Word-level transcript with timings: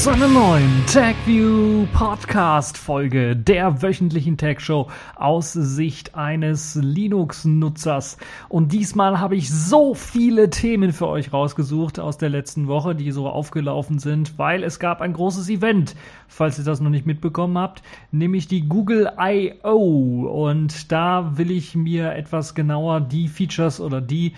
zu 0.00 0.08
einer 0.08 0.28
neuen 0.28 0.86
TechView 0.86 1.84
Podcast 1.92 2.78
Folge 2.78 3.36
der 3.36 3.82
wöchentlichen 3.82 4.38
Show 4.58 4.88
aus 5.14 5.52
Sicht 5.52 6.14
eines 6.14 6.74
Linux-Nutzers. 6.74 8.16
Und 8.48 8.72
diesmal 8.72 9.20
habe 9.20 9.36
ich 9.36 9.50
so 9.50 9.92
viele 9.92 10.48
Themen 10.48 10.94
für 10.94 11.06
euch 11.06 11.34
rausgesucht 11.34 12.00
aus 12.00 12.16
der 12.16 12.30
letzten 12.30 12.66
Woche, 12.66 12.94
die 12.94 13.10
so 13.10 13.28
aufgelaufen 13.28 13.98
sind, 13.98 14.38
weil 14.38 14.64
es 14.64 14.78
gab 14.78 15.02
ein 15.02 15.12
großes 15.12 15.50
Event, 15.50 15.94
falls 16.28 16.58
ihr 16.58 16.64
das 16.64 16.80
noch 16.80 16.88
nicht 16.88 17.04
mitbekommen 17.04 17.58
habt, 17.58 17.82
nämlich 18.10 18.48
die 18.48 18.66
Google 18.66 19.12
I.O. 19.20 20.46
Und 20.46 20.90
da 20.90 21.36
will 21.36 21.50
ich 21.50 21.74
mir 21.74 22.14
etwas 22.14 22.54
genauer 22.54 23.02
die 23.02 23.28
Features 23.28 23.82
oder 23.82 24.00
die 24.00 24.32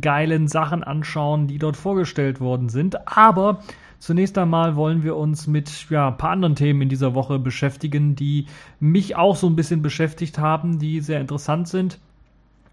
geilen 0.00 0.46
Sachen 0.46 0.84
anschauen, 0.84 1.48
die 1.48 1.58
dort 1.58 1.76
vorgestellt 1.76 2.40
worden 2.40 2.68
sind. 2.68 3.08
Aber 3.08 3.62
Zunächst 4.02 4.36
einmal 4.36 4.74
wollen 4.74 5.04
wir 5.04 5.14
uns 5.14 5.46
mit 5.46 5.88
ja, 5.88 6.08
ein 6.08 6.16
paar 6.16 6.30
anderen 6.30 6.56
Themen 6.56 6.82
in 6.82 6.88
dieser 6.88 7.14
Woche 7.14 7.38
beschäftigen, 7.38 8.16
die 8.16 8.46
mich 8.80 9.14
auch 9.14 9.36
so 9.36 9.46
ein 9.46 9.54
bisschen 9.54 9.80
beschäftigt 9.80 10.38
haben, 10.38 10.80
die 10.80 10.98
sehr 10.98 11.20
interessant 11.20 11.68
sind. 11.68 12.00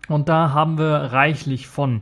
Und 0.08 0.28
da 0.28 0.53
haben 0.53 0.80
wir 0.80 0.90
reichlich 1.14 1.68
von. 1.68 2.02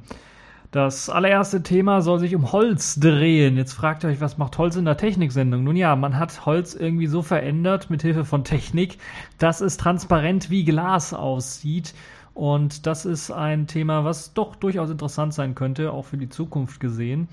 Das 0.71 1.09
allererste 1.09 1.61
Thema 1.61 2.01
soll 2.01 2.19
sich 2.19 2.35
um 2.35 2.53
Holz 2.53 3.01
drehen. 3.01 3.57
Jetzt 3.57 3.73
fragt 3.73 4.05
ihr 4.05 4.11
euch, 4.11 4.21
was 4.21 4.37
macht 4.37 4.57
Holz 4.57 4.77
in 4.77 4.85
der 4.85 4.95
Techniksendung? 4.95 5.61
Nun 5.65 5.75
ja, 5.75 5.97
man 5.97 6.17
hat 6.17 6.45
Holz 6.45 6.73
irgendwie 6.73 7.07
so 7.07 7.21
verändert 7.21 7.89
mit 7.89 8.03
Hilfe 8.03 8.23
von 8.23 8.45
Technik, 8.45 8.97
dass 9.39 9.59
es 9.59 9.75
transparent 9.75 10.49
wie 10.49 10.63
Glas 10.63 11.13
aussieht. 11.13 11.93
Und 12.33 12.87
das 12.87 13.05
ist 13.05 13.29
ein 13.29 13.67
Thema, 13.67 14.05
was 14.05 14.33
doch 14.33 14.55
durchaus 14.55 14.89
interessant 14.89 15.33
sein 15.33 15.53
könnte, 15.53 15.91
auch 15.91 16.05
für 16.05 16.17
die 16.17 16.29
Zukunft 16.29 16.79
gesehen. 16.79 17.27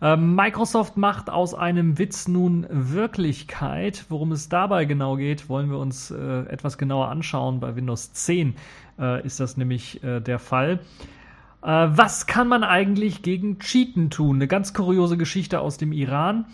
Ähm, 0.00 0.36
Microsoft 0.36 0.96
macht 0.96 1.28
aus 1.28 1.54
einem 1.54 1.98
Witz 1.98 2.28
nun 2.28 2.66
Wirklichkeit. 2.70 4.04
Worum 4.08 4.32
es 4.32 4.48
dabei 4.48 4.84
genau 4.84 5.16
geht, 5.16 5.48
wollen 5.48 5.70
wir 5.70 5.78
uns 5.78 6.10
äh, 6.10 6.40
etwas 6.48 6.78
genauer 6.78 7.08
anschauen. 7.08 7.58
Bei 7.58 7.74
Windows 7.74 8.12
10 8.12 8.54
äh, 8.98 9.26
ist 9.26 9.40
das 9.40 9.56
nämlich 9.56 10.02
äh, 10.04 10.20
der 10.20 10.38
Fall. 10.38 10.80
Äh, 11.62 11.88
was 11.90 12.26
kann 12.26 12.46
man 12.46 12.62
eigentlich 12.62 13.22
gegen 13.22 13.58
Cheaten 13.58 14.10
tun? 14.10 14.36
Eine 14.36 14.46
ganz 14.46 14.72
kuriose 14.72 15.16
Geschichte 15.16 15.60
aus 15.60 15.78
dem 15.78 15.92
Iran. 15.92 16.46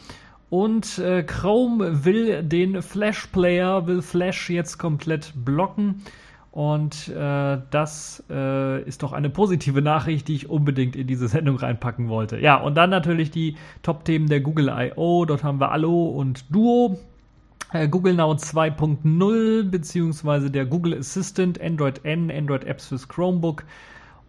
Und 0.48 0.98
äh, 0.98 1.22
Chrome 1.22 2.04
will 2.04 2.42
den 2.42 2.80
Flash 2.80 3.26
Player, 3.26 3.86
will 3.86 4.02
Flash 4.02 4.48
jetzt 4.50 4.78
komplett 4.78 5.32
blocken. 5.34 6.02
Und 6.54 7.08
äh, 7.08 7.58
das 7.72 8.22
äh, 8.30 8.80
ist 8.84 9.02
doch 9.02 9.12
eine 9.12 9.28
positive 9.28 9.82
Nachricht, 9.82 10.28
die 10.28 10.36
ich 10.36 10.48
unbedingt 10.48 10.94
in 10.94 11.08
diese 11.08 11.26
Sendung 11.26 11.56
reinpacken 11.56 12.08
wollte. 12.08 12.38
Ja, 12.38 12.58
und 12.58 12.76
dann 12.76 12.90
natürlich 12.90 13.32
die 13.32 13.56
Top-Themen 13.82 14.28
der 14.28 14.40
Google 14.40 14.68
I.O. 14.68 15.24
Dort 15.24 15.42
haben 15.42 15.58
wir 15.58 15.72
Allo 15.72 16.10
und 16.10 16.54
Duo. 16.54 17.00
Äh, 17.72 17.88
Google 17.88 18.14
Now 18.14 18.30
2.0 18.34 19.68
beziehungsweise 19.68 20.48
der 20.48 20.64
Google 20.64 20.96
Assistant, 20.96 21.60
Android 21.60 22.04
N, 22.04 22.30
Android 22.30 22.62
Apps 22.62 22.86
fürs 22.86 23.08
Chromebook 23.08 23.64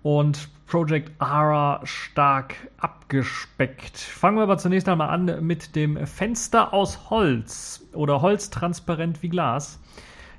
und 0.02 0.50
Project 0.66 1.12
Ara 1.20 1.82
stark 1.84 2.56
abgespeckt. 2.78 4.00
Fangen 4.00 4.38
wir 4.38 4.44
aber 4.44 4.58
zunächst 4.58 4.90
einmal 4.90 5.10
an 5.10 5.46
mit 5.46 5.76
dem 5.76 6.08
Fenster 6.08 6.74
aus 6.74 7.12
Holz 7.12 7.88
oder 7.94 8.24
Holz 8.24 8.50
transparent 8.50 9.22
wie 9.22 9.30
Glas. 9.30 9.80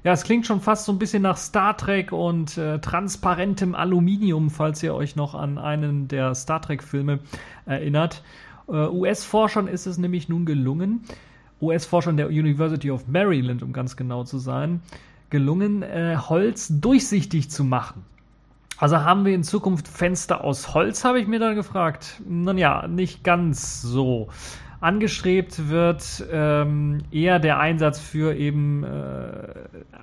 Ja, 0.06 0.12
es 0.12 0.22
klingt 0.22 0.47
schon 0.47 0.61
fast 0.61 0.84
so 0.84 0.93
ein 0.93 1.00
bisschen 1.00 1.25
nach 1.25 1.37
Star 1.37 1.77
Trek 1.77 2.12
und 2.12 2.56
äh, 2.59 2.78
transparentem 2.78 3.75
Aluminium, 3.75 4.50
falls 4.50 4.81
ihr 4.84 4.94
euch 4.94 5.17
noch 5.17 5.34
an 5.34 5.59
einen 5.59 6.06
der 6.06 6.37
Star 6.37 6.62
Trek-Filme 6.62 7.19
erinnert. 7.65 8.22
Äh, 8.69 8.87
US-Forschern 8.87 9.67
ist 9.67 9.87
es 9.87 9.99
nämlich 9.99 10.28
nun 10.28 10.47
gelungen, 10.47 11.00
US-Forschern 11.61 12.17
der 12.17 12.28
University 12.28 12.89
of 12.93 13.09
Maryland, 13.09 13.65
um 13.65 13.72
ganz 13.72 13.97
genau 13.97 14.22
zu 14.22 14.39
sein, 14.39 14.81
gelungen, 15.28 15.83
äh, 15.83 16.17
Holz 16.17 16.69
durchsichtig 16.71 17.50
zu 17.50 17.65
machen. 17.65 18.05
Also 18.78 18.99
haben 18.99 19.25
wir 19.25 19.34
in 19.34 19.43
Zukunft 19.43 19.88
Fenster 19.88 20.44
aus 20.44 20.73
Holz, 20.73 21.03
habe 21.03 21.19
ich 21.19 21.27
mir 21.27 21.41
dann 21.41 21.56
gefragt. 21.56 22.23
Nun 22.25 22.59
ja, 22.59 22.87
nicht 22.87 23.25
ganz 23.25 23.83
so. 23.83 24.28
Angestrebt 24.81 25.69
wird 25.69 26.25
ähm, 26.31 27.03
eher 27.10 27.38
der 27.38 27.59
Einsatz 27.59 27.98
für 27.98 28.34
eben 28.34 28.84
äh, 28.84 29.54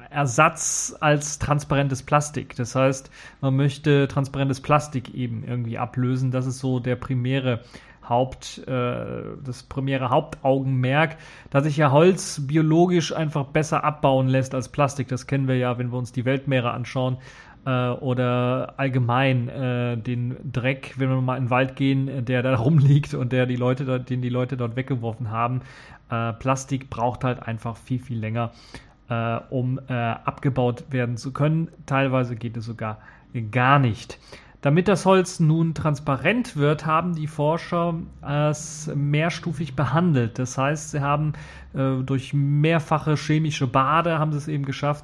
Ersatz 0.09 0.95
als 0.99 1.39
transparentes 1.39 2.03
Plastik. 2.03 2.55
Das 2.55 2.75
heißt, 2.75 3.11
man 3.41 3.55
möchte 3.55 4.07
transparentes 4.07 4.61
Plastik 4.61 5.13
eben 5.13 5.43
irgendwie 5.43 5.77
ablösen. 5.77 6.31
Das 6.31 6.45
ist 6.45 6.59
so 6.59 6.79
der 6.79 6.95
primäre 6.95 7.61
Haupt, 8.07 8.67
äh, 8.67 9.05
das 9.43 9.63
primäre 9.63 10.09
Hauptaugenmerk, 10.09 11.17
dass 11.49 11.63
sich 11.63 11.77
ja 11.77 11.91
Holz 11.91 12.41
biologisch 12.45 13.15
einfach 13.15 13.45
besser 13.45 13.83
abbauen 13.83 14.27
lässt 14.27 14.53
als 14.55 14.69
Plastik. 14.69 15.07
Das 15.07 15.27
kennen 15.27 15.47
wir 15.47 15.57
ja, 15.57 15.77
wenn 15.77 15.91
wir 15.91 15.97
uns 15.97 16.11
die 16.11 16.25
Weltmeere 16.25 16.71
anschauen 16.71 17.17
äh, 17.65 17.89
oder 17.89 18.73
allgemein 18.77 19.49
äh, 19.49 19.97
den 19.97 20.35
Dreck, 20.51 20.95
wenn 20.97 21.09
wir 21.09 21.21
mal 21.21 21.37
in 21.37 21.45
den 21.45 21.49
Wald 21.49 21.75
gehen, 21.75 22.25
der 22.25 22.43
da 22.43 22.55
rumliegt 22.59 23.13
und 23.13 23.31
der 23.31 23.45
die 23.45 23.55
Leute 23.55 23.99
den 23.99 24.21
die 24.21 24.29
Leute 24.29 24.57
dort 24.57 24.75
weggeworfen 24.75 25.31
haben. 25.31 25.61
Äh, 26.09 26.33
Plastik 26.33 26.89
braucht 26.89 27.23
halt 27.23 27.41
einfach 27.43 27.77
viel, 27.77 27.99
viel 27.99 28.19
länger, 28.19 28.51
äh, 29.09 29.39
um 29.49 29.79
äh, 29.87 29.93
abgebaut 29.93 30.85
werden 30.89 31.17
zu 31.17 31.31
können. 31.31 31.69
Teilweise 31.85 32.35
geht 32.35 32.57
es 32.57 32.65
sogar 32.65 32.99
gar 33.51 33.79
nicht. 33.79 34.19
Damit 34.61 34.87
das 34.87 35.05
Holz 35.05 35.41
nun 35.41 35.73
transparent 35.73 36.55
wird, 36.55 36.85
haben 36.85 37.15
die 37.15 37.27
Forscher 37.27 37.95
es 38.21 38.89
mehrstufig 38.95 39.75
behandelt. 39.75 40.39
Das 40.39 40.57
heißt, 40.57 40.91
sie 40.91 41.01
haben 41.01 41.33
äh, 41.73 42.01
durch 42.01 42.33
mehrfache 42.33 43.15
chemische 43.15 43.67
Bade 43.67 44.19
haben 44.19 44.31
sie 44.31 44.37
es 44.37 44.47
eben 44.47 44.63
geschafft, 44.63 45.03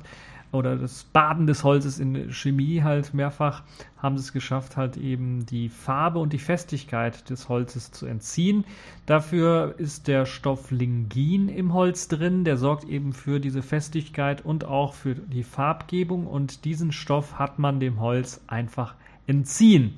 oder 0.52 0.76
das 0.76 1.04
Baden 1.04 1.48
des 1.48 1.64
Holzes 1.64 2.00
in 2.00 2.32
Chemie 2.32 2.82
halt 2.84 3.14
mehrfach 3.14 3.64
haben 3.98 4.18
sie 4.18 4.24
es 4.24 4.34
geschafft, 4.34 4.78
halt 4.78 4.98
eben 4.98 5.46
die 5.46 5.70
Farbe 5.70 6.20
und 6.20 6.34
die 6.34 6.40
Festigkeit 6.40 7.30
des 7.30 7.50
Holzes 7.50 7.92
zu 7.92 8.06
entziehen. 8.06 8.64
Dafür 9.06 9.76
ist 9.78 10.08
der 10.08 10.26
Stoff 10.26 10.72
Lingin 10.72 11.50
im 11.50 11.74
Holz 11.74 12.08
drin, 12.08 12.44
der 12.46 12.58
sorgt 12.58 12.86
eben 12.86 13.14
für 13.14 13.40
diese 13.40 13.62
Festigkeit 13.62 14.44
und 14.44 14.66
auch 14.66 14.94
für 14.94 15.16
die 15.16 15.44
Farbgebung 15.44 16.28
und 16.28 16.66
diesen 16.66 16.92
Stoff 16.92 17.38
hat 17.38 17.60
man 17.60 17.80
dem 17.80 18.00
Holz 18.00 18.42
einfach 18.48 18.96
entziehen. 19.28 19.98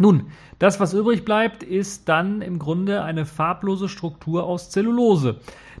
Nun, 0.00 0.28
das, 0.58 0.80
was 0.80 0.94
übrig 0.94 1.26
bleibt, 1.26 1.62
ist 1.62 2.08
dann 2.08 2.40
im 2.40 2.58
Grunde 2.58 3.02
eine 3.02 3.26
farblose 3.26 3.86
Struktur 3.86 4.44
aus 4.44 4.70
Zellulose. 4.70 5.36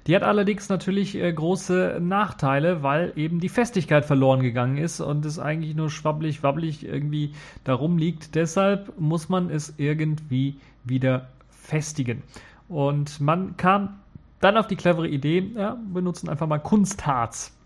Die 0.06 0.14
hat 0.14 0.22
allerdings 0.22 0.68
natürlich 0.68 1.14
äh, 1.16 1.32
große 1.32 2.00
Nachteile, 2.02 2.82
weil 2.82 3.14
eben 3.16 3.40
die 3.40 3.48
Festigkeit 3.48 4.04
verloren 4.04 4.40
gegangen 4.40 4.76
ist 4.76 5.00
und 5.00 5.24
es 5.24 5.38
eigentlich 5.38 5.74
nur 5.74 5.88
schwabbelig, 5.88 6.42
wabbelig 6.42 6.86
irgendwie 6.86 7.32
darum 7.64 7.96
liegt. 7.96 8.34
Deshalb 8.34 8.92
muss 9.00 9.30
man 9.30 9.48
es 9.48 9.72
irgendwie 9.78 10.56
wieder 10.84 11.28
festigen. 11.48 12.22
Und 12.68 13.22
man 13.22 13.56
kam 13.56 14.00
dann 14.40 14.58
auf 14.58 14.66
die 14.66 14.76
clevere 14.76 15.08
Idee, 15.08 15.50
ja, 15.54 15.78
wir 15.90 16.02
nutzen 16.02 16.28
einfach 16.28 16.46
mal 16.46 16.58
Kunstharz 16.58 17.56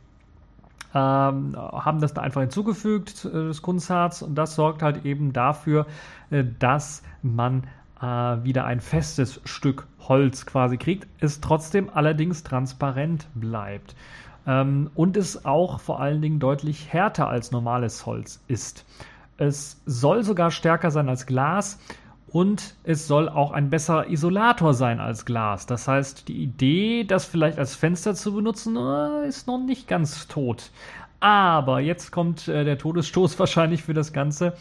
ähm, 0.94 1.56
haben 1.56 2.00
das 2.00 2.14
da 2.14 2.22
einfach 2.22 2.40
hinzugefügt, 2.42 3.24
äh, 3.24 3.48
das 3.48 3.62
Kunstharz, 3.62 4.22
und 4.22 4.36
das 4.36 4.54
sorgt 4.54 4.82
halt 4.82 5.04
eben 5.04 5.32
dafür, 5.32 5.86
äh, 6.30 6.44
dass 6.58 7.02
man 7.22 7.64
äh, 8.00 8.06
wieder 8.06 8.64
ein 8.64 8.80
festes 8.80 9.40
Stück 9.44 9.86
Holz 10.00 10.46
quasi 10.46 10.76
kriegt, 10.76 11.08
es 11.20 11.40
trotzdem 11.40 11.90
allerdings 11.92 12.42
transparent 12.42 13.26
bleibt. 13.34 13.96
Ähm, 14.46 14.90
und 14.94 15.16
es 15.16 15.44
auch 15.44 15.80
vor 15.80 16.00
allen 16.00 16.22
Dingen 16.22 16.38
deutlich 16.38 16.92
härter 16.92 17.28
als 17.28 17.50
normales 17.50 18.06
Holz 18.06 18.42
ist. 18.46 18.84
Es 19.36 19.80
soll 19.86 20.22
sogar 20.22 20.50
stärker 20.50 20.90
sein 20.90 21.08
als 21.08 21.26
Glas 21.26 21.80
und 22.34 22.74
es 22.82 23.06
soll 23.06 23.28
auch 23.28 23.52
ein 23.52 23.70
besserer 23.70 24.08
Isolator 24.08 24.74
sein 24.74 24.98
als 24.98 25.24
Glas. 25.24 25.66
Das 25.66 25.86
heißt, 25.86 26.26
die 26.26 26.42
Idee, 26.42 27.04
das 27.04 27.26
vielleicht 27.26 27.60
als 27.60 27.76
Fenster 27.76 28.16
zu 28.16 28.34
benutzen, 28.34 28.76
äh, 28.76 29.28
ist 29.28 29.46
noch 29.46 29.64
nicht 29.64 29.86
ganz 29.86 30.26
tot. 30.26 30.72
Aber 31.20 31.78
jetzt 31.78 32.10
kommt 32.10 32.48
äh, 32.48 32.64
der 32.64 32.76
Todesstoß 32.76 33.38
wahrscheinlich 33.38 33.84
für 33.84 33.94
das 33.94 34.12
Ganze. 34.12 34.54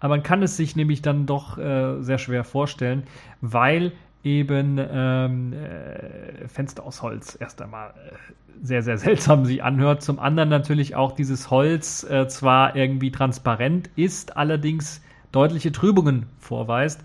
Aber 0.00 0.16
man 0.16 0.24
kann 0.24 0.42
es 0.42 0.56
sich 0.56 0.74
nämlich 0.74 1.00
dann 1.00 1.24
doch 1.24 1.58
äh, 1.58 2.02
sehr 2.02 2.18
schwer 2.18 2.42
vorstellen, 2.42 3.04
weil 3.40 3.92
eben 4.24 4.80
ähm, 4.80 5.52
äh, 5.52 6.48
Fenster 6.48 6.82
aus 6.82 7.02
Holz 7.02 7.38
erst 7.38 7.62
einmal 7.62 7.90
äh, 7.90 8.64
sehr, 8.64 8.82
sehr 8.82 8.98
seltsam 8.98 9.44
sich 9.44 9.62
anhört. 9.62 10.02
Zum 10.02 10.18
anderen 10.18 10.48
natürlich 10.48 10.96
auch 10.96 11.12
dieses 11.12 11.52
Holz 11.52 12.02
äh, 12.02 12.26
zwar 12.26 12.74
irgendwie 12.74 13.12
transparent 13.12 13.90
ist, 13.94 14.36
allerdings 14.36 15.02
deutliche 15.32 15.72
Trübungen 15.72 16.26
vorweist. 16.38 17.02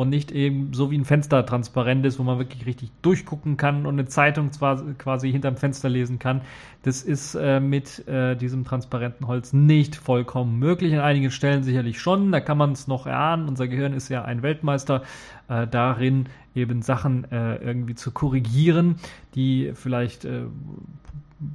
und 0.00 0.08
nicht 0.08 0.32
eben 0.32 0.72
so 0.72 0.90
wie 0.90 0.96
ein 0.96 1.04
Fenster 1.04 1.44
transparent 1.44 2.06
ist, 2.06 2.18
wo 2.18 2.22
man 2.22 2.38
wirklich 2.38 2.64
richtig 2.64 2.90
durchgucken 3.02 3.58
kann 3.58 3.84
und 3.84 3.98
eine 3.98 4.06
Zeitung 4.06 4.50
zwar 4.50 4.82
quasi 4.94 5.30
hinterm 5.30 5.58
Fenster 5.58 5.90
lesen 5.90 6.18
kann. 6.18 6.40
Das 6.84 7.02
ist 7.02 7.34
äh, 7.34 7.60
mit 7.60 8.08
äh, 8.08 8.34
diesem 8.34 8.64
transparenten 8.64 9.26
Holz 9.26 9.52
nicht 9.52 9.96
vollkommen 9.96 10.58
möglich. 10.58 10.94
An 10.94 11.00
einigen 11.00 11.30
Stellen 11.30 11.64
sicherlich 11.64 12.00
schon, 12.00 12.32
da 12.32 12.40
kann 12.40 12.56
man 12.56 12.72
es 12.72 12.88
noch 12.88 13.06
erahnen. 13.06 13.46
Unser 13.46 13.68
Gehirn 13.68 13.92
ist 13.92 14.08
ja 14.08 14.24
ein 14.24 14.42
Weltmeister 14.42 15.02
äh, 15.48 15.66
darin, 15.66 16.30
eben 16.54 16.80
Sachen 16.80 17.30
äh, 17.30 17.56
irgendwie 17.56 17.94
zu 17.94 18.10
korrigieren, 18.10 18.96
die 19.34 19.72
vielleicht 19.74 20.24
äh, 20.24 20.44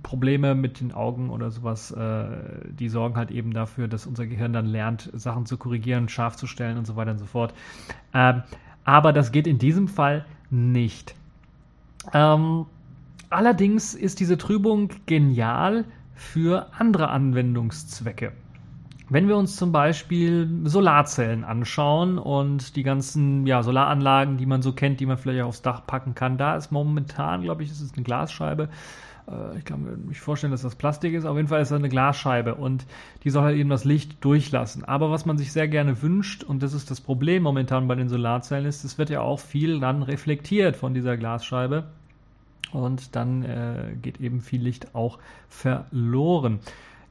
Probleme 0.02 0.56
mit 0.56 0.80
den 0.80 0.92
Augen 0.92 1.30
oder 1.30 1.52
sowas, 1.52 1.92
äh, 1.92 2.26
die 2.70 2.90
sorgen 2.90 3.16
halt 3.16 3.32
eben 3.32 3.54
dafür, 3.54 3.88
dass 3.88 4.08
unser 4.08 4.26
Gehirn 4.26 4.54
dann 4.54 4.66
lernt, 4.66 5.10
Sachen 5.14 5.46
zu 5.46 5.58
korrigieren, 5.58 6.10
scharf 6.10 6.36
zu 6.36 6.48
stellen 6.48 6.78
und 6.78 6.86
so 6.86 6.96
weiter 6.96 7.12
und 7.12 7.20
so 7.20 7.26
fort. 7.26 7.54
Ähm, 8.14 8.44
aber 8.84 9.14
das 9.14 9.32
geht 9.32 9.48
in 9.48 9.60
diesem 9.60 9.88
Fall 9.88 10.26
nicht. 10.50 11.16
Ähm, 12.14 12.66
allerdings 13.30 13.94
ist 13.94 14.20
diese 14.20 14.38
Trübung 14.38 14.90
genial 15.06 15.86
für 16.16 16.68
andere 16.78 17.10
Anwendungszwecke. 17.10 18.32
Wenn 19.08 19.28
wir 19.28 19.38
uns 19.38 19.56
zum 19.56 19.72
Beispiel 19.72 20.50
Solarzellen 20.64 21.44
anschauen 21.44 22.18
und 22.18 22.76
die 22.76 22.82
ganzen 22.82 23.46
ja, 23.46 23.62
Solaranlagen, 23.62 24.38
die 24.38 24.48
man 24.48 24.64
so 24.64 24.74
kennt, 24.74 25.00
die 25.00 25.06
man 25.06 25.18
vielleicht 25.18 25.44
auch 25.44 25.50
aufs 25.50 25.62
Dach 25.62 25.86
packen 25.86 26.16
kann, 26.16 26.40
da 26.40 26.56
ist 26.56 26.72
momentan, 26.72 27.44
glaube 27.44 27.62
ich, 27.62 27.70
ist 27.70 27.96
eine 27.96 28.04
Glasscheibe, 28.04 28.70
äh, 29.30 29.58
ich 29.58 29.66
kann 29.66 29.84
mir 29.84 30.14
vorstellen, 30.16 30.52
dass 30.52 30.62
das 30.62 30.76
Plastik 30.76 31.14
ist. 31.14 31.26
Auf 31.26 31.36
jeden 31.36 31.48
Fall 31.48 31.62
ist 31.62 31.72
das 31.72 31.80
eine 31.80 31.90
Glasscheibe 31.90 32.56
und 32.56 32.86
die 33.24 33.30
soll 33.30 33.44
halt 33.44 33.58
eben 33.58 33.70
das 33.70 33.86
Licht 33.86 34.24
durchlassen. 34.24 34.84
Aber 34.84 35.12
was 35.12 35.26
man 35.26 35.38
sich 35.38 35.52
sehr 35.52 35.68
gerne 35.68 36.02
wünscht, 36.02 36.44
und 36.44 36.64
das 36.64 36.74
ist 36.74 36.92
das 36.92 37.02
Problem 37.02 37.44
momentan 37.44 37.88
bei 37.88 37.96
den 37.96 38.10
Solarzellen, 38.10 38.66
ist, 38.66 38.84
es 38.84 38.98
wird 38.98 39.10
ja 39.10 39.22
auch 39.22 39.40
viel 39.40 39.80
dann 39.80 40.04
reflektiert 40.04 40.76
von 40.76 40.94
dieser 40.94 41.18
Glasscheibe. 41.18 41.86
Und 42.72 43.16
dann 43.16 43.44
äh, 43.44 43.96
geht 44.02 44.20
eben 44.20 44.42
viel 44.42 44.62
Licht 44.62 44.96
auch 44.96 45.20
verloren. 45.48 46.60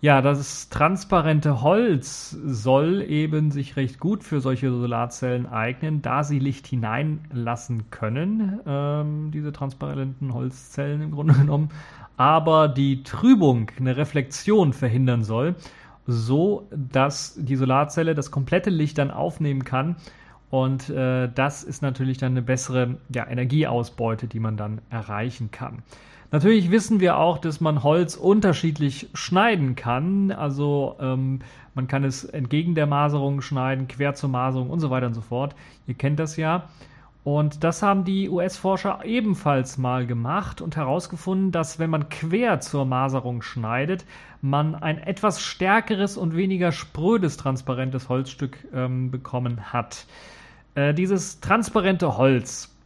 Ja, 0.05 0.21
das 0.21 0.69
transparente 0.69 1.63
Holz 1.63 2.37
soll 2.45 3.01
eben 3.01 3.51
sich 3.51 3.77
recht 3.77 3.99
gut 3.99 4.23
für 4.23 4.43
solche 4.43 4.71
Solarzellen 4.71 5.47
eignen, 5.47 6.03
da 6.03 6.25
sie 6.25 6.39
Licht 6.39 6.67
hineinlassen 6.67 7.89
können, 7.89 8.61
ähm, 8.67 9.31
diese 9.33 9.51
transparenten 9.51 10.35
Holzzellen 10.35 11.01
im 11.01 11.13
Grunde 11.13 11.33
genommen 11.33 11.71
aber 12.17 12.69
die 12.69 13.03
Trübung, 13.03 13.71
eine 13.79 13.97
Reflexion 13.97 14.73
verhindern 14.73 15.25
soll, 15.25 15.57
so 16.07 16.69
dass 16.71 17.35
die 17.37 17.57
Solarzelle 17.57 18.15
das 18.15 18.31
komplette 18.31 18.71
Licht 18.71 18.99
dann 18.99 19.11
aufnehmen 19.11 19.65
kann. 19.65 19.97
Und 20.51 20.89
äh, 20.91 21.29
das 21.35 21.65
ist 21.65 21.83
natürlich 21.83 22.19
dann 22.19 22.33
eine 22.33 22.43
bessere 22.43 22.97
ja, 23.13 23.27
Energieausbeute, 23.27 24.29
die 24.29 24.39
man 24.39 24.57
dann 24.57 24.81
erreichen 24.91 25.51
kann. 25.51 25.83
Natürlich 26.31 26.71
wissen 26.71 27.01
wir 27.01 27.17
auch, 27.17 27.39
dass 27.39 27.61
man 27.61 27.83
Holz 27.83 28.17
unterschiedlich 28.17 29.09
schneiden 29.15 29.77
kann. 29.77 30.31
Also 30.33 30.97
ähm, 31.01 31.41
man 31.75 31.87
kann 31.87 32.05
es 32.05 32.25
entgegen 32.25 32.75
der 32.75 32.87
Maserung 32.87 33.41
schneiden, 33.41 33.89
quer 33.89 34.15
zur 34.15 34.31
Maserung 34.31 34.71
und 34.71 34.81
so 34.81 34.91
weiter 34.91 35.07
und 35.07 35.15
so 35.15 35.21
fort. 35.21 35.55
Ihr 35.87 35.95
kennt 35.95 36.19
das 36.19 36.37
ja. 36.37 36.69
Und 37.25 37.65
das 37.65 37.83
haben 37.83 38.05
die 38.05 38.29
US-Forscher 38.29 39.01
ebenfalls 39.03 39.79
mal 39.79 40.07
gemacht 40.07 40.61
und 40.61 40.77
herausgefunden, 40.77 41.53
dass 41.53 41.79
wenn 41.79 41.89
man 41.89 42.11
quer 42.11 42.61
zur 42.61 42.85
Maserung 42.85 43.41
schneidet, 43.41 44.05
man 44.43 44.75
ein 44.75 44.99
etwas 44.99 45.41
stärkeres 45.41 46.19
und 46.19 46.37
weniger 46.37 46.71
sprödes 46.71 47.39
transparentes 47.39 48.11
Holzstück 48.11 48.59
ähm, 48.75 49.11
bekommen 49.11 49.73
hat. 49.73 50.05
Äh, 50.75 50.93
dieses 50.93 51.41
transparente 51.41 52.19
Holz 52.19 52.77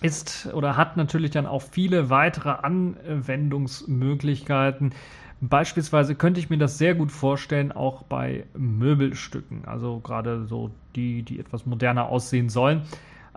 ist 0.00 0.48
oder 0.54 0.78
hat 0.78 0.96
natürlich 0.96 1.32
dann 1.32 1.44
auch 1.44 1.60
viele 1.60 2.08
weitere 2.08 2.50
Anwendungsmöglichkeiten. 2.50 4.94
Beispielsweise 5.42 6.14
könnte 6.14 6.40
ich 6.40 6.48
mir 6.48 6.56
das 6.56 6.78
sehr 6.78 6.94
gut 6.94 7.12
vorstellen, 7.12 7.72
auch 7.72 8.02
bei 8.04 8.46
Möbelstücken, 8.56 9.66
also 9.66 10.00
gerade 10.00 10.46
so 10.46 10.70
die, 10.96 11.22
die 11.22 11.38
etwas 11.38 11.66
moderner 11.66 12.08
aussehen 12.08 12.48
sollen 12.48 12.86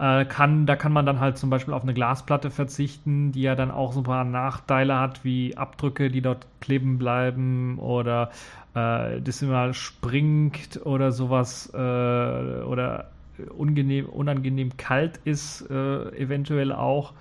äh, 0.02 0.26
kann, 0.26 0.66
da 0.66 0.76
kann 0.76 0.92
man 0.92 1.06
dann 1.06 1.20
halt 1.20 1.38
zum 1.38 1.52
Beispiel 1.52 1.76
auf 1.76 1.84
eine 1.84 1.94
Glasplatte 1.94 2.50
verzichten, 2.50 3.32
die 3.32 3.44
ja 3.44 3.54
dann 3.54 3.70
auch 3.70 3.94
so 3.94 4.00
ein 4.00 4.04
paar 4.04 4.24
Nachteile 4.24 5.00
hat, 5.00 5.24
wie 5.24 5.56
Abdrücke, 5.56 6.10
die 6.10 6.22
dort 6.22 6.48
kleben 6.60 6.98
bleiben 6.98 7.78
oder 7.78 8.32
äh, 8.74 9.22
das 9.22 9.44
immer 9.44 9.76
springt 9.76 10.84
oder 10.86 11.12
sowas 11.12 11.72
äh, 11.76 11.78
oder 11.78 13.12
unangenehm, 13.56 14.08
unangenehm 14.08 14.76
kalt 14.76 15.20
ist, 15.24 15.70
äh, 15.70 16.18
eventuell 16.18 16.72
auch. 16.72 17.14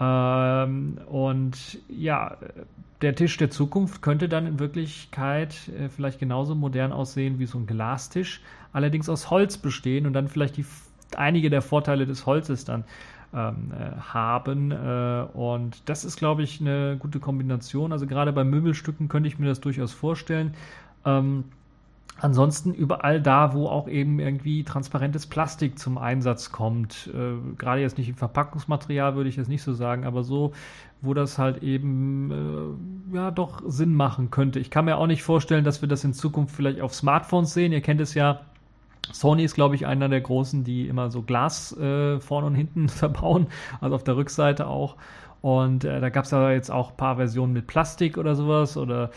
Ähm, 0.00 0.98
und 1.06 1.78
ja, 1.88 2.38
der 3.02 3.14
Tisch 3.14 3.36
der 3.36 3.50
Zukunft 3.50 4.02
könnte 4.02 4.28
dann 4.28 4.48
in 4.48 4.58
Wirklichkeit 4.58 5.54
äh, 5.68 5.88
vielleicht 5.88 6.18
genauso 6.18 6.56
modern 6.56 6.90
aussehen 6.90 7.38
wie 7.38 7.46
so 7.46 7.58
ein 7.58 7.66
Glastisch, 7.66 8.42
allerdings 8.72 9.08
aus 9.08 9.30
Holz 9.30 9.58
bestehen 9.58 10.06
und 10.06 10.12
dann 10.12 10.26
vielleicht 10.26 10.56
die 10.56 10.66
einige 11.16 11.50
der 11.50 11.62
Vorteile 11.62 12.06
des 12.06 12.26
Holzes 12.26 12.64
dann 12.64 12.84
ähm, 13.34 13.72
äh, 13.72 14.00
haben. 14.00 14.72
Äh, 14.72 15.26
und 15.34 15.88
das 15.88 16.04
ist, 16.04 16.16
glaube 16.16 16.42
ich, 16.42 16.60
eine 16.60 16.96
gute 16.98 17.20
Kombination. 17.20 17.92
Also 17.92 18.06
gerade 18.06 18.32
bei 18.32 18.44
Möbelstücken 18.44 19.08
könnte 19.08 19.28
ich 19.28 19.38
mir 19.38 19.46
das 19.46 19.60
durchaus 19.60 19.92
vorstellen. 19.92 20.54
Ähm, 21.04 21.44
Ansonsten 22.18 22.72
überall 22.72 23.20
da, 23.20 23.52
wo 23.52 23.66
auch 23.66 23.88
eben 23.88 24.20
irgendwie 24.20 24.64
transparentes 24.64 25.26
Plastik 25.26 25.78
zum 25.78 25.98
Einsatz 25.98 26.50
kommt, 26.50 27.10
äh, 27.12 27.34
gerade 27.58 27.82
jetzt 27.82 27.98
nicht 27.98 28.08
im 28.08 28.14
Verpackungsmaterial 28.14 29.16
würde 29.16 29.28
ich 29.28 29.36
jetzt 29.36 29.48
nicht 29.48 29.62
so 29.62 29.74
sagen, 29.74 30.06
aber 30.06 30.24
so, 30.24 30.52
wo 31.02 31.12
das 31.12 31.38
halt 31.38 31.62
eben 31.62 32.80
äh, 33.12 33.16
ja 33.16 33.30
doch 33.30 33.62
Sinn 33.66 33.92
machen 33.92 34.30
könnte. 34.30 34.60
Ich 34.60 34.70
kann 34.70 34.86
mir 34.86 34.96
auch 34.96 35.06
nicht 35.06 35.22
vorstellen, 35.22 35.64
dass 35.64 35.82
wir 35.82 35.90
das 35.90 36.04
in 36.04 36.14
Zukunft 36.14 36.56
vielleicht 36.56 36.80
auf 36.80 36.94
Smartphones 36.94 37.52
sehen. 37.52 37.72
Ihr 37.72 37.82
kennt 37.82 38.00
es 38.00 38.14
ja, 38.14 38.40
Sony 39.12 39.44
ist, 39.44 39.54
glaube 39.54 39.74
ich, 39.74 39.86
einer 39.86 40.08
der 40.08 40.20
großen, 40.20 40.64
die 40.64 40.88
immer 40.88 41.10
so 41.10 41.22
Glas 41.22 41.76
äh, 41.76 42.20
vorne 42.20 42.46
und 42.46 42.54
hinten 42.54 42.88
verbauen, 42.90 43.48
also 43.80 43.94
auf 43.94 44.04
der 44.04 44.16
Rückseite 44.16 44.66
auch. 44.66 44.96
Und 45.42 45.84
äh, 45.84 46.00
da 46.00 46.08
gab 46.08 46.24
es 46.24 46.32
ja 46.32 46.50
jetzt 46.50 46.70
auch 46.70 46.90
ein 46.90 46.96
paar 46.96 47.16
Versionen 47.16 47.52
mit 47.52 47.66
Plastik 47.66 48.18
oder 48.18 48.34
sowas 48.34 48.76
oder 48.76 49.10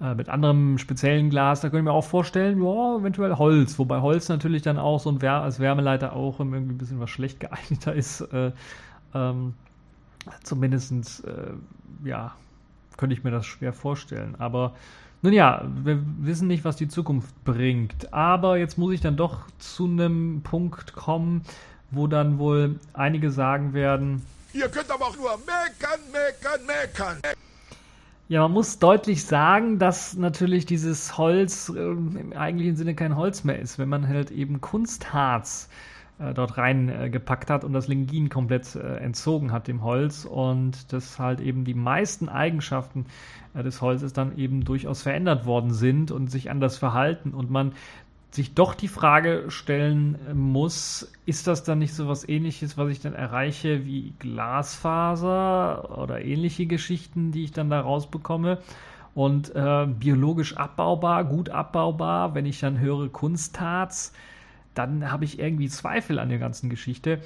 äh, 0.00 0.14
mit 0.14 0.28
anderem 0.28 0.78
speziellen 0.78 1.28
Glas. 1.28 1.60
Da 1.60 1.68
könnte 1.68 1.80
ich 1.80 1.84
mir 1.84 1.92
auch 1.92 2.04
vorstellen, 2.04 2.62
ja, 2.62 2.96
eventuell 2.96 3.36
Holz. 3.36 3.78
Wobei 3.78 4.00
Holz 4.00 4.28
natürlich 4.28 4.62
dann 4.62 4.78
auch 4.78 5.00
so 5.00 5.10
ein 5.10 5.20
Wär 5.20 5.42
als 5.42 5.60
Wärmeleiter 5.60 6.14
auch 6.14 6.38
irgendwie 6.40 6.58
ein 6.58 6.78
bisschen 6.78 7.00
was 7.00 7.10
schlecht 7.10 7.40
geeigneter 7.40 7.92
ist. 7.92 8.22
Äh, 8.32 8.52
ähm, 9.14 9.54
Zumindest, 10.42 11.24
äh, 11.24 11.52
ja, 12.04 12.34
könnte 12.96 13.14
ich 13.14 13.24
mir 13.24 13.30
das 13.30 13.46
schwer 13.46 13.72
vorstellen. 13.72 14.36
Aber 14.38 14.74
nun 15.24 15.32
ja, 15.32 15.64
wir 15.82 16.00
wissen 16.18 16.48
nicht, 16.48 16.66
was 16.66 16.76
die 16.76 16.86
Zukunft 16.86 17.34
bringt. 17.44 18.12
Aber 18.12 18.58
jetzt 18.58 18.76
muss 18.76 18.92
ich 18.92 19.00
dann 19.00 19.16
doch 19.16 19.48
zu 19.58 19.86
einem 19.86 20.42
Punkt 20.42 20.92
kommen, 20.92 21.42
wo 21.90 22.06
dann 22.06 22.38
wohl 22.38 22.78
einige 22.92 23.30
sagen 23.30 23.72
werden. 23.72 24.20
Ihr 24.52 24.68
könnt 24.68 24.90
aber 24.90 25.06
auch 25.06 25.16
nur 25.16 25.30
meckern, 25.38 26.00
meckern, 26.12 26.66
meckern. 26.66 27.16
Ja, 28.28 28.42
man 28.42 28.52
muss 28.52 28.78
deutlich 28.78 29.24
sagen, 29.24 29.78
dass 29.78 30.14
natürlich 30.14 30.66
dieses 30.66 31.16
Holz 31.16 31.72
äh, 31.74 31.78
im 31.78 32.34
eigentlichen 32.36 32.76
Sinne 32.76 32.94
kein 32.94 33.16
Holz 33.16 33.44
mehr 33.44 33.58
ist, 33.58 33.78
wenn 33.78 33.88
man 33.88 34.06
halt 34.06 34.30
eben 34.30 34.60
Kunstharz 34.60 35.70
äh, 36.18 36.34
dort 36.34 36.58
reingepackt 36.58 37.48
äh, 37.48 37.52
hat 37.54 37.64
und 37.64 37.72
das 37.72 37.88
Lingin 37.88 38.28
komplett 38.28 38.76
äh, 38.76 38.98
entzogen 38.98 39.52
hat 39.52 39.68
dem 39.68 39.82
Holz 39.82 40.26
und 40.26 40.92
das 40.92 41.18
halt 41.18 41.40
eben 41.40 41.64
die 41.64 41.74
meisten 41.74 42.28
Eigenschaften 42.28 43.06
des 43.62 43.80
Holzes 43.80 44.12
dann 44.12 44.36
eben 44.36 44.64
durchaus 44.64 45.02
verändert 45.02 45.46
worden 45.46 45.72
sind 45.72 46.10
und 46.10 46.30
sich 46.30 46.50
anders 46.50 46.76
verhalten 46.76 47.32
und 47.32 47.50
man 47.50 47.72
sich 48.34 48.54
doch 48.54 48.74
die 48.74 48.88
Frage 48.88 49.44
stellen 49.48 50.18
muss, 50.34 51.12
ist 51.24 51.46
das 51.46 51.62
dann 51.62 51.78
nicht 51.78 51.94
so 51.94 52.08
was 52.08 52.28
ähnliches, 52.28 52.76
was 52.76 52.90
ich 52.90 53.00
dann 53.00 53.14
erreiche 53.14 53.86
wie 53.86 54.12
Glasfaser 54.18 55.98
oder 55.98 56.24
ähnliche 56.24 56.66
Geschichten, 56.66 57.30
die 57.30 57.44
ich 57.44 57.52
dann 57.52 57.70
da 57.70 57.80
rausbekomme? 57.80 58.58
Und 59.14 59.54
äh, 59.54 59.86
biologisch 59.86 60.56
abbaubar, 60.56 61.24
gut 61.24 61.50
abbaubar, 61.50 62.34
wenn 62.34 62.46
ich 62.46 62.58
dann 62.58 62.80
höre 62.80 63.08
Kunstharz, 63.08 64.12
dann 64.74 65.12
habe 65.12 65.24
ich 65.24 65.38
irgendwie 65.38 65.68
Zweifel 65.68 66.18
an 66.18 66.28
der 66.28 66.38
ganzen 66.38 66.68
Geschichte. 66.68 67.20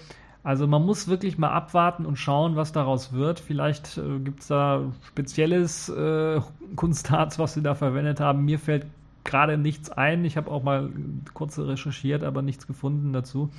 Also 0.48 0.66
man 0.66 0.86
muss 0.86 1.08
wirklich 1.08 1.36
mal 1.36 1.50
abwarten 1.50 2.06
und 2.06 2.16
schauen, 2.16 2.56
was 2.56 2.72
daraus 2.72 3.12
wird. 3.12 3.38
Vielleicht 3.38 3.98
äh, 3.98 4.18
gibt 4.18 4.40
es 4.40 4.46
da 4.46 4.80
spezielles 5.06 5.90
äh, 5.90 6.40
Kunstharz, 6.74 7.38
was 7.38 7.52
sie 7.52 7.60
da 7.60 7.74
verwendet 7.74 8.18
haben. 8.18 8.46
Mir 8.46 8.58
fällt 8.58 8.86
gerade 9.24 9.58
nichts 9.58 9.90
ein. 9.90 10.24
Ich 10.24 10.38
habe 10.38 10.50
auch 10.50 10.62
mal 10.62 10.88
kurz 11.34 11.58
recherchiert, 11.58 12.24
aber 12.24 12.40
nichts 12.40 12.66
gefunden 12.66 13.12
dazu. 13.12 13.50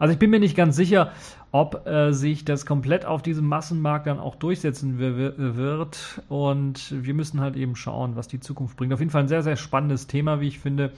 Also 0.00 0.12
ich 0.12 0.18
bin 0.18 0.30
mir 0.30 0.40
nicht 0.40 0.56
ganz 0.56 0.74
sicher, 0.74 1.12
ob 1.52 1.86
äh, 1.86 2.10
sich 2.10 2.44
das 2.44 2.66
komplett 2.66 3.04
auf 3.04 3.22
diesem 3.22 3.46
Massenmarkt 3.46 4.08
dann 4.08 4.18
auch 4.18 4.34
durchsetzen 4.34 4.98
wird. 4.98 6.20
Und 6.28 6.92
wir 7.00 7.14
müssen 7.14 7.40
halt 7.42 7.54
eben 7.54 7.76
schauen, 7.76 8.16
was 8.16 8.26
die 8.26 8.40
Zukunft 8.40 8.76
bringt. 8.76 8.92
Auf 8.92 8.98
jeden 8.98 9.12
Fall 9.12 9.22
ein 9.22 9.28
sehr, 9.28 9.44
sehr 9.44 9.54
spannendes 9.54 10.08
Thema, 10.08 10.40
wie 10.40 10.48
ich 10.48 10.58
finde. 10.58 10.90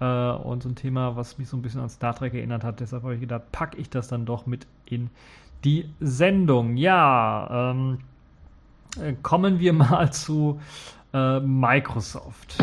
Äh, 0.00 0.04
und 0.04 0.62
so 0.62 0.68
ein 0.68 0.74
Thema, 0.74 1.16
was 1.16 1.38
mich 1.38 1.48
so 1.48 1.56
ein 1.56 1.62
bisschen 1.62 1.80
an 1.80 1.88
Star 1.88 2.14
Trek 2.14 2.34
erinnert 2.34 2.64
hat. 2.64 2.80
Deshalb 2.80 3.02
habe 3.04 3.14
ich 3.14 3.20
gedacht, 3.20 3.52
packe 3.52 3.78
ich 3.78 3.90
das 3.90 4.08
dann 4.08 4.26
doch 4.26 4.46
mit 4.46 4.66
in 4.86 5.10
die 5.64 5.88
Sendung. 6.00 6.76
Ja, 6.76 7.70
ähm, 7.70 7.98
äh, 9.00 9.14
kommen 9.22 9.60
wir 9.60 9.72
mal 9.72 10.12
zu 10.12 10.60
äh, 11.12 11.40
Microsoft. 11.40 12.62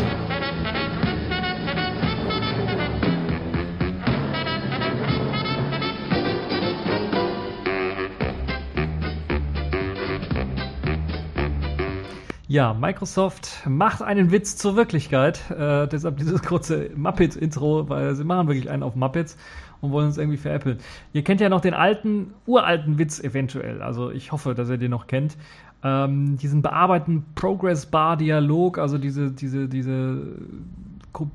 Ja, 12.52 12.74
Microsoft 12.74 13.66
macht 13.66 14.02
einen 14.02 14.30
Witz 14.30 14.58
zur 14.58 14.76
Wirklichkeit. 14.76 15.50
Äh, 15.50 15.88
deshalb 15.88 16.18
dieses 16.18 16.42
kurze 16.42 16.90
Muppets-Intro, 16.94 17.88
weil 17.88 18.14
sie 18.14 18.24
machen 18.24 18.46
wirklich 18.46 18.68
einen 18.68 18.82
auf 18.82 18.94
Muppets 18.94 19.38
und 19.80 19.90
wollen 19.90 20.08
uns 20.08 20.18
irgendwie 20.18 20.36
veräppeln. 20.36 20.76
Ihr 21.14 21.24
kennt 21.24 21.40
ja 21.40 21.48
noch 21.48 21.62
den 21.62 21.72
alten, 21.72 22.34
uralten 22.44 22.98
Witz 22.98 23.20
eventuell. 23.20 23.80
Also 23.80 24.10
ich 24.10 24.32
hoffe, 24.32 24.52
dass 24.52 24.68
ihr 24.68 24.76
den 24.76 24.90
noch 24.90 25.06
kennt. 25.06 25.38
Ähm, 25.82 26.36
diesen 26.36 26.60
bearbeiteten 26.60 27.24
Progress-Bar-Dialog, 27.36 28.76
also 28.76 28.98
diese, 28.98 29.30
diese, 29.30 29.66
diese, 29.66 30.20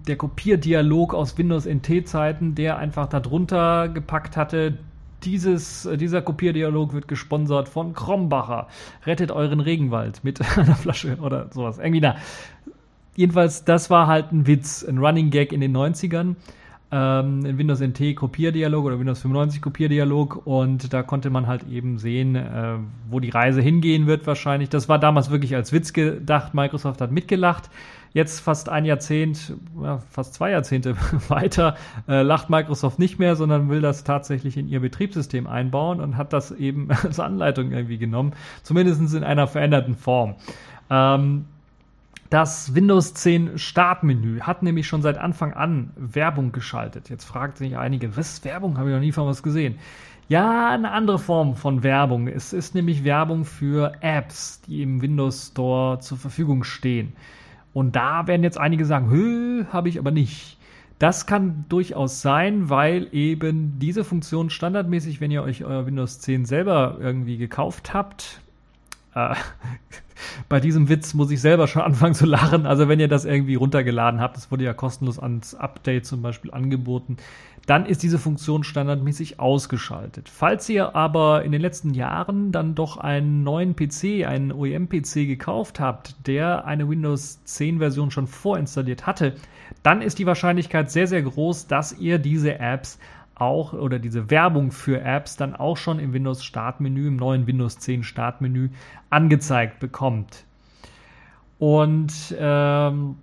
der 0.08 0.18
Kopierdialog 0.18 1.16
aus 1.16 1.36
Windows 1.36 1.66
NT-Zeiten, 1.66 2.54
der 2.54 2.78
einfach 2.78 3.08
darunter 3.08 3.90
gepackt 3.90 4.38
hatte, 4.38 4.78
dieses, 5.24 5.86
äh, 5.86 5.98
dieser 5.98 6.22
Kopierdialog 6.22 6.94
wird 6.94 7.08
gesponsert 7.08 7.70
von 7.70 7.94
Krombacher. 7.94 8.68
Rettet 9.06 9.32
euren 9.32 9.60
Regenwald 9.60 10.24
mit 10.24 10.40
einer 10.58 10.76
Flasche 10.76 11.18
oder 11.22 11.50
sowas. 11.52 11.78
Irgendwie 11.78 12.02
da. 12.02 12.16
Jedenfalls, 13.16 13.66
das 13.66 13.90
war 13.90 14.08
halt 14.08 14.32
ein 14.32 14.46
Witz, 14.46 14.84
ein 14.84 15.00
Running 15.00 15.32
Gag 15.32 15.52
in 15.52 15.62
den 15.62 15.76
90ern. 15.76 16.36
Ähm, 16.90 17.46
in 17.46 17.58
Windows 17.58 17.82
NT 17.82 18.16
Kopierdialog 18.16 18.86
oder 18.86 18.98
Windows 18.98 19.20
95 19.20 19.62
Kopierdialog 19.62 20.46
und 20.46 20.94
da 20.94 21.04
konnte 21.04 21.30
man 21.30 21.46
halt 21.46 21.68
eben 21.70 21.98
sehen, 21.98 22.36
äh, 22.36 22.76
wo 23.10 23.20
die 23.20 23.30
Reise 23.30 23.60
hingehen 23.60 24.08
wird 24.08 24.26
wahrscheinlich. 24.26 24.70
Das 24.70 24.88
war 24.88 24.98
damals 24.98 25.30
wirklich 25.30 25.54
als 25.54 25.74
Witz 25.74 25.92
gedacht. 25.92 26.54
Microsoft 26.54 27.02
hat 27.02 27.12
mitgelacht. 27.12 27.70
Jetzt 28.14 28.40
fast 28.40 28.70
ein 28.70 28.86
Jahrzehnt, 28.86 29.54
ja, 29.82 30.00
fast 30.10 30.34
zwei 30.34 30.52
Jahrzehnte 30.52 30.96
weiter, 31.28 31.76
äh, 32.08 32.22
lacht 32.22 32.50
Microsoft 32.50 33.00
nicht 33.00 33.20
mehr, 33.20 33.36
sondern 33.36 33.70
will 33.70 33.82
das 33.82 34.04
tatsächlich 34.04 34.58
in 34.58 34.68
ihr 34.68 34.80
Betriebssystem 34.80 35.48
einbauen 35.48 36.00
und 36.00 36.18
hat 36.18 36.34
das 36.34 36.52
eben 36.52 36.90
als 37.04 37.20
Anleitung 37.20 37.72
irgendwie 37.72 37.98
genommen, 37.98 38.34
zumindest 38.64 39.14
in 39.14 39.24
einer 39.24 39.48
veränderten 39.48 39.96
Form. 39.96 40.36
Ähm, 40.90 41.46
das 42.30 42.76
Windows 42.76 43.14
10 43.14 43.58
Startmenü 43.58 44.42
hat 44.42 44.62
nämlich 44.62 44.86
schon 44.86 45.02
seit 45.02 45.18
Anfang 45.18 45.54
an 45.54 45.92
Werbung 45.96 46.52
geschaltet. 46.52 47.10
Jetzt 47.10 47.24
fragt 47.24 47.58
sich 47.58 47.78
einige, 47.78 48.18
was 48.18 48.44
Werbung? 48.44 48.78
Habe 48.78 48.90
ich 48.90 48.96
noch 48.96 49.02
nie 49.02 49.14
von 49.14 49.28
was 49.28 49.44
gesehen. 49.44 49.76
Ja, 50.28 50.72
eine 50.72 50.92
andere 50.92 51.20
Form 51.20 51.56
von 51.56 51.84
Werbung. 51.84 52.28
Es 52.28 52.52
ist 52.52 52.76
nämlich 52.76 53.06
Werbung 53.06 53.46
für 53.46 53.94
Apps, 54.02 54.60
die 54.68 54.82
im 54.82 55.02
Windows 55.02 55.52
Store 55.52 56.00
zur 56.00 56.18
Verfügung 56.18 56.66
stehen. 56.66 57.14
Und 57.78 57.96
da 57.96 58.26
werden 58.26 58.42
jetzt 58.42 58.58
einige 58.58 58.86
sagen, 58.86 59.12
hö, 59.12 59.66
habe 59.72 59.88
ich 59.88 60.00
aber 60.00 60.10
nicht. 60.10 60.58
Das 60.98 61.28
kann 61.28 61.66
durchaus 61.70 62.24
sein, 62.24 62.72
weil 62.72 63.08
eben 63.12 63.78
diese 63.78 64.04
Funktion 64.04 64.50
standardmäßig, 64.50 65.22
wenn 65.22 65.30
ihr 65.30 65.44
euch 65.44 65.64
euer 65.64 65.86
Windows 65.86 66.20
10 66.20 66.46
selber 66.46 66.98
irgendwie 67.00 67.38
gekauft 67.38 67.94
habt, 67.94 68.42
äh, 69.18 69.36
bei 70.50 70.60
diesem 70.60 70.90
Witz 70.90 71.14
muss 71.14 71.32
ich 71.32 71.42
selber 71.42 71.68
schon 71.68 71.82
anfangen 71.84 72.14
zu 72.14 72.26
lachen. 72.26 72.66
Also 72.66 72.88
wenn 72.88 73.00
ihr 73.00 73.08
das 73.08 73.26
irgendwie 73.26 73.56
runtergeladen 73.56 74.20
habt, 74.20 74.38
das 74.38 74.52
wurde 74.52 74.64
ja 74.64 74.74
kostenlos 74.74 75.20
ans 75.20 75.56
Update 75.56 76.06
zum 76.06 76.22
Beispiel 76.22 76.52
angeboten, 76.52 77.18
dann 77.66 77.86
ist 77.86 78.02
diese 78.02 78.18
Funktion 78.18 78.64
standardmäßig 78.64 79.42
ausgeschaltet. 79.42 80.30
Falls 80.30 80.70
ihr 80.70 80.96
aber 80.96 81.44
in 81.44 81.52
den 81.52 81.60
letzten 81.60 81.94
Jahren 81.94 82.54
dann 82.54 82.76
doch 82.76 82.96
einen 82.96 83.44
neuen 83.44 83.76
PC, 83.76 84.26
einen 84.26 84.54
OEM-PC 84.54 85.28
gekauft 85.28 85.82
habt, 85.82 86.16
der 86.28 86.66
eine 86.66 86.88
Windows 86.88 87.44
10 87.44 87.80
Version 87.80 88.10
schon 88.10 88.28
vorinstalliert 88.28 89.06
hatte, 89.06 89.36
dann 89.84 90.02
ist 90.02 90.18
die 90.18 90.26
Wahrscheinlichkeit 90.26 90.90
sehr, 90.90 91.08
sehr 91.08 91.22
groß, 91.22 91.68
dass 91.68 91.98
ihr 91.98 92.20
diese 92.20 92.58
Apps 92.58 93.00
auch 93.40 93.74
oder 93.74 94.00
diese 94.00 94.30
Werbung 94.30 94.72
für 94.72 95.02
Apps 95.02 95.36
dann 95.36 95.56
auch 95.56 95.78
schon 95.78 96.00
im 96.00 96.14
Windows 96.14 96.44
Startmenü, 96.44 97.08
im 97.08 97.16
neuen 97.16 97.48
Windows 97.48 97.80
10 97.80 98.04
Startmenü 98.04 98.70
angezeigt 99.10 99.80
bekommt. 99.80 100.46
Und 101.60 102.36
ähm, 102.38 103.16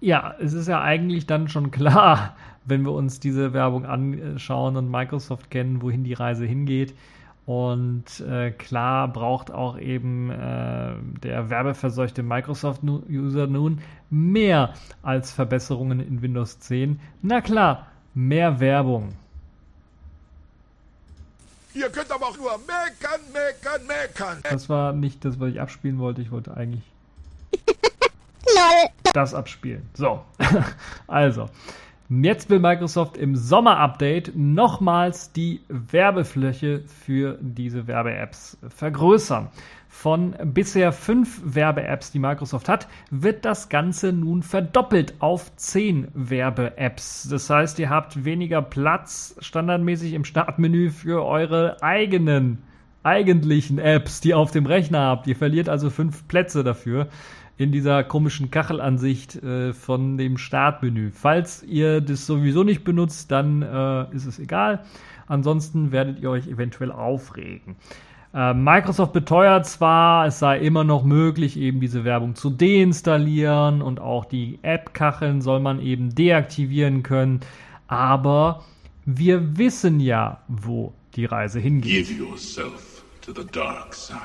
ja, 0.00 0.34
es 0.38 0.52
ist 0.52 0.68
ja 0.68 0.82
eigentlich 0.82 1.26
dann 1.26 1.48
schon 1.48 1.70
klar, 1.70 2.36
wenn 2.64 2.82
wir 2.82 2.92
uns 2.92 3.20
diese 3.20 3.52
Werbung 3.52 3.86
anschauen 3.86 4.76
und 4.76 4.90
Microsoft 4.90 5.50
kennen, 5.50 5.82
wohin 5.82 6.04
die 6.04 6.14
Reise 6.14 6.46
hingeht. 6.46 6.94
Und 7.46 8.20
äh, 8.20 8.52
klar 8.52 9.08
braucht 9.08 9.50
auch 9.50 9.78
eben 9.78 10.30
äh, 10.30 10.94
der 11.22 11.50
werbeverseuchte 11.50 12.22
Microsoft-User 12.22 13.46
nun 13.46 13.80
mehr 14.08 14.72
als 15.02 15.30
Verbesserungen 15.30 16.00
in 16.00 16.22
Windows 16.22 16.58
10. 16.60 17.00
Na 17.20 17.42
klar, 17.42 17.86
mehr 18.14 18.60
Werbung. 18.60 19.14
Ihr 21.74 21.90
könnt 21.90 22.10
aber 22.12 22.26
auch 22.26 22.36
nur 22.36 22.52
meckern, 22.58 23.20
meckern, 23.32 23.86
meckern. 23.86 24.38
Das 24.48 24.68
war 24.68 24.92
nicht 24.92 25.24
das, 25.24 25.40
was 25.40 25.50
ich 25.50 25.60
abspielen 25.60 25.98
wollte. 25.98 26.22
Ich 26.22 26.30
wollte 26.30 26.56
eigentlich 26.56 26.84
das 29.12 29.34
abspielen. 29.34 29.88
So, 29.94 30.24
also. 31.06 31.48
Jetzt 32.10 32.50
will 32.50 32.58
Microsoft 32.58 33.16
im 33.16 33.34
Sommer-Update 33.34 34.36
nochmals 34.36 35.32
die 35.32 35.62
Werbefläche 35.68 36.84
für 36.86 37.38
diese 37.40 37.86
Werbe-Apps 37.86 38.58
vergrößern. 38.68 39.48
Von 39.96 40.34
bisher 40.52 40.92
fünf 40.92 41.40
Werbe-Apps, 41.44 42.10
die 42.10 42.18
Microsoft 42.18 42.68
hat, 42.68 42.88
wird 43.10 43.46
das 43.46 43.70
Ganze 43.70 44.12
nun 44.12 44.42
verdoppelt 44.42 45.14
auf 45.20 45.54
zehn 45.56 46.08
Werbe-Apps. 46.12 47.28
Das 47.30 47.48
heißt, 47.48 47.78
ihr 47.78 47.88
habt 47.88 48.22
weniger 48.24 48.60
Platz 48.60 49.34
standardmäßig 49.38 50.12
im 50.12 50.26
Startmenü 50.26 50.90
für 50.90 51.24
eure 51.24 51.82
eigenen 51.82 52.58
eigentlichen 53.02 53.78
Apps, 53.78 54.20
die 54.20 54.30
ihr 54.30 54.38
auf 54.38 54.50
dem 54.50 54.66
Rechner 54.66 54.98
habt. 54.98 55.26
Ihr 55.26 55.36
verliert 55.36 55.70
also 55.70 55.88
fünf 55.88 56.28
Plätze 56.28 56.64
dafür 56.64 57.08
in 57.56 57.72
dieser 57.72 58.04
komischen 58.04 58.50
Kachelansicht 58.50 59.42
äh, 59.42 59.72
von 59.72 60.18
dem 60.18 60.36
Startmenü. 60.36 61.12
Falls 61.12 61.62
ihr 61.62 62.02
das 62.02 62.26
sowieso 62.26 62.62
nicht 62.62 62.84
benutzt, 62.84 63.30
dann 63.30 63.62
äh, 63.62 64.14
ist 64.14 64.26
es 64.26 64.38
egal. 64.38 64.84
Ansonsten 65.28 65.92
werdet 65.92 66.18
ihr 66.18 66.30
euch 66.30 66.48
eventuell 66.48 66.92
aufregen. 66.92 67.76
Äh, 68.34 68.52
Microsoft 68.52 69.12
beteuert 69.12 69.64
zwar, 69.66 70.26
es 70.26 70.40
sei 70.40 70.58
immer 70.58 70.82
noch 70.82 71.04
möglich, 71.04 71.56
eben 71.56 71.80
diese 71.80 72.02
Werbung 72.02 72.34
zu 72.34 72.50
deinstallieren 72.50 73.80
und 73.80 74.00
auch 74.00 74.24
die 74.24 74.58
App-Kacheln 74.62 75.40
soll 75.40 75.60
man 75.60 75.80
eben 75.80 76.14
deaktivieren 76.14 77.04
können, 77.04 77.40
aber 77.86 78.64
wir 79.04 79.56
wissen 79.56 80.00
ja, 80.00 80.40
wo 80.48 80.92
die 81.14 81.26
Reise 81.26 81.60
hingeht. 81.60 82.08
Give 82.08 82.24
yourself 82.24 83.04
to 83.20 83.32
the 83.32 83.46
dark 83.52 83.94
side. 83.94 84.18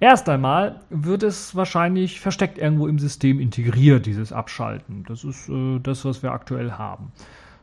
Erst 0.00 0.28
einmal 0.28 0.80
wird 0.90 1.22
es 1.22 1.56
wahrscheinlich 1.56 2.20
versteckt 2.20 2.58
irgendwo 2.58 2.86
im 2.86 2.98
System 2.98 3.40
integriert, 3.40 4.04
dieses 4.04 4.32
Abschalten. 4.32 5.04
Das 5.08 5.24
ist 5.24 5.48
äh, 5.48 5.78
das, 5.82 6.04
was 6.04 6.22
wir 6.22 6.32
aktuell 6.32 6.72
haben. 6.72 7.10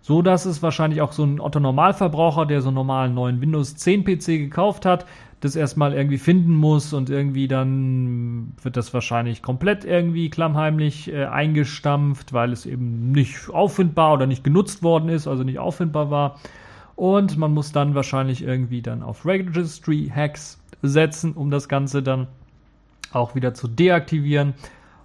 So 0.01 0.21
dass 0.21 0.45
es 0.45 0.61
wahrscheinlich 0.61 1.01
auch 1.01 1.13
so 1.13 1.23
ein 1.23 1.39
Otto 1.39 1.59
Normalverbraucher, 1.59 2.45
der 2.45 2.61
so 2.61 2.69
einen 2.69 2.75
normalen 2.75 3.13
neuen 3.15 3.41
Windows 3.41 3.75
10 3.75 4.03
PC 4.03 4.25
gekauft 4.37 4.85
hat, 4.85 5.05
das 5.45 5.55
erstmal 5.55 5.93
irgendwie 5.93 6.17
finden 6.17 6.53
muss 6.53 6.91
und 6.93 7.09
irgendwie 7.09 7.47
dann 7.47 8.53
wird 8.61 8.75
das 8.75 8.93
wahrscheinlich 8.93 9.41
komplett 9.41 9.85
irgendwie 9.85 10.29
klammheimlich 10.29 11.11
äh, 11.11 11.25
eingestampft, 11.25 12.33
weil 12.33 12.51
es 12.51 12.65
eben 12.65 13.11
nicht 13.11 13.49
auffindbar 13.49 14.13
oder 14.13 14.27
nicht 14.27 14.43
genutzt 14.43 14.83
worden 14.83 15.09
ist, 15.09 15.27
also 15.27 15.43
nicht 15.43 15.59
auffindbar 15.59 16.11
war. 16.11 16.39
Und 16.95 17.37
man 17.37 17.53
muss 17.53 17.71
dann 17.71 17.95
wahrscheinlich 17.95 18.41
irgendwie 18.41 18.81
dann 18.81 19.03
auf 19.03 19.25
Registry 19.25 20.11
Hacks 20.13 20.59
setzen, 20.81 21.33
um 21.33 21.51
das 21.51 21.69
Ganze 21.69 22.01
dann 22.01 22.27
auch 23.11 23.35
wieder 23.35 23.53
zu 23.53 23.67
deaktivieren. 23.67 24.53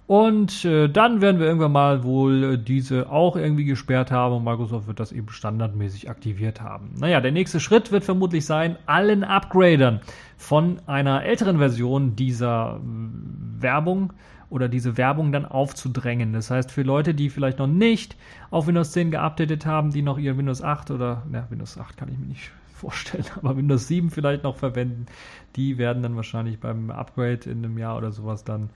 Und 0.07 0.65
äh, 0.65 0.89
dann 0.89 1.21
werden 1.21 1.39
wir 1.39 1.47
irgendwann 1.47 1.71
mal 1.71 2.03
wohl 2.03 2.43
äh, 2.43 2.57
diese 2.57 3.09
auch 3.09 3.37
irgendwie 3.37 3.63
gesperrt 3.63 4.11
haben 4.11 4.35
und 4.35 4.43
Microsoft 4.43 4.87
wird 4.87 4.99
das 4.99 5.13
eben 5.13 5.29
standardmäßig 5.29 6.09
aktiviert 6.09 6.59
haben. 6.59 6.95
Naja, 6.97 7.21
der 7.21 7.31
nächste 7.31 7.61
Schritt 7.61 7.91
wird 7.91 8.03
vermutlich 8.03 8.45
sein, 8.45 8.77
allen 8.87 9.23
Upgradern 9.23 10.01
von 10.37 10.81
einer 10.85 11.23
älteren 11.23 11.59
Version 11.59 12.15
dieser 12.15 12.81
äh, 12.81 13.61
Werbung 13.61 14.11
oder 14.51 14.67
diese 14.67 14.97
Werbung 14.97 15.31
dann 15.31 15.45
aufzudrängen. 15.45 16.33
Das 16.33 16.51
heißt, 16.51 16.71
für 16.71 16.83
Leute, 16.83 17.13
die 17.13 17.29
vielleicht 17.29 17.57
noch 17.57 17.67
nicht 17.67 18.17
auf 18.51 18.67
Windows 18.67 18.91
10 18.91 19.11
geupdatet 19.11 19.65
haben, 19.65 19.91
die 19.91 20.01
noch 20.01 20.17
ihr 20.17 20.37
Windows 20.37 20.61
8 20.61 20.91
oder, 20.91 21.23
na, 21.31 21.47
Windows 21.49 21.77
8 21.77 21.95
kann 21.95 22.11
ich 22.11 22.19
mir 22.19 22.25
nicht 22.25 22.51
vorstellen, 22.73 23.25
aber 23.37 23.55
Windows 23.55 23.87
7 23.87 24.09
vielleicht 24.09 24.43
noch 24.43 24.57
verwenden, 24.57 25.05
die 25.55 25.77
werden 25.77 26.03
dann 26.03 26.17
wahrscheinlich 26.17 26.59
beim 26.59 26.91
Upgrade 26.91 27.49
in 27.49 27.59
einem 27.59 27.77
Jahr 27.77 27.97
oder 27.97 28.11
sowas 28.11 28.43
dann 28.43 28.71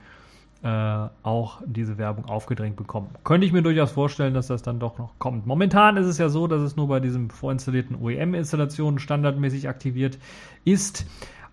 äh, 0.66 1.10
auch 1.22 1.62
diese 1.68 2.00
Werbung 2.00 2.26
aufgedrängt 2.26 2.76
bekommen. 2.76 3.10
Könnte 3.24 3.46
ich 3.46 3.54
mir 3.54 3.62
durchaus 3.62 3.92
vorstellen, 3.92 4.34
dass 4.34 4.48
das 4.48 4.64
dann 4.64 4.80
doch 4.80 4.98
noch 4.98 5.20
kommt. 5.20 5.46
Momentan 5.46 5.96
ist 5.96 6.08
es 6.08 6.18
ja 6.18 6.28
so, 6.28 6.48
dass 6.48 6.62
es 6.62 6.76
nur 6.76 6.88
bei 6.88 7.00
diesem 7.00 7.30
vorinstallierten 7.30 7.96
OEM-Installationen 8.02 8.98
standardmäßig 8.98 9.70
aktiviert 9.70 10.18
ist. 10.64 11.06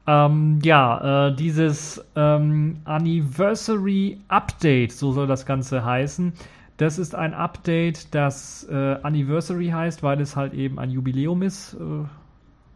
Ähm, 0.06 0.60
ja, 0.62 1.28
äh, 1.28 1.36
dieses 1.36 2.02
ähm, 2.16 2.78
Anniversary 2.84 4.18
Update, 4.28 4.92
so 4.92 5.12
soll 5.12 5.26
das 5.26 5.44
Ganze 5.44 5.84
heißen. 5.84 6.32
Das 6.78 6.98
ist 6.98 7.14
ein 7.14 7.34
Update, 7.34 8.14
das 8.14 8.66
äh, 8.70 8.96
Anniversary 9.02 9.68
heißt, 9.68 10.02
weil 10.02 10.22
es 10.22 10.36
halt 10.36 10.54
eben 10.54 10.78
ein 10.78 10.90
Jubiläum 10.90 11.42
ist. 11.42 11.74
Äh, 11.74 11.78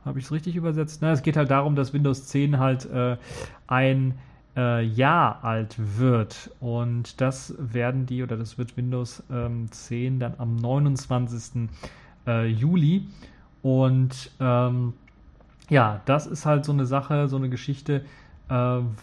Habe 0.05 0.19
ich 0.19 0.26
es 0.26 0.33
richtig 0.33 0.55
übersetzt? 0.55 1.00
Na, 1.00 1.12
es 1.12 1.23
geht 1.23 1.38
halt 1.38 1.50
darum, 1.50 1.76
dass 1.76 1.95
Windows 1.95 2.26
10 2.26 2.59
halt 2.59 2.85
äh, 2.90 3.16
ein 3.66 4.19
äh, 4.56 4.82
Jahr 4.82 5.44
alt 5.44 5.76
wird. 5.98 6.50
Und 6.60 7.20
das 7.20 7.54
werden 7.58 8.06
die, 8.06 8.22
oder 8.22 8.36
das 8.36 8.58
wird 8.58 8.76
Windows 8.76 9.22
ähm, 9.30 9.70
10 9.70 10.18
dann 10.18 10.34
am 10.38 10.56
29. 10.56 11.68
Äh, 12.26 12.46
Juli. 12.46 13.06
Und 13.62 14.30
ähm, 14.40 14.94
ja, 15.68 16.00
das 16.04 16.26
ist 16.26 16.46
halt 16.46 16.64
so 16.64 16.72
eine 16.72 16.86
Sache, 16.86 17.28
so 17.28 17.36
eine 17.36 17.48
Geschichte, 17.48 18.04
äh, 18.48 18.54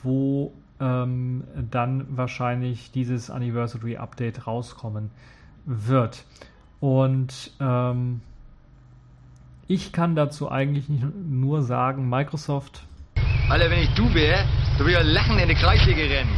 wo 0.03 0.53
ähm, 0.79 1.43
dann 1.72 2.05
wahrscheinlich 2.17 2.91
dieses 2.91 3.29
Anniversary 3.29 3.98
Update 3.98 4.48
rauskommen 4.48 5.12
wird. 5.65 6.25
Und 6.79 7.51
ähm, 7.60 8.22
ich 9.67 9.93
kann 9.93 10.15
dazu 10.15 10.51
eigentlich 10.51 10.86
nur 10.89 11.63
sagen, 11.63 12.10
Microsoft. 12.10 12.83
Alter, 13.50 13.70
wenn 13.70 13.80
ich 13.80 13.94
du 13.94 14.12
wäre, 14.14 14.46
du 14.78 14.86
würdest 14.86 15.06
lachen 15.06 15.38
in 15.38 15.50
die 15.50 15.56
Kreisliga 15.56 16.02
rennen. 16.02 16.32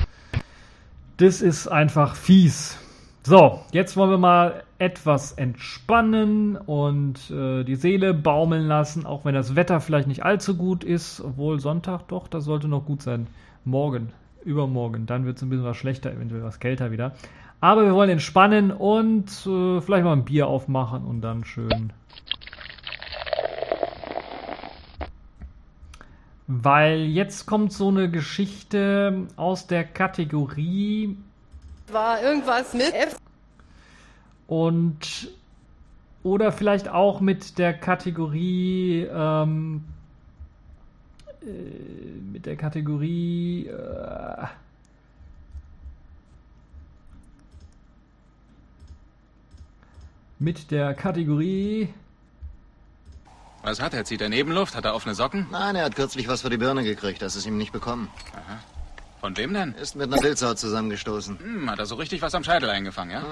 Das 1.18 1.42
ist 1.42 1.68
einfach 1.68 2.16
fies. 2.16 2.78
So, 3.24 3.62
jetzt 3.72 3.96
wollen 3.96 4.10
wir 4.10 4.18
mal 4.18 4.64
etwas 4.80 5.32
entspannen 5.32 6.58
und 6.58 7.32
äh, 7.32 7.64
die 7.64 7.76
Seele 7.76 8.14
baumeln 8.14 8.68
lassen, 8.68 9.06
auch 9.06 9.24
wenn 9.24 9.36
das 9.36 9.56
Wetter 9.56 9.80
vielleicht 9.80 10.08
nicht 10.08 10.26
allzu 10.26 10.58
gut 10.58 10.84
ist, 10.84 11.22
obwohl 11.22 11.60
Sonntag 11.60 12.08
doch, 12.08 12.28
das 12.28 12.44
sollte 12.44 12.68
noch 12.68 12.86
gut 12.86 13.02
sein. 13.02 13.28
Morgen, 13.64 14.10
übermorgen, 14.44 15.06
dann 15.06 15.26
wird 15.26 15.38
es 15.38 15.44
ein 15.44 15.50
bisschen 15.50 15.66
was 15.66 15.78
schlechter, 15.78 16.12
eventuell 16.12 16.44
was 16.44 16.60
kälter 16.60 16.92
wieder. 16.92 17.14
Aber 17.62 17.86
wir 17.86 17.94
wollen 17.94 18.10
entspannen 18.10 18.72
und 18.72 19.30
äh, 19.48 19.80
vielleicht 19.80 20.04
mal 20.04 20.14
ein 20.14 20.26
Bier 20.26 20.48
aufmachen 20.48 21.06
und 21.06 21.22
dann 21.22 21.46
schön. 21.46 21.94
Weil 26.48 27.06
jetzt 27.06 27.48
kommt 27.48 27.74
so 27.74 27.88
eine 27.88 28.10
Geschichte 28.10 29.28
aus 29.36 29.66
der 29.66 29.84
Kategorie 29.84 31.18
war 31.92 32.22
irgendwas 32.22 32.74
mit 32.74 32.94
F. 32.94 33.18
Und 34.48 35.32
oder 36.24 36.52
vielleicht 36.52 36.90
auch 36.90 37.22
mit 37.22 37.58
der 37.58 37.74
Kategorie 37.74 39.08
ähm, 39.12 39.84
äh, 41.42 41.46
mit 42.32 42.46
der 42.46 42.56
Kategorie 42.56 43.68
äh, 43.68 44.48
mit 50.40 50.72
der 50.72 50.94
Kategorie 50.96 51.90
Was 53.66 53.82
hat 53.82 53.96
er? 53.96 54.06
Zieht 54.06 54.22
er 54.22 54.30
Nebenluft? 54.30 54.76
Hat 54.76 54.86
er 54.86 54.94
offene 54.94 55.16
Socken? 55.16 55.48
Nein, 55.52 55.76
er 55.76 55.86
hat 55.86 55.96
kürzlich 55.96 56.28
was 56.28 56.44
für 56.44 56.52
die 56.52 56.58
Birne 56.58 56.84
gekriegt. 56.84 57.24
Das 57.24 57.36
ist 57.36 57.48
ihm 57.48 57.58
nicht 57.58 57.74
bekommen. 57.74 58.10
Von 59.20 59.36
wem 59.38 59.56
denn? 59.56 59.74
Ist 59.74 59.96
mit 59.96 60.06
einer 60.06 60.22
Pilzau 60.22 60.54
zusammengestoßen. 60.54 61.40
Hm, 61.40 61.72
hat 61.72 61.80
er 61.80 61.88
so 61.88 61.96
richtig 61.96 62.22
was 62.22 62.36
am 62.36 62.44
Scheitel 62.44 62.70
eingefangen, 62.70 63.12
ja? 63.12 63.24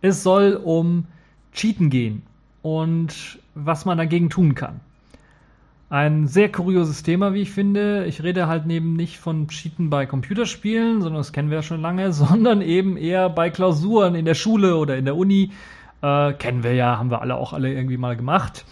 Es 0.00 0.22
soll 0.22 0.54
um 0.54 1.06
Cheaten 1.52 1.90
gehen 1.90 2.22
und 2.62 3.38
was 3.54 3.84
man 3.84 3.98
dagegen 3.98 4.30
tun 4.30 4.54
kann. 4.54 4.80
Ein 5.90 6.26
sehr 6.26 6.50
kurioses 6.50 7.02
Thema, 7.02 7.34
wie 7.34 7.42
ich 7.42 7.50
finde. 7.50 8.06
Ich 8.06 8.22
rede 8.22 8.46
halt 8.46 8.64
neben 8.64 8.96
nicht 8.96 9.18
von 9.18 9.48
Cheaten 9.48 9.90
bei 9.90 10.06
Computerspielen, 10.06 11.02
sondern 11.02 11.20
das 11.20 11.34
kennen 11.34 11.50
wir 11.50 11.58
ja 11.58 11.62
schon 11.62 11.82
lange, 11.82 12.10
sondern 12.14 12.62
eben 12.62 12.96
eher 12.96 13.28
bei 13.28 13.50
Klausuren 13.50 14.14
in 14.14 14.24
der 14.24 14.34
Schule 14.34 14.76
oder 14.76 14.96
in 14.96 15.04
der 15.04 15.16
Uni. 15.16 15.52
Äh, 16.02 16.32
kennen 16.34 16.62
wir 16.62 16.74
ja, 16.74 16.98
haben 16.98 17.10
wir 17.10 17.22
alle 17.22 17.36
auch 17.36 17.52
alle 17.52 17.72
irgendwie 17.72 17.96
mal 17.96 18.16
gemacht. 18.16 18.64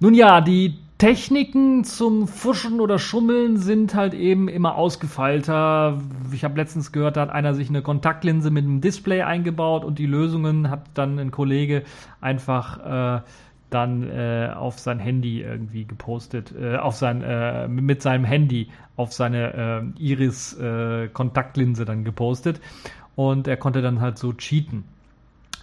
Nun 0.00 0.14
ja, 0.14 0.40
die 0.40 0.78
Techniken 0.98 1.84
zum 1.84 2.28
Fuschen 2.28 2.80
oder 2.80 2.98
Schummeln 2.98 3.56
sind 3.56 3.94
halt 3.94 4.14
eben 4.14 4.48
immer 4.48 4.76
ausgefeilter. 4.76 6.00
Ich 6.32 6.44
habe 6.44 6.56
letztens 6.56 6.92
gehört, 6.92 7.16
da 7.16 7.22
hat 7.22 7.30
einer 7.30 7.52
sich 7.52 7.68
eine 7.68 7.82
Kontaktlinse 7.82 8.50
mit 8.50 8.64
einem 8.64 8.80
Display 8.80 9.22
eingebaut 9.22 9.84
und 9.84 9.98
die 9.98 10.06
Lösungen 10.06 10.70
hat 10.70 10.84
dann 10.94 11.18
ein 11.18 11.30
Kollege 11.30 11.82
einfach 12.20 13.18
äh, 13.18 13.22
dann 13.70 14.08
äh, 14.08 14.50
auf 14.54 14.78
sein 14.78 15.00
Handy 15.00 15.42
irgendwie 15.42 15.84
gepostet, 15.84 16.54
äh, 16.58 16.76
auf 16.76 16.94
sein, 16.94 17.22
äh, 17.22 17.66
mit 17.66 18.00
seinem 18.00 18.24
Handy 18.24 18.68
auf 18.96 19.12
seine 19.12 19.92
äh, 19.98 20.00
Iris-Kontaktlinse 20.00 21.84
dann 21.84 22.04
gepostet 22.04 22.60
und 23.16 23.48
er 23.48 23.56
konnte 23.56 23.82
dann 23.82 24.00
halt 24.00 24.16
so 24.16 24.32
cheaten. 24.32 24.84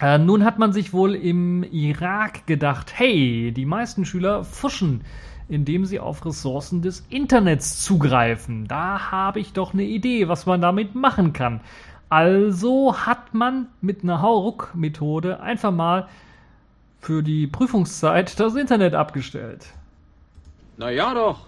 Äh, 0.00 0.18
nun 0.18 0.44
hat 0.44 0.58
man 0.58 0.72
sich 0.72 0.92
wohl 0.92 1.14
im 1.14 1.62
Irak 1.62 2.46
gedacht, 2.46 2.92
hey, 2.94 3.52
die 3.52 3.66
meisten 3.66 4.04
Schüler 4.04 4.44
fuschen, 4.44 5.02
indem 5.48 5.84
sie 5.84 6.00
auf 6.00 6.24
Ressourcen 6.24 6.82
des 6.82 7.06
Internets 7.08 7.82
zugreifen. 7.84 8.66
Da 8.66 9.10
habe 9.10 9.40
ich 9.40 9.52
doch 9.52 9.74
eine 9.74 9.84
Idee, 9.84 10.28
was 10.28 10.46
man 10.46 10.60
damit 10.60 10.94
machen 10.94 11.32
kann. 11.32 11.60
Also 12.08 12.96
hat 13.06 13.32
man 13.32 13.68
mit 13.80 14.02
einer 14.02 14.20
Hauruck-Methode 14.20 15.40
einfach 15.40 15.72
mal 15.72 16.08
für 17.00 17.22
die 17.22 17.46
Prüfungszeit 17.46 18.38
das 18.38 18.54
Internet 18.54 18.94
abgestellt. 18.94 19.66
Na 20.76 20.90
ja 20.90 21.14
doch. 21.14 21.46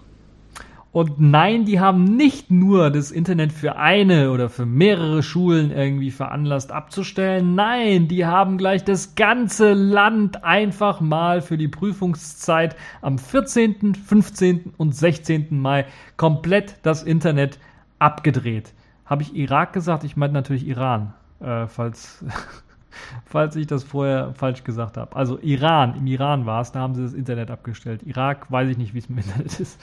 Und 0.95 1.19
nein, 1.19 1.65
die 1.65 1.81
haben 1.81 2.05
nicht 2.05 2.51
nur 2.51 2.89
das 2.89 3.11
Internet 3.11 3.51
für 3.51 3.75
eine 3.75 4.31
oder 4.31 4.47
für 4.47 4.65
mehrere 4.65 5.23
Schulen 5.23 5.69
irgendwie 5.69 6.09
veranlasst 6.09 6.71
abzustellen. 6.71 7.53
Nein, 7.53 8.07
die 8.07 8.25
haben 8.25 8.57
gleich 8.57 8.85
das 8.85 9.13
ganze 9.13 9.73
Land 9.73 10.45
einfach 10.45 11.01
mal 11.01 11.41
für 11.41 11.57
die 11.57 11.67
Prüfungszeit 11.67 12.77
am 13.01 13.17
14., 13.17 13.93
15. 13.93 14.71
und 14.77 14.95
16. 14.95 15.59
Mai 15.59 15.85
komplett 16.15 16.77
das 16.83 17.03
Internet 17.03 17.59
abgedreht. 17.99 18.73
Habe 19.05 19.23
ich 19.23 19.35
Irak 19.35 19.73
gesagt? 19.73 20.05
Ich 20.05 20.15
meine 20.15 20.31
natürlich 20.31 20.65
Iran, 20.65 21.13
äh, 21.41 21.67
falls, 21.67 22.23
falls 23.25 23.57
ich 23.57 23.67
das 23.67 23.83
vorher 23.83 24.33
falsch 24.33 24.63
gesagt 24.63 24.95
habe. 24.95 25.13
Also 25.13 25.39
Iran, 25.41 25.97
im 25.97 26.07
Iran 26.07 26.45
war 26.45 26.61
es, 26.61 26.71
da 26.71 26.79
haben 26.79 26.95
sie 26.95 27.03
das 27.03 27.13
Internet 27.13 27.51
abgestellt. 27.51 28.01
Irak 28.03 28.49
weiß 28.49 28.69
ich 28.69 28.77
nicht, 28.77 28.93
wie 28.93 28.99
es 28.99 29.09
mit 29.09 29.25
Internet 29.25 29.59
ist 29.59 29.77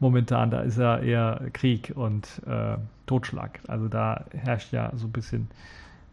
momentan. 0.00 0.50
Da 0.50 0.60
ist 0.60 0.78
ja 0.78 0.98
eher 0.98 1.42
Krieg 1.52 1.92
und 1.94 2.42
äh, 2.46 2.76
Totschlag. 3.06 3.60
Also 3.66 3.88
da 3.88 4.24
herrscht 4.32 4.72
ja 4.72 4.92
so 4.94 5.06
ein 5.06 5.12
bisschen 5.12 5.48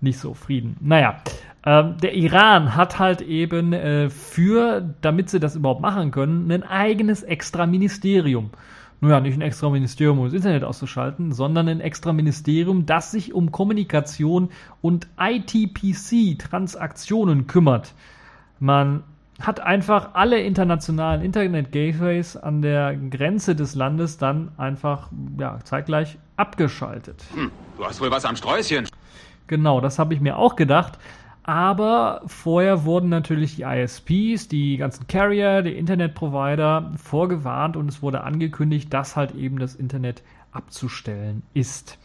nicht 0.01 0.19
so 0.19 0.33
Frieden. 0.33 0.75
Naja, 0.81 1.21
ähm, 1.65 1.95
der 2.01 2.15
Iran 2.15 2.75
hat 2.75 2.99
halt 2.99 3.21
eben 3.21 3.71
äh, 3.73 4.09
für, 4.09 4.93
damit 5.01 5.29
sie 5.29 5.39
das 5.39 5.55
überhaupt 5.55 5.81
machen 5.81 6.11
können, 6.11 6.51
ein 6.51 6.63
eigenes 6.63 7.23
extra 7.23 7.65
Ministerium. 7.65 8.49
Naja, 9.01 9.19
nicht 9.19 9.37
ein 9.37 9.41
extra 9.41 9.69
Ministerium, 9.69 10.19
um 10.19 10.25
das 10.25 10.33
Internet 10.33 10.63
auszuschalten, 10.63 11.33
sondern 11.33 11.67
ein 11.67 11.81
extra 11.81 12.13
Ministerium, 12.13 12.85
das 12.85 13.11
sich 13.11 13.33
um 13.33 13.51
Kommunikation 13.51 14.51
und 14.81 15.07
ITPC-Transaktionen 15.17 17.47
kümmert. 17.47 17.93
Man 18.59 19.03
hat 19.41 19.59
einfach 19.59 20.09
alle 20.13 20.39
internationalen 20.41 21.21
Internet-Gateways 21.21 22.37
an 22.37 22.61
der 22.61 22.95
Grenze 22.95 23.55
des 23.55 23.75
Landes 23.75 24.17
dann 24.17 24.51
einfach 24.57 25.09
ja, 25.39 25.59
zeitgleich 25.63 26.17
abgeschaltet. 26.37 27.23
Hm, 27.33 27.51
du 27.77 27.85
hast 27.85 27.99
wohl 28.01 28.11
was 28.11 28.25
am 28.25 28.35
Sträußchen. 28.35 28.87
Genau, 29.47 29.81
das 29.81 29.99
habe 29.99 30.13
ich 30.13 30.21
mir 30.21 30.37
auch 30.37 30.55
gedacht. 30.55 30.97
Aber 31.43 32.21
vorher 32.25 32.85
wurden 32.85 33.09
natürlich 33.09 33.57
die 33.57 33.63
ISPs, 33.63 34.47
die 34.47 34.77
ganzen 34.77 35.05
Carrier, 35.05 35.61
die 35.61 35.77
Internetprovider 35.77 36.93
vorgewarnt 36.97 37.77
und 37.77 37.87
es 37.87 38.01
wurde 38.01 38.23
angekündigt, 38.23 38.91
dass 38.91 39.15
halt 39.15 39.35
eben 39.35 39.59
das 39.59 39.75
Internet 39.75 40.23
abzustellen 40.51 41.43
ist. 41.53 41.99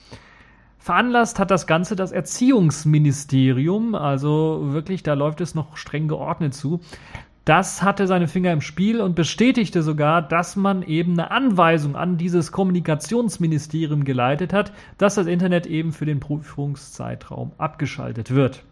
Veranlasst 0.81 1.39
hat 1.39 1.51
das 1.51 1.67
Ganze 1.67 1.95
das 1.95 2.11
Erziehungsministerium, 2.11 3.95
also 3.95 4.73
wirklich, 4.73 5.03
da 5.03 5.13
läuft 5.13 5.43
es 5.43 5.55
noch 5.55 5.77
streng 5.77 6.09
geordnet 6.09 6.55
zu. 6.55 6.81
Das 7.45 7.83
hatte 7.83 8.07
seine 8.07 8.29
Finger 8.29 8.51
im 8.51 8.63
Spiel 8.63 9.03
und 9.03 9.15
bestätigte 9.15 9.83
sogar, 9.83 10.23
dass 10.23 10.57
man 10.57 10.83
eben 10.83 11.13
eine 11.13 11.31
Anweisung 11.31 11.97
an 11.97 12.17
dieses 12.17 12.51
Kommunikationsministerium 12.51 14.05
geleitet 14.05 14.55
hat, 14.55 14.73
dass 14.97 15.17
das 15.17 15.27
Internet 15.27 15.67
eben 15.67 15.93
für 15.93 16.07
den 16.07 16.19
Prüfungszeitraum 16.19 17.53
abgeschaltet 17.59 18.35
wird. 18.35 18.65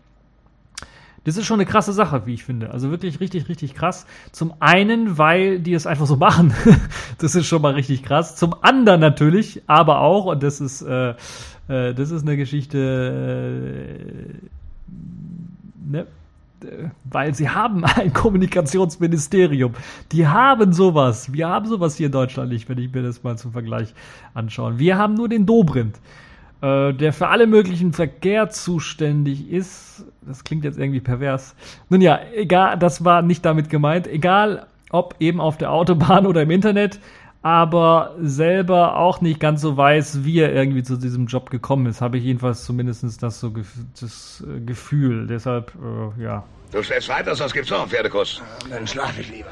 Das 1.29 1.37
ist 1.37 1.45
schon 1.45 1.61
eine 1.61 1.67
krasse 1.67 1.93
Sache, 1.93 2.25
wie 2.25 2.33
ich 2.33 2.43
finde. 2.43 2.71
Also 2.71 2.91
wirklich 2.91 3.21
richtig, 3.21 3.51
richtig 3.51 3.75
krass. 3.75 4.07
Zum 4.33 4.55
einen, 4.61 5.19
weil 5.19 5.59
die 5.59 5.75
es 5.75 5.87
einfach 5.87 6.07
so 6.07 6.17
machen. 6.17 6.55
das 7.19 7.35
ist 7.35 7.45
schon 7.47 7.61
mal 7.61 7.75
richtig 7.75 8.03
krass. 8.03 8.35
Zum 8.35 8.55
anderen 8.63 9.03
natürlich, 9.03 9.61
aber 9.67 10.01
auch, 10.01 10.25
und 10.25 10.43
das 10.43 10.59
ist, 10.59 10.81
äh, 10.81 11.11
äh, 11.69 11.93
das 11.93 12.13
ist 12.13 12.23
eine 12.23 12.39
Geschichte, 12.39 12.79
äh, 14.89 14.97
ne? 15.87 16.07
Äh, 16.65 16.89
weil 17.05 17.35
sie 17.35 17.51
haben 17.51 17.85
ein 17.85 18.15
Kommunikationsministerium. 18.15 19.75
Die 20.13 20.27
haben 20.27 20.73
sowas. 20.73 21.31
Wir 21.31 21.49
haben 21.49 21.67
sowas 21.67 21.97
hier 21.97 22.07
in 22.07 22.13
Deutschland 22.13 22.51
nicht, 22.51 22.71
wenn 22.71 22.79
ich 22.79 22.91
mir 22.91 23.03
das 23.03 23.23
mal 23.23 23.37
zum 23.37 23.53
Vergleich 23.53 23.93
anschaue. 24.33 24.79
Wir 24.79 24.97
haben 24.97 25.13
nur 25.13 25.29
den 25.29 25.45
Dobrindt, 25.45 25.97
äh, 26.61 26.93
der 26.93 27.13
für 27.13 27.29
alle 27.29 27.47
möglichen 27.47 27.93
Verkehr 27.93 28.51
zuständig 28.51 29.51
ist. 29.51 30.05
Das 30.23 30.45
klingt 30.45 30.65
jetzt 30.65 30.79
irgendwie 30.79 31.01
pervers. 31.01 31.55
Nun 31.89 32.01
ja, 32.01 32.21
egal, 32.35 32.79
das 32.79 33.05
war 33.05 33.23
nicht 33.23 33.45
damit 33.45 33.71
gemeint. 33.71 34.07
Egal, 34.07 34.67
ob 34.91 35.15
eben 35.21 35.41
auf 35.41 35.57
der 35.57 35.71
Autobahn 35.71 36.27
oder 36.27 36.43
im 36.43 36.51
Internet, 36.51 36.99
aber 37.43 38.17
selber 38.21 38.97
auch 38.97 39.21
nicht 39.21 39.39
ganz 39.39 39.61
so 39.61 39.77
weiß, 39.77 40.25
wie 40.25 40.41
er 40.41 40.53
irgendwie 40.53 40.83
zu 40.83 40.97
diesem 40.97 41.27
Job 41.27 41.51
gekommen 41.51 41.87
ist. 41.87 42.01
Habe 42.01 42.19
ich 42.19 42.25
jedenfalls 42.25 42.65
zumindest 42.65 43.23
das 43.23 43.41
so 43.41 43.53
das 44.01 44.45
äh, 44.47 44.61
Gefühl. 44.61 45.27
Deshalb, 45.27 45.73
äh, 45.77 46.23
ja. 46.23 46.45
Du 46.73 46.83
stellst 46.83 47.09
weiter, 47.09 47.35
sonst 47.35 47.55
gibt's 47.55 47.71
noch 47.71 47.81
einen 47.81 47.91
Pferdekuss. 47.91 48.43
Dann 48.69 48.87
schlaf 48.87 49.19
ich 49.19 49.31
lieber. 49.31 49.51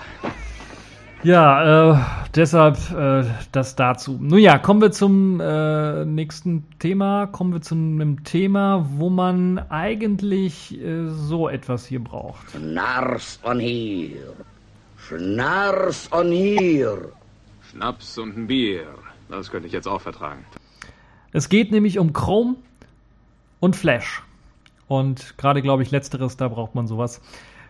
Ja, 1.26 1.90
äh, 1.90 1.98
deshalb 2.36 2.76
äh, 2.92 3.24
das 3.50 3.74
dazu. 3.74 4.16
Nun 4.20 4.38
ja, 4.38 4.58
kommen 4.58 4.80
wir 4.80 4.92
zum 4.92 5.40
äh, 5.40 6.04
nächsten 6.04 6.70
Thema. 6.78 7.26
Kommen 7.26 7.52
wir 7.52 7.60
zu 7.60 7.74
einem 7.74 8.22
Thema, 8.22 8.86
wo 8.90 9.10
man 9.10 9.58
eigentlich 9.68 10.80
äh, 10.80 11.08
so 11.08 11.48
etwas 11.48 11.84
hier 11.84 11.98
braucht. 11.98 12.48
Schnars 12.52 13.40
on 13.42 13.58
hier. 13.58 14.34
Schnars 14.98 16.08
on 16.12 16.30
hier. 16.30 17.10
Schnaps 17.72 18.18
und 18.18 18.36
ein 18.36 18.46
Bier. 18.46 18.86
Das 19.28 19.50
könnte 19.50 19.66
ich 19.66 19.72
jetzt 19.72 19.88
auch 19.88 20.02
vertragen. 20.02 20.44
Es 21.32 21.48
geht 21.48 21.72
nämlich 21.72 21.98
um 21.98 22.12
Chrome 22.12 22.54
und 23.58 23.74
Flash. 23.74 24.22
Und 24.86 25.36
gerade, 25.38 25.60
glaube 25.60 25.82
ich, 25.82 25.90
letzteres, 25.90 26.36
da 26.36 26.46
braucht 26.46 26.76
man 26.76 26.86
sowas. 26.86 27.20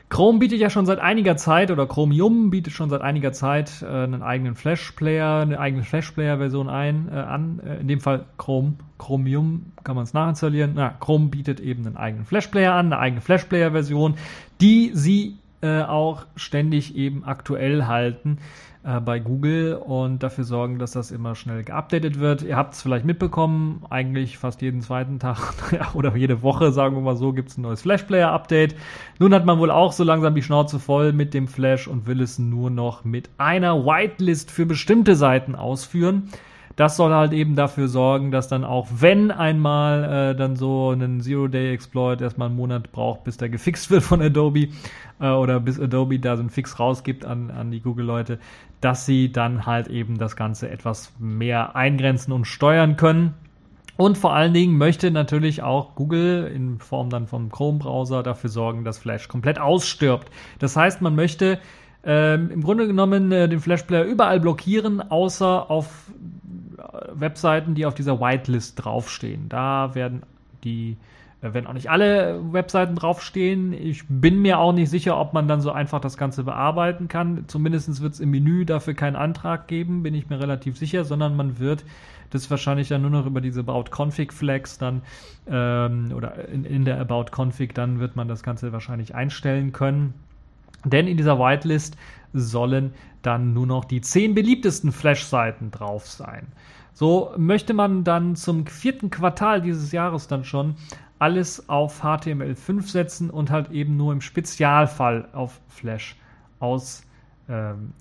Chrome 0.09 0.38
bietet 0.38 0.61
ja 0.61 0.71
schon 0.71 0.87
seit 0.87 1.01
einiger 1.01 1.37
Zeit, 1.37 1.71
oder 1.71 1.87
Chromium 1.87 2.51
bietet 2.51 2.73
schon 2.73 2.90
seit 2.90 3.01
einiger 3.01 3.33
Zeit 3.33 3.83
äh, 3.83 3.87
einen 3.87 4.23
eigenen 4.23 4.55
Flash-Player, 4.55 5.40
eine 5.40 5.59
eigene 5.59 5.83
Flash-Player-Version 5.83 6.69
ein, 6.69 7.09
äh, 7.11 7.16
an. 7.16 7.61
Äh, 7.61 7.81
in 7.81 7.88
dem 7.88 8.01
Fall 8.01 8.25
Chrome. 8.38 8.75
Chromium 8.99 9.73
kann 9.83 9.97
man 9.97 10.05
es 10.05 10.14
nachinstallieren. 10.14 10.73
Na, 10.75 10.90
Chrome 10.90 11.29
bietet 11.29 11.61
eben 11.61 11.87
einen 11.87 11.97
eigenen 11.97 12.25
Flash-Player 12.25 12.73
an, 12.73 12.87
eine 12.87 12.99
eigene 12.99 13.21
Flash-Player-Version, 13.21 14.14
die 14.61 14.92
sie 14.95 15.38
äh, 15.61 15.83
auch 15.83 16.27
ständig 16.37 16.95
eben 16.97 17.25
aktuell 17.25 17.87
halten 17.87 18.38
äh, 18.87 19.01
bei 19.01 19.18
Google 19.18 19.75
und 19.75 20.22
dafür 20.22 20.44
sorgen, 20.44 20.79
dass 20.79 20.92
das 20.92 21.11
immer 21.11 21.35
schnell 21.35 21.64
geupdatet 21.64 22.20
wird. 22.20 22.42
Ihr 22.42 22.57
habt 22.57 22.75
es 22.75 22.83
vielleicht 22.83 23.05
mitbekommen, 23.05 23.85
eigentlich 23.90 24.38
fast 24.38 24.62
jeden 24.62 24.81
zweiten 24.81 25.18
Tag 25.18 25.55
oder 25.94 26.14
jede 26.16 26.42
Woche, 26.42 26.70
sagen 26.70 26.94
wir 26.94 27.03
mal 27.03 27.16
so, 27.16 27.33
gibt 27.33 27.51
es 27.51 27.59
ein 27.59 27.62
neues 27.62 27.83
Flash-Player-Update. 27.83 28.77
Nun 29.18 29.35
hat 29.35 29.44
man 29.44 29.59
wohl 29.59 29.72
auch 29.72 29.92
so 29.92 30.05
langsam 30.05 30.35
die 30.37 30.42
Schnauze 30.42 30.79
voll 30.79 31.12
mit 31.12 31.35
dem 31.35 31.49
Flash 31.49 31.88
und 31.88 32.07
will 32.07 32.20
es 32.20 32.38
nur 32.38 32.70
noch 32.70 33.05
mit 33.05 33.29
einer 33.38 33.85
Whitelist 33.85 34.53
für 34.53 34.66
bestimmte 34.66 35.16
Seiten 35.16 35.57
ausführen. 35.57 36.31
Das 36.77 36.99
soll 36.99 37.12
halt 37.12 37.33
eben 37.33 37.57
dafür 37.57 37.89
sorgen, 37.89 38.31
dass 38.31 38.49
dann 38.49 38.62
auch, 38.62 38.87
wenn 38.99 39.31
einmal 39.31 40.33
äh, 40.33 40.37
dann 40.37 40.57
so 40.57 40.91
ein 40.91 41.23
Zero-Day-Exploit 41.23 42.21
erstmal 42.21 42.49
einen 42.49 42.57
Monat 42.57 42.93
braucht, 42.93 43.25
bis 43.25 43.39
der 43.39 43.49
gefixt 43.49 43.91
wird 43.91 44.03
von 44.03 44.21
Adobe 44.21 44.69
äh, 45.19 45.31
oder 45.31 45.59
bis 45.59 45.81
Adobe 45.81 46.19
da 46.19 46.37
so 46.37 46.41
einen 46.41 46.51
Fix 46.51 46.79
rausgibt 46.79 47.25
an, 47.25 47.51
an 47.51 47.71
die 47.71 47.81
Google-Leute, 47.81 48.39
dass 48.83 49.07
sie 49.07 49.33
dann 49.33 49.65
halt 49.65 49.89
eben 49.89 50.19
das 50.19 50.37
Ganze 50.37 50.69
etwas 50.69 51.15
mehr 51.19 51.75
eingrenzen 51.77 52.33
und 52.33 52.45
steuern 52.45 52.99
können. 52.99 53.33
Und 53.97 54.19
vor 54.19 54.35
allen 54.35 54.53
Dingen 54.53 54.77
möchte 54.77 55.11
natürlich 55.11 55.62
auch 55.62 55.95
Google 55.95 56.51
in 56.55 56.79
Form 56.79 57.09
dann 57.09 57.27
vom 57.27 57.51
Chrome-Browser 57.51 58.23
dafür 58.23 58.51
sorgen, 58.51 58.85
dass 58.85 58.99
Flash 58.99 59.29
komplett 59.29 59.59
ausstirbt. 59.59 60.31
Das 60.59 60.77
heißt, 60.77 61.01
man 61.01 61.15
möchte 61.15 61.59
ähm, 62.05 62.51
im 62.51 62.62
Grunde 62.62 62.87
genommen 62.87 63.33
äh, 63.33 63.49
den 63.49 63.61
Flash-Player 63.61 64.05
überall 64.05 64.41
blockieren, 64.41 65.01
außer 65.11 65.71
auf 65.71 66.11
Webseiten, 67.12 67.75
die 67.75 67.87
auf 67.87 67.95
dieser 67.95 68.21
Whitelist 68.21 68.85
draufstehen. 68.85 69.49
Da 69.49 69.95
werden 69.95 70.23
die 70.65 70.97
äh, 71.43 71.55
werden 71.55 71.67
auch 71.67 71.73
nicht 71.73 71.91
alle 71.91 72.41
Webseiten 72.53 72.95
draufstehen. 72.97 73.73
Ich 73.73 74.05
bin 74.09 74.41
mir 74.41 74.59
auch 74.59 74.73
nicht 74.73 74.91
sicher, 74.91 75.19
ob 75.19 75.33
man 75.33 75.49
dann 75.49 75.61
so 75.61 75.71
einfach 75.71 76.01
das 76.01 76.17
Ganze 76.17 76.45
bearbeiten 76.45 77.09
kann. 77.09 77.45
Zumindest 77.47 78.01
wird 78.01 78.15
es 78.15 78.21
im 78.21 78.31
Menü 78.31 78.65
dafür 78.65 78.95
keinen 78.95 79.17
Antrag 79.17 79.69
geben, 79.69 80.03
bin 80.03 80.15
ich 80.15 80.29
mir 80.29 80.41
relativ 80.41 80.77
sicher, 80.77 81.05
sondern 81.05 81.37
man 81.37 81.59
wird 81.59 81.85
das 82.31 82.51
wahrscheinlich 82.51 82.89
dann 82.89 83.03
nur 83.03 83.11
noch 83.11 83.27
über 83.27 83.41
diese 83.41 83.61
About 83.61 83.85
Config 83.91 84.33
Flags 84.33 84.79
dann 84.79 85.03
ähm, 85.49 86.12
oder 86.15 86.49
in, 86.49 86.65
in 86.65 86.85
der 86.85 87.01
About 87.01 87.27
Config 87.31 87.75
dann 87.75 88.01
wird 88.01 88.17
man 88.17 88.29
das 88.29 88.43
Ganze 88.43 88.73
wahrscheinlich 88.73 89.15
einstellen 89.15 89.73
können. 89.73 90.15
Denn 90.85 91.07
in 91.07 91.17
dieser 91.17 91.39
Whitelist 91.39 91.97
sollen 92.33 92.93
dann 93.27 93.53
nur 93.53 93.67
noch 93.67 93.85
die 93.85 94.01
zehn 94.01 94.35
beliebtesten 94.35 94.93
Flash-Seiten 94.93 95.71
drauf 95.71 96.07
sein. 96.07 96.47
So 96.93 97.33
möchte 97.37 97.75
man 97.75 98.05
dann 98.05 98.37
zum 98.37 98.67
vierten 98.67 99.11
Quartal 99.11 99.61
dieses 99.61 99.93
Jahres 99.93 100.29
dann 100.29 100.45
schon 100.45 100.77
alles 101.19 101.69
auf 101.69 102.03
HTML5 102.03 102.83
setzen 102.83 103.31
und 103.31 103.51
halt 103.51 103.71
eben 103.71 103.97
nur 103.97 104.12
im 104.12 104.21
Spezialfall 104.21 105.29
auf 105.33 105.61
Flash 105.69 106.17
ausweichen. 106.59 107.03
Ähm, 107.49 107.93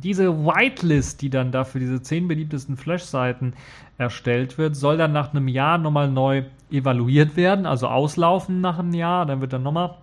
diese 0.00 0.44
Whitelist, 0.44 1.22
die 1.22 1.30
dann 1.30 1.52
dafür 1.52 1.80
diese 1.80 2.02
zehn 2.02 2.28
beliebtesten 2.28 2.76
Flash-Seiten 2.76 3.54
erstellt 3.98 4.56
wird, 4.56 4.76
soll 4.76 4.96
dann 4.96 5.12
nach 5.12 5.32
einem 5.32 5.48
Jahr 5.48 5.78
nochmal 5.78 6.10
neu 6.10 6.44
evaluiert 6.70 7.36
werden, 7.36 7.66
also 7.66 7.88
auslaufen 7.88 8.60
nach 8.60 8.78
einem 8.78 8.94
Jahr, 8.94 9.26
dann 9.26 9.40
wird 9.40 9.52
dann 9.52 9.62
nochmal 9.62 9.96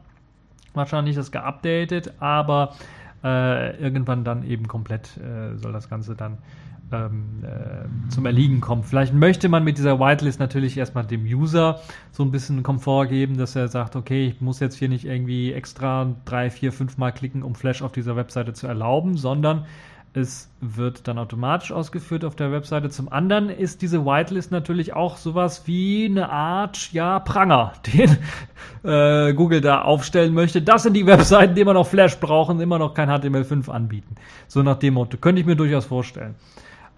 wahrscheinlich 0.73 1.15
das 1.15 1.32
geupdatet, 1.32 2.13
aber 2.19 2.76
äh, 3.23 3.77
irgendwann 3.82 4.23
dann 4.23 4.43
eben 4.43 4.67
komplett 4.67 5.17
äh, 5.17 5.58
soll 5.58 5.73
das 5.73 5.89
Ganze 5.89 6.15
dann 6.15 6.38
ähm, 6.91 7.43
äh, 7.43 8.10
zum 8.10 8.25
Erliegen 8.25 8.62
kommen. 8.62 8.84
Vielleicht 8.84 9.13
möchte 9.13 9.49
man 9.49 9.63
mit 9.63 9.77
dieser 9.77 9.99
Whitelist 9.99 10.39
natürlich 10.39 10.77
erstmal 10.77 11.06
dem 11.06 11.25
User 11.25 11.82
so 12.12 12.23
ein 12.23 12.32
bisschen 12.32 12.63
Komfort 12.63 13.08
geben, 13.08 13.38
dass 13.38 13.56
er 13.56 13.67
sagt, 13.67 13.95
okay, 13.95 14.27
ich 14.27 14.41
muss 14.41 14.60
jetzt 14.60 14.75
hier 14.75 14.89
nicht 14.89 15.06
irgendwie 15.06 15.51
extra 15.51 16.15
drei, 16.25 16.49
vier, 16.49 16.71
fünf 16.71 16.97
Mal 16.97 17.12
klicken, 17.12 17.43
um 17.43 17.56
Flash 17.56 17.82
auf 17.82 17.91
dieser 17.91 18.15
Webseite 18.15 18.53
zu 18.53 18.67
erlauben, 18.67 19.17
sondern 19.17 19.65
es 20.13 20.50
wird 20.62 21.08
dann 21.08 21.17
automatisch 21.17 21.72
ausgeführt 21.72 22.26
auf 22.26 22.36
der 22.36 22.52
Webseite. 22.52 22.89
Zum 22.89 23.12
anderen 23.12 23.50
ist 23.50 23.82
diese 23.82 24.06
Whitelist 24.06 24.52
natürlich 24.52 24.93
auch 24.93 25.17
sowas 25.17 25.67
wie 25.67 26.06
eine 26.06 26.30
Art, 26.30 26.91
ja, 26.91 27.20
Pranger, 27.20 27.74
den 27.93 28.17
äh, 28.84 29.34
Google 29.34 29.62
da 29.62 29.82
aufstellen 29.82 30.34
möchte. 30.34 30.62
Das 30.62 30.84
sind 30.84 30.93
die 30.93 31.06
Webseiten, 31.06 31.56
die 31.56 31.62
immer 31.62 31.74
noch 31.74 31.88
Flash 31.88 32.17
brauchen, 32.17 32.60
immer 32.60 32.80
noch 32.80 32.93
kein 32.93 33.10
HTML5 33.10 33.70
anbieten. 33.70 34.15
So 34.48 34.63
nach 34.63 34.78
dem 34.78 34.96
Motto. 34.96 35.17
Könnte 35.17 35.41
ich 35.41 35.48
mir 35.48 35.56
durchaus 35.56 35.86
vorstellen. 35.86 36.36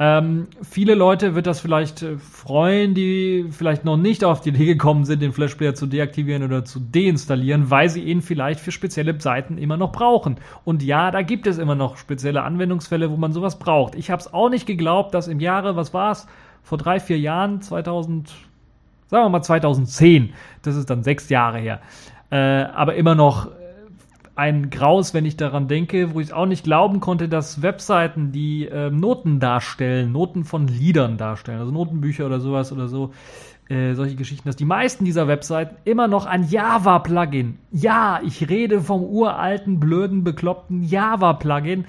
Ähm, 0.01 0.47
viele 0.61 0.95
Leute 0.95 1.35
wird 1.35 1.45
das 1.45 1.59
vielleicht 1.59 2.03
äh, 2.03 2.17
freuen, 2.17 2.93
die 2.93 3.47
vielleicht 3.51 3.83
noch 3.83 3.97
nicht 3.97 4.23
auf 4.23 4.39
die 4.39 4.49
Idee 4.49 4.65
gekommen 4.65 5.03
sind, 5.03 5.21
den 5.21 5.33
Flash 5.33 5.55
Player 5.55 5.75
zu 5.75 5.87
deaktivieren 5.87 6.41
oder 6.41 6.63
zu 6.63 6.79
deinstallieren, 6.79 7.69
weil 7.69 7.89
sie 7.89 8.03
ihn 8.03 8.21
vielleicht 8.21 8.61
für 8.61 8.71
spezielle 8.71 9.19
Seiten 9.19 9.57
immer 9.57 9.75
noch 9.75 9.91
brauchen. 9.91 10.37
Und 10.63 10.83
ja, 10.83 11.11
da 11.11 11.21
gibt 11.21 11.47
es 11.47 11.57
immer 11.57 11.75
noch 11.75 11.97
spezielle 11.97 12.43
Anwendungsfälle, 12.43 13.11
wo 13.11 13.17
man 13.17 13.33
sowas 13.33 13.59
braucht. 13.59 13.95
Ich 13.95 14.09
habe 14.09 14.21
es 14.21 14.33
auch 14.33 14.49
nicht 14.49 14.65
geglaubt, 14.65 15.13
dass 15.13 15.27
im 15.27 15.41
Jahre, 15.41 15.75
was 15.75 15.93
war 15.93 16.13
es, 16.13 16.27
vor 16.63 16.77
drei, 16.77 17.01
vier 17.01 17.19
Jahren, 17.19 17.61
2000, 17.61 18.29
sagen 19.07 19.25
wir 19.25 19.29
mal 19.29 19.41
2010, 19.41 20.33
das 20.61 20.77
ist 20.77 20.89
dann 20.89 21.03
sechs 21.03 21.27
Jahre 21.27 21.57
her, 21.57 21.81
äh, 22.29 22.37
aber 22.37 22.95
immer 22.95 23.15
noch 23.15 23.49
ein 24.39 24.69
Graus, 24.69 25.13
wenn 25.13 25.25
ich 25.25 25.35
daran 25.35 25.67
denke, 25.67 26.13
wo 26.13 26.21
ich 26.21 26.31
auch 26.31 26.45
nicht 26.45 26.63
glauben 26.63 27.01
konnte, 27.01 27.27
dass 27.27 27.61
Webseiten, 27.61 28.31
die 28.31 28.65
äh, 28.65 28.89
Noten 28.89 29.41
darstellen, 29.41 30.13
Noten 30.13 30.45
von 30.45 30.67
Liedern 30.67 31.17
darstellen, 31.17 31.59
also 31.59 31.71
Notenbücher 31.71 32.25
oder 32.25 32.39
sowas 32.39 32.71
oder 32.71 32.87
so, 32.87 33.11
äh, 33.67 33.93
solche 33.95 34.15
Geschichten, 34.15 34.47
dass 34.47 34.55
die 34.55 34.65
meisten 34.65 35.03
dieser 35.03 35.27
Webseiten 35.27 35.75
immer 35.83 36.07
noch 36.07 36.25
ein 36.25 36.47
Java-Plugin, 36.47 37.59
ja, 37.71 38.21
ich 38.25 38.49
rede 38.49 38.79
vom 38.79 39.03
uralten, 39.03 39.79
blöden, 39.81 40.23
bekloppten 40.23 40.83
Java-Plugin, 40.83 41.85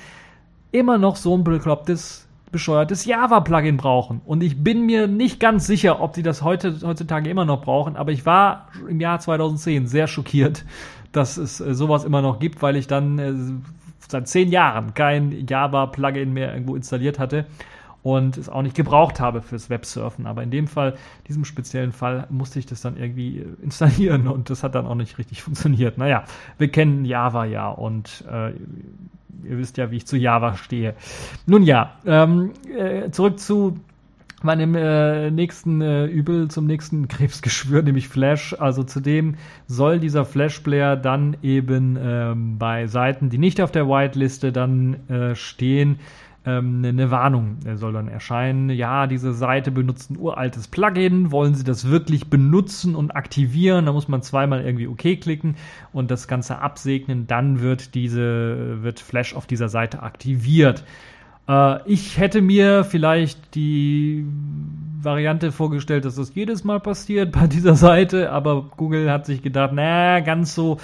immer 0.73 0.99
noch 0.99 1.15
so 1.15 1.37
ein 1.37 1.45
beklopptes, 1.45 2.27
bescheuertes 2.51 3.05
Java-Plugin 3.05 3.77
brauchen. 3.77 4.23
Und 4.27 4.43
ich 4.43 4.63
bin 4.63 4.87
mir 4.87 5.07
nicht 5.07 5.39
ganz 5.39 5.69
sicher, 5.69 6.01
ob 6.01 6.15
die 6.15 6.25
das 6.25 6.43
heute, 6.43 6.77
heutzutage 6.83 7.31
immer 7.31 7.45
noch 7.45 7.63
brauchen, 7.63 7.95
aber 7.95 8.11
ich 8.11 8.27
war 8.27 8.67
im 8.89 9.01
Jahr 9.01 9.21
2010 9.21 9.87
sehr 9.87 10.09
schockiert, 10.09 10.65
dass 11.13 11.37
es 11.37 11.61
äh, 11.61 11.75
sowas 11.75 12.05
immer 12.05 12.23
noch 12.23 12.39
gibt, 12.39 12.63
weil 12.63 12.77
ich 12.77 12.87
dann 12.87 13.19
äh, 13.19 13.33
seit 14.09 14.29
zehn 14.29 14.51
Jahren 14.51 14.95
kein 14.95 15.47
Java-Plugin 15.47 16.33
mehr 16.33 16.53
irgendwo 16.53 16.77
installiert 16.77 17.19
hatte. 17.19 17.47
und 18.03 18.39
es 18.39 18.49
auch 18.49 18.63
nicht 18.63 18.75
gebraucht 18.77 19.21
habe 19.21 19.43
fürs 19.43 19.69
Websurfen. 19.69 20.27
Aber 20.27 20.43
in 20.43 20.51
dem 20.51 20.67
Fall, 20.67 20.97
diesem 21.29 21.45
speziellen 21.45 21.93
Fall, 21.93 22.27
musste 22.31 22.59
ich 22.59 22.67
das 22.67 22.81
dann 22.81 22.97
irgendwie 22.97 23.45
installieren 23.63 24.27
und 24.27 24.49
das 24.51 24.63
hat 24.63 24.75
dann 24.75 24.87
auch 24.87 24.95
nicht 24.95 25.19
richtig 25.19 25.43
funktioniert. 25.45 25.99
Naja, 25.99 26.25
wir 26.59 26.69
kennen 26.69 27.05
Java 27.05 27.45
ja 27.45 27.69
und 27.69 28.25
äh, 28.31 28.51
ihr 28.51 29.59
wisst 29.59 29.77
ja, 29.77 29.91
wie 29.91 29.99
ich 29.99 30.07
zu 30.07 30.17
Java 30.17 30.57
stehe. 30.57 30.95
Nun 31.47 31.63
ja, 31.63 31.93
ähm, 32.07 32.53
äh, 32.75 33.11
zurück 33.11 33.39
zu 33.39 33.79
meinem 34.45 34.75
äh, 34.75 35.31
nächsten 35.31 35.81
äh, 35.81 36.07
Übel, 36.07 36.49
zum 36.49 36.67
nächsten 36.67 37.09
Krebsgeschwür, 37.09 37.83
nämlich 37.85 38.09
Flash. 38.09 38.55
Also 38.59 38.83
zudem 38.83 39.37
soll 39.67 40.01
dieser 40.01 40.25
Flash-Player 40.25 40.97
dann 40.97 41.37
eben 41.43 41.99
ähm, 42.01 42.59
bei 42.59 42.87
Seiten, 42.87 43.31
die 43.31 43.39
nicht 43.39 43.61
auf 43.61 43.73
der 43.73 43.89
Whiteliste 43.89 44.53
dann 44.53 45.09
äh, 45.09 45.35
stehen, 45.35 45.99
ähm, 46.47 46.83
eine 46.85 47.11
Warnung 47.11 47.59
soll 47.75 47.93
dann 47.93 48.09
erscheinen. 48.09 48.71
Ja, 48.71 49.07
diese 49.07 49.35
Seite 49.35 49.71
benutzt 49.71 50.11
ein 50.11 50.19
uraltes 50.19 50.69
Plugin. 50.69 51.31
Wollen 51.31 51.55
Sie 51.55 51.65
das 51.65 51.89
wirklich 51.91 52.31
benutzen 52.31 52.97
und 52.97 53.15
aktivieren? 53.15 53.85
Da 53.85 53.93
muss 53.93 54.09
man 54.09 54.23
zweimal 54.23 54.65
irgendwie 54.65 54.89
OK 54.89 55.21
klicken 55.21 55.57
und 55.93 56.11
das 56.11 56.29
Ganze 56.29 56.59
absegnen. 56.59 57.27
Dann 57.27 57.61
wird 57.61 57.95
diese, 57.95 58.83
wird 58.83 59.01
Flash 59.01 59.35
auf 59.35 59.47
dieser 59.47 59.69
Seite 59.69 60.03
aktiviert. 60.03 60.85
Äh, 61.51 61.81
ich 61.91 62.19
hätte 62.19 62.41
mir 62.41 62.85
vielleicht 62.85 63.55
die 63.55 64.25
Variante 65.03 65.51
vorgestellt, 65.51 66.05
dass 66.05 66.15
das 66.15 66.35
jedes 66.35 66.65
Mal 66.65 66.81
passiert 66.81 67.33
bei 67.39 67.47
dieser 67.47 67.75
Seite, 67.75 68.31
aber 68.31 68.71
Google 68.77 69.11
hat 69.11 69.27
sich 69.27 69.43
gedacht, 69.43 69.73
naja, 69.73 70.21
ganz 70.21 70.55
so 70.55 70.79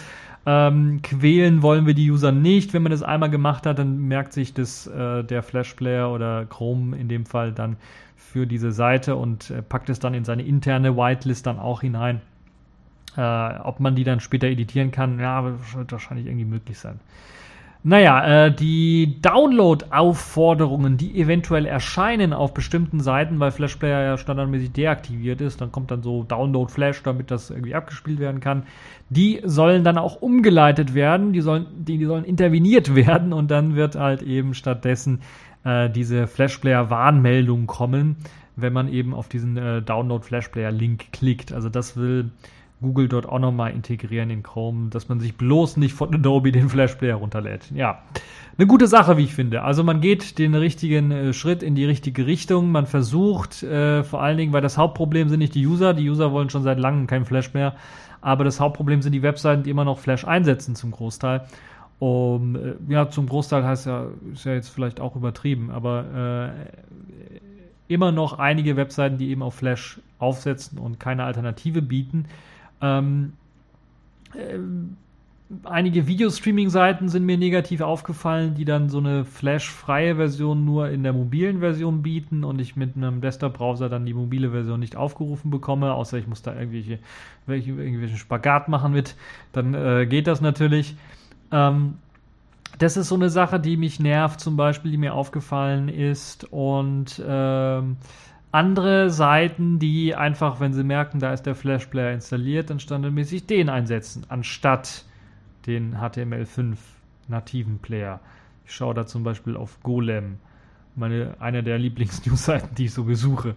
ähm, 0.44 1.00
quälen 1.02 1.62
wollen 1.62 1.87
wir 1.87 1.94
die 1.94 2.11
User 2.11 2.33
nicht. 2.33 2.72
Wenn 2.72 2.83
man 2.83 2.92
das 2.92 3.02
einmal 3.02 3.31
gemacht 3.31 3.66
hat, 3.66 3.79
dann 3.79 3.98
merkt 4.09 4.33
sich 4.33 4.55
das 4.55 4.87
äh, 4.87 5.24
der 5.24 5.42
Flash 5.42 5.74
Player 5.74 6.12
oder 6.12 6.46
Chrome 6.46 6.96
in 6.96 7.09
dem 7.09 7.26
Fall 7.26 7.52
dann 7.52 7.76
für 8.16 8.46
diese 8.46 8.72
Seite 8.72 9.16
und 9.16 9.50
äh, 9.50 9.62
packt 9.62 9.88
es 9.88 9.98
dann 9.98 10.14
in 10.14 10.24
seine 10.24 10.44
interne 10.44 10.96
Whitelist 10.96 11.46
dann 11.46 11.59
auch 11.59 11.81
hinein. 11.81 12.20
Äh, 13.16 13.59
ob 13.61 13.81
man 13.81 13.96
die 13.96 14.05
dann 14.05 14.20
später 14.20 14.46
editieren 14.46 14.90
kann, 14.90 15.18
ja, 15.18 15.44
wird 15.44 15.90
wahrscheinlich 15.90 16.26
irgendwie 16.26 16.44
möglich 16.44 16.79
sein. 16.79 17.00
Naja, 17.88 18.46
äh, 18.46 18.53
die 18.53 19.20
Download-Aufforderungen, 19.22 20.96
die 20.96 21.20
eventuell 21.20 21.66
erscheinen 21.66 22.33
auf 22.33 22.53
bestimmten 22.53 22.99
Seiten, 22.99 23.38
weil 23.38 23.53
Flash 23.53 23.77
Player 23.77 24.03
ja 24.03 24.18
standardmäßig 24.18 24.72
deaktiviert 24.72 25.40
ist, 25.40 25.61
dann 25.61 25.70
kommt 25.70 25.92
dann 25.92 26.03
so 26.03 26.25
Download 26.25 26.72
Flash, 26.72 27.05
damit 27.05 27.31
das 27.31 27.51
irgendwie 27.51 27.77
abgespielt 27.77 28.18
werden 28.18 28.40
kann. 28.40 28.64
Die 29.09 29.40
sollen 29.44 29.85
dann 29.85 29.99
auch 29.99 30.20
umgeleitet 30.20 30.94
werden, 30.94 31.33
die 31.33 31.40
sollen, 31.40 31.66
die, 31.77 31.96
die 31.99 32.07
sollen 32.07 32.25
interveniert 32.25 32.92
werden 32.96 33.33
und 33.33 33.53
dann 33.53 33.77
wird 33.77 33.94
halt 33.94 34.20
eben 34.22 34.55
stattdessen 34.55 35.20
äh, 35.62 35.88
diese 35.88 36.27
Flash 36.27 36.59
Player 36.59 36.90
Warnmeldung 36.90 37.68
kommen, 37.68 38.16
wenn 38.57 38.72
man 38.72 38.88
eben 38.88 39.14
auf 39.14 39.29
diesen 39.29 39.57
äh, 39.57 39.81
Download 39.81 40.25
Flash 40.25 40.49
Player 40.49 40.72
Link 40.72 41.12
klickt. 41.12 41.53
Also 41.53 41.68
das 41.68 41.96
will 41.96 42.33
Google 42.82 43.08
dort 43.08 43.26
auch 43.26 43.38
nochmal 43.38 43.72
integrieren 43.72 44.28
in 44.28 44.42
Chrome, 44.42 44.90
dass 44.90 45.08
man 45.08 45.18
sich 45.18 45.36
bloß 45.36 45.78
nicht 45.78 45.94
von 45.94 46.14
Adobe 46.14 46.52
den 46.52 46.68
Flash 46.68 46.94
Player 46.94 47.16
runterlädt. 47.16 47.70
Ja, 47.74 48.02
eine 48.58 48.66
gute 48.66 48.86
Sache, 48.86 49.16
wie 49.16 49.24
ich 49.24 49.34
finde. 49.34 49.62
Also 49.62 49.82
man 49.82 50.00
geht 50.00 50.38
den 50.38 50.54
richtigen 50.54 51.10
äh, 51.10 51.32
Schritt 51.32 51.62
in 51.62 51.74
die 51.74 51.84
richtige 51.86 52.26
Richtung. 52.26 52.70
Man 52.70 52.86
versucht 52.86 53.62
äh, 53.62 54.04
vor 54.04 54.22
allen 54.22 54.36
Dingen, 54.36 54.52
weil 54.52 54.62
das 54.62 54.76
Hauptproblem 54.76 55.28
sind 55.28 55.38
nicht 55.38 55.54
die 55.54 55.66
User. 55.66 55.94
Die 55.94 56.08
User 56.08 56.32
wollen 56.32 56.50
schon 56.50 56.62
seit 56.62 56.78
langem 56.78 57.06
kein 57.06 57.24
Flash 57.24 57.54
mehr. 57.54 57.76
Aber 58.20 58.44
das 58.44 58.60
Hauptproblem 58.60 59.02
sind 59.02 59.12
die 59.12 59.22
Webseiten, 59.22 59.62
die 59.62 59.70
immer 59.70 59.84
noch 59.84 59.98
Flash 59.98 60.24
einsetzen 60.26 60.74
zum 60.74 60.90
Großteil. 60.90 61.42
Um, 61.98 62.56
äh, 62.56 62.74
ja, 62.88 63.08
zum 63.08 63.26
Großteil 63.26 63.64
heißt 63.64 63.86
ja, 63.86 64.08
ist 64.32 64.44
ja 64.44 64.52
jetzt 64.52 64.68
vielleicht 64.68 65.00
auch 65.00 65.16
übertrieben, 65.16 65.70
aber 65.70 66.52
äh, 67.88 67.92
immer 67.92 68.12
noch 68.12 68.38
einige 68.38 68.76
Webseiten, 68.76 69.16
die 69.16 69.30
eben 69.30 69.42
auf 69.42 69.54
Flash 69.54 70.00
aufsetzen 70.18 70.78
und 70.78 71.00
keine 71.00 71.24
Alternative 71.24 71.80
bieten. 71.80 72.26
Ähm, 72.80 73.32
äh, 74.34 74.58
einige 75.64 76.06
Videostreaming-Seiten 76.06 77.08
sind 77.08 77.24
mir 77.24 77.38
negativ 77.38 77.80
aufgefallen, 77.80 78.54
die 78.54 78.64
dann 78.64 78.88
so 78.88 78.98
eine 78.98 79.24
Flash-freie 79.24 80.16
Version 80.16 80.64
nur 80.64 80.90
in 80.90 81.02
der 81.04 81.12
mobilen 81.12 81.60
Version 81.60 82.02
bieten 82.02 82.42
und 82.42 82.60
ich 82.60 82.74
mit 82.74 82.96
einem 82.96 83.20
Desktop-Browser 83.20 83.88
dann 83.88 84.06
die 84.06 84.14
mobile 84.14 84.50
Version 84.50 84.80
nicht 84.80 84.96
aufgerufen 84.96 85.50
bekomme, 85.50 85.92
außer 85.94 86.18
ich 86.18 86.26
muss 86.26 86.42
da 86.42 86.54
irgendwelche, 86.54 86.98
welche, 87.46 87.70
irgendwelchen 87.70 88.18
Spagat 88.18 88.68
machen 88.68 88.92
mit, 88.92 89.14
dann 89.52 89.74
äh, 89.74 90.06
geht 90.06 90.26
das 90.26 90.40
natürlich. 90.40 90.96
Ähm, 91.52 91.94
das 92.78 92.96
ist 92.96 93.08
so 93.08 93.14
eine 93.14 93.30
Sache, 93.30 93.60
die 93.60 93.76
mich 93.76 94.00
nervt, 94.00 94.40
zum 94.40 94.56
Beispiel, 94.56 94.90
die 94.90 94.98
mir 94.98 95.14
aufgefallen 95.14 95.88
ist 95.88 96.52
und 96.52 97.22
ähm, 97.26 97.96
andere 98.56 99.10
Seiten, 99.10 99.78
die 99.78 100.14
einfach, 100.14 100.60
wenn 100.60 100.72
sie 100.72 100.82
merken, 100.82 101.20
da 101.20 101.34
ist 101.34 101.42
der 101.42 101.54
Flash 101.54 101.86
Player 101.86 102.14
installiert, 102.14 102.70
dann 102.70 102.80
standardmäßig 102.80 103.46
den 103.46 103.68
einsetzen, 103.68 104.24
anstatt 104.30 105.04
den 105.66 105.96
HTML5 105.96 106.76
nativen 107.28 107.78
Player. 107.80 108.18
Ich 108.64 108.74
schaue 108.74 108.94
da 108.94 109.06
zum 109.06 109.24
Beispiel 109.24 109.58
auf 109.58 109.82
Golem, 109.82 110.38
meine, 110.94 111.34
eine 111.38 111.62
der 111.62 111.78
Lieblings-News-Seiten, 111.78 112.74
die 112.76 112.86
ich 112.86 112.94
so 112.94 113.04
besuche, 113.04 113.56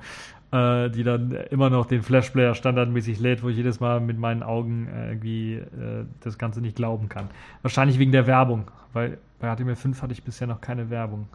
äh, 0.51 0.89
die 0.89 1.03
dann 1.03 1.31
immer 1.49 1.69
noch 1.69 1.85
den 1.85 2.03
Flash 2.03 2.31
Player 2.31 2.53
standardmäßig 2.53 3.21
lädt, 3.21 3.41
wo 3.41 3.47
ich 3.47 3.55
jedes 3.55 3.79
Mal 3.79 4.01
mit 4.01 4.19
meinen 4.19 4.43
Augen 4.43 4.89
äh, 4.89 5.11
irgendwie 5.11 5.53
äh, 5.53 6.05
das 6.19 6.37
Ganze 6.37 6.59
nicht 6.59 6.75
glauben 6.75 7.07
kann. 7.07 7.29
Wahrscheinlich 7.61 7.99
wegen 7.99 8.11
der 8.11 8.27
Werbung, 8.27 8.69
weil 8.91 9.17
bei 9.39 9.49
HTML5 9.49 10.01
hatte 10.01 10.11
ich 10.11 10.23
bisher 10.23 10.47
noch 10.47 10.59
keine 10.59 10.89
Werbung, 10.89 11.29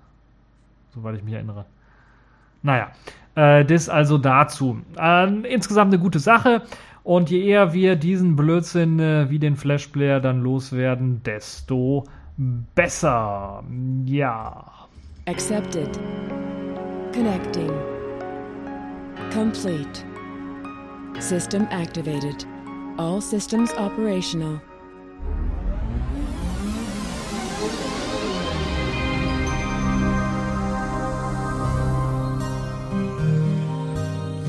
soweit 0.94 1.16
ich 1.16 1.24
mich 1.24 1.32
erinnere. 1.32 1.64
Naja, 2.62 2.92
äh, 3.34 3.64
das 3.64 3.88
also 3.88 4.18
dazu. 4.18 4.80
Äh, 4.98 5.28
insgesamt 5.52 5.92
eine 5.92 6.02
gute 6.02 6.18
Sache. 6.18 6.62
Und 7.02 7.30
je 7.30 7.44
eher 7.44 7.74
wir 7.74 7.96
diesen 7.96 8.34
Blödsinn 8.34 8.98
äh, 8.98 9.28
wie 9.28 9.38
den 9.38 9.56
Flash 9.56 9.88
Player 9.88 10.20
dann 10.20 10.40
loswerden, 10.40 11.22
desto 11.22 12.04
besser. 12.74 13.62
Ja. 14.06 14.64
Accepted. 15.26 16.00
Connecting. 17.12 17.70
Complete. 19.32 20.04
System 21.18 21.66
activated. 21.70 22.46
All 22.96 23.20
systems 23.20 23.72
operational. 23.76 24.60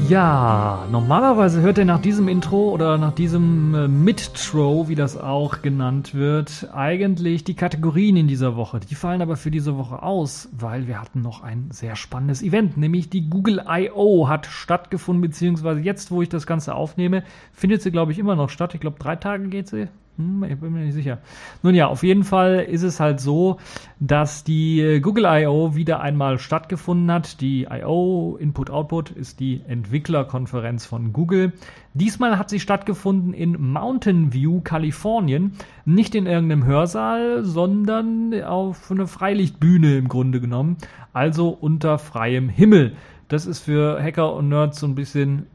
Ja, 0.10 0.86
normalerweise 0.91 1.62
hört 1.62 1.80
ihr 1.80 1.86
nach 1.86 2.02
diesem 2.02 2.28
Intro 2.28 2.70
oder 2.70 3.00
nach 3.00 3.13
diesem 3.13 3.74
äh, 3.74 3.88
Mid-Tro, 3.88 4.88
wie 4.88 4.94
das 4.94 5.18
auch 5.18 5.63
genannt 5.63 6.13
wird, 6.13 6.70
eigentlich 6.74 7.44
die 7.44 7.56
Kategorien 7.56 8.15
in 8.15 8.28
dieser 8.28 8.56
Woche. 8.56 8.80
Die 8.80 8.94
fallen 8.94 9.24
aber 9.24 9.36
für 9.36 9.50
diese 9.50 9.78
Woche 9.78 10.04
aus, 10.04 10.48
weil 10.52 10.88
wir 10.88 11.02
hatten 11.02 11.22
noch 11.22 11.41
ein 11.41 11.70
sehr 11.72 11.96
spannendes 11.96 12.44
Event, 12.44 12.78
nämlich 12.78 13.10
die 13.10 13.30
Google 13.30 13.65
I.O. 13.68 14.28
hat 14.28 14.46
stattgefunden, 14.46 15.22
beziehungsweise 15.22 15.80
jetzt, 15.80 16.12
wo 16.12 16.22
ich 16.22 16.30
das 16.30 16.46
Ganze 16.46 16.76
aufnehme, 16.76 17.24
findet 17.52 17.82
sie, 17.82 17.91
glaube 17.91 18.12
ich, 18.12 18.20
immer 18.20 18.36
noch 18.36 18.52
statt. 18.52 18.76
Ich 18.76 18.82
glaube, 18.82 19.00
drei 19.00 19.15
Tage 19.15 19.48
geht 19.48 19.70
sie. 19.70 19.88
Hm, 20.17 20.45
ich 20.45 20.58
bin 20.58 20.71
mir 20.71 20.86
nicht 20.86 20.93
sicher. 20.93 21.17
Nun 21.62 21.75
ja, 21.75 21.88
auf 21.88 22.01
jeden 22.01 22.23
Fall 22.23 22.60
ist 22.60 22.84
es 22.84 23.01
halt 23.01 23.19
so, 23.19 23.58
dass 23.99 24.45
die 24.45 24.80
äh, 24.80 24.99
Google 25.01 25.25
I.O. 25.28 25.75
wieder 25.75 25.99
einmal 25.99 26.39
stattgefunden 26.39 27.12
hat. 27.12 27.41
Die 27.41 27.63
I.O. 27.63 28.38
Input 28.39 28.69
Output 28.69 29.12
ist 29.12 29.41
die 29.41 29.62
Entwicklerkonferenz 29.67 30.86
von 30.86 31.12
Google. 31.12 31.51
Diesmal 31.93 32.38
hat 32.38 32.49
sie 32.49 32.62
stattgefunden 32.62 33.34
in 33.34 33.73
Mountain 33.73 34.32
View, 34.32 34.62
Kalifornien. 34.62 35.54
Nicht 35.84 36.15
in 36.15 36.28
irgendeinem 36.28 36.65
Hörsaal, 36.65 37.43
sondern 37.43 38.34
auf 38.43 38.89
einer 38.89 39.08
Freilichtbühne 39.08 39.97
im 39.97 40.08
Grunde 40.08 40.39
genommen. 40.39 40.78
Also 41.12 41.49
unter 41.49 41.97
freiem 41.97 42.47
Himmel. 42.47 42.95
Das 43.28 43.45
ist 43.45 43.60
für 43.60 44.01
Hacker 44.01 44.34
und 44.34 44.47
Nerds 44.47 44.80
so 44.80 44.88
ein 44.88 44.95
bisschen 44.95 45.47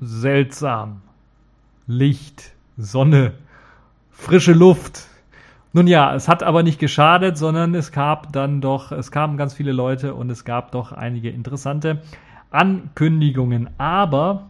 seltsam. 0.00 1.00
Licht, 1.86 2.52
Sonne, 2.76 3.32
frische 4.14 4.52
Luft. 4.52 5.08
Nun 5.72 5.86
ja, 5.88 6.14
es 6.14 6.28
hat 6.28 6.42
aber 6.42 6.62
nicht 6.62 6.78
geschadet, 6.78 7.36
sondern 7.36 7.74
es 7.74 7.90
gab 7.90 8.32
dann 8.32 8.60
doch, 8.60 8.92
es 8.92 9.10
kamen 9.10 9.36
ganz 9.36 9.54
viele 9.54 9.72
Leute 9.72 10.14
und 10.14 10.30
es 10.30 10.44
gab 10.44 10.70
doch 10.70 10.92
einige 10.92 11.30
interessante 11.30 12.00
Ankündigungen. 12.50 13.68
Aber 13.76 14.46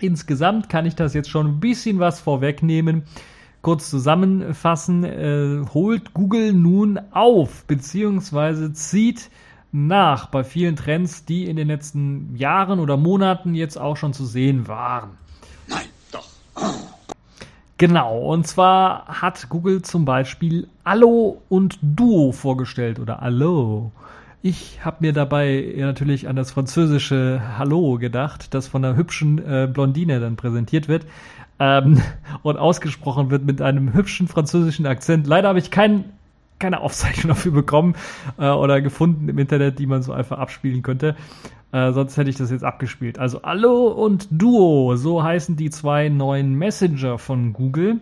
insgesamt 0.00 0.68
kann 0.68 0.84
ich 0.84 0.96
das 0.96 1.14
jetzt 1.14 1.30
schon 1.30 1.46
ein 1.46 1.60
bisschen 1.60 2.00
was 2.00 2.20
vorwegnehmen. 2.20 3.04
Kurz 3.62 3.88
zusammenfassen, 3.88 5.04
äh, 5.04 5.64
holt 5.72 6.12
Google 6.12 6.52
nun 6.52 6.98
auf, 7.12 7.64
beziehungsweise 7.66 8.72
zieht 8.72 9.30
nach 9.70 10.26
bei 10.26 10.42
vielen 10.42 10.76
Trends, 10.76 11.24
die 11.24 11.44
in 11.44 11.56
den 11.56 11.68
letzten 11.68 12.34
Jahren 12.34 12.80
oder 12.80 12.96
Monaten 12.96 13.54
jetzt 13.54 13.78
auch 13.78 13.96
schon 13.96 14.12
zu 14.12 14.24
sehen 14.24 14.66
waren. 14.66 15.10
Genau, 17.78 18.18
und 18.18 18.44
zwar 18.44 19.06
hat 19.06 19.48
Google 19.48 19.82
zum 19.82 20.04
Beispiel 20.04 20.66
Allo 20.82 21.40
und 21.48 21.78
Duo 21.80 22.32
vorgestellt 22.32 22.98
oder 22.98 23.22
Allo. 23.22 23.92
Ich 24.42 24.84
habe 24.84 24.96
mir 25.00 25.12
dabei 25.12 25.74
natürlich 25.76 26.26
an 26.26 26.34
das 26.34 26.50
französische 26.50 27.40
Hallo 27.56 27.98
gedacht, 27.98 28.52
das 28.52 28.66
von 28.66 28.84
einer 28.84 28.96
hübschen 28.96 29.38
äh, 29.38 29.68
Blondine 29.72 30.18
dann 30.18 30.34
präsentiert 30.34 30.88
wird 30.88 31.06
ähm, 31.60 32.02
und 32.42 32.56
ausgesprochen 32.56 33.30
wird 33.30 33.44
mit 33.44 33.62
einem 33.62 33.94
hübschen 33.94 34.26
französischen 34.26 34.84
Akzent. 34.84 35.28
Leider 35.28 35.48
habe 35.48 35.60
ich 35.60 35.70
kein, 35.70 36.04
keine 36.58 36.80
Aufzeichnung 36.80 37.28
dafür 37.34 37.52
bekommen 37.52 37.94
äh, 38.38 38.48
oder 38.48 38.80
gefunden 38.80 39.28
im 39.28 39.38
Internet, 39.38 39.78
die 39.78 39.86
man 39.86 40.02
so 40.02 40.12
einfach 40.12 40.38
abspielen 40.38 40.82
könnte. 40.82 41.16
Äh, 41.72 41.92
sonst 41.92 42.16
hätte 42.16 42.30
ich 42.30 42.36
das 42.36 42.50
jetzt 42.50 42.64
abgespielt. 42.64 43.18
Also 43.18 43.42
Allo 43.42 43.88
und 43.88 44.28
Duo, 44.30 44.96
so 44.96 45.22
heißen 45.22 45.56
die 45.56 45.70
zwei 45.70 46.08
neuen 46.08 46.54
Messenger 46.54 47.18
von 47.18 47.52
Google. 47.52 48.00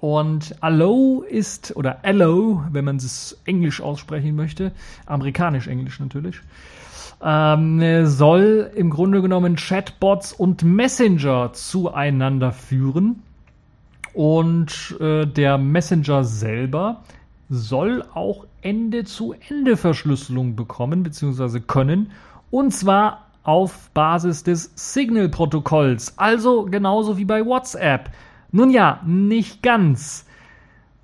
Und 0.00 0.56
Allo 0.60 1.24
ist, 1.28 1.76
oder 1.76 1.98
Allo, 2.02 2.64
wenn 2.72 2.84
man 2.84 2.96
es 2.96 3.40
englisch 3.44 3.80
aussprechen 3.80 4.34
möchte, 4.34 4.72
amerikanisch-englisch 5.06 6.00
natürlich, 6.00 6.40
ähm, 7.22 8.06
soll 8.06 8.70
im 8.74 8.90
Grunde 8.90 9.22
genommen 9.22 9.54
Chatbots 9.54 10.32
und 10.32 10.64
Messenger 10.64 11.52
zueinander 11.52 12.50
führen. 12.50 13.22
Und 14.12 14.96
äh, 15.00 15.24
der 15.24 15.56
Messenger 15.56 16.24
selber 16.24 17.02
soll 17.48 18.04
auch 18.14 18.46
Ende-zu-Ende-Verschlüsselung 18.62 20.56
bekommen, 20.56 21.02
beziehungsweise 21.02 21.60
können. 21.60 22.12
Und 22.50 22.72
zwar 22.72 23.26
auf 23.42 23.90
Basis 23.90 24.44
des 24.44 24.72
Signal-Protokolls. 24.74 26.18
Also 26.18 26.64
genauso 26.64 27.18
wie 27.18 27.24
bei 27.24 27.44
WhatsApp. 27.44 28.10
Nun 28.52 28.70
ja, 28.70 29.00
nicht 29.04 29.62
ganz. 29.62 30.26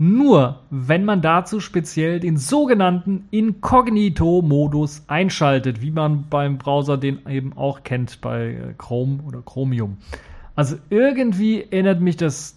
Nur 0.01 0.61
wenn 0.71 1.05
man 1.05 1.23
dazu 1.23 1.59
speziell 1.59 2.21
den 2.21 2.37
sogenannten 2.37 3.27
Inkognito-Modus 3.33 5.03
einschaltet, 5.09 5.83
wie 5.83 5.91
man 5.91 6.29
beim 6.31 6.57
Browser 6.57 6.97
den 6.97 7.27
eben 7.29 7.53
auch 7.55 7.83
kennt 7.83 8.21
bei 8.21 8.51
äh, 8.51 8.75
Chrome 8.79 9.19
oder 9.27 9.43
Chromium. 9.43 9.99
Also 10.55 10.77
irgendwie 10.89 11.63
erinnert 11.63 12.01
mich 12.01 12.17
das 12.17 12.55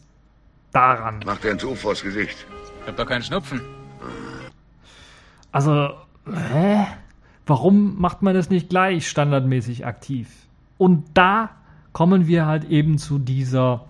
daran. 0.72 1.22
Mach 1.26 1.38
dir 1.38 1.52
ein 1.52 1.58
Tuch 1.58 1.78
vors 1.78 2.04
Gesicht. 2.04 2.46
Ich 2.82 2.88
hab 2.88 2.98
doch 2.98 3.06
keinen 3.06 3.24
Schnupfen. 3.24 3.62
Also, 5.52 5.90
hä? 6.26 6.88
Warum 7.46 8.00
macht 8.00 8.22
man 8.22 8.34
das 8.34 8.50
nicht 8.50 8.70
gleich 8.70 9.08
standardmäßig 9.08 9.86
aktiv? 9.86 10.30
Und 10.78 11.06
da 11.14 11.50
kommen 11.92 12.28
wir 12.28 12.46
halt 12.46 12.66
eben 12.66 12.98
zu 12.98 13.20
dieser 13.20 13.86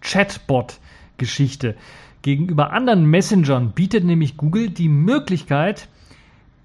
Chatbot-Geschichte. 0.00 1.76
Gegenüber 2.22 2.72
anderen 2.72 3.06
Messengern 3.06 3.72
bietet 3.72 4.04
nämlich 4.04 4.36
Google 4.36 4.70
die 4.70 4.88
Möglichkeit, 4.88 5.88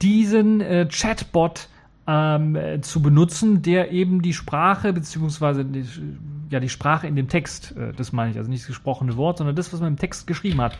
diesen 0.01 0.61
äh, 0.61 0.87
Chatbot 0.91 1.69
ähm, 2.05 2.55
äh, 2.55 2.81
zu 2.81 3.01
benutzen, 3.01 3.61
der 3.63 3.91
eben 3.91 4.21
die 4.21 4.33
Sprache 4.33 4.93
beziehungsweise 4.93 5.65
die, 5.65 5.85
ja 6.49 6.59
die 6.59 6.69
Sprache 6.69 7.07
in 7.07 7.15
dem 7.15 7.27
Text, 7.27 7.75
äh, 7.75 7.93
das 7.93 8.11
meine 8.11 8.31
ich, 8.31 8.37
also 8.37 8.49
nicht 8.49 8.61
das 8.61 8.67
gesprochene 8.67 9.17
Wort, 9.17 9.39
sondern 9.39 9.55
das, 9.55 9.73
was 9.73 9.79
man 9.79 9.93
im 9.93 9.97
Text 9.97 10.27
geschrieben 10.27 10.61
hat, 10.61 10.77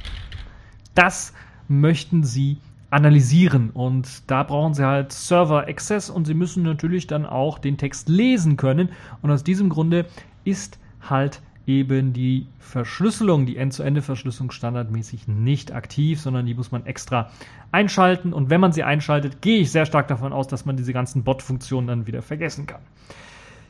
das 0.98 1.34
möchten 1.68 2.24
sie 2.24 2.58
analysieren 2.90 3.70
und 3.72 4.24
da 4.28 4.44
brauchen 4.44 4.74
sie 4.74 4.86
halt 4.86 5.12
Server 5.12 5.68
Access 5.68 6.10
und 6.10 6.26
sie 6.26 6.34
müssen 6.34 6.64
natürlich 6.64 7.06
dann 7.06 7.26
auch 7.26 7.60
den 7.60 7.78
Text 7.78 8.08
lesen 8.08 8.56
können 8.56 8.90
und 9.22 9.30
aus 9.30 9.44
diesem 9.44 9.70
Grunde 9.70 10.06
ist 10.46 10.80
halt 11.02 11.42
eben 11.68 12.14
die 12.14 12.48
Verschlüsselung, 12.60 13.46
die 13.46 13.58
End-zu-Ende-Verschlüsselung 13.58 14.52
standardmäßig 14.52 15.28
nicht 15.28 15.74
aktiv, 15.74 16.20
sondern 16.20 16.46
die 16.46 16.54
muss 16.54 16.72
man 16.72 16.86
extra 16.86 17.30
einschalten. 17.74 18.32
Und 18.32 18.50
wenn 18.50 18.62
man 18.62 18.72
sie 18.72 18.84
einschaltet, 18.84 19.42
gehe 19.42 19.60
ich 19.60 19.72
sehr 19.72 19.86
stark 19.86 20.08
davon 20.08 20.32
aus, 20.32 20.48
dass 20.48 20.66
man 20.66 20.78
diese 20.78 20.94
ganzen 20.94 21.24
Bot-Funktionen 21.24 21.88
dann 21.88 22.08
wieder 22.08 22.22
vergessen 22.22 22.68
kann. 22.68 22.80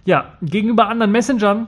Ja, 0.06 0.34
gegenüber 0.44 0.90
anderen 0.90 1.12
Messengern 1.12 1.68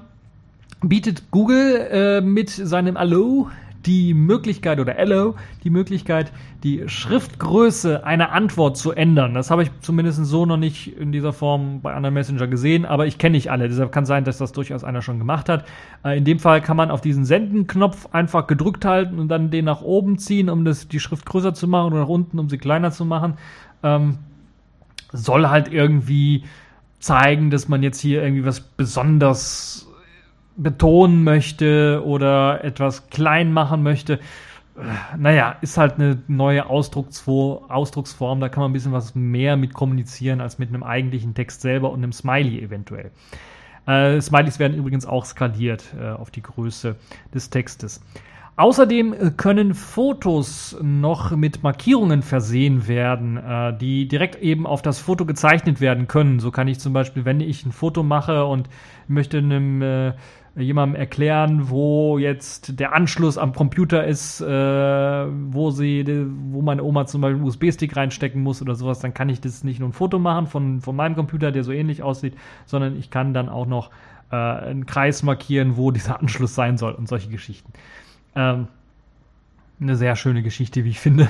bietet 0.82 1.32
Google 1.32 1.88
äh, 1.92 2.22
mit 2.22 2.52
seinem 2.52 2.96
Allo 2.96 3.50
die 3.86 4.14
Möglichkeit 4.14 4.80
oder 4.80 4.98
Allo 4.98 5.36
die 5.64 5.70
Möglichkeit, 5.70 6.32
die 6.64 6.84
Schriftgröße 6.88 8.06
einer 8.06 8.32
Antwort 8.32 8.78
zu 8.78 8.92
ändern. 8.92 9.34
Das 9.34 9.52
habe 9.52 9.64
ich 9.64 9.72
zumindest 9.82 10.26
so 10.26 10.46
noch 10.46 10.58
nicht 10.58 10.98
in 10.98 11.12
dieser 11.12 11.32
Form 11.32 11.82
bei 11.82 11.94
anderen 11.94 12.14
Messenger 12.14 12.48
gesehen, 12.48 12.86
aber 12.86 13.08
ich 13.08 13.18
kenne 13.18 13.38
nicht 13.38 13.52
alle. 13.52 13.70
Deshalb 13.70 13.92
kann 13.92 14.06
sein, 14.06 14.26
dass 14.26 14.38
das 14.38 14.52
durchaus 14.52 14.84
einer 14.84 15.02
schon 15.02 15.20
gemacht 15.20 15.48
hat. 15.48 15.66
Äh, 16.04 16.18
in 16.18 16.26
dem 16.26 16.40
Fall 16.40 16.62
kann 16.62 16.78
man 16.78 16.92
auf 16.92 17.02
diesen 17.02 17.26
Senden-Knopf 17.26 18.10
einfach 18.12 18.48
gedrückt 18.48 18.86
halten 18.86 19.20
und 19.20 19.30
dann 19.30 19.52
den 19.52 19.66
nach 19.66 19.82
oben 19.82 20.18
ziehen, 20.18 20.50
um 20.50 20.66
das, 20.66 20.88
die 20.88 21.00
Schrift 21.00 21.26
größer 21.26 21.54
zu 21.54 21.68
machen 21.68 21.94
oder 21.94 22.02
nach 22.02 22.10
unten, 22.10 22.40
um 22.40 22.50
sie 22.50 22.58
kleiner 22.58 22.92
zu 22.92 23.06
machen. 23.06 23.36
Ähm, 23.84 24.18
soll 25.12 25.48
halt 25.50 25.72
irgendwie 25.72 26.44
zeigen, 27.00 27.50
dass 27.50 27.68
man 27.70 27.82
jetzt 27.82 28.00
hier 28.00 28.22
irgendwie 28.22 28.46
was 28.46 28.60
besonders 28.60 29.89
betonen 30.62 31.24
möchte 31.24 32.04
oder 32.06 32.64
etwas 32.64 33.08
klein 33.10 33.52
machen 33.54 33.84
möchte. 33.84 34.20
Naja, 35.18 35.58
ist 35.62 35.78
halt 35.78 35.96
eine 35.96 36.22
neue 36.28 36.68
Ausdrucksform, 36.68 38.40
da 38.40 38.50
kann 38.50 38.62
man 38.62 38.70
ein 38.70 38.74
bisschen 38.74 38.94
was 38.94 39.14
mehr 39.14 39.58
mit 39.58 39.74
kommunizieren 39.74 40.40
als 40.40 40.58
mit 40.58 40.70
einem 40.70 40.84
eigentlichen 40.84 41.34
Text 41.34 41.62
selber 41.62 41.92
und 41.92 42.00
einem 42.00 42.14
Smiley 42.14 42.62
eventuell. 42.62 43.12
Äh, 43.86 44.22
Smileys 44.22 44.60
werden 44.60 44.78
übrigens 44.78 45.06
auch 45.06 45.26
skaliert 45.26 45.84
äh, 46.00 46.10
auf 46.10 46.32
die 46.32 46.44
Größe 46.44 46.96
des 47.34 47.50
Textes. 47.50 48.02
Außerdem 48.60 49.38
können 49.38 49.74
Fotos 49.74 50.78
noch 50.82 51.32
mit 51.32 51.64
Markierungen 51.64 52.22
versehen 52.22 52.90
werden, 52.90 53.38
äh, 53.38 53.78
die 53.78 54.08
direkt 54.08 54.36
eben 54.36 54.68
auf 54.68 54.82
das 54.82 55.00
Foto 55.00 55.26
gezeichnet 55.26 55.80
werden 55.80 56.08
können. 56.08 56.42
So 56.42 56.52
kann 56.52 56.68
ich 56.68 56.80
zum 56.80 56.92
Beispiel, 56.92 57.24
wenn 57.24 57.40
ich 57.40 57.66
ein 57.66 57.72
Foto 57.72 58.04
mache 58.04 58.44
und 58.46 58.70
möchte 59.08 59.38
einem 59.38 59.82
äh, 59.82 60.14
jemandem 60.56 61.00
erklären, 61.00 61.70
wo 61.70 62.18
jetzt 62.18 62.80
der 62.80 62.94
Anschluss 62.94 63.38
am 63.38 63.54
Computer 63.54 64.06
ist, 64.06 64.42
äh, 64.42 64.46
wo 64.48 65.72
sie, 65.72 66.06
wo 66.52 66.62
meine 66.62 66.84
Oma 66.84 67.06
zum 67.06 67.22
Beispiel 67.22 67.38
einen 67.38 67.46
USB-Stick 67.46 67.96
reinstecken 67.96 68.42
muss 68.42 68.62
oder 68.62 68.76
sowas, 68.76 69.00
dann 69.00 69.14
kann 69.14 69.30
ich 69.30 69.42
das 69.42 69.64
nicht 69.64 69.80
nur 69.80 69.90
ein 69.90 69.94
Foto 69.94 70.20
machen 70.20 70.48
von, 70.48 70.82
von 70.82 70.96
meinem 70.96 71.16
Computer, 71.16 71.52
der 71.52 71.64
so 71.64 71.72
ähnlich 71.72 72.04
aussieht, 72.04 72.36
sondern 72.66 72.98
ich 72.98 73.10
kann 73.10 73.34
dann 73.34 73.50
auch 73.50 73.66
noch 73.66 73.92
äh, 74.32 74.36
einen 74.36 74.86
Kreis 74.86 75.24
markieren, 75.24 75.78
wo 75.78 75.92
dieser 75.92 76.20
Anschluss 76.20 76.56
sein 76.56 76.78
soll 76.78 76.94
und 76.94 77.08
solche 77.08 77.30
Geschichten. 77.30 77.72
Ähm, 78.36 78.68
eine 79.82 79.96
sehr 79.96 80.16
schöne 80.16 80.44
Geschichte, 80.44 80.84
wie 80.84 80.90
ich 80.90 81.00
finde. 81.00 81.28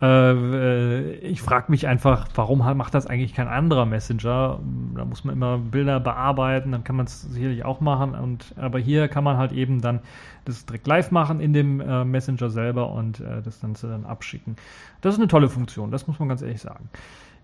Äh, 0.00 0.06
äh 0.06 1.14
ich 1.16 1.42
frage 1.42 1.72
mich 1.72 1.88
einfach, 1.88 2.28
warum 2.36 2.58
macht 2.76 2.94
das 2.94 3.08
eigentlich 3.08 3.34
kein 3.34 3.48
anderer 3.48 3.84
Messenger? 3.84 4.60
Da 4.94 5.04
muss 5.04 5.24
man 5.24 5.34
immer 5.34 5.58
Bilder 5.58 5.98
bearbeiten, 5.98 6.70
dann 6.70 6.84
kann 6.84 6.94
man 6.94 7.06
es 7.06 7.22
sicherlich 7.22 7.64
auch 7.64 7.80
machen. 7.80 8.14
Und, 8.14 8.54
aber 8.56 8.78
hier 8.78 9.08
kann 9.08 9.24
man 9.24 9.36
halt 9.36 9.50
eben 9.50 9.80
dann 9.80 10.00
das 10.44 10.64
direkt 10.66 10.86
live 10.86 11.10
machen 11.10 11.40
in 11.40 11.52
dem 11.52 11.80
äh, 11.80 12.04
Messenger 12.04 12.48
selber 12.50 12.92
und 12.92 13.18
äh, 13.18 13.42
das 13.42 13.60
Ganze 13.60 13.88
dann 13.88 14.06
abschicken. 14.06 14.54
Das 15.00 15.14
ist 15.14 15.20
eine 15.20 15.28
tolle 15.28 15.48
Funktion, 15.48 15.90
das 15.90 16.06
muss 16.06 16.20
man 16.20 16.28
ganz 16.28 16.42
ehrlich 16.42 16.60
sagen. 16.60 16.88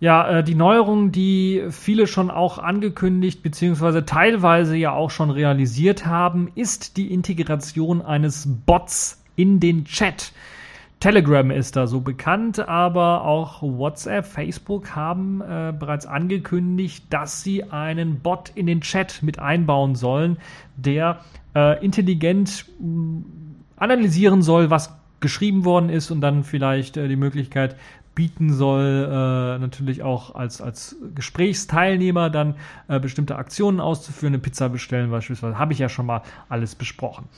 Ja, 0.00 0.28
äh, 0.28 0.44
die 0.44 0.54
Neuerung, 0.54 1.12
die 1.12 1.64
viele 1.70 2.06
schon 2.06 2.30
auch 2.30 2.58
angekündigt 2.58 3.42
beziehungsweise 3.42 4.04
teilweise 4.04 4.76
ja 4.76 4.92
auch 4.92 5.10
schon 5.10 5.30
realisiert 5.30 6.06
haben, 6.06 6.50
ist 6.54 6.96
die 6.96 7.12
Integration 7.12 8.02
eines 8.02 8.48
Bots 8.66 9.23
in 9.36 9.60
den 9.60 9.84
Chat. 9.84 10.32
Telegram 11.00 11.50
ist 11.50 11.76
da 11.76 11.86
so 11.86 12.00
bekannt, 12.00 12.60
aber 12.60 13.24
auch 13.24 13.60
WhatsApp, 13.62 14.24
Facebook 14.24 14.96
haben 14.96 15.42
äh, 15.42 15.72
bereits 15.78 16.06
angekündigt, 16.06 17.04
dass 17.10 17.42
sie 17.42 17.64
einen 17.64 18.20
Bot 18.20 18.52
in 18.54 18.66
den 18.66 18.80
Chat 18.80 19.22
mit 19.22 19.38
einbauen 19.38 19.96
sollen, 19.96 20.38
der 20.76 21.20
äh, 21.54 21.84
intelligent 21.84 22.66
mm, 22.80 23.20
analysieren 23.76 24.40
soll, 24.40 24.70
was 24.70 24.96
geschrieben 25.20 25.64
worden 25.64 25.90
ist 25.90 26.10
und 26.10 26.20
dann 26.20 26.42
vielleicht 26.42 26.96
äh, 26.96 27.06
die 27.06 27.16
Möglichkeit 27.16 27.76
bieten 28.14 28.52
soll, 28.52 29.08
äh, 29.10 29.58
natürlich 29.58 30.02
auch 30.02 30.34
als, 30.34 30.60
als 30.60 30.96
Gesprächsteilnehmer 31.14 32.30
dann 32.30 32.54
äh, 32.88 33.00
bestimmte 33.00 33.36
Aktionen 33.36 33.80
auszuführen, 33.80 34.34
eine 34.34 34.42
Pizza 34.42 34.68
bestellen 34.68 35.10
beispielsweise, 35.10 35.58
habe 35.58 35.72
ich 35.72 35.78
ja 35.78 35.88
schon 35.88 36.06
mal 36.06 36.22
alles 36.48 36.74
besprochen. 36.74 37.28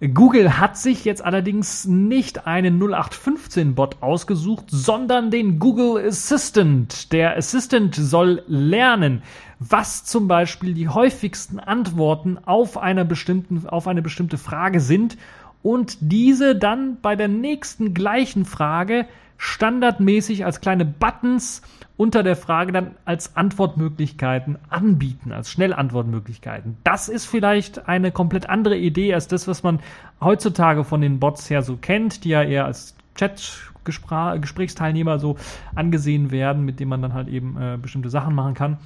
Google 0.00 0.58
hat 0.58 0.78
sich 0.78 1.04
jetzt 1.04 1.22
allerdings 1.22 1.84
nicht 1.84 2.46
einen 2.46 2.82
0815-Bot 2.82 3.98
ausgesucht, 4.00 4.64
sondern 4.68 5.30
den 5.30 5.58
Google 5.58 6.02
Assistant. 6.02 7.12
Der 7.12 7.36
Assistant 7.36 7.94
soll 7.94 8.42
lernen, 8.46 9.22
was 9.58 10.06
zum 10.06 10.26
Beispiel 10.26 10.72
die 10.72 10.88
häufigsten 10.88 11.60
Antworten 11.60 12.38
auf, 12.38 12.78
einer 12.78 13.04
bestimmten, 13.04 13.68
auf 13.68 13.86
eine 13.86 14.00
bestimmte 14.00 14.38
Frage 14.38 14.80
sind 14.80 15.18
und 15.62 15.98
diese 16.00 16.56
dann 16.56 16.98
bei 17.02 17.14
der 17.14 17.28
nächsten 17.28 17.92
gleichen 17.92 18.46
Frage 18.46 19.06
standardmäßig 19.36 20.46
als 20.46 20.62
kleine 20.62 20.86
Buttons 20.86 21.60
unter 22.00 22.22
der 22.22 22.34
Frage 22.34 22.72
dann 22.72 22.92
als 23.04 23.36
Antwortmöglichkeiten 23.36 24.56
anbieten, 24.70 25.32
als 25.32 25.50
Schnellantwortmöglichkeiten. 25.50 26.78
Das 26.82 27.10
ist 27.10 27.26
vielleicht 27.26 27.88
eine 27.88 28.10
komplett 28.10 28.48
andere 28.48 28.78
Idee 28.78 29.12
als 29.12 29.28
das, 29.28 29.46
was 29.46 29.62
man 29.62 29.80
heutzutage 30.18 30.84
von 30.84 31.02
den 31.02 31.20
Bots 31.20 31.50
her 31.50 31.60
so 31.60 31.76
kennt, 31.76 32.24
die 32.24 32.30
ja 32.30 32.42
eher 32.42 32.64
als 32.64 32.96
Chat 33.16 33.70
Gespra 33.84 34.38
Gesprächsteilnehmer 34.38 35.18
so 35.18 35.36
angesehen 35.74 36.30
werden, 36.30 36.64
mit 36.64 36.80
dem 36.80 36.88
man 36.88 37.02
dann 37.02 37.12
halt 37.12 37.28
eben 37.28 37.60
äh, 37.60 37.76
bestimmte 37.76 38.08
Sachen 38.08 38.34
machen 38.34 38.54
kann. 38.54 38.78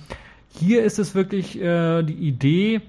Hier 0.48 0.82
ist 0.82 0.98
es 0.98 1.14
wirklich 1.14 1.60
äh, 1.60 2.02
die 2.02 2.14
Idee, 2.14 2.80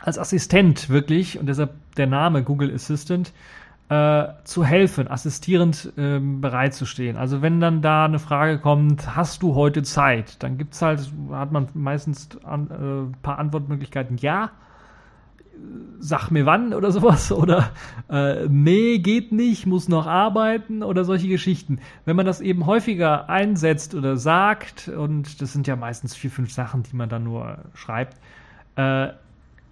als 0.00 0.18
Assistent 0.18 0.88
wirklich, 0.88 1.38
und 1.38 1.46
deshalb 1.46 1.70
der 1.96 2.08
Name 2.08 2.42
Google 2.42 2.74
Assistant, 2.74 3.32
äh, 3.90 4.34
zu 4.44 4.64
helfen, 4.64 5.10
assistierend 5.10 5.92
äh, 5.96 6.20
bereitzustehen. 6.20 7.16
Also 7.16 7.42
wenn 7.42 7.58
dann 7.60 7.82
da 7.82 8.04
eine 8.04 8.20
Frage 8.20 8.60
kommt, 8.60 9.16
hast 9.16 9.42
du 9.42 9.56
heute 9.56 9.82
Zeit? 9.82 10.40
Dann 10.44 10.58
gibt's 10.58 10.80
halt, 10.80 11.00
hat 11.32 11.50
man 11.50 11.66
meistens 11.74 12.28
ein 12.44 12.70
äh, 12.70 13.16
paar 13.20 13.40
Antwortmöglichkeiten, 13.40 14.16
ja, 14.18 14.52
sag 15.98 16.30
mir 16.30 16.46
wann 16.46 16.72
oder 16.74 16.92
sowas 16.92 17.32
oder 17.32 17.72
äh, 18.08 18.46
nee, 18.48 18.98
geht 18.98 19.32
nicht, 19.32 19.66
muss 19.66 19.88
noch 19.88 20.06
arbeiten 20.06 20.84
oder 20.84 21.02
solche 21.04 21.26
Geschichten. 21.26 21.80
Wenn 22.04 22.14
man 22.14 22.26
das 22.26 22.40
eben 22.40 22.66
häufiger 22.66 23.28
einsetzt 23.28 23.96
oder 23.96 24.16
sagt, 24.16 24.86
und 24.86 25.42
das 25.42 25.52
sind 25.52 25.66
ja 25.66 25.74
meistens 25.74 26.14
vier, 26.14 26.30
fünf 26.30 26.52
Sachen, 26.52 26.84
die 26.84 26.94
man 26.94 27.08
dann 27.08 27.24
nur 27.24 27.58
schreibt, 27.74 28.18
äh, 28.76 29.08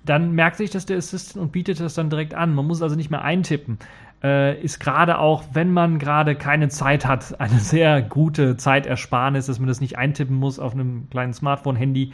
dann 0.04 0.32
merkt 0.32 0.56
sich 0.56 0.70
das 0.70 0.86
der 0.86 0.96
Assistant 0.96 1.42
und 1.42 1.52
bietet 1.52 1.80
das 1.80 1.94
dann 1.94 2.10
direkt 2.10 2.34
an. 2.34 2.54
Man 2.54 2.66
muss 2.66 2.82
also 2.82 2.96
nicht 2.96 3.10
mehr 3.10 3.22
eintippen. 3.22 3.78
Äh, 4.22 4.60
ist 4.60 4.80
gerade 4.80 5.18
auch, 5.18 5.44
wenn 5.52 5.72
man 5.72 5.98
gerade 5.98 6.34
keine 6.34 6.68
Zeit 6.68 7.06
hat, 7.06 7.34
eine 7.40 7.58
sehr 7.60 8.02
gute 8.02 8.56
Zeitersparnis, 8.56 9.46
dass 9.46 9.58
man 9.58 9.68
das 9.68 9.80
nicht 9.80 9.98
eintippen 9.98 10.36
muss 10.36 10.58
auf 10.58 10.72
einem 10.72 11.08
kleinen 11.10 11.32
Smartphone-Handy. 11.32 12.12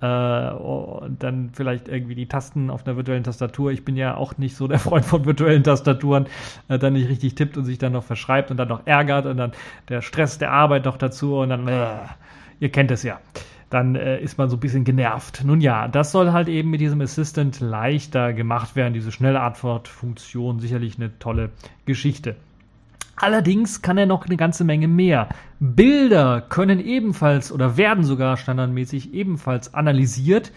Äh, 0.00 0.50
und 0.50 1.22
dann 1.22 1.50
vielleicht 1.52 1.88
irgendwie 1.88 2.16
die 2.16 2.26
Tasten 2.26 2.70
auf 2.70 2.86
einer 2.86 2.96
virtuellen 2.96 3.22
Tastatur. 3.22 3.70
Ich 3.70 3.84
bin 3.84 3.96
ja 3.96 4.16
auch 4.16 4.36
nicht 4.38 4.56
so 4.56 4.66
der 4.66 4.78
Freund 4.80 5.04
von 5.04 5.24
virtuellen 5.24 5.62
Tastaturen, 5.62 6.26
äh, 6.68 6.78
dann 6.78 6.94
nicht 6.94 7.08
richtig 7.08 7.34
tippt 7.36 7.56
und 7.56 7.64
sich 7.64 7.78
dann 7.78 7.92
noch 7.92 8.02
verschreibt 8.02 8.50
und 8.50 8.56
dann 8.56 8.68
noch 8.68 8.86
ärgert 8.86 9.26
und 9.26 9.36
dann 9.36 9.52
der 9.88 10.02
Stress 10.02 10.38
der 10.38 10.50
Arbeit 10.50 10.86
noch 10.86 10.96
dazu 10.96 11.36
und 11.36 11.50
dann, 11.50 11.68
äh, 11.68 11.86
ihr 12.58 12.70
kennt 12.70 12.90
es 12.90 13.02
ja 13.04 13.20
dann 13.72 13.94
äh, 13.94 14.20
ist 14.20 14.38
man 14.38 14.50
so 14.50 14.56
ein 14.56 14.60
bisschen 14.60 14.84
genervt. 14.84 15.42
Nun 15.44 15.60
ja, 15.60 15.88
das 15.88 16.12
soll 16.12 16.32
halt 16.32 16.48
eben 16.48 16.70
mit 16.70 16.80
diesem 16.80 17.00
Assistant 17.00 17.60
leichter 17.60 18.32
gemacht 18.32 18.76
werden, 18.76 18.92
diese 18.92 19.12
schnelle 19.12 19.40
Antwortfunktion, 19.40 20.60
sicherlich 20.60 20.96
eine 20.96 21.18
tolle 21.18 21.50
Geschichte. 21.86 22.36
Allerdings 23.16 23.82
kann 23.82 23.98
er 23.98 24.06
noch 24.06 24.26
eine 24.26 24.36
ganze 24.36 24.64
Menge 24.64 24.88
mehr. 24.88 25.28
Bilder 25.60 26.40
können 26.40 26.80
ebenfalls 26.80 27.52
oder 27.52 27.76
werden 27.76 28.04
sogar 28.04 28.36
standardmäßig 28.36 29.14
ebenfalls 29.14 29.74
analysiert. 29.74 30.50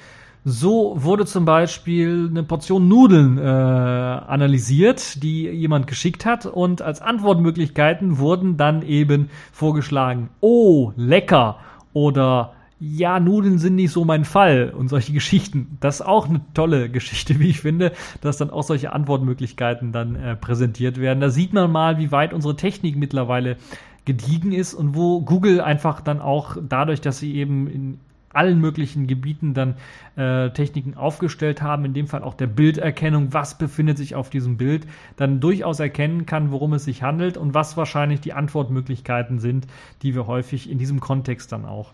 So 0.44 0.96
wurde 0.98 1.26
zum 1.26 1.46
Beispiel 1.46 2.28
eine 2.30 2.44
Portion 2.44 2.88
Nudeln 2.88 3.38
äh, 3.38 3.42
analysiert, 3.42 5.24
die 5.24 5.44
jemand 5.44 5.88
geschickt 5.88 6.26
hat 6.26 6.46
und 6.46 6.82
als 6.82 7.02
Antwortmöglichkeiten 7.02 8.18
wurden 8.18 8.58
dann 8.58 8.82
eben 8.82 9.30
vorgeschlagen, 9.52 10.30
oh, 10.42 10.92
lecker 10.96 11.58
oder 11.94 12.55
ja, 12.80 13.20
Nudeln 13.20 13.58
sind 13.58 13.76
nicht 13.76 13.92
so 13.92 14.04
mein 14.04 14.26
Fall 14.26 14.74
und 14.76 14.90
solche 14.90 15.14
Geschichten. 15.14 15.78
Das 15.80 16.02
ist 16.02 16.06
auch 16.06 16.28
eine 16.28 16.42
tolle 16.54 16.90
Geschichte, 16.90 17.40
wie 17.40 17.50
ich 17.50 17.62
finde, 17.62 17.94
dass 18.22 18.38
dann 18.38 18.50
auch 18.50 18.64
solche 18.64 18.92
Antwortmöglichkeiten 18.92 19.92
dann 19.92 20.16
äh, 20.16 20.36
präsentiert 20.36 21.00
werden. 21.00 21.22
Da 21.22 21.30
sieht 21.30 21.54
man 21.54 21.72
mal, 21.72 21.98
wie 21.98 22.12
weit 22.12 22.34
unsere 22.34 22.56
Technik 22.56 22.98
mittlerweile 22.98 23.58
gediegen 24.04 24.52
ist 24.52 24.74
und 24.74 24.94
wo 24.96 25.22
Google 25.22 25.62
einfach 25.62 26.02
dann 26.02 26.20
auch 26.22 26.58
dadurch, 26.62 27.02
dass 27.02 27.20
sie 27.20 27.36
eben 27.36 27.68
in 27.68 28.00
allen 28.36 28.60
möglichen 28.60 29.08
Gebieten 29.08 29.54
dann 29.54 29.76
äh, 30.18 30.50
Techniken 30.52 30.96
aufgestellt 30.96 31.62
haben, 31.62 31.86
in 31.86 31.94
dem 31.94 32.08
Fall 32.08 32.22
auch 32.22 32.34
der 32.34 32.48
Bilderkennung, 32.48 33.34
was 33.34 33.58
befindet 33.58 33.98
sich 33.98 34.14
auf 34.16 34.30
diesem 34.30 34.58
Bild, 34.58 34.86
dann 35.16 35.40
durchaus 35.40 35.80
erkennen 35.80 36.26
kann, 36.26 36.52
worum 36.52 36.74
es 36.74 36.84
sich 36.84 37.02
handelt 37.02 37.38
und 37.38 37.54
was 37.54 37.78
wahrscheinlich 37.78 38.20
die 38.20 38.34
Antwortmöglichkeiten 38.34 39.40
sind, 39.40 39.68
die 40.02 40.14
wir 40.14 40.28
häufig 40.28 40.70
in 40.70 40.78
diesem 40.78 41.00
Kontext 41.00 41.54
dann 41.54 41.64
auch 41.64 41.94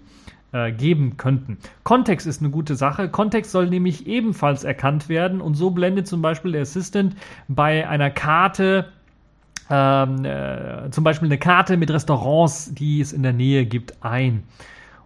äh, 0.54 0.72
geben 0.72 1.18
könnten. 1.18 1.58
Kontext 1.84 2.28
ist 2.28 2.42
eine 2.42 2.52
gute 2.52 2.76
Sache. 2.76 3.10
Kontext 3.10 3.52
soll 3.52 3.68
nämlich 3.68 4.08
ebenfalls 4.08 4.64
erkannt 4.64 5.10
werden 5.10 5.42
und 5.42 5.56
so 5.56 5.72
blendet 5.72 6.08
zum 6.08 6.22
Beispiel 6.22 6.52
der 6.52 6.62
Assistant 6.62 7.16
bei 7.48 7.88
einer 7.88 8.10
Karte 8.10 8.88
ähm, 9.70 10.26
äh, 10.26 10.90
zum 10.92 11.04
Beispiel 11.06 11.30
eine 11.30 11.38
Karte 11.38 11.78
mit 11.78 11.90
Restaurants, 11.90 12.74
die 12.74 13.00
es 13.00 13.14
in 13.14 13.24
der 13.24 13.32
Nähe 13.32 13.66
gibt, 13.66 14.04
ein. 14.04 14.44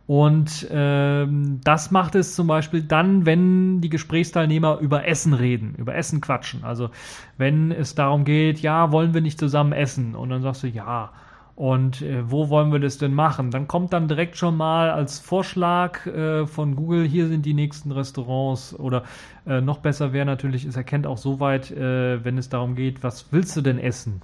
Und 0.08 0.68
ähm, 0.72 1.60
das 1.64 1.90
macht 1.90 2.16
es 2.16 2.36
zum 2.36 2.48
Beispiel 2.48 2.84
dann, 2.84 3.26
wenn 3.26 3.82
die 3.82 3.90
Gesprächsteilnehmer 3.90 4.80
über 4.80 5.08
Essen 5.08 5.34
reden, 5.34 5.76
über 5.78 5.96
Essen 5.96 6.22
quatschen. 6.22 6.64
Also 6.64 6.90
wenn 7.38 7.72
es 7.72 7.96
darum 7.96 8.24
geht, 8.24 8.60
ja, 8.60 8.92
wollen 8.92 9.14
wir 9.14 9.22
nicht 9.22 9.40
zusammen 9.40 9.74
essen? 9.74 10.16
Und 10.16 10.30
dann 10.30 10.42
sagst 10.42 10.64
du, 10.64 10.68
ja. 10.68 11.12
Und 11.56 12.02
äh, 12.02 12.30
wo 12.30 12.50
wollen 12.50 12.74
wir 12.74 12.80
das 12.80 12.98
denn 12.98 13.14
machen? 13.14 13.50
Dann 13.50 13.68
kommt 13.68 13.94
dann 13.94 14.10
direkt 14.10 14.36
schon 14.36 14.58
mal 14.58 14.90
als 14.90 15.20
Vorschlag 15.20 16.06
äh, 16.06 16.46
von 16.46 16.76
Google, 16.76 17.06
hier 17.08 17.28
sind 17.28 17.46
die 17.46 17.54
nächsten 17.54 17.94
Restaurants 17.94 18.78
oder 18.78 19.04
äh, 19.48 19.62
noch 19.62 19.78
besser 19.78 20.12
wäre 20.12 20.26
natürlich, 20.26 20.66
es 20.66 20.76
erkennt 20.76 21.08
auch 21.08 21.18
soweit, 21.18 21.72
äh, 21.72 22.24
wenn 22.26 22.38
es 22.38 22.50
darum 22.50 22.76
geht, 22.76 23.04
was 23.04 23.32
willst 23.32 23.56
du 23.56 23.62
denn 23.62 23.80
essen? 23.80 24.22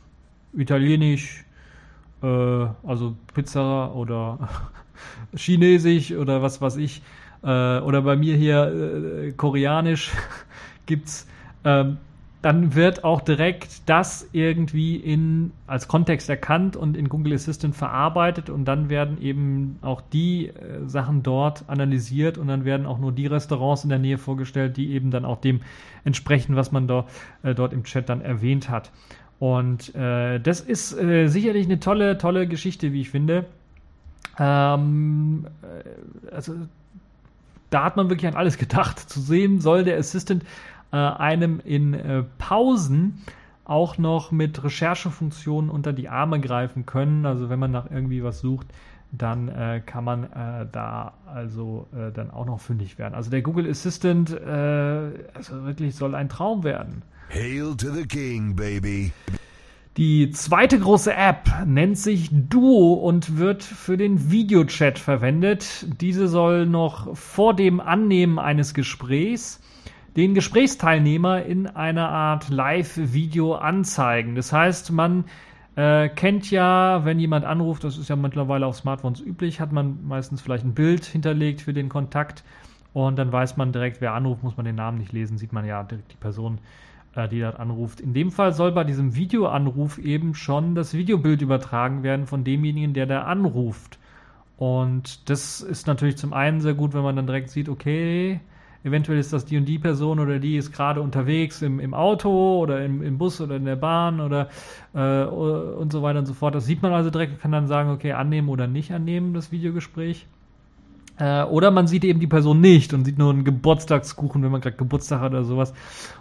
Italienisch, 0.54 1.46
äh, 2.22 2.28
also 2.28 3.16
Pizza 3.34 3.96
oder 3.96 4.50
Chinesisch 5.36 6.12
oder 6.12 6.42
was 6.42 6.62
weiß 6.62 6.76
ich. 6.78 7.02
Äh, 7.44 7.80
oder 7.80 8.02
bei 8.02 8.18
mir 8.18 8.36
hier 8.36 9.34
Koreanisch 9.38 10.12
gibt's. 10.86 11.28
Ähm, 11.64 11.98
dann 12.42 12.74
wird 12.74 13.04
auch 13.04 13.22
direkt 13.22 13.88
das 13.88 14.28
irgendwie 14.32 14.96
in, 14.96 15.52
als 15.68 15.88
Kontext 15.88 16.28
erkannt 16.28 16.76
und 16.76 16.98
in 16.98 17.08
Google 17.08 17.34
Assistant 17.34 17.76
verarbeitet 17.76 18.50
und 18.50 18.66
dann 18.66 18.90
werden 18.90 19.22
eben 19.22 19.78
auch 19.82 20.02
die 20.02 20.48
äh, 20.48 20.88
Sachen 20.88 21.22
dort 21.22 21.64
analysiert 21.68 22.40
und 22.40 22.48
dann 22.48 22.66
werden 22.66 22.88
auch 22.88 22.98
nur 22.98 23.12
die 23.12 23.28
Restaurants 23.28 23.84
in 23.84 23.90
der 23.90 24.00
Nähe 24.00 24.18
vorgestellt, 24.18 24.76
die 24.78 24.92
eben 24.92 25.12
dann 25.12 25.24
auch 25.24 25.40
dem 25.40 25.62
entsprechen, 26.04 26.56
was 26.56 26.72
man 26.72 26.88
da, 26.88 27.06
äh, 27.44 27.54
dort 27.54 27.74
im 27.74 27.84
Chat 27.84 28.10
dann 28.10 28.22
erwähnt 28.22 28.70
hat. 28.70 28.92
Und 29.38 29.94
äh, 29.96 30.40
das 30.40 30.62
ist 30.62 30.98
äh, 30.98 31.28
sicherlich 31.28 31.66
eine 31.66 31.80
tolle, 31.80 32.18
tolle 32.18 32.48
Geschichte, 32.48 32.92
wie 32.92 33.02
ich 33.02 33.10
finde. 33.12 33.46
Ähm, 34.40 35.46
äh, 35.62 36.34
also 36.34 36.56
da 37.72 37.86
hat 37.86 37.98
man 37.98 38.10
wirklich 38.10 38.28
an 38.28 38.36
alles 38.36 38.58
gedacht. 38.58 39.00
Zu 39.00 39.20
sehen 39.20 39.60
soll 39.60 39.84
der 39.84 39.98
Assistant 39.98 40.44
äh, 40.92 40.98
einem 40.98 41.60
in 41.60 41.94
äh, 41.94 42.24
Pausen 42.38 43.22
auch 43.64 43.98
noch 43.98 44.32
mit 44.32 44.64
Recherchefunktionen 44.64 45.70
unter 45.70 45.94
die 45.94 46.10
Arme 46.10 46.40
greifen 46.40 46.86
können. 46.86 47.26
Also 47.26 47.50
wenn 47.50 47.60
man 47.60 47.72
nach 47.72 47.90
irgendwie 47.90 48.24
was 48.24 48.40
sucht, 48.40 48.68
dann 49.12 49.50
äh, 49.50 49.82
kann 49.86 50.04
man 50.04 50.24
äh, 50.24 50.68
da 50.72 51.14
also 51.26 51.88
äh, 51.94 52.12
dann 52.12 52.32
auch 52.32 52.46
noch 52.46 52.60
fündig 52.60 52.98
werden. 52.98 53.14
Also 53.14 53.30
der 53.30 53.42
Google 53.42 53.70
Assistant, 53.70 54.32
äh, 54.32 55.12
also 55.34 55.64
wirklich 55.66 55.96
soll 55.96 56.16
ein 56.16 56.30
Traum 56.30 56.64
werden. 56.64 57.02
Hail 57.30 57.76
to 57.78 57.92
the 57.92 58.06
King, 58.06 58.56
baby. 58.56 59.12
Die 59.98 60.32
zweite 60.32 60.80
große 60.80 61.14
App 61.14 61.50
nennt 61.66 61.98
sich 61.98 62.30
Duo 62.32 62.94
und 62.94 63.38
wird 63.38 63.62
für 63.62 63.98
den 63.98 64.32
Videochat 64.32 64.98
verwendet. 64.98 65.86
Diese 66.00 66.30
soll 66.30 66.66
noch 66.66 67.16
vor 67.18 67.54
dem 67.54 67.82
Annehmen 67.82 68.40
eines 68.40 68.74
Gesprächs 68.74 69.60
den 70.16 70.34
Gesprächsteilnehmer 70.34 71.44
in 71.44 71.68
einer 71.68 72.10
Art 72.10 72.50
Live-Video 72.50 73.56
anzeigen. 73.56 74.36
Das 74.36 74.52
heißt, 74.52 74.92
man 74.92 75.26
äh, 75.76 76.10
kennt 76.10 76.52
ja, 76.52 77.06
wenn 77.06 77.20
jemand 77.20 77.46
anruft, 77.46 77.84
das 77.84 77.98
ist 77.98 78.10
ja 78.10 78.16
mittlerweile 78.16 78.66
auf 78.66 78.76
Smartphones 78.76 79.22
üblich, 79.22 79.62
hat 79.62 79.72
man 79.72 80.06
meistens 80.06 80.42
vielleicht 80.42 80.66
ein 80.66 80.74
Bild 80.74 81.06
hinterlegt 81.06 81.62
für 81.62 81.74
den 81.74 81.88
Kontakt 81.88 82.44
und 82.94 83.18
dann 83.18 83.32
weiß 83.32 83.56
man 83.56 83.72
direkt, 83.72 84.02
wer 84.02 84.14
anruft, 84.14 84.44
muss 84.44 84.58
man 84.58 84.66
den 84.66 84.76
Namen 84.76 84.98
nicht 84.98 85.14
lesen, 85.14 85.38
sieht 85.38 85.54
man 85.54 85.66
ja 85.66 85.84
direkt 85.84 86.12
die 86.12 86.18
Person, 86.18 86.60
äh, 87.16 87.30
die 87.30 87.40
dort 87.40 87.58
anruft. 87.58 88.02
In 88.02 88.14
dem 88.14 88.32
Fall 88.32 88.52
soll 88.54 88.74
bei 88.74 88.84
diesem 88.84 89.16
Videoanruf 89.16 89.98
eben 89.98 90.36
schon 90.36 90.76
das 90.76 90.94
Videobild 90.94 91.42
übertragen 91.42 92.04
werden 92.04 92.28
von 92.28 92.44
demjenigen, 92.44 92.94
der 92.94 93.06
da 93.06 93.22
anruft. 93.24 93.98
Und 94.58 95.30
das 95.30 95.62
ist 95.62 95.88
natürlich 95.88 96.18
zum 96.18 96.34
einen 96.34 96.60
sehr 96.60 96.74
gut, 96.74 96.94
wenn 96.94 97.02
man 97.02 97.16
dann 97.16 97.28
direkt 97.28 97.50
sieht, 97.50 97.70
okay, 97.70 98.42
eventuell 98.84 99.20
ist 99.20 99.34
das 99.34 99.46
die 99.46 99.58
und 99.58 99.66
die 99.66 99.80
Person 99.80 100.20
oder 100.20 100.40
die 100.40 100.58
ist 100.58 100.72
gerade 100.72 101.02
unterwegs 101.02 101.62
im, 101.62 101.80
im 101.80 101.94
Auto 101.94 102.60
oder 102.60 102.84
im, 102.84 103.02
im 103.02 103.18
Bus 103.18 103.40
oder 103.42 103.56
in 103.56 103.66
der 103.66 103.76
Bahn 103.76 104.20
oder 104.20 104.50
äh, 104.94 105.24
und 105.24 105.92
so 105.92 106.02
weiter 106.02 106.20
und 106.20 106.26
so 106.26 106.34
fort. 106.34 106.56
Das 106.56 106.66
sieht 106.66 106.82
man 106.82 106.94
also 106.94 107.10
direkt, 107.10 107.42
kann 107.42 107.52
dann 107.52 107.68
sagen, 107.68 107.90
okay, 107.90 108.14
annehmen 108.14 108.50
oder 108.50 108.68
nicht 108.68 108.92
annehmen, 108.92 109.34
das 109.34 109.52
Videogespräch. 109.52 110.26
Äh, 111.18 111.44
oder 111.44 111.72
man 111.72 111.88
sieht 111.88 112.04
eben 112.04 112.20
die 112.20 112.28
Person 112.28 112.62
nicht 112.62 112.94
und 112.94 113.06
sieht 113.06 113.18
nur 113.18 113.32
einen 113.32 113.44
Geburtstagskuchen, 113.44 114.42
wenn 114.42 114.52
man 114.52 114.62
gerade 114.62 114.78
Geburtstag 114.78 115.22
hat 115.22 115.32
oder 115.32 115.44
sowas 115.44 115.74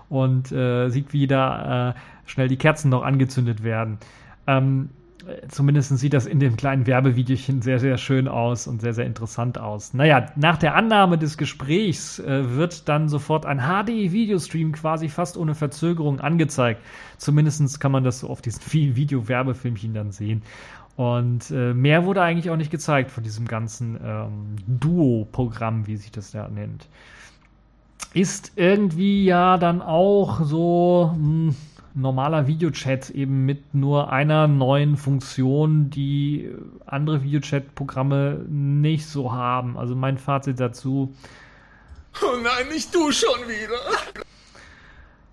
und 0.09 0.53
äh, 0.53 0.91
sieht, 0.91 1.13
wie 1.13 1.27
da 1.27 1.91
äh, 1.91 1.95
schnell 2.27 2.49
die 2.49 2.57
Kerzen 2.57 2.91
noch 2.91 3.03
angezündet 3.03 3.63
werden. 3.63 3.99
Ähm, 4.47 4.91
zumindest 5.49 5.97
sieht 5.99 6.13
das 6.13 6.27
in 6.27 6.41
dem 6.41 6.57
kleinen 6.57 6.87
Werbevideochen 6.87 7.63
sehr, 7.63 7.79
sehr 7.79 7.99
schön 7.99 8.29
aus 8.29 8.67
und 8.67 8.81
sehr, 8.81 8.95
sehr 8.95 9.07
interessant 9.07 9.59
aus. 9.59 9.95
Naja, 9.95 10.27
nach 10.37 10.57
der 10.57 10.75
Annahme 10.75 11.19
des 11.19 11.37
Gesprächs 11.37 12.19
äh, 12.19 12.57
wird 12.57 12.89
dann 12.89 13.09
sofort 13.09 13.47
ein 13.47 13.61
HD-Videostream 13.61 14.73
quasi 14.73 15.09
fast 15.09 15.37
ohne 15.37 15.55
Verzögerung 15.55 16.21
angezeigt. 16.21 16.83
Zumindest 17.19 17.81
kann 17.81 17.93
man 17.93 18.05
das 18.05 18.21
so 18.21 18.29
auf 18.29 18.43
diesen 18.43 18.63
Video-Werbefilmchen 18.97 19.95
dann 19.95 20.13
sehen. 20.13 20.43
Und 20.97 21.51
äh, 21.51 21.73
mehr 21.73 22.05
wurde 22.05 22.23
eigentlich 22.23 22.51
auch 22.51 22.57
nicht 22.57 22.71
gezeigt 22.71 23.11
von 23.11 23.23
diesem 23.23 23.47
ganzen 23.47 23.99
ähm, 24.05 24.57
Duo-Programm, 24.67 25.87
wie 25.87 25.97
sich 25.97 26.11
das 26.11 26.33
da 26.33 26.49
nennt. 26.49 26.89
Ist 28.13 28.53
irgendwie 28.57 29.25
ja 29.25 29.57
dann 29.57 29.83
auch 29.83 30.43
so. 30.43 31.15
Mh, 31.17 31.23
hm, 31.23 31.57
normaler 31.95 32.47
Videochat 32.47 33.11
eben 33.11 33.45
mit 33.47 33.75
nur 33.75 34.13
einer 34.13 34.49
neuen 34.49 34.97
Funktion, 34.97 35.91
die 35.91 36.51
andere 36.87 37.23
Videochat-Programme 37.23 38.45
nicht 38.49 39.07
so 39.07 39.33
haben. 39.33 39.77
Also 39.77 39.95
mein 39.95 40.19
Fazit 40.19 40.61
dazu. 40.61 41.15
Oh 42.23 42.37
nein, 42.43 42.69
nicht 42.73 42.95
du 42.95 43.11
schon 43.13 43.41
wieder. 43.47 43.79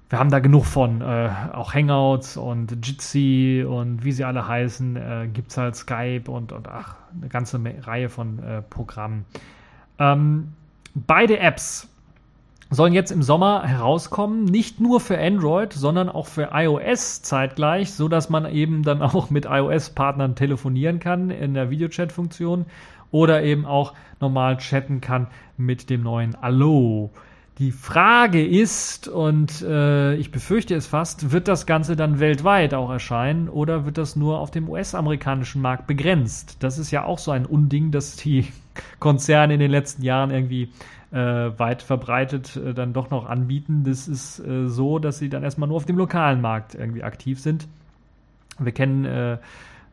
Wir 0.09 0.19
haben 0.19 0.31
da 0.31 0.39
genug 0.39 0.65
von. 0.65 1.01
Äh, 1.01 1.29
auch 1.51 1.73
Hangouts 1.73 2.37
und 2.37 2.85
Jitsi 2.85 3.65
und 3.67 4.05
wie 4.05 4.11
sie 4.11 4.23
alle 4.23 4.47
heißen, 4.47 4.95
äh, 4.95 5.27
gibt 5.31 5.51
es 5.51 5.57
halt 5.57 5.75
Skype 5.75 6.23
und, 6.27 6.51
und 6.51 6.67
ach, 6.69 6.95
eine 7.19 7.29
ganze 7.29 7.59
Reihe 7.81 8.07
von 8.09 8.39
äh, 8.39 8.61
Programmen. 8.61 9.25
Ähm, 9.99 10.53
beide 10.95 11.39
Apps 11.39 11.89
sollen 12.69 12.93
jetzt 12.93 13.11
im 13.11 13.23
Sommer 13.23 13.63
herauskommen, 13.63 14.43
nicht 14.45 14.79
nur 14.79 14.99
für 14.99 15.17
Android, 15.17 15.73
sondern 15.73 16.09
auch 16.09 16.27
für 16.27 16.49
iOS 16.53 17.21
zeitgleich, 17.21 17.93
so 17.93 18.07
dass 18.07 18.29
man 18.29 18.51
eben 18.51 18.83
dann 18.83 19.01
auch 19.03 19.29
mit 19.29 19.45
iOS-Partnern 19.45 20.35
telefonieren 20.35 20.99
kann 20.99 21.29
in 21.29 21.53
der 21.53 21.69
Videochat-Funktion 21.69 22.65
oder 23.11 23.43
eben 23.43 23.65
auch 23.65 23.93
normal 24.19 24.57
chatten 24.57 25.01
kann 25.01 25.27
mit 25.55 25.89
dem 25.89 26.03
neuen 26.03 26.35
Allo. 26.35 27.11
Die 27.57 27.71
Frage 27.71 28.45
ist, 28.45 29.07
und 29.07 29.63
äh, 29.63 30.13
ich 30.15 30.29
befürchte 30.29 30.75
es 30.75 30.85
fast, 30.85 31.31
wird 31.31 31.47
das 31.47 31.65
Ganze 31.65 31.95
dann 31.95 32.19
weltweit 32.19 32.75
auch 32.75 32.91
erscheinen 32.91 33.49
oder 33.49 33.83
wird 33.83 33.97
das 33.97 34.15
nur 34.15 34.39
auf 34.39 34.51
dem 34.51 34.69
US-amerikanischen 34.69 35.63
Markt 35.63 35.87
begrenzt? 35.87 36.57
Das 36.59 36.77
ist 36.77 36.91
ja 36.91 37.03
auch 37.03 37.17
so 37.17 37.31
ein 37.31 37.47
Unding, 37.47 37.89
dass 37.89 38.15
die 38.15 38.45
Konzerne 38.99 39.55
in 39.55 39.59
den 39.59 39.71
letzten 39.71 40.03
Jahren 40.03 40.29
irgendwie 40.29 40.69
äh, 41.11 41.17
weit 41.17 41.81
verbreitet 41.81 42.57
äh, 42.57 42.75
dann 42.75 42.93
doch 42.93 43.09
noch 43.09 43.27
anbieten. 43.27 43.83
Das 43.85 44.07
ist 44.07 44.37
äh, 44.37 44.67
so, 44.67 44.99
dass 44.99 45.17
sie 45.17 45.29
dann 45.29 45.43
erstmal 45.43 45.67
nur 45.67 45.77
auf 45.77 45.85
dem 45.85 45.97
lokalen 45.97 46.41
Markt 46.41 46.75
irgendwie 46.75 47.01
aktiv 47.01 47.39
sind. 47.39 47.67
Wir 48.59 48.71
kennen 48.71 49.05
äh, 49.05 49.39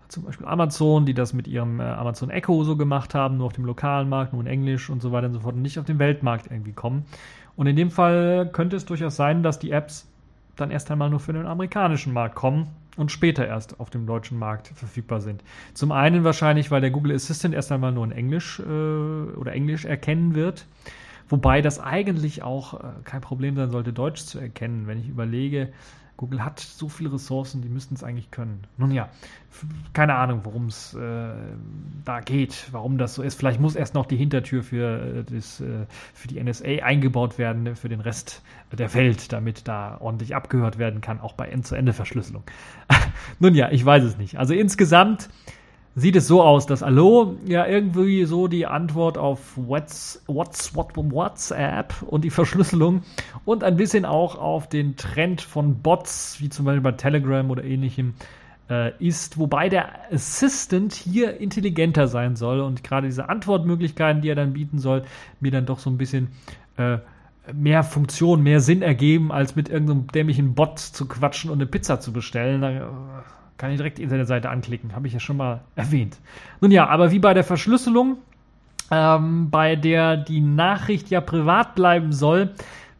zum 0.09 0.25
Beispiel 0.25 0.47
Amazon, 0.47 1.07
die 1.07 1.15
das 1.15 1.33
mit 1.33 1.49
ihrem 1.49 1.81
äh, 1.81 1.85
Amazon 1.85 2.29
Echo 2.29 2.63
so 2.65 2.77
gemacht 2.77 3.15
haben, 3.15 3.39
nur 3.39 3.47
auf 3.47 3.53
dem 3.55 3.65
lokalen 3.65 4.11
Markt, 4.11 4.35
nur 4.35 4.43
in 4.43 4.49
Englisch 4.49 4.91
und 4.91 5.01
so 5.01 5.13
weiter 5.13 5.29
und 5.29 5.33
so 5.33 5.41
fort 5.41 5.55
und 5.55 5.63
nicht 5.63 5.79
auf 5.79 5.87
dem 5.87 5.99
Weltmarkt 5.99 6.51
irgendwie 6.51 6.73
kommen. 6.73 7.07
Und 7.57 7.67
in 7.67 7.77
dem 7.77 7.91
Fall 7.91 8.49
könnte 8.53 8.77
es 8.77 8.85
durchaus 8.85 9.17
sein, 9.17 9.43
dass 9.43 9.59
die 9.59 9.71
Apps 9.71 10.07
dann 10.57 10.71
erst 10.71 10.91
einmal 10.91 11.11
nur 11.11 11.21
für 11.21 11.33
den 11.33 11.47
amerikanischen 11.47 12.13
Markt 12.13 12.35
kommen 12.35 12.69
und 12.97 13.11
später 13.11 13.47
erst 13.47 13.81
auf 13.81 13.91
dem 13.91 14.07
deutschen 14.07 14.39
Markt 14.39 14.69
verfügbar 14.69 15.21
sind. 15.21 15.43
Zum 15.75 15.93
einen 15.93 16.25
wahrscheinlich, 16.25 16.71
weil 16.71 16.81
der 16.81 16.91
Google 16.91 17.15
Assistant 17.15 17.55
erst 17.55 17.73
einmal 17.73 17.93
nur 17.93 18.05
in 18.05 18.13
Englisch 18.13 18.61
äh, 18.61 18.63
oder 18.63 19.53
Englisch 19.53 19.85
erkennen 19.85 20.35
wird. 20.35 20.67
Wobei 21.29 21.63
das 21.63 21.81
eigentlich 21.81 22.43
auch 22.43 22.75
äh, 22.75 22.87
kein 23.05 23.21
Problem 23.21 23.57
sein 23.57 23.71
sollte, 23.71 23.93
Deutsch 23.93 24.23
zu 24.23 24.39
erkennen. 24.39 24.87
Wenn 24.87 25.01
ich 25.01 25.09
überlege, 25.09 25.73
Google 26.17 26.45
hat 26.45 26.61
so 26.61 26.89
viele 26.89 27.13
Ressourcen, 27.13 27.61
die 27.61 27.69
müssten 27.69 27.95
es 27.95 28.05
eigentlich 28.05 28.31
können. 28.31 28.63
Nun 28.77 28.93
ja, 28.93 29.09
keine 29.93 30.15
Ahnung, 30.15 30.41
worum 30.45 30.67
es 30.67 30.95
äh, 30.95 31.33
da 32.05 32.21
geht, 32.21 32.69
warum 32.71 32.99
das 32.99 33.15
so 33.15 33.23
ist. 33.23 33.35
Vielleicht 33.35 33.61
muss 33.61 33.75
erst 33.75 33.95
noch 33.95 34.07
die 34.07 34.17
Hintertür 34.17 34.63
für, 34.63 35.01
äh, 35.01 35.25
das, 35.25 35.61
äh, 35.61 35.87
für 36.13 36.29
die 36.29 36.43
NSA 36.43 36.85
eingebaut 36.85 37.37
werden, 37.39 37.65
ne, 37.65 37.75
für 37.77 37.89
den 37.89 38.01
Rest 38.01 38.43
der 38.73 38.95
Welt, 38.95 39.33
damit 39.33 39.67
da 39.67 39.99
ordentlich 40.01 40.37
abgehört 40.37 40.79
werden 40.79 41.01
kann, 41.01 41.21
auch 41.21 41.35
bei 41.35 41.49
End-zu-Ende-Verschlüsselung. 41.49 42.45
Nun 43.41 43.55
ja, 43.55 43.71
ich 43.71 43.85
weiß 43.85 44.05
es 44.05 44.17
nicht. 44.17 44.39
Also 44.39 44.55
insgesamt 44.55 45.29
sieht 45.97 46.17
es 46.17 46.27
so 46.27 46.43
aus, 46.43 46.67
dass 46.67 46.83
Allo 46.83 47.37
ja 47.47 47.67
irgendwie 47.67 48.25
so 48.25 48.49
die 48.49 48.67
Antwort 48.67 49.17
auf 49.17 49.57
What's, 49.57 50.23
What's, 50.27 50.75
What, 50.75 50.97
WhatsApp 50.97 51.95
und 52.03 52.25
die 52.25 52.31
Verschlüsselung 52.31 53.03
und 53.45 53.63
ein 53.63 53.77
bisschen 53.77 54.05
auch 54.05 54.37
auf 54.37 54.69
den 54.69 54.97
Trend 54.97 55.41
von 55.41 55.81
Bots, 55.83 56.39
wie 56.41 56.49
zum 56.49 56.65
Beispiel 56.65 56.83
bei 56.83 56.93
Telegram 56.93 57.49
oder 57.51 57.65
ähnlichem, 57.65 58.15
äh, 58.69 58.93
ist, 58.99 59.39
wobei 59.39 59.69
der 59.69 60.13
Assistant 60.13 60.95
hier 60.95 61.41
intelligenter 61.41 62.09
sein 62.09 62.35
soll 62.35 62.61
und 62.61 62.83
gerade 62.83 63.07
diese 63.07 63.29
Antwortmöglichkeiten, 63.29 64.23
die 64.23 64.31
er 64.31 64.37
dann 64.37 64.55
bieten 64.55 64.79
soll, 64.79 65.05
mir 65.41 65.53
dann 65.53 65.67
doch 65.67 65.79
so 65.79 65.91
ein 65.91 65.99
bisschen 65.99 66.29
äh, 66.77 66.99
mehr 67.53 67.85
Funktion, 67.85 68.43
mehr 68.43 68.61
Sinn 68.61 68.83
ergeben, 68.83 69.31
als 69.31 69.55
mit 69.55 69.69
irgendeinem 69.69 70.07
dämlichen 70.09 70.55
Bot 70.55 70.79
zu 70.79 71.07
quatschen 71.07 71.51
und 71.51 71.59
eine 71.59 71.67
Pizza 71.67 72.01
zu 72.01 72.13
bestellen. 72.13 72.63
Äh, 72.63 72.81
kann 73.59 73.71
ich 73.71 73.77
direkt 73.77 73.99
die 73.99 74.03
Internetseite 74.03 74.51
anklicken, 74.51 74.95
habe 74.95 75.07
ich 75.07 75.13
ja 75.13 75.21
schon 75.21 75.37
mal 75.37 75.61
erwähnt. 75.77 76.19
Nun 76.61 76.71
ja, 76.71 76.89
aber 76.89 77.11
wie 77.11 77.19
bei 77.19 77.35
der 77.35 77.45
Verschlüsselung, 77.45 78.19
ähm, 78.91 79.51
bei 79.51 79.77
der 79.77 80.17
die 80.17 80.41
Nachricht 80.41 81.11
ja 81.11 81.21
privat 81.21 81.75
bleiben 81.75 82.13
soll, 82.13 82.51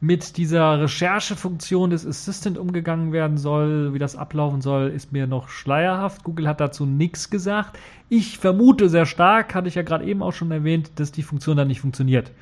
mit 0.01 0.37
dieser 0.37 0.83
Recherchefunktion 0.83 1.89
des 1.89 2.07
Assistant 2.07 2.59
umgegangen 2.59 3.13
werden 3.13 3.39
soll, 3.39 3.95
wie 3.95 3.99
das 3.99 4.17
ablaufen 4.17 4.61
soll, 4.61 4.89
ist 4.89 5.13
mir 5.13 5.27
noch 5.27 5.49
schleierhaft. 5.49 6.25
Google 6.25 6.47
hat 6.47 6.61
dazu 6.61 6.85
nichts 6.85 7.31
gesagt. 7.31 7.79
Ich 8.11 8.39
vermute 8.39 8.91
sehr 8.91 9.07
stark, 9.07 9.55
hatte 9.55 9.69
ich 9.69 9.77
ja 9.77 9.83
gerade 9.83 10.05
eben 10.05 10.23
auch 10.23 10.33
schon 10.33 10.51
erwähnt, 10.51 10.91
dass 10.97 11.11
die 11.11 11.23
Funktion 11.23 11.57
dann 11.57 11.69
nicht 11.69 11.81
funktioniert 11.81 12.33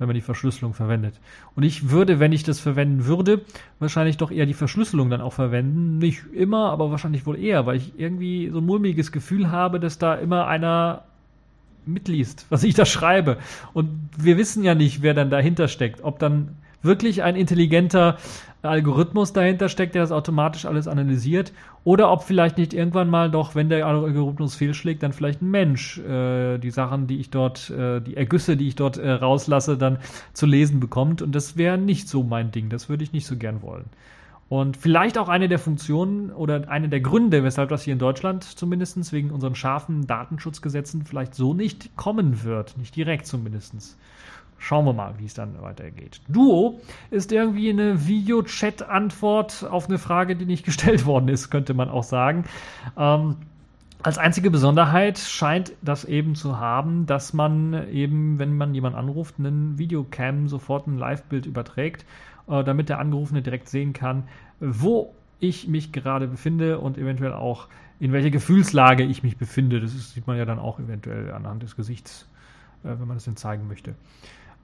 wenn 0.00 0.08
man 0.08 0.14
die 0.14 0.22
Verschlüsselung 0.22 0.72
verwendet. 0.72 1.20
Und 1.54 1.62
ich 1.62 1.90
würde, 1.90 2.18
wenn 2.18 2.32
ich 2.32 2.42
das 2.42 2.58
verwenden 2.58 3.04
würde, 3.04 3.42
wahrscheinlich 3.78 4.16
doch 4.16 4.30
eher 4.30 4.46
die 4.46 4.54
Verschlüsselung 4.54 5.10
dann 5.10 5.20
auch 5.20 5.34
verwenden. 5.34 5.98
Nicht 5.98 6.24
immer, 6.32 6.70
aber 6.70 6.90
wahrscheinlich 6.90 7.26
wohl 7.26 7.38
eher, 7.38 7.66
weil 7.66 7.76
ich 7.76 7.92
irgendwie 7.98 8.48
so 8.48 8.58
ein 8.58 8.66
mulmiges 8.66 9.12
Gefühl 9.12 9.50
habe, 9.50 9.78
dass 9.78 9.98
da 9.98 10.14
immer 10.14 10.46
einer 10.46 11.02
mitliest, 11.84 12.46
was 12.50 12.64
ich 12.64 12.74
da 12.74 12.86
schreibe. 12.86 13.36
Und 13.74 13.90
wir 14.16 14.38
wissen 14.38 14.64
ja 14.64 14.74
nicht, 14.74 15.02
wer 15.02 15.12
dann 15.12 15.28
dahinter 15.28 15.68
steckt. 15.68 16.02
Ob 16.02 16.18
dann 16.18 16.56
wirklich 16.82 17.22
ein 17.22 17.36
intelligenter 17.36 18.16
Algorithmus 18.62 19.34
dahinter 19.34 19.68
steckt, 19.68 19.94
der 19.94 20.02
das 20.02 20.12
automatisch 20.12 20.64
alles 20.64 20.88
analysiert, 20.88 21.52
oder 21.82 22.12
ob 22.12 22.24
vielleicht 22.24 22.58
nicht 22.58 22.74
irgendwann 22.74 23.08
mal 23.08 23.30
doch, 23.30 23.54
wenn 23.54 23.70
der 23.70 23.86
Algorithmus 23.86 24.54
fehlschlägt, 24.54 25.02
dann 25.02 25.12
vielleicht 25.12 25.40
ein 25.40 25.50
Mensch 25.50 25.98
äh, 25.98 26.58
die 26.58 26.70
Sachen, 26.70 27.06
die 27.06 27.18
ich 27.18 27.30
dort, 27.30 27.70
äh, 27.70 28.00
die 28.00 28.16
Ergüsse, 28.16 28.56
die 28.56 28.68
ich 28.68 28.74
dort 28.74 28.98
äh, 28.98 29.10
rauslasse, 29.10 29.78
dann 29.78 29.98
zu 30.34 30.44
lesen 30.44 30.78
bekommt. 30.78 31.22
Und 31.22 31.34
das 31.34 31.56
wäre 31.56 31.78
nicht 31.78 32.08
so 32.08 32.22
mein 32.22 32.50
Ding. 32.52 32.68
Das 32.68 32.88
würde 32.90 33.02
ich 33.02 33.12
nicht 33.12 33.26
so 33.26 33.36
gern 33.36 33.62
wollen. 33.62 33.86
Und 34.50 34.76
vielleicht 34.76 35.16
auch 35.16 35.28
eine 35.28 35.48
der 35.48 35.60
Funktionen 35.60 36.30
oder 36.32 36.68
eine 36.68 36.88
der 36.88 37.00
Gründe, 37.00 37.44
weshalb 37.44 37.70
das 37.70 37.84
hier 37.84 37.92
in 37.92 38.00
Deutschland 38.00 38.42
zumindest 38.42 39.12
wegen 39.12 39.30
unseren 39.30 39.54
scharfen 39.54 40.06
Datenschutzgesetzen 40.06 41.06
vielleicht 41.06 41.34
so 41.34 41.54
nicht 41.54 41.96
kommen 41.96 42.42
wird. 42.42 42.76
Nicht 42.76 42.96
direkt 42.96 43.26
zumindest. 43.26 43.96
Schauen 44.62 44.84
wir 44.84 44.92
mal, 44.92 45.14
wie 45.18 45.24
es 45.24 45.32
dann 45.32 45.60
weitergeht. 45.62 46.20
Duo 46.28 46.80
ist 47.10 47.32
irgendwie 47.32 47.70
eine 47.70 48.06
Video-Chat-Antwort 48.06 49.66
auf 49.68 49.88
eine 49.88 49.96
Frage, 49.98 50.36
die 50.36 50.44
nicht 50.44 50.64
gestellt 50.66 51.06
worden 51.06 51.28
ist, 51.28 51.50
könnte 51.50 51.72
man 51.72 51.88
auch 51.88 52.04
sagen. 52.04 52.44
Ähm, 52.96 53.36
als 54.02 54.18
einzige 54.18 54.50
Besonderheit 54.50 55.18
scheint 55.18 55.72
das 55.80 56.04
eben 56.04 56.34
zu 56.34 56.58
haben, 56.58 57.06
dass 57.06 57.32
man 57.32 57.88
eben, 57.90 58.38
wenn 58.38 58.54
man 58.54 58.74
jemanden 58.74 58.98
anruft, 58.98 59.36
einen 59.38 59.78
Videocam 59.78 60.48
sofort 60.48 60.86
ein 60.86 60.98
Live-Bild 60.98 61.46
überträgt, 61.46 62.04
äh, 62.46 62.62
damit 62.62 62.90
der 62.90 62.98
Angerufene 62.98 63.40
direkt 63.40 63.68
sehen 63.70 63.94
kann, 63.94 64.24
wo 64.60 65.14
ich 65.38 65.68
mich 65.68 65.90
gerade 65.90 66.28
befinde 66.28 66.78
und 66.80 66.98
eventuell 66.98 67.32
auch 67.32 67.68
in 67.98 68.12
welcher 68.12 68.30
Gefühlslage 68.30 69.04
ich 69.04 69.22
mich 69.22 69.38
befinde. 69.38 69.80
Das 69.80 69.94
ist, 69.94 70.12
sieht 70.12 70.26
man 70.26 70.36
ja 70.36 70.44
dann 70.44 70.58
auch 70.58 70.78
eventuell 70.78 71.32
anhand 71.32 71.62
des 71.62 71.76
Gesichts, 71.76 72.28
äh, 72.84 72.88
wenn 72.88 73.08
man 73.08 73.16
das 73.16 73.24
denn 73.24 73.36
zeigen 73.36 73.68
möchte. 73.68 73.94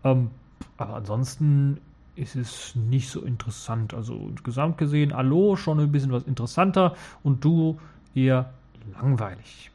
Ähm, 0.07 0.31
aber 0.77 0.95
ansonsten 0.95 1.81
ist 2.15 2.35
es 2.35 2.75
nicht 2.75 3.11
so 3.11 3.21
interessant. 3.21 3.95
Also 3.95 4.31
gesamt 4.43 4.79
gesehen, 4.79 5.13
Allo 5.13 5.57
schon 5.57 5.81
ein 5.81 5.93
bisschen 5.93 6.13
was 6.13 6.23
interessanter 6.25 6.95
und 7.23 7.45
du 7.45 7.79
eher 8.15 8.51
langweilig. 8.95 9.71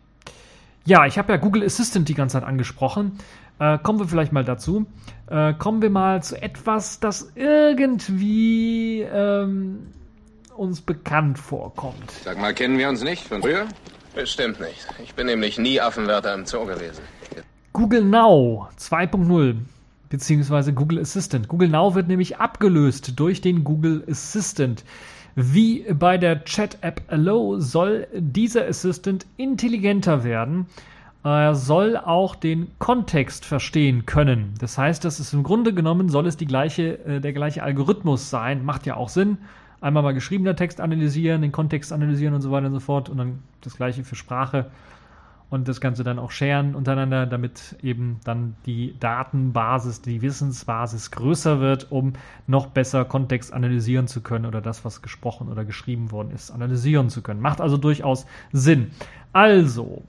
Ja, 0.86 1.06
ich 1.06 1.18
habe 1.18 1.34
ja 1.34 1.38
Google 1.38 1.64
Assistant 1.64 2.10
die 2.10 2.16
ganze 2.16 2.40
Zeit 2.40 2.44
angesprochen. 2.44 3.20
Äh, 3.60 3.78
kommen 3.78 4.00
wir 4.00 4.08
vielleicht 4.08 4.32
mal 4.32 4.44
dazu. 4.44 4.88
Äh, 5.28 5.54
kommen 5.54 5.84
wir 5.84 5.92
mal 5.92 6.24
zu 6.24 6.42
etwas, 6.42 7.00
das 7.00 7.32
irgendwie 7.36 9.02
ähm, 9.02 9.88
uns 10.56 10.82
bekannt 10.82 11.38
vorkommt. 11.38 12.10
Sag 12.24 12.40
mal, 12.40 12.56
kennen 12.56 12.80
wir 12.80 12.90
uns 12.90 13.04
nicht 13.04 13.28
von 13.28 13.42
früher? 13.42 13.68
Bestimmt 14.16 14.60
nicht. 14.60 14.88
Ich 15.04 15.14
bin 15.14 15.28
nämlich 15.28 15.60
nie 15.60 15.80
Affenwärter 15.80 16.34
im 16.34 16.46
Zoo 16.46 16.66
gewesen. 16.66 17.04
Google 17.74 18.04
Now 18.04 18.68
2.0 18.78 19.56
beziehungsweise 20.12 20.74
Google 20.74 21.00
Assistant. 21.00 21.48
Google 21.48 21.70
Now 21.70 21.96
wird 21.96 22.08
nämlich 22.08 22.38
abgelöst 22.38 23.20
durch 23.20 23.42
den 23.42 23.64
Google 23.64 24.04
Assistant. 24.08 24.84
Wie 25.36 25.86
bei 25.94 26.18
der 26.18 26.44
Chat-App 26.44 27.02
Allo 27.08 27.60
soll 27.60 28.06
dieser 28.14 28.68
Assistant 28.68 29.26
intelligenter 29.38 30.24
werden. 30.24 30.68
Er 31.24 31.56
soll 31.56 31.98
auch 31.98 32.36
den 32.36 32.68
Kontext 32.80 33.46
verstehen 33.46 34.06
können. 34.06 34.54
Das 34.60 34.78
heißt, 34.78 35.06
das 35.06 35.20
ist 35.20 35.34
im 35.34 35.44
Grunde 35.44 35.74
genommen 35.74 36.10
soll 36.10 36.28
es 36.28 36.36
die 36.36 36.48
gleiche, 36.48 37.00
äh, 37.06 37.22
der 37.22 37.32
gleiche 37.32 37.64
Algorithmus 37.64 38.30
sein. 38.30 38.66
Macht 38.66 38.86
ja 38.86 38.98
auch 38.98 39.10
Sinn. 39.10 39.38
Einmal 39.80 40.04
mal 40.04 40.14
geschriebener 40.14 40.56
Text 40.56 40.82
analysieren, 40.82 41.42
den 41.42 41.52
Kontext 41.52 41.94
analysieren 41.94 42.34
und 42.34 42.42
so 42.42 42.52
weiter 42.52 42.68
und 42.68 42.74
so 42.74 42.80
fort. 42.80 43.08
Und 43.08 43.18
dann 43.18 43.40
das 43.62 43.78
gleiche 43.78 44.04
für 44.04 44.16
Sprache 44.16 44.72
und 45.52 45.68
das 45.68 45.82
Ganze 45.82 46.04
dann 46.04 46.18
auch 46.18 46.32
scheren 46.32 46.76
untereinander, 46.76 47.28
damit 47.28 47.76
eben 47.84 48.22
dann 48.24 48.56
die 48.66 48.96
Datenbasis, 49.00 50.02
die 50.02 50.22
Wissensbasis 50.22 51.12
größer 51.12 51.60
wird, 51.60 51.92
um 51.92 52.14
noch 52.48 52.68
besser 52.68 53.04
Kontext 53.04 53.54
analysieren 53.54 54.08
zu 54.08 54.22
können 54.22 54.46
oder 54.46 54.62
das, 54.62 54.86
was 54.86 55.02
gesprochen 55.02 55.50
oder 55.50 55.66
geschrieben 55.66 56.12
worden 56.12 56.32
ist, 56.32 56.52
analysieren 56.52 57.10
zu 57.10 57.22
können. 57.22 57.42
Macht 57.42 57.60
also 57.60 57.76
durchaus 57.76 58.26
Sinn. 58.54 58.92
Also, 59.34 60.04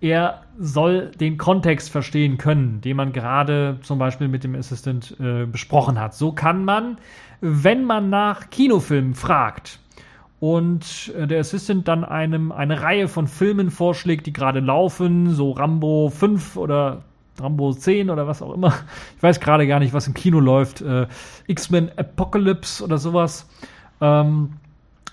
er 0.00 0.42
soll 0.58 1.12
den 1.12 1.38
Kontext 1.38 1.88
verstehen 1.88 2.36
können, 2.36 2.80
den 2.80 2.96
man 2.96 3.12
gerade 3.12 3.78
zum 3.82 4.00
Beispiel 4.00 4.26
mit 4.26 4.42
dem 4.42 4.56
Assistant 4.56 5.16
äh, 5.20 5.46
besprochen 5.46 6.00
hat. 6.00 6.14
So 6.14 6.32
kann 6.32 6.64
man, 6.64 6.98
wenn 7.40 7.84
man 7.84 8.10
nach 8.10 8.50
Kinofilmen 8.50 9.14
fragt, 9.14 9.78
und 10.40 11.12
äh, 11.16 11.26
der 11.26 11.40
Assistant 11.40 11.86
dann 11.86 12.04
einem 12.04 12.50
eine 12.50 12.82
Reihe 12.82 13.08
von 13.08 13.28
Filmen 13.28 13.70
vorschlägt, 13.70 14.26
die 14.26 14.32
gerade 14.32 14.60
laufen, 14.60 15.30
so 15.30 15.52
Rambo 15.52 16.08
5 16.08 16.56
oder 16.56 17.02
Rambo 17.38 17.72
10 17.72 18.10
oder 18.10 18.26
was 18.26 18.42
auch 18.42 18.54
immer. 18.54 18.74
Ich 19.16 19.22
weiß 19.22 19.40
gerade 19.40 19.66
gar 19.66 19.78
nicht, 19.78 19.92
was 19.92 20.06
im 20.06 20.14
Kino 20.14 20.40
läuft. 20.40 20.80
Äh, 20.80 21.06
X-Men 21.46 21.90
Apocalypse 21.96 22.82
oder 22.82 22.98
sowas. 22.98 23.48
Ähm, 24.00 24.54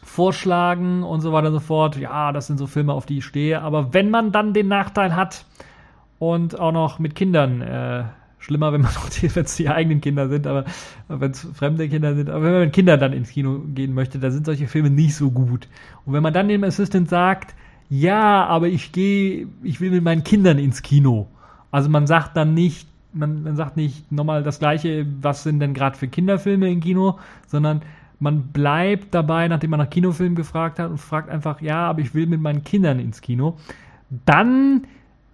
vorschlagen 0.02 1.04
und 1.04 1.20
so 1.22 1.34
weiter 1.34 1.48
und 1.48 1.54
so 1.54 1.60
fort. 1.60 1.98
Ja, 1.98 2.32
das 2.32 2.48
sind 2.48 2.58
so 2.58 2.66
Filme, 2.66 2.94
auf 2.94 3.06
die 3.06 3.18
ich 3.18 3.26
stehe. 3.26 3.62
Aber 3.62 3.94
wenn 3.94 4.10
man 4.10 4.32
dann 4.32 4.54
den 4.54 4.70
Nachteil 4.70 5.16
hat 5.16 5.46
und 6.20 6.58
auch 6.58 6.72
noch 6.72 7.00
mit 7.00 7.16
Kindern 7.16 7.62
äh, 7.62 8.06
schlimmer, 8.40 8.74
wenn 8.74 8.82
man 8.82 8.92
wenn 9.22 9.46
es 9.46 9.56
die 9.56 9.70
eigenen 9.70 10.02
Kinder 10.02 10.30
sind, 10.30 10.48
aber 10.48 10.66
wenn 11.08 11.32
es 11.32 11.48
fremde 11.54 11.90
Kinder 11.90 12.16
sind, 12.16 12.30
aber 12.30 12.44
wenn 12.44 12.52
man 12.54 12.62
mit 12.62 12.74
Kindern 12.74 13.00
dann 13.00 13.14
ins 13.14 13.30
Kino 13.30 13.60
gehen 13.74 13.94
möchte, 13.94 14.20
da 14.20 14.32
sind 14.32 14.46
solche 14.46 14.68
Filme 14.68 14.90
nicht 14.90 15.16
so 15.16 15.32
gut. 15.32 15.68
Und 16.06 16.14
wenn 16.14 16.24
man 16.24 16.34
dann 16.34 16.48
dem 16.48 16.64
Assistant 16.64 17.10
sagt, 17.10 17.56
ja, 17.90 18.46
aber 18.46 18.68
ich 18.68 18.92
gehe, 18.92 19.48
ich 19.64 19.80
will 19.80 19.92
mit 19.92 20.04
meinen 20.04 20.24
Kindern 20.24 20.60
ins 20.60 20.82
Kino. 20.82 21.28
Also 21.72 21.90
man 21.90 22.08
sagt 22.08 22.36
dann 22.36 22.54
nicht, 22.54 22.88
man, 23.14 23.44
man 23.44 23.56
sagt 23.56 23.78
nicht 23.78 24.12
nochmal 24.12 24.44
das 24.44 24.60
gleiche, 24.60 25.06
was 25.22 25.44
sind 25.44 25.60
denn 25.60 25.74
gerade 25.74 25.98
für 25.98 26.08
Kinderfilme 26.08 26.70
im 26.70 26.82
Kino, 26.82 27.18
sondern 27.48 27.82
man 28.20 28.48
bleibt 28.48 29.14
dabei, 29.14 29.48
nachdem 29.48 29.72
man 29.72 29.80
nach 29.80 29.90
Kinofilmen 29.90 30.36
gefragt 30.36 30.80
hat 30.80 30.90
und 30.90 30.98
fragt 30.98 31.30
einfach, 31.30 31.62
ja, 31.62 31.88
aber 31.88 32.02
ich 32.02 32.14
will 32.14 32.26
mit 32.26 32.42
meinen 32.42 32.64
Kindern 32.64 33.00
ins 33.00 33.22
Kino. 33.22 33.58
Dann 34.26 34.88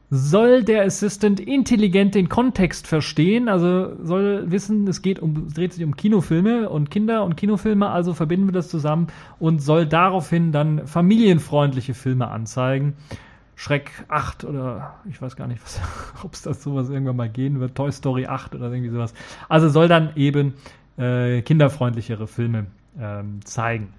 soll 0.10 0.64
der 0.64 0.84
Assistant 0.84 1.40
intelligent 1.40 2.14
den 2.14 2.30
Kontext 2.30 2.88
verstehen, 2.88 3.50
also 3.50 3.96
soll 4.04 4.52
wissen, 4.52 4.88
es 4.88 5.02
geht 5.02 5.20
um, 5.20 5.52
dreht 5.52 5.74
sich 5.74 5.84
um 5.84 5.96
Kinofilme 5.96 6.70
und 6.70 6.92
Kinder 6.92 7.24
und 7.24 7.36
Kinofilme, 7.36 7.90
also 7.90 8.14
verbinden 8.14 8.48
wir 8.48 8.54
das 8.54 8.70
zusammen 8.70 9.08
und 9.40 9.60
soll 9.60 9.88
daraufhin 9.88 10.52
dann 10.52 10.86
familienfreundliche 10.88 11.94
Filme 11.94 12.28
anzeigen. 12.28 12.94
Schreck 13.56 13.92
8 14.08 14.46
oder 14.46 14.96
ich 15.10 15.22
weiß 15.22 15.36
gar 15.36 15.48
nicht, 15.48 15.62
ob 16.24 16.34
es 16.34 16.44
das 16.44 16.62
sowas 16.62 16.90
irgendwann 16.90 17.16
mal 17.16 17.30
gehen 17.30 17.60
wird, 17.60 17.76
Toy 17.76 17.92
Story 17.92 18.26
8 18.26 18.56
oder 18.56 18.72
irgendwie 18.72 18.90
sowas. 18.90 19.14
Also 19.50 19.70
soll 19.70 19.88
dann 19.88 20.12
eben 20.16 20.54
äh, 20.98 21.42
kinderfreundlichere 21.42 22.28
Filme 22.28 22.68
ähm, 23.00 23.40
zeigen. 23.46 23.94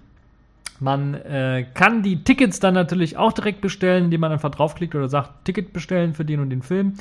Man 0.79 1.13
äh, 1.13 1.65
kann 1.73 2.03
die 2.03 2.23
Tickets 2.23 2.59
dann 2.59 2.73
natürlich 2.73 3.17
auch 3.17 3.33
direkt 3.33 3.61
bestellen, 3.61 4.05
indem 4.05 4.21
man 4.21 4.31
einfach 4.31 4.51
draufklickt 4.51 4.95
oder 4.95 5.07
sagt, 5.07 5.45
Ticket 5.45 5.73
bestellen 5.73 6.13
für 6.13 6.25
den 6.25 6.39
und 6.39 6.49
den 6.49 6.61
Film. 6.61 6.95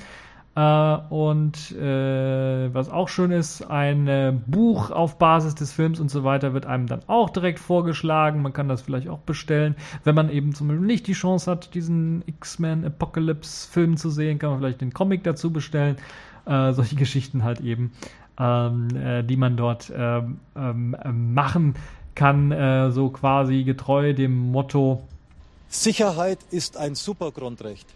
Äh, 0.56 0.96
und 1.08 1.72
äh, 1.72 2.72
was 2.72 2.88
auch 2.88 3.08
schön 3.08 3.32
ist, 3.32 3.62
ein 3.62 4.06
äh, 4.06 4.32
Buch 4.46 4.90
auf 4.90 5.18
Basis 5.18 5.56
des 5.56 5.72
Films 5.72 5.98
und 5.98 6.10
so 6.10 6.22
weiter 6.22 6.54
wird 6.54 6.66
einem 6.66 6.86
dann 6.86 7.00
auch 7.08 7.30
direkt 7.30 7.58
vorgeschlagen. 7.58 8.42
Man 8.42 8.52
kann 8.52 8.68
das 8.68 8.82
vielleicht 8.82 9.08
auch 9.08 9.18
bestellen. 9.18 9.74
Wenn 10.04 10.14
man 10.14 10.30
eben 10.30 10.54
zum 10.54 10.68
Beispiel 10.68 10.86
nicht 10.86 11.08
die 11.08 11.12
Chance 11.12 11.50
hat, 11.50 11.74
diesen 11.74 12.22
X-Men 12.26 12.84
Apocalypse 12.84 13.68
Film 13.68 13.96
zu 13.96 14.10
sehen, 14.10 14.38
kann 14.38 14.50
man 14.50 14.60
vielleicht 14.60 14.80
den 14.80 14.92
Comic 14.92 15.24
dazu 15.24 15.52
bestellen. 15.52 15.96
Äh, 16.46 16.72
solche 16.72 16.94
Geschichten 16.94 17.42
halt 17.42 17.60
eben, 17.60 17.92
ähm, 18.38 18.88
äh, 18.94 19.24
die 19.24 19.36
man 19.36 19.56
dort 19.56 19.92
ähm, 19.96 20.38
ähm, 20.54 21.34
machen 21.34 21.74
kann 22.14 22.52
äh, 22.52 22.90
so 22.90 23.10
quasi 23.10 23.64
getreu 23.64 24.12
dem 24.12 24.52
Motto 24.52 25.02
Sicherheit 25.74 26.38
ist 26.50 26.76
ein 26.76 26.94
super 26.94 27.32
Grundrecht. 27.32 27.86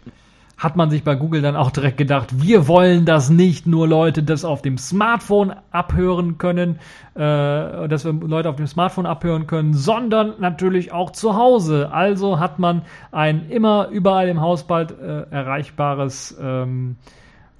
Hat 0.57 0.75
man 0.75 0.89
sich 0.89 1.05
bei 1.05 1.15
Google 1.15 1.41
dann 1.41 1.55
auch 1.55 1.71
direkt 1.71 1.97
gedacht, 1.97 2.41
wir 2.41 2.67
wollen, 2.67 3.05
dass 3.05 3.29
nicht 3.29 3.65
nur 3.65 3.87
Leute 3.87 4.23
das 4.23 4.43
auf 4.43 4.61
dem 4.61 4.77
Smartphone 4.77 5.53
abhören 5.71 6.37
können, 6.37 6.79
äh, 7.15 7.87
dass 7.87 8.03
wir 8.03 8.11
Leute 8.11 8.49
auf 8.49 8.57
dem 8.57 8.67
Smartphone 8.67 9.05
abhören 9.05 9.47
können, 9.47 9.73
sondern 9.73 10.33
natürlich 10.39 10.91
auch 10.91 11.11
zu 11.11 11.35
Hause. 11.35 11.93
Also 11.93 12.39
hat 12.39 12.59
man 12.59 12.81
ein 13.13 13.49
immer 13.49 13.87
überall 13.87 14.27
im 14.27 14.41
Haus 14.41 14.63
bald 14.63 14.91
äh, 14.91 15.21
erreichbares 15.31 16.37
ähm, 16.41 16.97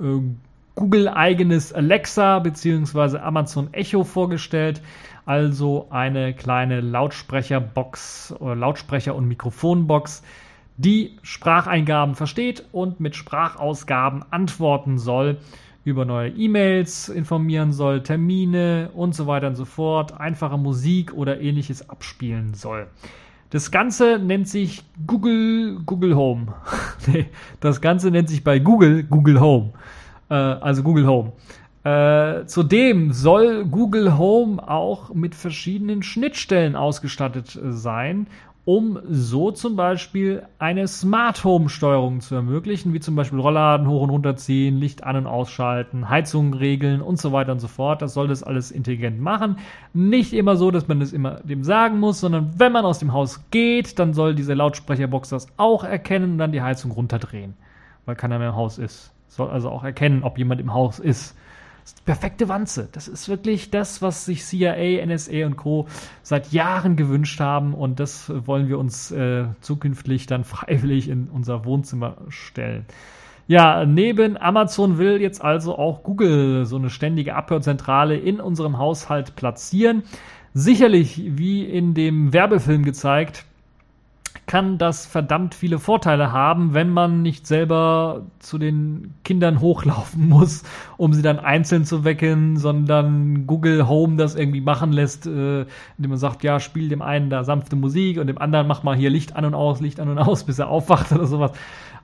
äh, 0.02 0.04
Google-eigenes 0.76 1.72
Alexa 1.72 2.40
bzw. 2.40 3.20
Amazon 3.20 3.70
Echo 3.74 4.04
vorgestellt 4.04 4.82
also 5.30 5.86
eine 5.92 6.34
kleine 6.34 6.82
Lautsprecherbox 6.82 8.34
oder 8.40 8.56
Lautsprecher- 8.56 9.14
und 9.14 9.28
Mikrofonbox, 9.28 10.24
die 10.78 11.20
Spracheingaben 11.22 12.16
versteht 12.16 12.66
und 12.72 13.00
mit 13.00 13.16
Sprachausgaben 13.16 14.26
antworten 14.32 14.98
soll, 14.98 15.38
über 15.86 16.04
neue 16.04 16.30
E-Mails 16.30 17.10
informieren 17.10 17.74
soll, 17.74 18.02
Termine 18.02 18.90
und 18.96 19.14
so 19.14 19.28
weiter 19.28 19.46
und 19.46 19.56
so 19.56 19.66
fort, 19.66 20.20
einfache 20.20 20.58
Musik 20.58 21.14
oder 21.14 21.40
ähnliches 21.40 21.92
abspielen 21.92 22.56
soll. 22.56 22.88
Das 23.52 23.70
Ganze 23.70 24.18
nennt 24.18 24.50
sich 24.50 24.84
Google 25.06 25.80
Google 25.86 26.16
Home. 26.16 26.56
nee, 27.06 27.28
das 27.60 27.82
Ganze 27.82 28.10
nennt 28.10 28.30
sich 28.30 28.44
bei 28.44 28.58
Google 28.58 29.04
Google 29.04 29.40
Home. 29.40 29.74
Äh, 30.30 30.34
also 30.34 30.82
Google 30.82 31.06
Home. 31.06 31.34
Äh, 31.84 32.46
zudem 32.46 33.14
soll 33.14 33.66
Google 33.66 34.18
Home 34.18 34.68
auch 34.68 35.14
mit 35.14 35.34
verschiedenen 35.34 36.04
Schnittstellen 36.04 36.76
ausgestattet 36.76 37.56
äh, 37.56 37.72
sein, 37.72 38.28
um 38.66 39.00
so 39.10 39.50
zum 39.52 39.78
Beispiel 39.78 40.44
eine 40.60 40.88
Smart 40.90 41.44
Home 41.46 41.70
Steuerung 41.70 42.20
zu 42.20 42.36
ermöglichen, 42.36 42.94
wie 42.94 43.00
zum 43.00 43.16
Beispiel 43.16 43.40
Rollladen 43.40 43.88
hoch 43.88 44.02
und 44.02 44.10
runter 44.10 44.36
ziehen, 44.36 44.78
Licht 44.78 45.06
an 45.06 45.16
und 45.16 45.26
ausschalten, 45.26 46.10
Heizungen 46.10 46.54
regeln 46.54 47.02
und 47.02 47.18
so 47.18 47.32
weiter 47.32 47.54
und 47.54 47.60
so 47.60 47.70
fort. 47.70 48.02
Das 48.02 48.14
soll 48.14 48.28
das 48.28 48.44
alles 48.44 48.72
intelligent 48.72 49.22
machen. 49.22 49.56
Nicht 49.94 50.34
immer 50.34 50.58
so, 50.58 50.72
dass 50.72 50.90
man 50.90 51.00
das 51.00 51.14
immer 51.14 51.40
dem 51.44 51.64
sagen 51.64 52.00
muss, 52.00 52.20
sondern 52.20 52.52
wenn 52.58 52.74
man 52.74 52.84
aus 52.84 53.00
dem 53.00 53.14
Haus 53.14 53.42
geht, 53.52 53.98
dann 53.98 54.14
soll 54.14 54.36
diese 54.36 54.54
Lautsprecherbox 54.54 55.30
das 55.30 55.48
auch 55.56 55.86
erkennen 55.86 56.34
und 56.34 56.38
dann 56.40 56.52
die 56.52 56.62
Heizung 56.62 56.92
runterdrehen, 56.92 57.56
weil 58.06 58.18
keiner 58.18 58.38
mehr 58.38 58.50
im 58.50 58.56
Haus 58.56 58.78
ist. 58.78 59.14
Soll 59.30 59.50
also 59.50 59.70
auch 59.70 59.86
erkennen, 59.86 60.24
ob 60.24 60.38
jemand 60.38 60.60
im 60.60 60.74
Haus 60.74 61.00
ist 61.00 61.36
perfekte 62.06 62.50
Wanze. 62.50 62.90
Das 62.92 63.08
ist 63.08 63.30
wirklich 63.30 63.72
das, 63.72 64.02
was 64.02 64.26
sich 64.26 64.44
CIA, 64.44 65.06
NSA 65.06 65.46
und 65.46 65.58
Co. 65.58 65.88
seit 66.24 66.52
Jahren 66.52 66.96
gewünscht 66.96 67.40
haben 67.40 67.74
und 67.74 68.00
das 68.00 68.32
wollen 68.48 68.68
wir 68.68 68.80
uns 68.80 69.12
äh, 69.12 69.46
zukünftig 69.62 70.26
dann 70.26 70.44
freiwillig 70.46 71.10
in 71.10 71.28
unser 71.28 71.66
Wohnzimmer 71.66 72.18
stellen. 72.30 72.86
Ja, 73.48 73.84
neben 73.86 74.38
Amazon 74.38 75.00
will 75.00 75.20
jetzt 75.20 75.42
also 75.44 75.76
auch 75.76 76.04
Google 76.04 76.66
so 76.66 76.76
eine 76.76 76.92
ständige 76.92 77.36
Abhörzentrale 77.36 78.16
in 78.16 78.40
unserem 78.40 78.78
Haushalt 78.78 79.36
platzieren. 79.36 80.04
Sicherlich, 80.54 81.20
wie 81.26 81.64
in 81.64 81.96
dem 81.96 82.32
Werbefilm 82.32 82.84
gezeigt, 82.84 83.46
kann 84.50 84.80
das 84.80 85.06
verdammt 85.06 85.54
viele 85.54 85.78
Vorteile 85.78 86.32
haben, 86.32 86.74
wenn 86.74 86.90
man 86.90 87.22
nicht 87.22 87.46
selber 87.46 88.24
zu 88.40 88.58
den 88.58 89.14
Kindern 89.24 89.60
hochlaufen 89.60 90.28
muss, 90.28 90.64
um 90.98 91.14
sie 91.14 91.22
dann 91.22 91.38
einzeln 91.38 91.86
zu 91.86 92.04
wecken, 92.04 92.58
sondern 92.58 93.46
Google 93.46 93.88
Home 93.88 94.16
das 94.16 94.34
irgendwie 94.34 94.60
machen 94.60 94.92
lässt, 94.92 95.28
äh, 95.28 95.62
indem 95.98 96.10
man 96.10 96.18
sagt, 96.18 96.44
ja, 96.44 96.60
spiel 96.60 96.90
dem 96.90 97.04
einen 97.04 97.30
da 97.30 97.44
sanfte 97.44 97.76
Musik 97.76 98.18
und 98.18 98.26
dem 98.26 98.40
anderen 98.40 98.66
mach 98.66 98.82
mal 98.82 98.98
hier 98.98 99.12
Licht 99.12 99.36
an 99.36 99.46
und 99.46 99.54
aus, 99.54 99.82
Licht 99.82 100.00
an 100.00 100.10
und 100.10 100.18
aus, 100.18 100.44
bis 100.46 100.58
er 100.58 100.70
aufwacht 100.70 101.12
oder 101.12 101.28
sowas. 101.28 101.52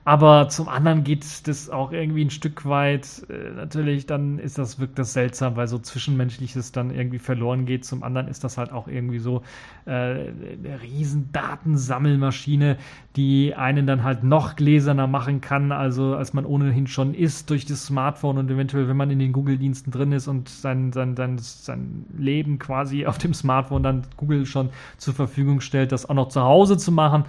Aber 0.06 0.48
zum 0.48 0.68
anderen 0.68 1.02
geht 1.02 1.48
das 1.48 1.68
auch 1.68 1.90
irgendwie 1.90 2.24
ein 2.24 2.30
Stück 2.30 2.64
weit, 2.64 3.26
äh, 3.28 3.50
natürlich, 3.56 4.06
dann 4.06 4.38
ist 4.38 4.56
das, 4.56 4.78
wirkt 4.78 5.00
das 5.00 5.12
seltsam, 5.12 5.56
weil 5.56 5.66
so 5.66 5.80
Zwischenmenschliches 5.80 6.70
dann 6.70 6.94
irgendwie 6.94 7.18
verloren 7.18 7.66
geht. 7.66 7.84
Zum 7.84 8.04
anderen 8.04 8.28
ist 8.28 8.44
das 8.44 8.56
halt 8.56 8.70
auch 8.70 8.86
irgendwie 8.86 9.18
so 9.18 9.42
äh, 9.84 9.90
eine 9.90 10.80
riesen 10.80 11.32
Datensammelmaschine, 11.32 12.76
die 13.16 13.56
einen 13.56 13.88
dann 13.88 14.04
halt 14.04 14.22
noch 14.22 14.54
gläserner 14.54 15.08
machen 15.08 15.40
kann, 15.40 15.72
also 15.72 16.14
als 16.14 16.32
man 16.32 16.46
ohnehin 16.46 16.86
schon 16.86 17.12
ist 17.12 17.50
durch 17.50 17.66
das 17.66 17.86
Smartphone 17.86 18.38
und 18.38 18.48
eventuell, 18.48 18.86
wenn 18.86 18.96
man 18.96 19.10
in 19.10 19.18
den 19.18 19.32
Google-Diensten 19.32 19.90
drin 19.90 20.12
ist 20.12 20.28
und 20.28 20.48
sein, 20.48 20.92
sein, 20.92 21.16
sein, 21.16 21.38
sein 21.38 22.06
Leben 22.16 22.60
quasi 22.60 23.06
auf 23.06 23.18
dem 23.18 23.34
Smartphone 23.34 23.82
dann 23.82 24.02
Google 24.16 24.46
schon 24.46 24.70
zur 24.98 25.14
Verfügung 25.14 25.60
stellt, 25.60 25.90
das 25.90 26.08
auch 26.08 26.14
noch 26.14 26.28
zu 26.28 26.42
Hause 26.42 26.78
zu 26.78 26.92
machen 26.92 27.24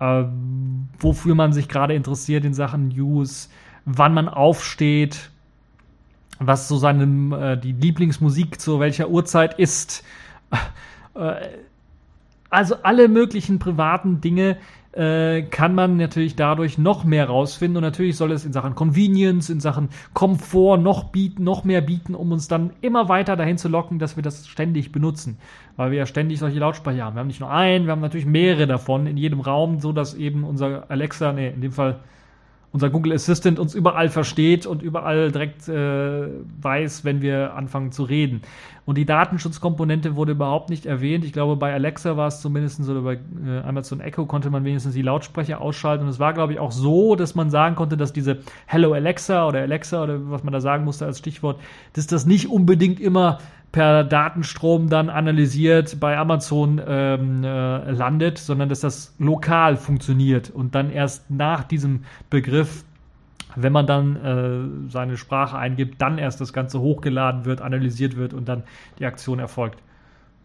äh, 0.00 0.24
wofür 0.98 1.34
man 1.34 1.52
sich 1.52 1.68
gerade 1.68 1.94
interessiert 1.94 2.44
in 2.44 2.54
Sachen 2.54 2.88
News, 2.88 3.50
wann 3.84 4.14
man 4.14 4.28
aufsteht, 4.28 5.30
was 6.38 6.68
so 6.68 6.78
seine 6.78 7.36
äh, 7.36 7.56
die 7.58 7.72
Lieblingsmusik 7.72 8.60
zu 8.60 8.80
welcher 8.80 9.08
Uhrzeit 9.08 9.58
ist. 9.58 10.02
Äh, 11.14 11.34
also 12.50 12.76
alle 12.82 13.08
möglichen 13.08 13.58
privaten 13.58 14.20
Dinge 14.20 14.56
äh, 14.92 15.42
kann 15.42 15.74
man 15.74 15.96
natürlich 15.96 16.36
dadurch 16.36 16.78
noch 16.78 17.04
mehr 17.04 17.26
rausfinden 17.26 17.76
und 17.76 17.82
natürlich 17.82 18.16
soll 18.16 18.32
es 18.32 18.44
in 18.44 18.52
Sachen 18.52 18.74
Convenience, 18.74 19.50
in 19.50 19.60
Sachen 19.60 19.88
Komfort 20.14 20.78
noch 20.78 21.04
bieten, 21.04 21.44
noch 21.44 21.64
mehr 21.64 21.80
bieten, 21.80 22.14
um 22.14 22.32
uns 22.32 22.48
dann 22.48 22.72
immer 22.80 23.08
weiter 23.08 23.36
dahin 23.36 23.58
zu 23.58 23.68
locken, 23.68 23.98
dass 23.98 24.16
wir 24.16 24.22
das 24.22 24.48
ständig 24.48 24.92
benutzen 24.92 25.38
weil 25.80 25.92
wir 25.92 25.98
ja 25.98 26.04
ständig 26.04 26.38
solche 26.38 26.58
Lautsprecher 26.58 27.04
haben. 27.04 27.16
Wir 27.16 27.20
haben 27.20 27.26
nicht 27.26 27.40
nur 27.40 27.50
einen, 27.50 27.86
wir 27.86 27.92
haben 27.92 28.02
natürlich 28.02 28.26
mehrere 28.26 28.66
davon 28.66 29.06
in 29.06 29.16
jedem 29.16 29.40
Raum, 29.40 29.80
so 29.80 29.92
dass 29.92 30.12
eben 30.12 30.44
unser 30.44 30.90
Alexa, 30.90 31.32
nee, 31.32 31.48
in 31.48 31.62
dem 31.62 31.72
Fall 31.72 32.00
unser 32.72 32.90
Google 32.90 33.12
Assistant 33.12 33.58
uns 33.58 33.74
überall 33.74 34.08
versteht 34.08 34.66
und 34.66 34.82
überall 34.82 35.32
direkt 35.32 35.68
äh, 35.68 36.28
weiß, 36.60 37.04
wenn 37.04 37.20
wir 37.20 37.54
anfangen 37.54 37.90
zu 37.90 38.04
reden. 38.04 38.42
Und 38.86 38.96
die 38.96 39.04
Datenschutzkomponente 39.04 40.16
wurde 40.16 40.32
überhaupt 40.32 40.70
nicht 40.70 40.86
erwähnt. 40.86 41.24
Ich 41.24 41.32
glaube, 41.32 41.56
bei 41.56 41.72
Alexa 41.72 42.16
war 42.16 42.28
es 42.28 42.40
zumindest 42.40 42.80
oder 42.88 43.02
bei 43.02 43.14
äh, 43.44 43.60
Amazon 43.60 44.00
Echo 44.00 44.26
konnte 44.26 44.50
man 44.50 44.64
wenigstens 44.64 44.94
die 44.94 45.02
Lautsprecher 45.02 45.60
ausschalten. 45.60 46.04
Und 46.04 46.10
es 46.10 46.18
war, 46.18 46.32
glaube 46.32 46.52
ich, 46.52 46.58
auch 46.58 46.72
so, 46.72 47.16
dass 47.16 47.34
man 47.34 47.50
sagen 47.50 47.76
konnte, 47.76 47.96
dass 47.96 48.12
diese 48.12 48.38
Hello 48.66 48.92
Alexa 48.92 49.46
oder 49.46 49.60
Alexa 49.60 50.02
oder 50.02 50.30
was 50.30 50.44
man 50.44 50.52
da 50.52 50.60
sagen 50.60 50.84
musste 50.84 51.06
als 51.06 51.18
Stichwort, 51.18 51.60
dass 51.92 52.06
das 52.06 52.26
nicht 52.26 52.48
unbedingt 52.48 53.00
immer 53.00 53.38
per 53.72 54.02
Datenstrom 54.02 54.88
dann 54.88 55.10
analysiert 55.10 56.00
bei 56.00 56.18
Amazon 56.18 56.80
ähm, 56.84 57.44
äh, 57.44 57.90
landet, 57.90 58.38
sondern 58.38 58.68
dass 58.68 58.80
das 58.80 59.14
lokal 59.18 59.76
funktioniert 59.76 60.50
und 60.50 60.74
dann 60.74 60.90
erst 60.90 61.30
nach 61.30 61.62
diesem 61.62 62.04
Begriff, 62.30 62.84
wenn 63.54 63.72
man 63.72 63.86
dann 63.86 64.16
äh, 64.16 64.90
seine 64.90 65.16
Sprache 65.16 65.56
eingibt, 65.56 66.02
dann 66.02 66.18
erst 66.18 66.40
das 66.40 66.52
Ganze 66.52 66.80
hochgeladen 66.80 67.44
wird, 67.44 67.60
analysiert 67.60 68.16
wird 68.16 68.34
und 68.34 68.48
dann 68.48 68.64
die 68.98 69.06
Aktion 69.06 69.38
erfolgt. 69.38 69.80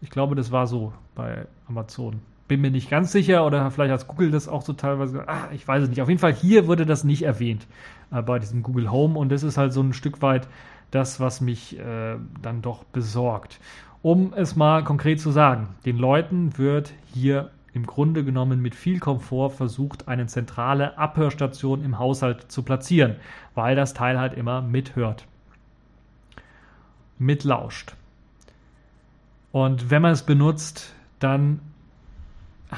Ich 0.00 0.10
glaube, 0.10 0.34
das 0.34 0.52
war 0.52 0.66
so 0.66 0.92
bei 1.14 1.46
Amazon. 1.68 2.20
Bin 2.46 2.60
mir 2.60 2.70
nicht 2.70 2.90
ganz 2.90 3.10
sicher 3.10 3.44
oder 3.44 3.72
vielleicht 3.72 3.92
hat 3.92 4.06
Google 4.06 4.30
das 4.30 4.46
auch 4.46 4.62
so 4.62 4.72
teilweise. 4.72 5.28
Ah, 5.28 5.48
ich 5.52 5.66
weiß 5.66 5.82
es 5.82 5.88
nicht. 5.88 6.00
Auf 6.00 6.08
jeden 6.08 6.20
Fall 6.20 6.32
hier 6.32 6.68
wurde 6.68 6.86
das 6.86 7.02
nicht 7.02 7.22
erwähnt 7.22 7.66
äh, 8.12 8.22
bei 8.22 8.38
diesem 8.38 8.62
Google 8.62 8.88
Home 8.92 9.18
und 9.18 9.32
das 9.32 9.42
ist 9.42 9.58
halt 9.58 9.72
so 9.72 9.80
ein 9.80 9.92
Stück 9.92 10.22
weit 10.22 10.46
das, 10.90 11.20
was 11.20 11.40
mich 11.40 11.78
äh, 11.78 12.16
dann 12.42 12.62
doch 12.62 12.84
besorgt. 12.84 13.60
Um 14.02 14.32
es 14.34 14.56
mal 14.56 14.84
konkret 14.84 15.20
zu 15.20 15.30
sagen, 15.30 15.68
den 15.84 15.96
Leuten 15.96 16.58
wird 16.58 16.92
hier 17.12 17.50
im 17.72 17.86
Grunde 17.86 18.24
genommen 18.24 18.62
mit 18.62 18.74
viel 18.74 19.00
Komfort 19.00 19.50
versucht, 19.50 20.08
eine 20.08 20.26
zentrale 20.26 20.96
Abhörstation 20.96 21.84
im 21.84 21.98
Haushalt 21.98 22.50
zu 22.50 22.62
platzieren, 22.62 23.16
weil 23.54 23.76
das 23.76 23.92
Teil 23.92 24.18
halt 24.18 24.32
immer 24.32 24.62
mithört, 24.62 25.26
mitlauscht. 27.18 27.94
Und 29.52 29.90
wenn 29.90 30.02
man 30.02 30.12
es 30.12 30.22
benutzt, 30.22 30.94
dann 31.18 31.60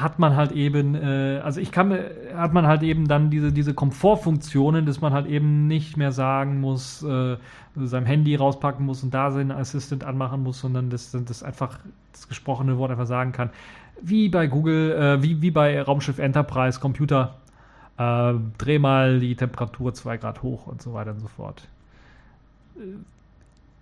hat 0.00 0.18
man 0.18 0.36
halt 0.36 0.52
eben, 0.52 0.94
äh, 0.94 1.40
also 1.42 1.60
ich 1.60 1.72
kann, 1.72 1.96
hat 2.34 2.52
man 2.52 2.66
halt 2.66 2.82
eben 2.82 3.08
dann 3.08 3.30
diese, 3.30 3.52
diese 3.52 3.74
Komfortfunktionen, 3.74 4.86
dass 4.86 5.00
man 5.00 5.12
halt 5.12 5.26
eben 5.26 5.66
nicht 5.66 5.96
mehr 5.96 6.12
sagen 6.12 6.60
muss, 6.60 7.02
äh, 7.02 7.36
sein 7.76 8.06
Handy 8.06 8.34
rauspacken 8.36 8.84
muss 8.84 9.02
und 9.02 9.14
da 9.14 9.30
seinen 9.30 9.50
Assistant 9.50 10.04
anmachen 10.04 10.42
muss, 10.42 10.60
sondern 10.60 10.90
dass 10.90 11.12
das 11.12 11.42
einfach 11.42 11.78
das 12.12 12.28
gesprochene 12.28 12.78
Wort 12.78 12.90
einfach 12.90 13.06
sagen 13.06 13.32
kann. 13.32 13.50
Wie 14.00 14.28
bei 14.28 14.46
Google, 14.46 14.92
äh, 14.92 15.22
wie, 15.22 15.42
wie 15.42 15.50
bei 15.50 15.80
Raumschiff 15.80 16.18
Enterprise 16.18 16.80
Computer, 16.80 17.36
äh, 17.96 18.34
dreh 18.58 18.78
mal 18.78 19.20
die 19.20 19.34
Temperatur 19.36 19.94
zwei 19.94 20.16
Grad 20.16 20.42
hoch 20.42 20.66
und 20.66 20.82
so 20.82 20.94
weiter 20.94 21.12
und 21.12 21.20
so 21.20 21.28
fort 21.28 21.68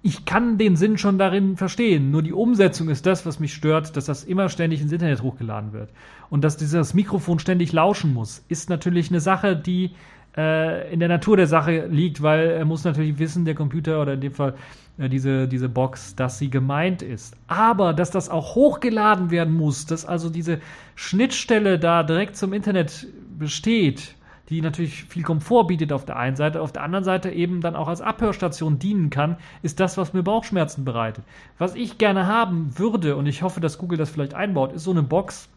ich 0.06 0.24
kann 0.24 0.56
den 0.56 0.76
Sinn 0.76 0.98
schon 0.98 1.18
darin 1.18 1.56
verstehen. 1.56 2.12
Nur 2.12 2.22
die 2.22 2.32
Umsetzung 2.32 2.88
ist 2.88 3.06
das, 3.06 3.26
was 3.26 3.40
mich 3.40 3.52
stört, 3.52 3.96
dass 3.96 4.04
das 4.04 4.22
immer 4.22 4.48
ständig 4.48 4.80
ins 4.80 4.92
Internet 4.92 5.20
hochgeladen 5.20 5.72
wird. 5.72 5.90
Und 6.30 6.44
dass 6.44 6.56
dieses 6.56 6.94
Mikrofon 6.94 7.40
ständig 7.40 7.72
lauschen 7.72 8.14
muss, 8.14 8.44
ist 8.48 8.70
natürlich 8.70 9.10
eine 9.10 9.18
Sache, 9.18 9.56
die 9.56 9.90
äh, 10.36 10.92
in 10.92 11.00
der 11.00 11.08
Natur 11.08 11.36
der 11.36 11.48
Sache 11.48 11.86
liegt, 11.86 12.22
weil 12.22 12.50
er 12.50 12.64
muss 12.64 12.84
natürlich 12.84 13.18
wissen, 13.18 13.44
der 13.44 13.56
Computer 13.56 14.00
oder 14.00 14.12
in 14.12 14.20
dem 14.20 14.32
Fall 14.32 14.54
äh, 14.98 15.08
diese, 15.08 15.48
diese 15.48 15.68
Box, 15.68 16.14
dass 16.14 16.38
sie 16.38 16.50
gemeint 16.50 17.02
ist. 17.02 17.36
Aber 17.48 17.92
dass 17.92 18.12
das 18.12 18.28
auch 18.28 18.54
hochgeladen 18.54 19.32
werden 19.32 19.54
muss, 19.54 19.86
dass 19.86 20.06
also 20.06 20.30
diese 20.30 20.60
Schnittstelle 20.94 21.80
da 21.80 22.04
direkt 22.04 22.36
zum 22.36 22.52
Internet 22.52 23.08
besteht, 23.36 24.14
die 24.48 24.60
natürlich 24.60 25.04
viel 25.04 25.22
Komfort 25.22 25.64
bietet 25.64 25.92
auf 25.92 26.04
der 26.04 26.16
einen 26.16 26.36
Seite, 26.36 26.60
auf 26.60 26.72
der 26.72 26.82
anderen 26.82 27.04
Seite 27.04 27.30
eben 27.30 27.60
dann 27.60 27.76
auch 27.76 27.88
als 27.88 28.00
Abhörstation 28.00 28.78
dienen 28.78 29.10
kann, 29.10 29.36
ist 29.62 29.80
das, 29.80 29.98
was 29.98 30.12
mir 30.12 30.22
Bauchschmerzen 30.22 30.84
bereitet. 30.84 31.24
Was 31.58 31.74
ich 31.74 31.98
gerne 31.98 32.26
haben 32.26 32.78
würde, 32.78 33.16
und 33.16 33.26
ich 33.26 33.42
hoffe, 33.42 33.60
dass 33.60 33.78
Google 33.78 33.98
das 33.98 34.10
vielleicht 34.10 34.34
einbaut, 34.34 34.72
ist 34.72 34.84
so 34.84 34.92
eine 34.92 35.02
Box, 35.02 35.48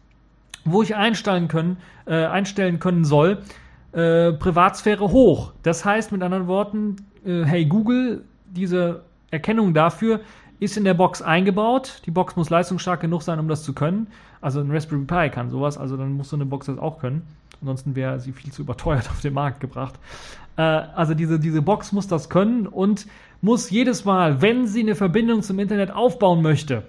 wo 0.64 0.82
ich 0.82 0.96
einstellen 0.96 1.48
können, 1.48 1.76
äh, 2.06 2.24
einstellen 2.24 2.80
können 2.80 3.04
soll, 3.04 3.38
äh, 3.92 4.32
Privatsphäre 4.32 5.10
hoch. 5.10 5.52
Das 5.62 5.84
heißt 5.84 6.12
mit 6.12 6.22
anderen 6.22 6.46
Worten, 6.46 6.96
äh, 7.24 7.44
hey 7.44 7.64
Google, 7.64 8.24
diese 8.46 9.02
Erkennung 9.30 9.74
dafür 9.74 10.20
ist 10.58 10.76
in 10.76 10.84
der 10.84 10.94
Box 10.94 11.22
eingebaut. 11.22 12.02
Die 12.06 12.10
Box 12.10 12.36
muss 12.36 12.50
leistungsstark 12.50 13.00
genug 13.00 13.22
sein, 13.22 13.38
um 13.38 13.48
das 13.48 13.62
zu 13.62 13.72
können. 13.72 14.08
Also 14.40 14.60
ein 14.60 14.70
Raspberry 14.70 15.04
Pi 15.04 15.30
kann 15.30 15.50
sowas, 15.50 15.78
also 15.78 15.96
dann 15.96 16.12
muss 16.12 16.28
so 16.30 16.36
eine 16.36 16.46
Box 16.46 16.66
das 16.66 16.78
auch 16.78 16.98
können. 16.98 17.22
Ansonsten 17.60 17.94
wäre 17.94 18.20
sie 18.20 18.32
viel 18.32 18.52
zu 18.52 18.62
überteuert 18.62 19.08
auf 19.10 19.20
den 19.20 19.34
Markt 19.34 19.60
gebracht. 19.60 19.94
Äh, 20.56 20.62
also 20.62 21.14
diese, 21.14 21.38
diese 21.38 21.62
Box 21.62 21.92
muss 21.92 22.06
das 22.06 22.28
können 22.28 22.66
und 22.66 23.06
muss 23.42 23.70
jedes 23.70 24.04
Mal, 24.04 24.42
wenn 24.42 24.66
sie 24.66 24.80
eine 24.80 24.94
Verbindung 24.94 25.42
zum 25.42 25.58
Internet 25.58 25.90
aufbauen 25.90 26.42
möchte, 26.42 26.82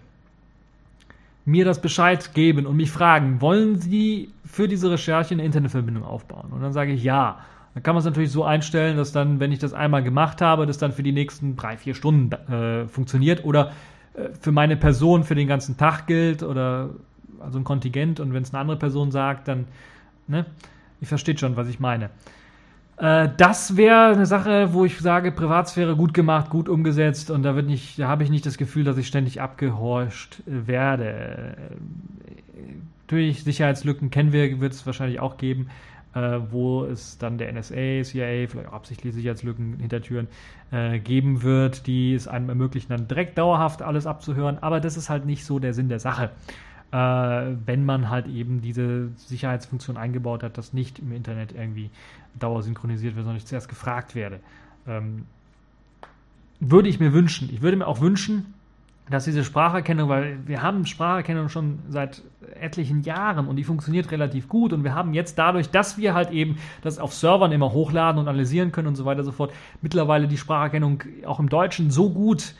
mir 1.45 1.65
das 1.65 1.81
Bescheid 1.81 2.33
geben 2.33 2.65
und 2.65 2.75
mich 2.75 2.91
fragen, 2.91 3.41
wollen 3.41 3.79
Sie 3.79 4.29
für 4.45 4.67
diese 4.67 4.91
Recherche 4.91 5.33
eine 5.33 5.43
Internetverbindung 5.43 6.03
aufbauen? 6.03 6.51
Und 6.51 6.61
dann 6.61 6.73
sage 6.73 6.91
ich 6.91 7.03
ja. 7.03 7.39
Dann 7.73 7.83
kann 7.83 7.95
man 7.95 7.99
es 7.99 8.05
natürlich 8.05 8.31
so 8.31 8.43
einstellen, 8.43 8.97
dass 8.97 9.11
dann, 9.11 9.39
wenn 9.39 9.51
ich 9.51 9.59
das 9.59 9.73
einmal 9.73 10.03
gemacht 10.03 10.41
habe, 10.41 10.65
das 10.65 10.77
dann 10.77 10.91
für 10.91 11.03
die 11.03 11.13
nächsten 11.13 11.55
drei, 11.55 11.77
vier 11.77 11.95
Stunden 11.95 12.31
äh, 12.51 12.87
funktioniert 12.87 13.45
oder 13.45 13.71
äh, 14.13 14.29
für 14.39 14.51
meine 14.51 14.75
Person 14.75 15.23
für 15.23 15.35
den 15.35 15.47
ganzen 15.47 15.77
Tag 15.77 16.05
gilt 16.05 16.43
oder 16.43 16.89
also 17.39 17.57
ein 17.57 17.63
Kontingent 17.63 18.19
und 18.19 18.33
wenn 18.33 18.43
es 18.43 18.53
eine 18.53 18.59
andere 18.59 18.77
Person 18.77 19.11
sagt, 19.11 19.47
dann 19.47 19.65
Ne? 20.27 20.45
Ihr 21.01 21.07
versteht 21.07 21.39
schon, 21.39 21.55
was 21.55 21.67
ich 21.67 21.79
meine. 21.79 22.09
Äh, 23.01 23.29
das 23.37 23.77
wäre 23.77 24.13
eine 24.13 24.27
Sache, 24.27 24.73
wo 24.73 24.85
ich 24.85 24.99
sage, 24.99 25.31
Privatsphäre 25.31 25.95
gut 25.95 26.13
gemacht, 26.13 26.49
gut 26.49 26.69
umgesetzt 26.69 27.31
und 27.31 27.43
da 27.43 27.55
wird 27.55 27.65
nicht, 27.65 27.97
da 27.99 28.07
habe 28.07 28.23
ich 28.23 28.29
nicht 28.29 28.45
das 28.45 28.57
Gefühl, 28.57 28.83
dass 28.83 28.97
ich 28.97 29.07
ständig 29.07 29.41
abgehorcht 29.41 30.43
werde. 30.45 31.57
Natürlich, 33.07 33.43
Sicherheitslücken 33.43 34.11
kennen 34.11 34.31
wir, 34.31 34.61
wird 34.61 34.73
es 34.73 34.85
wahrscheinlich 34.85 35.19
auch 35.19 35.37
geben, 35.37 35.69
äh, 36.13 36.39
wo 36.49 36.85
es 36.85 37.17
dann 37.17 37.39
der 37.39 37.51
NSA, 37.51 38.03
CIA, 38.03 38.47
vielleicht 38.47 38.67
auch 38.67 38.73
absichtlich 38.73 39.15
Sicherheitslücken 39.15 39.79
hinter 39.79 40.01
Türen 40.01 40.27
äh, 40.71 40.99
geben 40.99 41.41
wird, 41.41 41.87
die 41.87 42.13
es 42.13 42.27
einem 42.27 42.49
ermöglichen, 42.49 42.89
dann 42.89 43.07
direkt 43.07 43.37
dauerhaft 43.39 43.81
alles 43.81 44.05
abzuhören. 44.05 44.59
Aber 44.61 44.79
das 44.79 44.95
ist 44.95 45.09
halt 45.09 45.25
nicht 45.25 45.43
so 45.43 45.57
der 45.57 45.73
Sinn 45.73 45.89
der 45.89 45.99
Sache 45.99 46.29
äh, 46.91 46.97
wenn 47.65 47.85
man 47.85 48.09
halt 48.09 48.27
eben 48.27 48.61
diese 48.61 49.09
Sicherheitsfunktion 49.15 49.97
eingebaut 49.97 50.43
hat, 50.43 50.57
dass 50.57 50.73
nicht 50.73 50.99
im 50.99 51.11
Internet 51.11 51.53
irgendwie 51.53 51.89
dauersynchronisiert 52.39 53.15
wird, 53.15 53.25
sondern 53.25 53.37
ich 53.37 53.45
zuerst 53.45 53.69
gefragt 53.69 54.15
werde. 54.15 54.39
Ähm, 54.87 55.25
würde 56.59 56.89
ich 56.89 56.99
mir 56.99 57.13
wünschen. 57.13 57.49
Ich 57.51 57.61
würde 57.61 57.77
mir 57.77 57.87
auch 57.87 58.01
wünschen, 58.01 58.53
dass 59.09 59.25
diese 59.25 59.43
Spracherkennung, 59.43 60.09
weil 60.09 60.37
wir 60.45 60.61
haben 60.61 60.85
Spracherkennung 60.85 61.49
schon 61.49 61.79
seit 61.89 62.21
etlichen 62.59 63.01
Jahren 63.01 63.47
und 63.47 63.55
die 63.55 63.63
funktioniert 63.63 64.11
relativ 64.11 64.47
gut 64.47 64.71
und 64.71 64.83
wir 64.83 64.95
haben 64.95 65.13
jetzt 65.13 65.37
dadurch, 65.37 65.69
dass 65.69 65.97
wir 65.97 66.13
halt 66.13 66.31
eben 66.31 66.57
das 66.81 66.99
auf 66.99 67.13
Servern 67.13 67.51
immer 67.51 67.73
hochladen 67.73 68.19
und 68.19 68.27
analysieren 68.27 68.71
können 68.71 68.87
und 68.87 68.95
so 68.95 69.05
weiter 69.05 69.19
und 69.19 69.25
so 69.25 69.31
fort, 69.31 69.51
mittlerweile 69.81 70.27
die 70.27 70.37
Spracherkennung 70.37 71.03
auch 71.25 71.39
im 71.39 71.49
Deutschen 71.49 71.91
so 71.91 72.09
gut 72.09 72.53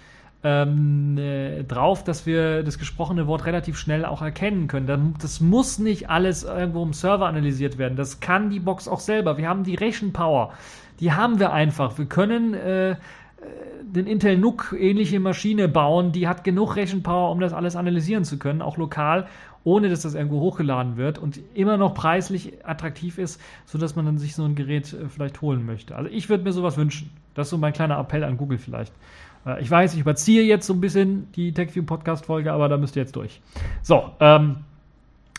ähm, 0.43 1.17
äh, 1.17 1.63
drauf, 1.63 2.03
dass 2.03 2.25
wir 2.25 2.63
das 2.63 2.79
gesprochene 2.79 3.27
Wort 3.27 3.45
relativ 3.45 3.77
schnell 3.77 4.05
auch 4.05 4.21
erkennen 4.21 4.67
können. 4.67 5.15
Das 5.21 5.39
muss 5.39 5.79
nicht 5.79 6.09
alles 6.09 6.43
irgendwo 6.43 6.83
im 6.83 6.93
Server 6.93 7.27
analysiert 7.27 7.77
werden. 7.77 7.95
Das 7.95 8.19
kann 8.19 8.49
die 8.49 8.59
Box 8.59 8.87
auch 8.87 8.99
selber. 8.99 9.37
Wir 9.37 9.47
haben 9.47 9.63
die 9.63 9.75
Rechenpower. 9.75 10.53
Die 10.99 11.11
haben 11.11 11.39
wir 11.39 11.53
einfach. 11.53 11.97
Wir 11.97 12.05
können 12.05 12.53
äh, 12.53 12.95
den 13.81 14.07
Intel 14.07 14.37
NUC 14.37 14.75
ähnliche 14.79 15.19
Maschine 15.19 15.67
bauen, 15.67 16.11
die 16.11 16.27
hat 16.27 16.43
genug 16.43 16.75
Rechenpower, 16.75 17.31
um 17.31 17.39
das 17.39 17.53
alles 17.53 17.75
analysieren 17.75 18.23
zu 18.23 18.37
können, 18.37 18.61
auch 18.61 18.77
lokal, 18.77 19.27
ohne 19.63 19.89
dass 19.89 20.01
das 20.01 20.15
irgendwo 20.15 20.39
hochgeladen 20.39 20.97
wird 20.97 21.19
und 21.19 21.39
immer 21.53 21.77
noch 21.77 21.93
preislich 21.93 22.65
attraktiv 22.65 23.17
ist, 23.17 23.39
sodass 23.65 23.95
man 23.95 24.05
dann 24.05 24.17
sich 24.17 24.33
so 24.33 24.43
ein 24.43 24.55
Gerät 24.55 24.93
äh, 24.93 25.09
vielleicht 25.09 25.41
holen 25.41 25.65
möchte. 25.65 25.95
Also 25.95 26.09
ich 26.09 26.29
würde 26.29 26.43
mir 26.43 26.53
sowas 26.53 26.77
wünschen. 26.77 27.11
Das 27.35 27.47
ist 27.47 27.51
so 27.51 27.57
mein 27.57 27.73
kleiner 27.73 27.99
Appell 27.99 28.23
an 28.23 28.37
Google 28.37 28.57
vielleicht. 28.57 28.93
Äh, 29.45 29.61
ich 29.61 29.69
weiß, 29.69 29.93
ich 29.93 29.99
überziehe 29.99 30.43
jetzt 30.43 30.67
so 30.67 30.73
ein 30.73 30.81
bisschen 30.81 31.31
die 31.33 31.53
TechView 31.53 31.83
Podcast 31.83 32.25
Folge, 32.25 32.51
aber 32.51 32.69
da 32.69 32.77
müsst 32.77 32.95
ihr 32.95 33.01
jetzt 33.01 33.15
durch. 33.15 33.41
So, 33.81 34.11
ähm, 34.19 34.57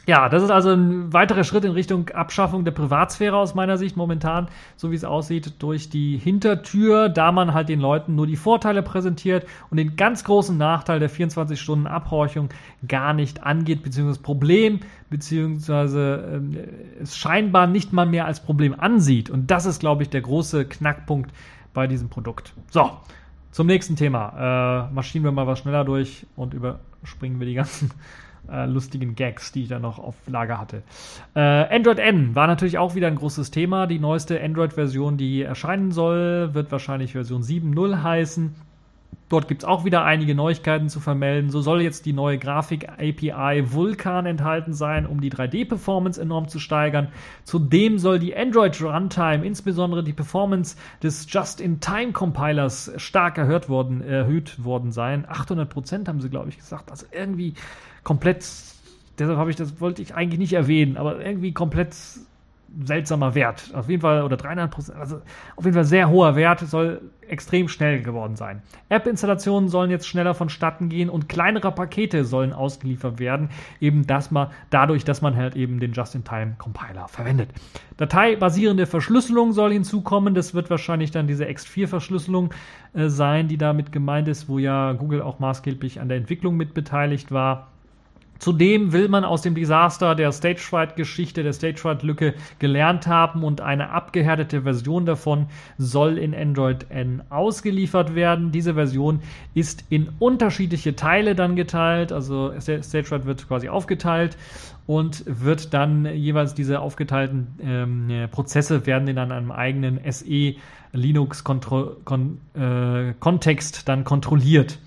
ja, 0.04 0.28
das 0.28 0.42
ist 0.42 0.50
also 0.50 0.70
ein 0.70 1.12
weiterer 1.12 1.44
Schritt 1.44 1.64
in 1.64 1.70
Richtung 1.70 2.08
Abschaffung 2.08 2.64
der 2.64 2.72
Privatsphäre 2.72 3.36
aus 3.36 3.54
meiner 3.54 3.78
Sicht 3.78 3.96
momentan, 3.96 4.48
so 4.76 4.90
wie 4.90 4.96
es 4.96 5.04
aussieht, 5.04 5.54
durch 5.60 5.90
die 5.90 6.18
Hintertür, 6.18 7.08
da 7.08 7.30
man 7.30 7.54
halt 7.54 7.68
den 7.68 7.78
Leuten 7.78 8.16
nur 8.16 8.26
die 8.26 8.34
Vorteile 8.34 8.82
präsentiert 8.82 9.46
und 9.70 9.76
den 9.76 9.94
ganz 9.94 10.24
großen 10.24 10.56
Nachteil 10.56 10.98
der 10.98 11.08
24 11.08 11.60
Stunden 11.60 11.86
Abhorchung 11.86 12.48
gar 12.88 13.12
nicht 13.12 13.44
angeht, 13.44 13.84
beziehungsweise 13.84 14.22
Problem, 14.22 14.80
beziehungsweise 15.08 16.42
äh, 16.52 17.02
es 17.02 17.16
scheinbar 17.16 17.68
nicht 17.68 17.92
mal 17.92 18.06
mehr 18.06 18.26
als 18.26 18.40
Problem 18.40 18.74
ansieht. 18.78 19.30
Und 19.30 19.52
das 19.52 19.66
ist, 19.66 19.78
glaube 19.78 20.02
ich, 20.02 20.10
der 20.10 20.22
große 20.22 20.64
Knackpunkt 20.64 21.30
bei 21.74 21.86
diesem 21.86 22.08
Produkt. 22.08 22.54
So, 22.70 22.90
zum 23.52 23.66
nächsten 23.68 23.94
Thema. 23.94 24.88
Äh, 24.88 24.94
maschinen 24.94 25.24
wir 25.24 25.30
mal 25.30 25.46
was 25.46 25.60
schneller 25.60 25.84
durch 25.84 26.26
und 26.34 26.54
überspringen 26.54 27.38
wir 27.38 27.46
die 27.46 27.54
ganzen 27.54 27.90
äh, 28.50 28.66
lustigen 28.66 29.14
Gags, 29.14 29.52
die 29.52 29.62
ich 29.62 29.68
da 29.68 29.78
noch 29.78 29.98
auf 29.98 30.16
Lager 30.26 30.58
hatte. 30.58 30.82
Äh, 31.34 31.40
Android 31.40 32.00
N 32.00 32.34
war 32.34 32.48
natürlich 32.48 32.78
auch 32.78 32.94
wieder 32.96 33.06
ein 33.06 33.16
großes 33.16 33.50
Thema. 33.52 33.86
Die 33.86 34.00
neueste 34.00 34.42
Android-Version, 34.42 35.18
die 35.18 35.42
erscheinen 35.42 35.92
soll, 35.92 36.54
wird 36.54 36.72
wahrscheinlich 36.72 37.12
Version 37.12 37.42
7.0 37.42 38.02
heißen. 38.02 38.54
Dort 39.32 39.48
gibt 39.48 39.62
es 39.62 39.66
auch 39.66 39.86
wieder 39.86 40.04
einige 40.04 40.34
Neuigkeiten 40.34 40.90
zu 40.90 41.00
vermelden. 41.00 41.48
So 41.48 41.62
soll 41.62 41.80
jetzt 41.80 42.04
die 42.04 42.12
neue 42.12 42.36
Grafik-API 42.36 43.72
Vulkan 43.72 44.26
enthalten 44.26 44.74
sein, 44.74 45.06
um 45.06 45.22
die 45.22 45.32
3D-Performance 45.32 46.20
enorm 46.20 46.48
zu 46.48 46.58
steigern. 46.58 47.08
Zudem 47.42 47.98
soll 47.98 48.18
die 48.18 48.36
Android-Runtime, 48.36 49.46
insbesondere 49.46 50.04
die 50.04 50.12
Performance 50.12 50.76
des 51.02 51.32
Just-in-Time-Compilers, 51.32 52.92
stark 52.98 53.38
erhöht 53.38 53.70
worden, 53.70 54.02
erhöht 54.02 54.62
worden 54.62 54.92
sein. 54.92 55.24
800% 55.24 56.06
haben 56.08 56.20
sie, 56.20 56.28
glaube 56.28 56.50
ich, 56.50 56.58
gesagt. 56.58 56.90
Also 56.90 57.06
irgendwie 57.10 57.54
komplett, 58.04 58.44
deshalb 59.18 59.38
habe 59.38 59.48
ich 59.48 59.56
das, 59.56 59.80
wollte 59.80 60.02
ich 60.02 60.14
eigentlich 60.14 60.40
nicht 60.40 60.52
erwähnen, 60.52 60.98
aber 60.98 61.24
irgendwie 61.24 61.52
komplett 61.52 61.96
seltsamer 62.84 63.34
Wert. 63.34 63.70
Auf 63.74 63.88
jeden 63.88 64.02
Fall, 64.02 64.22
oder 64.22 64.36
300 64.36 64.70
Prozent, 64.70 64.98
also 64.98 65.20
auf 65.56 65.64
jeden 65.64 65.74
Fall 65.74 65.84
sehr 65.84 66.08
hoher 66.08 66.36
Wert, 66.36 66.60
soll 66.60 67.00
extrem 67.28 67.68
schnell 67.68 68.02
geworden 68.02 68.36
sein. 68.36 68.62
App-Installationen 68.88 69.68
sollen 69.68 69.90
jetzt 69.90 70.06
schneller 70.06 70.34
vonstatten 70.34 70.88
gehen 70.88 71.08
und 71.08 71.28
kleinere 71.28 71.72
Pakete 71.72 72.24
sollen 72.24 72.52
ausgeliefert 72.52 73.18
werden, 73.18 73.48
eben 73.80 74.06
das 74.06 74.30
mal 74.30 74.50
dadurch, 74.70 75.04
dass 75.04 75.22
man 75.22 75.36
halt 75.36 75.56
eben 75.56 75.80
den 75.80 75.92
Just-in-Time-Compiler 75.92 77.08
verwendet. 77.08 77.48
Dateibasierende 77.96 78.86
Verschlüsselung 78.86 79.52
soll 79.52 79.72
hinzukommen, 79.72 80.34
das 80.34 80.54
wird 80.54 80.70
wahrscheinlich 80.70 81.10
dann 81.10 81.26
diese 81.26 81.46
X4-Verschlüsselung 81.46 82.52
äh, 82.94 83.08
sein, 83.08 83.48
die 83.48 83.58
damit 83.58 83.92
gemeint 83.92 84.28
ist, 84.28 84.48
wo 84.48 84.58
ja 84.58 84.92
Google 84.92 85.22
auch 85.22 85.38
maßgeblich 85.38 86.00
an 86.00 86.08
der 86.08 86.18
Entwicklung 86.18 86.56
mit 86.56 86.74
beteiligt 86.74 87.32
war. 87.32 87.71
Zudem 88.42 88.92
will 88.92 89.08
man 89.08 89.22
aus 89.22 89.42
dem 89.42 89.54
Desaster 89.54 90.16
der 90.16 90.32
Stagefright-Geschichte, 90.32 91.44
der 91.44 91.52
Stagefright-Lücke 91.52 92.34
gelernt 92.58 93.06
haben 93.06 93.44
und 93.44 93.60
eine 93.60 93.90
abgehärtete 93.90 94.62
Version 94.62 95.06
davon 95.06 95.46
soll 95.78 96.18
in 96.18 96.34
Android 96.34 96.86
N 96.90 97.22
ausgeliefert 97.30 98.16
werden. 98.16 98.50
Diese 98.50 98.74
Version 98.74 99.20
ist 99.54 99.84
in 99.90 100.08
unterschiedliche 100.18 100.96
Teile 100.96 101.36
dann 101.36 101.54
geteilt, 101.54 102.10
also 102.10 102.52
Stagefright 102.58 103.26
wird 103.26 103.46
quasi 103.46 103.68
aufgeteilt 103.68 104.36
und 104.88 105.22
wird 105.24 105.72
dann 105.72 106.04
jeweils 106.06 106.52
diese 106.52 106.80
aufgeteilten 106.80 107.46
ähm, 107.62 108.28
Prozesse 108.32 108.86
werden 108.86 109.06
in 109.06 109.18
einem 109.18 109.52
eigenen 109.52 110.00
SE 110.10 110.56
Linux 110.92 111.44
äh, 111.44 113.14
Kontext 113.20 113.88
dann 113.88 114.02
kontrolliert 114.02 114.80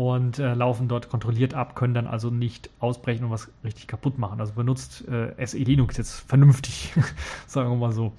und 0.00 0.38
äh, 0.38 0.54
laufen 0.54 0.88
dort 0.88 1.10
kontrolliert 1.10 1.52
ab, 1.52 1.76
können 1.76 1.92
dann 1.92 2.06
also 2.06 2.30
nicht 2.30 2.70
ausbrechen 2.78 3.24
und 3.24 3.32
was 3.32 3.50
richtig 3.62 3.86
kaputt 3.86 4.16
machen. 4.16 4.40
Also 4.40 4.54
benutzt 4.54 5.06
äh, 5.06 5.34
SE 5.44 5.58
Linux 5.58 5.98
jetzt 5.98 6.20
vernünftig, 6.20 6.94
sagen 7.46 7.68
wir 7.68 7.76
mal 7.76 7.92
so. 7.92 8.14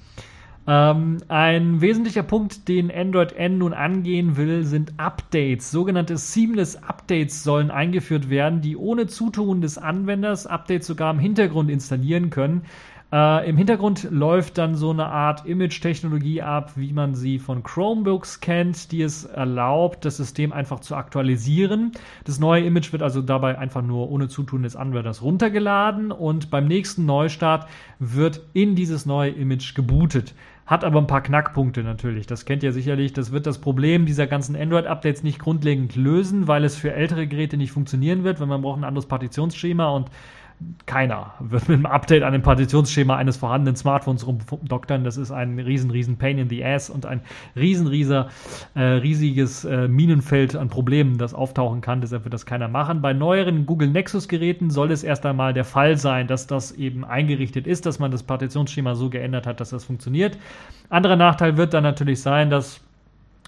Ähm, 0.67 1.17
ein 1.27 1.81
wesentlicher 1.81 2.21
Punkt, 2.21 2.67
den 2.67 2.91
Android 2.91 3.33
N 3.33 3.57
nun 3.57 3.73
angehen 3.73 4.37
will, 4.37 4.63
sind 4.63 4.99
Updates. 4.99 5.71
Sogenannte 5.71 6.17
Seamless 6.17 6.75
Updates 6.83 7.43
sollen 7.43 7.71
eingeführt 7.71 8.29
werden, 8.29 8.61
die 8.61 8.77
ohne 8.77 9.07
Zutun 9.07 9.61
des 9.61 9.79
Anwenders 9.79 10.45
Updates 10.45 10.85
sogar 10.85 11.11
im 11.11 11.17
Hintergrund 11.17 11.71
installieren 11.71 12.29
können. 12.29 12.61
Äh, 13.13 13.49
Im 13.49 13.57
Hintergrund 13.57 14.07
läuft 14.09 14.57
dann 14.57 14.75
so 14.75 14.91
eine 14.91 15.07
Art 15.07 15.45
Image-Technologie 15.45 16.41
ab, 16.41 16.71
wie 16.75 16.93
man 16.93 17.13
sie 17.13 17.39
von 17.39 17.61
Chromebooks 17.61 18.39
kennt, 18.39 18.93
die 18.93 19.01
es 19.01 19.25
erlaubt, 19.25 20.05
das 20.05 20.15
System 20.15 20.53
einfach 20.53 20.79
zu 20.79 20.95
aktualisieren. 20.95 21.91
Das 22.23 22.39
neue 22.39 22.63
Image 22.63 22.93
wird 22.93 23.03
also 23.03 23.21
dabei 23.21 23.57
einfach 23.57 23.81
nur 23.81 24.09
ohne 24.09 24.29
Zutun 24.29 24.63
des 24.63 24.77
Anwenders 24.77 25.21
runtergeladen 25.21 26.13
und 26.13 26.49
beim 26.49 26.67
nächsten 26.67 27.05
Neustart 27.05 27.67
wird 27.99 28.41
in 28.53 28.75
dieses 28.75 29.05
neue 29.05 29.31
Image 29.31 29.75
gebootet. 29.75 30.33
Hat 30.65 30.85
aber 30.85 30.99
ein 30.99 31.07
paar 31.07 31.21
Knackpunkte 31.21 31.83
natürlich. 31.83 32.27
Das 32.27 32.45
kennt 32.45 32.63
ihr 32.63 32.71
sicherlich. 32.71 33.11
Das 33.11 33.33
wird 33.33 33.45
das 33.45 33.59
Problem 33.59 34.05
dieser 34.05 34.25
ganzen 34.25 34.55
Android-Updates 34.55 35.21
nicht 35.21 35.39
grundlegend 35.39 35.97
lösen, 35.97 36.47
weil 36.47 36.63
es 36.63 36.77
für 36.77 36.93
ältere 36.93 37.27
Geräte 37.27 37.57
nicht 37.57 37.73
funktionieren 37.73 38.23
wird, 38.23 38.39
weil 38.39 38.47
man 38.47 38.61
braucht 38.61 38.79
ein 38.79 38.85
anderes 38.85 39.07
Partitionsschema 39.07 39.89
und 39.89 40.09
keiner 40.85 41.33
wird 41.39 41.69
mit 41.69 41.77
einem 41.77 41.85
Update 41.85 42.23
an 42.23 42.33
dem 42.33 42.41
Partitionsschema 42.41 43.15
eines 43.15 43.37
vorhandenen 43.37 43.75
Smartphones 43.75 44.25
rumdoktern. 44.25 45.03
Das 45.03 45.17
ist 45.17 45.31
ein 45.31 45.59
riesen, 45.59 45.91
riesen 45.91 46.17
Pain 46.17 46.37
in 46.37 46.49
the 46.49 46.63
Ass 46.63 46.89
und 46.89 47.05
ein 47.05 47.21
riesen, 47.55 47.87
rieser, 47.87 48.29
äh, 48.75 48.81
riesiges 48.81 49.65
äh, 49.65 49.87
Minenfeld 49.87 50.55
an 50.55 50.69
Problemen, 50.69 51.17
das 51.17 51.33
auftauchen 51.33 51.81
kann. 51.81 52.01
Deshalb 52.01 52.25
wird 52.25 52.33
das 52.33 52.45
keiner 52.45 52.67
machen. 52.67 53.01
Bei 53.01 53.13
neueren 53.13 53.65
Google 53.65 53.89
Nexus 53.89 54.27
Geräten 54.27 54.69
soll 54.69 54.91
es 54.91 55.03
erst 55.03 55.25
einmal 55.25 55.53
der 55.53 55.65
Fall 55.65 55.97
sein, 55.97 56.27
dass 56.27 56.47
das 56.47 56.71
eben 56.71 57.05
eingerichtet 57.05 57.67
ist, 57.67 57.85
dass 57.85 57.99
man 57.99 58.11
das 58.11 58.23
Partitionsschema 58.23 58.95
so 58.95 59.09
geändert 59.09 59.47
hat, 59.47 59.59
dass 59.59 59.69
das 59.69 59.83
funktioniert. 59.83 60.37
Anderer 60.89 61.15
Nachteil 61.15 61.57
wird 61.57 61.73
dann 61.73 61.83
natürlich 61.83 62.21
sein, 62.21 62.49
dass 62.49 62.81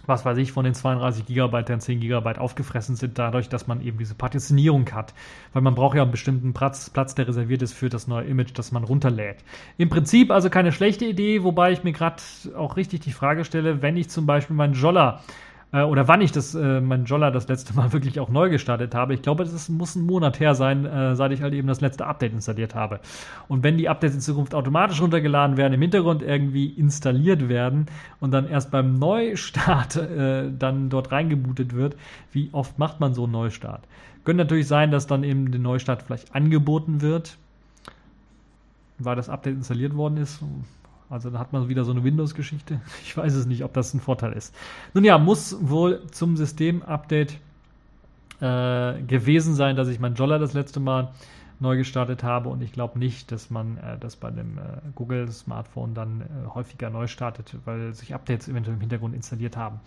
was 0.06 0.26
weiß 0.26 0.38
ich, 0.38 0.51
von 0.51 0.66
den 0.66 0.74
32 0.74 1.26
Gigabyte 1.26 1.70
dann 1.70 1.80
10 1.80 1.99
Gigabyte 1.99 2.39
aufgefressen 2.39 2.95
sind, 2.95 3.18
dadurch, 3.18 3.49
dass 3.49 3.68
man 3.68 3.82
eben 3.82 3.97
diese 3.97 4.16
Partitionierung 4.16 4.89
hat. 4.91 5.14
Weil 5.54 5.62
man 5.62 5.76
braucht 5.76 5.95
ja 5.95 6.01
einen 6.01 6.12
bestimmten 6.12 6.54
Platz, 6.54 6.89
Platz, 6.89 7.16
der 7.16 7.28
reserviert 7.28 7.62
ist 7.62 7.74
für 7.74 7.89
das 7.89 8.08
neue 8.08 8.26
Image, 8.26 8.51
das 8.54 8.72
man 8.72 8.84
runterlädt. 8.84 9.38
Im 9.78 9.89
Prinzip 9.89 10.32
also 10.32 10.49
keine 10.49 10.72
schlechte 10.72 11.06
Idee, 11.06 11.43
wobei 11.43 11.72
ich 11.72 11.84
mir 11.84 11.93
gerade 11.93 12.22
auch 12.56 12.76
richtig 12.76 13.01
die 13.01 13.12
Frage 13.12 13.45
stelle, 13.45 13.82
wenn 13.82 13.97
ich 13.97 14.10
zum 14.10 14.26
Beispiel 14.26 14.56
meinen 14.56 14.74
Jolla 14.74 15.22
äh, 15.74 15.82
oder 15.82 16.07
wann 16.07 16.21
ich 16.21 16.32
das, 16.32 16.55
äh, 16.55 16.80
mein 16.80 17.05
Jolla 17.05 17.32
das 17.32 17.47
letzte 17.47 17.74
Mal 17.74 17.91
wirklich 17.93 18.19
auch 18.19 18.30
neu 18.30 18.49
gestartet 18.49 18.95
habe. 18.95 19.13
Ich 19.13 19.21
glaube, 19.21 19.43
das 19.43 19.67
muss 19.67 19.95
ein 19.95 20.05
Monat 20.05 20.39
her 20.39 20.55
sein, 20.55 20.86
äh, 20.86 21.15
seit 21.15 21.32
ich 21.32 21.41
halt 21.41 21.53
eben 21.53 21.67
das 21.67 21.82
letzte 21.82 22.05
Update 22.05 22.32
installiert 22.32 22.76
habe. 22.76 22.99
Und 23.49 23.63
wenn 23.63 23.78
die 23.78 23.89
Updates 23.89 24.15
in 24.15 24.21
Zukunft 24.21 24.55
automatisch 24.55 25.01
runtergeladen 25.01 25.57
werden, 25.57 25.74
im 25.74 25.82
Hintergrund 25.82 26.21
irgendwie 26.21 26.67
installiert 26.67 27.49
werden 27.49 27.88
und 28.21 28.32
dann 28.32 28.47
erst 28.47 28.71
beim 28.71 28.97
Neustart 28.97 29.95
äh, 29.97 30.51
dann 30.57 30.89
dort 30.89 31.11
reingebootet 31.11 31.74
wird, 31.74 31.97
wie 32.32 32.49
oft 32.53 32.78
macht 32.80 32.99
man 32.99 33.13
so 33.13 33.24
einen 33.24 33.34
Neustart? 33.34 33.84
Könnte 34.24 34.43
natürlich 34.43 34.67
sein, 34.67 34.91
dass 34.91 35.07
dann 35.07 35.24
eben 35.24 35.51
der 35.51 35.59
Neustart 35.59 36.03
vielleicht 36.03 36.34
angeboten 36.34 37.01
wird, 37.01 37.38
weil 38.99 39.17
das 39.17 39.28
Update 39.28 39.55
installiert 39.55 39.95
worden 39.97 40.17
ist 40.17 40.41
also 41.14 41.30
da 41.30 41.39
hat 41.39 41.53
man 41.53 41.70
wieder 41.70 41.86
so 41.86 41.91
eine 41.91 42.03
Windows-Geschichte. 42.03 42.82
Ich 43.03 43.16
weiß 43.16 43.34
es 43.36 43.45
nicht, 43.45 43.64
ob 43.64 43.74
das 43.74 43.93
ein 43.93 43.99
Vorteil 43.99 44.34
ist. 44.34 44.55
Nun 44.93 45.03
ja, 45.03 45.18
muss 45.18 45.57
wohl 45.61 46.01
zum 46.11 46.36
System-Update 46.36 47.38
äh, 48.41 49.01
gewesen 49.03 49.53
sein, 49.53 49.76
dass 49.76 49.88
ich 49.88 49.99
mein 49.99 50.16
Jolla 50.16 50.39
das 50.39 50.53
letzte 50.53 50.80
Mal 50.80 51.11
neu 51.59 51.78
gestartet 51.78 52.24
habe 52.24 52.49
und 52.49 52.61
ich 52.61 52.74
glaube 52.74 52.97
nicht, 52.97 53.32
dass 53.32 53.49
man 53.49 53.78
äh, 53.78 53.97
das 53.99 54.16
bei 54.16 54.32
dem 54.32 54.57
äh, 54.57 54.61
Google 54.95 55.32
Smartphone 55.32 55.93
dann 55.93 56.22
äh, 56.22 56.47
häufiger 56.53 56.89
neu 56.89 57.07
startet, 57.07 57.55
weil 57.66 57.93
sich 57.93 58.14
Updates 58.14 58.47
eventuell 58.47 58.76
im 58.76 58.82
Hintergrund 58.82 59.14
installiert 59.14 59.55
haben. 59.55 59.80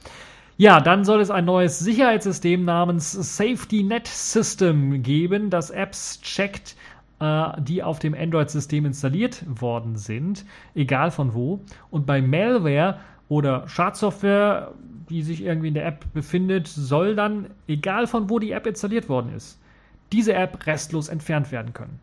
Ja, 0.59 0.81
dann 0.81 1.05
soll 1.05 1.21
es 1.21 1.31
ein 1.31 1.45
neues 1.45 1.81
Sicherheitssystem 1.81 2.65
namens 2.65 3.13
Safety 3.13 3.83
Net 3.83 4.07
System 4.07 5.03
geben, 5.03 5.51
das 5.51 5.71
Apps 5.71 6.21
checkt, 6.23 6.77
die 7.19 7.83
auf 7.83 7.99
dem 7.99 8.15
Android-System 8.15 8.85
installiert 8.85 9.43
worden 9.49 9.97
sind, 9.97 10.45
egal 10.75 11.11
von 11.11 11.33
wo. 11.33 11.61
Und 11.91 12.05
bei 12.05 12.21
Malware 12.21 12.99
oder 13.29 13.67
Schadsoftware, 13.69 14.73
die 15.09 15.23
sich 15.23 15.43
irgendwie 15.43 15.69
in 15.69 15.75
der 15.75 15.87
App 15.87 16.05
befindet, 16.13 16.69
soll 16.69 17.15
dann, 17.17 17.47
egal 17.69 18.07
von 18.07 18.29
wo 18.29 18.39
die 18.39 18.51
App 18.51 18.67
installiert 18.67 19.09
worden 19.09 19.33
ist, 19.35 19.59
diese 20.13 20.35
App 20.35 20.67
restlos 20.67 21.09
entfernt 21.09 21.53
werden 21.53 21.73
können. 21.73 21.99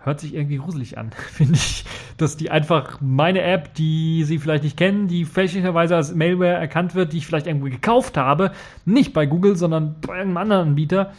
Hört 0.00 0.18
sich 0.18 0.34
irgendwie 0.34 0.56
gruselig 0.56 0.98
an, 0.98 1.12
finde 1.30 1.54
ich, 1.54 1.84
dass 2.16 2.36
die 2.36 2.50
einfach 2.50 3.00
meine 3.00 3.42
App, 3.42 3.72
die 3.74 4.24
sie 4.24 4.38
vielleicht 4.38 4.64
nicht 4.64 4.76
kennen, 4.76 5.06
die 5.06 5.24
fälschlicherweise 5.24 5.94
als 5.94 6.12
Malware 6.12 6.54
erkannt 6.54 6.96
wird, 6.96 7.12
die 7.12 7.18
ich 7.18 7.26
vielleicht 7.28 7.46
irgendwo 7.46 7.66
gekauft 7.66 8.16
habe, 8.16 8.50
nicht 8.84 9.12
bei 9.12 9.26
Google, 9.26 9.54
sondern 9.54 9.94
bei 10.00 10.14
einem 10.14 10.36
anderen 10.36 10.70
Anbieter, 10.70 11.12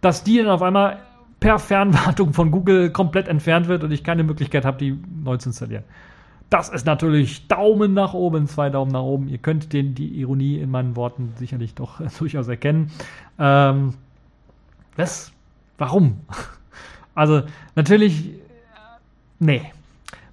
dass 0.00 0.22
die 0.22 0.38
dann 0.38 0.46
auf 0.46 0.62
einmal 0.62 0.98
per 1.40 1.58
Fernwartung 1.58 2.32
von 2.32 2.50
Google 2.50 2.90
komplett 2.90 3.26
entfernt 3.26 3.66
wird 3.66 3.82
und 3.82 3.90
ich 3.90 4.04
keine 4.04 4.22
Möglichkeit 4.22 4.64
habe, 4.64 4.78
die 4.78 4.98
neu 5.24 5.38
zu 5.38 5.48
installieren. 5.48 5.84
Das 6.50 6.68
ist 6.68 6.84
natürlich 6.84 7.46
Daumen 7.46 7.94
nach 7.94 8.12
oben, 8.12 8.46
zwei 8.48 8.70
Daumen 8.70 8.90
nach 8.90 9.02
oben. 9.02 9.28
Ihr 9.28 9.38
könnt 9.38 9.72
den, 9.72 9.94
die 9.94 10.08
Ironie 10.20 10.58
in 10.58 10.70
meinen 10.70 10.96
Worten 10.96 11.32
sicherlich 11.36 11.74
doch 11.74 12.00
durchaus 12.18 12.48
erkennen. 12.48 12.90
Ähm, 13.38 13.94
was? 14.96 15.32
Warum? 15.78 16.20
Also, 17.12 17.42
natürlich, 17.74 18.28
äh, 18.28 18.32
nee. 19.40 19.62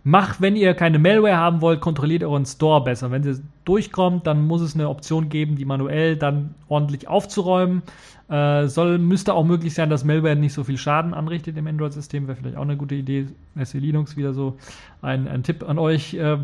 Macht, 0.04 0.42
wenn 0.42 0.56
ihr 0.56 0.76
keine 0.76 1.00
Malware 1.00 1.36
haben 1.36 1.60
wollt, 1.60 1.82
kontrolliert 1.82 2.24
euren 2.24 2.46
Store 2.46 2.84
besser. 2.84 3.10
Wenn 3.10 3.24
sie 3.24 3.42
durchkommt, 3.68 4.28
dann 4.28 4.46
muss 4.46 4.62
es 4.62 4.76
eine 4.76 4.90
Option 4.90 5.30
geben, 5.30 5.56
die 5.56 5.66
manuell 5.66 6.16
dann 6.16 6.56
ordentlich 6.68 7.08
aufzuräumen. 7.08 7.84
Äh, 8.30 8.68
soll, 8.68 8.98
müsste 8.98 9.34
auch 9.34 9.46
möglich 9.46 9.74
sein, 9.74 9.90
dass 9.90 10.04
Malware 10.04 10.36
nicht 10.36 10.54
so 10.54 10.64
viel 10.64 10.78
Schaden 10.78 11.14
anrichtet 11.14 11.58
im 11.58 11.68
Android-System. 11.68 12.28
Wäre 12.28 12.38
vielleicht 12.38 12.58
auch 12.58 12.62
eine 12.62 12.78
gute 12.78 12.96
Idee. 12.96 13.28
SE 13.64 13.78
Linux 13.78 14.18
wieder 14.18 14.34
so 14.34 14.58
ein, 15.02 15.28
ein 15.28 15.44
Tipp 15.44 15.68
an 15.68 15.80
euch. 15.80 16.14
Äh, 16.14 16.38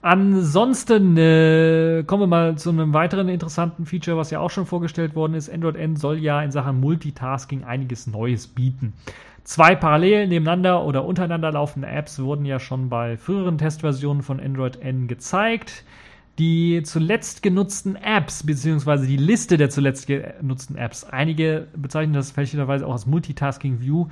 Ansonsten 0.00 1.16
äh, 1.16 2.04
kommen 2.06 2.22
wir 2.22 2.26
mal 2.28 2.56
zu 2.56 2.70
einem 2.70 2.94
weiteren 2.94 3.28
interessanten 3.28 3.84
Feature, 3.84 4.16
was 4.16 4.30
ja 4.30 4.38
auch 4.38 4.50
schon 4.50 4.64
vorgestellt 4.64 5.16
worden 5.16 5.34
ist. 5.34 5.52
Android 5.52 5.74
N 5.74 5.96
soll 5.96 6.18
ja 6.18 6.40
in 6.40 6.52
Sachen 6.52 6.78
Multitasking 6.78 7.64
einiges 7.64 8.06
Neues 8.06 8.46
bieten. 8.46 8.92
Zwei 9.42 9.74
parallel 9.74 10.28
nebeneinander 10.28 10.84
oder 10.84 11.04
untereinander 11.04 11.50
laufende 11.50 11.88
Apps 11.88 12.20
wurden 12.20 12.44
ja 12.44 12.60
schon 12.60 12.88
bei 12.88 13.16
früheren 13.16 13.58
Testversionen 13.58 14.22
von 14.22 14.38
Android 14.38 14.80
N 14.80 15.08
gezeigt. 15.08 15.84
Die 16.38 16.82
zuletzt 16.84 17.42
genutzten 17.42 17.96
Apps, 17.96 18.44
beziehungsweise 18.46 19.06
die 19.06 19.16
Liste 19.16 19.56
der 19.56 19.70
zuletzt 19.70 20.06
genutzten 20.06 20.76
Apps. 20.76 21.02
Einige 21.04 21.66
bezeichnen 21.76 22.14
das 22.14 22.30
fälschlicherweise 22.30 22.86
auch 22.86 22.92
als 22.92 23.06
Multitasking 23.06 23.80
View. 23.80 24.06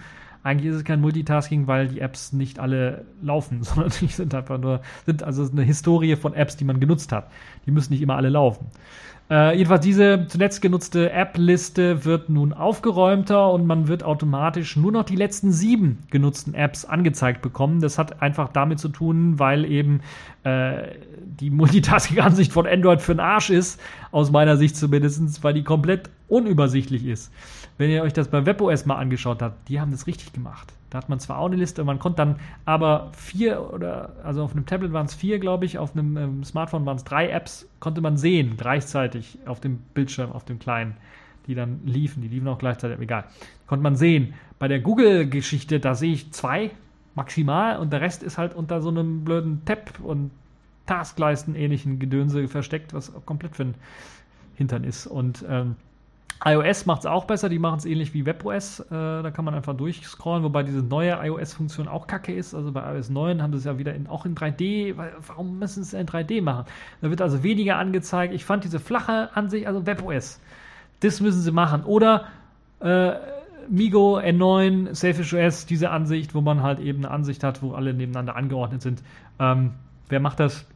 Eigentlich 0.47 0.71
ist 0.71 0.77
es 0.77 0.85
kein 0.85 1.01
Multitasking, 1.01 1.67
weil 1.67 1.89
die 1.89 2.01
Apps 2.01 2.33
nicht 2.33 2.61
alle 2.61 3.05
laufen, 3.21 3.63
sondern 3.65 3.91
die 4.01 4.07
sind 4.07 4.33
einfach 4.33 4.59
nur, 4.59 4.81
sind 5.05 5.25
also 5.25 5.45
eine 5.51 5.63
Historie 5.63 6.15
von 6.15 6.35
Apps, 6.35 6.57
die 6.57 6.65
man 6.65 6.79
genutzt 6.79 7.11
hat. 7.11 7.29
Die 7.67 7.73
müssen 7.73 7.93
nicht 7.93 8.01
immer 8.01 8.15
alle 8.15 8.29
laufen. 8.29 8.67
Äh, 9.29 9.57
jedenfalls 9.57 9.85
diese 9.85 10.27
zuletzt 10.29 10.63
genutzte 10.63 11.11
App-Liste 11.11 12.05
wird 12.05 12.29
nun 12.29 12.53
aufgeräumter 12.53 13.51
und 13.51 13.67
man 13.67 13.89
wird 13.89 14.05
automatisch 14.05 14.77
nur 14.77 14.93
noch 14.93 15.03
die 15.03 15.17
letzten 15.17 15.51
sieben 15.51 15.99
genutzten 16.11 16.55
Apps 16.55 16.85
angezeigt 16.85 17.43
bekommen. 17.43 17.81
Das 17.81 17.99
hat 17.99 18.23
einfach 18.23 18.51
damit 18.51 18.79
zu 18.79 18.89
tun, 18.89 19.41
weil 19.41 19.65
eben 19.65 20.01
äh, 20.45 20.91
die 21.25 21.51
Multitasking-Ansicht 21.51 22.53
von 22.53 22.69
Android 22.69 23.03
für 23.03 23.15
den 23.15 23.21
Arsch 23.21 23.51
ist, 23.51 23.81
aus 24.13 24.31
meiner 24.31 24.57
Sicht 24.57 24.77
zumindest, 24.77 25.43
weil 25.43 25.55
die 25.55 25.65
komplett 25.65 26.09
unübersichtlich 26.29 27.05
ist. 27.05 27.33
Wenn 27.79 27.91
ihr 27.91 28.03
euch 28.03 28.13
das 28.13 28.29
bei 28.29 28.47
WebOS 28.47 28.87
mal 28.87 28.97
angeschaut 28.97 29.43
habt, 29.43 29.69
die 29.69 29.81
haben 29.81 29.91
das 29.91 30.07
richtig 30.07 30.33
gemacht. 30.33 30.73
Da 30.91 30.99
hat 30.99 31.09
man 31.09 31.21
zwar 31.21 31.39
auch 31.39 31.47
eine 31.47 31.57
Liste, 31.57 31.85
man 31.85 31.99
konnte 31.99 32.19
dann 32.19 32.37
aber 32.65 33.11
vier 33.13 33.73
oder, 33.73 34.13
also 34.25 34.43
auf 34.43 34.53
einem 34.53 34.67
Tablet 34.67 34.93
waren 34.93 35.07
es 35.07 35.15
vier, 35.15 35.39
glaube 35.39 35.65
ich, 35.65 35.79
auf 35.79 35.93
einem 35.93 36.17
ähm, 36.17 36.45
Smartphone 36.45 36.87
waren 36.87 36.97
es 36.97 37.05
drei 37.05 37.29
Apps, 37.29 37.69
konnte 37.81 38.01
man 38.01 38.17
sehen, 38.17 38.55
gleichzeitig 38.57 39.39
auf 39.47 39.61
dem 39.61 39.79
Bildschirm, 39.95 40.33
auf 40.33 40.45
dem 40.45 40.59
kleinen, 40.59 40.97
die 41.47 41.55
dann 41.55 41.81
liefen, 41.85 42.23
die 42.23 42.29
liefen 42.29 42.49
auch 42.49 42.59
gleichzeitig, 42.59 42.99
egal. 43.01 43.25
Konnte 43.67 43.83
man 43.83 43.97
sehen. 43.97 44.35
Bei 44.59 44.69
der 44.69 44.81
Google-Geschichte, 44.81 45.81
da 45.81 45.95
sehe 45.95 46.13
ich 46.13 46.33
zwei 46.33 46.71
maximal 47.15 47.79
und 47.79 47.93
der 47.93 48.01
Rest 48.01 48.23
ist 48.23 48.39
halt 48.39 48.55
unter 48.55 48.81
so 48.81 48.89
einem 48.89 49.25
blöden 49.25 49.65
Tab 49.65 50.01
und 50.03 50.31
Taskleisten 50.87 51.55
ähnlichen 51.57 51.99
Gedönse 51.99 52.47
versteckt, 52.47 52.95
was 52.95 53.13
komplett 53.25 53.57
für 53.57 53.65
ein 53.65 53.75
Hintern 54.55 54.85
ist. 54.85 55.07
Und 55.07 55.45
ähm, 55.49 55.77
iOS 56.45 56.87
macht 56.87 57.01
es 57.01 57.07
auch 57.07 57.25
besser, 57.25 57.49
die 57.49 57.59
machen 57.59 57.79
es 57.79 57.85
ähnlich 57.85 58.13
wie 58.13 58.27
WebOS. 58.27 58.81
Äh, 58.81 58.85
da 58.91 59.31
kann 59.31 59.45
man 59.45 59.55
einfach 59.55 59.75
durchscrollen, 59.77 60.45
wobei 60.45 60.63
diese 60.63 60.83
neue 60.83 61.13
iOS-Funktion 61.13 61.89
auch 61.89 62.07
kacke 62.07 62.35
ist. 62.35 62.55
Also 62.55 62.73
bei 62.73 62.95
iOS 62.95 63.09
9 63.09 63.43
haben 63.43 63.53
sie 63.53 63.59
es 63.59 63.65
ja 63.65 63.79
wieder 63.79 63.95
in, 63.95 64.07
auch 64.07 64.27
in 64.27 64.35
3D. 64.35 64.97
Weil, 64.97 65.13
warum 65.27 65.59
müssen 65.59 65.83
sie 65.83 65.97
es 65.97 66.01
in 66.01 66.07
3D 66.07 66.43
machen? 66.43 66.67
Da 67.01 67.11
wird 67.11 67.23
also 67.23 67.43
weniger 67.43 67.77
angezeigt. 67.79 68.35
Ich 68.35 68.45
fand 68.45 68.65
diese 68.65 68.81
flache 68.81 69.31
Ansicht, 69.35 69.67
also 69.67 69.87
WebOS, 69.87 70.41
das 71.01 71.21
müssen 71.21 71.41
sie 71.41 71.53
machen. 71.53 71.85
Oder 71.85 72.27
äh, 72.81 73.13
Migo 73.69 74.19
N9, 74.19 74.95
Selfish 74.95 75.33
OS, 75.33 75.67
diese 75.67 75.91
Ansicht, 75.91 76.35
wo 76.35 76.41
man 76.41 76.63
halt 76.63 76.81
eben 76.81 77.05
eine 77.05 77.11
Ansicht 77.11 77.43
hat, 77.43 77.63
wo 77.63 77.73
alle 77.73 77.95
nebeneinander 77.95 78.37
angeordnet 78.37 78.83
sind. 78.83 79.03
Ähm, 79.39 79.73
wer 80.09 80.21
macht 80.21 80.41
das? 80.41 80.67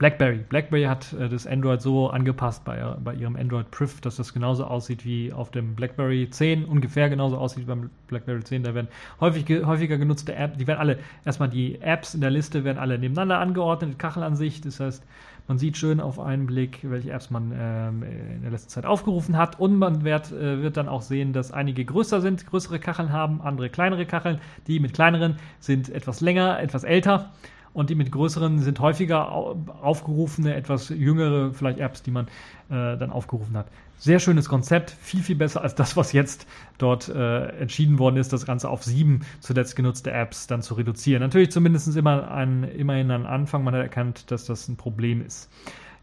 BlackBerry. 0.00 0.38
BlackBerry 0.48 0.84
hat 0.84 1.12
äh, 1.12 1.28
das 1.28 1.46
Android 1.46 1.82
so 1.82 2.08
angepasst 2.08 2.64
bei, 2.64 2.82
bei 3.04 3.12
ihrem 3.12 3.36
Android 3.36 3.70
Priv, 3.70 4.00
dass 4.00 4.16
das 4.16 4.32
genauso 4.32 4.64
aussieht 4.64 5.04
wie 5.04 5.30
auf 5.30 5.50
dem 5.50 5.74
BlackBerry 5.74 6.30
10, 6.30 6.64
ungefähr 6.64 7.10
genauso 7.10 7.36
aussieht 7.36 7.64
wie 7.64 7.66
beim 7.66 7.90
BlackBerry 8.08 8.42
10. 8.42 8.62
Da 8.62 8.74
werden 8.74 8.88
häufig, 9.20 9.44
häufiger 9.66 9.98
genutzte 9.98 10.34
Apps, 10.34 10.56
die 10.56 10.66
werden 10.66 10.78
alle, 10.78 10.98
erstmal 11.26 11.50
die 11.50 11.82
Apps 11.82 12.14
in 12.14 12.22
der 12.22 12.30
Liste 12.30 12.64
werden 12.64 12.78
alle 12.78 12.98
nebeneinander 12.98 13.40
angeordnet, 13.40 13.98
Kachelansicht. 13.98 14.64
Das 14.64 14.80
heißt, 14.80 15.04
man 15.48 15.58
sieht 15.58 15.76
schön 15.76 16.00
auf 16.00 16.18
einen 16.18 16.46
Blick, 16.46 16.78
welche 16.82 17.10
Apps 17.10 17.28
man 17.28 17.52
ähm, 17.54 18.02
in 18.02 18.40
der 18.40 18.52
letzten 18.52 18.70
Zeit 18.70 18.86
aufgerufen 18.86 19.36
hat. 19.36 19.60
Und 19.60 19.76
man 19.76 20.02
wird, 20.02 20.32
äh, 20.32 20.62
wird 20.62 20.78
dann 20.78 20.88
auch 20.88 21.02
sehen, 21.02 21.34
dass 21.34 21.52
einige 21.52 21.84
größer 21.84 22.22
sind, 22.22 22.46
größere 22.46 22.78
Kacheln 22.78 23.12
haben, 23.12 23.42
andere 23.42 23.68
kleinere 23.68 24.06
Kacheln. 24.06 24.40
Die 24.66 24.80
mit 24.80 24.94
kleineren 24.94 25.36
sind 25.58 25.90
etwas 25.90 26.22
länger, 26.22 26.58
etwas 26.58 26.84
älter 26.84 27.32
und 27.72 27.90
die 27.90 27.94
mit 27.94 28.10
größeren 28.10 28.58
sind 28.58 28.80
häufiger 28.80 29.30
aufgerufene, 29.30 30.54
etwas 30.54 30.88
jüngere 30.88 31.52
vielleicht 31.52 31.78
Apps, 31.78 32.02
die 32.02 32.10
man 32.10 32.26
äh, 32.68 32.96
dann 32.96 33.10
aufgerufen 33.10 33.56
hat. 33.56 33.66
Sehr 33.98 34.18
schönes 34.18 34.48
Konzept, 34.48 34.90
viel, 34.90 35.22
viel 35.22 35.36
besser 35.36 35.62
als 35.62 35.74
das, 35.74 35.96
was 35.96 36.12
jetzt 36.12 36.46
dort 36.78 37.08
äh, 37.08 37.48
entschieden 37.60 37.98
worden 37.98 38.16
ist, 38.16 38.32
das 38.32 38.46
Ganze 38.46 38.70
auf 38.70 38.82
sieben 38.82 39.20
zuletzt 39.40 39.76
genutzte 39.76 40.10
Apps 40.10 40.46
dann 40.46 40.62
zu 40.62 40.74
reduzieren. 40.74 41.22
Natürlich 41.22 41.50
zumindest 41.50 41.94
immer 41.96 42.30
ein, 42.30 42.64
immerhin 42.64 43.10
ein 43.10 43.26
Anfang, 43.26 43.62
man 43.62 43.74
hat 43.74 43.82
erkannt, 43.82 44.30
dass 44.30 44.46
das 44.46 44.68
ein 44.68 44.76
Problem 44.76 45.24
ist. 45.24 45.50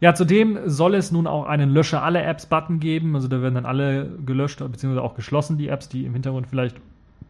Ja, 0.00 0.14
zudem 0.14 0.60
soll 0.66 0.94
es 0.94 1.10
nun 1.10 1.26
auch 1.26 1.46
einen 1.46 1.70
Lösche 1.70 2.00
alle 2.00 2.22
Apps-Button 2.22 2.78
geben. 2.78 3.16
Also 3.16 3.26
da 3.26 3.42
werden 3.42 3.56
dann 3.56 3.66
alle 3.66 4.08
gelöscht, 4.24 4.60
beziehungsweise 4.60 5.02
auch 5.02 5.14
geschlossen, 5.14 5.58
die 5.58 5.68
Apps, 5.68 5.88
die 5.88 6.04
im 6.04 6.12
Hintergrund 6.12 6.46
vielleicht 6.46 6.76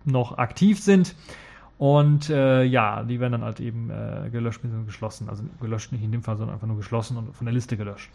noch 0.05 0.37
aktiv 0.37 0.79
sind. 0.79 1.15
Und 1.79 2.29
äh, 2.29 2.65
ja, 2.65 3.05
die 3.05 3.21
werden 3.21 3.33
dann 3.33 3.45
halt 3.45 3.61
eben 3.61 3.91
äh, 3.91 4.29
gelöscht 4.31 4.63
bzw. 4.63 4.85
geschlossen. 4.85 5.29
Also 5.29 5.45
gelöscht 5.61 5.93
nicht 5.93 6.03
in 6.03 6.11
dem 6.11 6.23
Fall, 6.23 6.37
sondern 6.37 6.55
einfach 6.55 6.67
nur 6.67 6.77
geschlossen 6.77 7.17
und 7.17 7.35
von 7.37 7.47
der 7.47 7.55
Liste 7.55 7.77
gelöscht. 7.77 8.11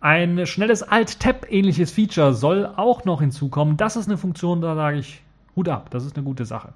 Ein 0.00 0.46
schnelles 0.46 0.82
Alt-Tab-ähnliches 0.82 1.92
Feature 1.92 2.32
soll 2.32 2.66
auch 2.66 3.04
noch 3.04 3.20
hinzukommen. 3.20 3.76
Das 3.76 3.96
ist 3.96 4.08
eine 4.08 4.18
Funktion, 4.18 4.60
da 4.60 4.74
sage 4.74 4.98
ich 4.98 5.22
Hut 5.54 5.68
ab, 5.68 5.90
das 5.90 6.04
ist 6.04 6.16
eine 6.16 6.24
gute 6.24 6.44
Sache. 6.44 6.72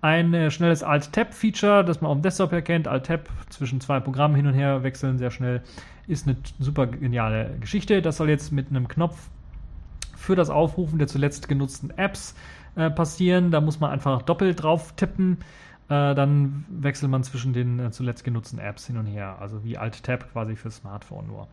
Ein 0.00 0.34
äh, 0.34 0.50
schnelles 0.50 0.82
Alt-Tab-Feature, 0.82 1.84
das 1.84 2.00
man 2.00 2.10
auf 2.10 2.18
dem 2.18 2.22
Desktop 2.22 2.52
erkennt, 2.52 2.86
Alt-Tab 2.86 3.28
zwischen 3.48 3.80
zwei 3.80 4.00
Programmen 4.00 4.34
hin 4.34 4.46
und 4.46 4.54
her 4.54 4.82
wechseln 4.82 5.18
sehr 5.18 5.30
schnell, 5.30 5.62
ist 6.06 6.26
eine 6.28 6.36
super 6.58 6.86
geniale 6.86 7.56
Geschichte. 7.60 8.02
Das 8.02 8.18
soll 8.18 8.28
jetzt 8.28 8.52
mit 8.52 8.70
einem 8.70 8.86
Knopf 8.86 9.30
für 10.16 10.36
das 10.36 10.50
Aufrufen 10.50 10.98
der 10.98 11.08
zuletzt 11.08 11.48
genutzten 11.48 11.90
Apps 11.90 12.34
äh, 12.76 12.90
passieren. 12.90 13.50
Da 13.50 13.60
muss 13.60 13.80
man 13.80 13.90
einfach 13.90 14.22
doppelt 14.22 14.62
drauf 14.62 14.94
tippen. 14.96 15.38
Äh, 15.88 16.14
dann 16.14 16.64
wechselt 16.68 17.10
man 17.10 17.22
zwischen 17.24 17.52
den 17.52 17.78
äh, 17.78 17.90
zuletzt 17.90 18.24
genutzten 18.24 18.58
Apps 18.58 18.86
hin 18.86 18.96
und 18.96 19.06
her. 19.06 19.36
Also 19.40 19.64
wie 19.64 19.76
Alt-Tab 19.76 20.32
quasi 20.32 20.56
fürs 20.56 20.76
Smartphone 20.76 21.26
nur. 21.26 21.48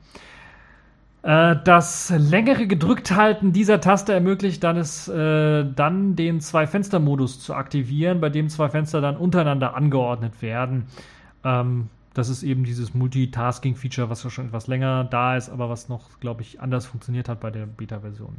Äh, 1.23 1.57
das 1.63 2.11
längere 2.17 2.65
Gedrückthalten 2.65 3.53
dieser 3.53 3.79
Taste 3.79 4.13
ermöglicht 4.13 4.63
dann 4.63 4.77
es 4.77 5.07
äh, 5.07 5.65
dann 5.65 6.15
den 6.15 6.41
Zwei-Fenster-Modus 6.41 7.41
zu 7.41 7.53
aktivieren, 7.53 8.21
bei 8.21 8.29
dem 8.29 8.49
zwei 8.49 8.69
Fenster 8.69 9.01
dann 9.01 9.17
untereinander 9.17 9.75
angeordnet 9.75 10.41
werden. 10.41 10.85
Ähm, 11.43 11.89
das 12.13 12.29
ist 12.29 12.43
eben 12.43 12.63
dieses 12.63 12.93
Multitasking-Feature, 12.93 14.09
was 14.09 14.29
schon 14.31 14.47
etwas 14.47 14.67
länger 14.67 15.03
da 15.05 15.37
ist, 15.37 15.49
aber 15.49 15.69
was 15.69 15.87
noch, 15.89 16.19
glaube 16.19 16.41
ich, 16.41 16.59
anders 16.59 16.85
funktioniert 16.85 17.29
hat 17.29 17.39
bei 17.39 17.51
der 17.51 17.65
Beta-Version. 17.65 18.35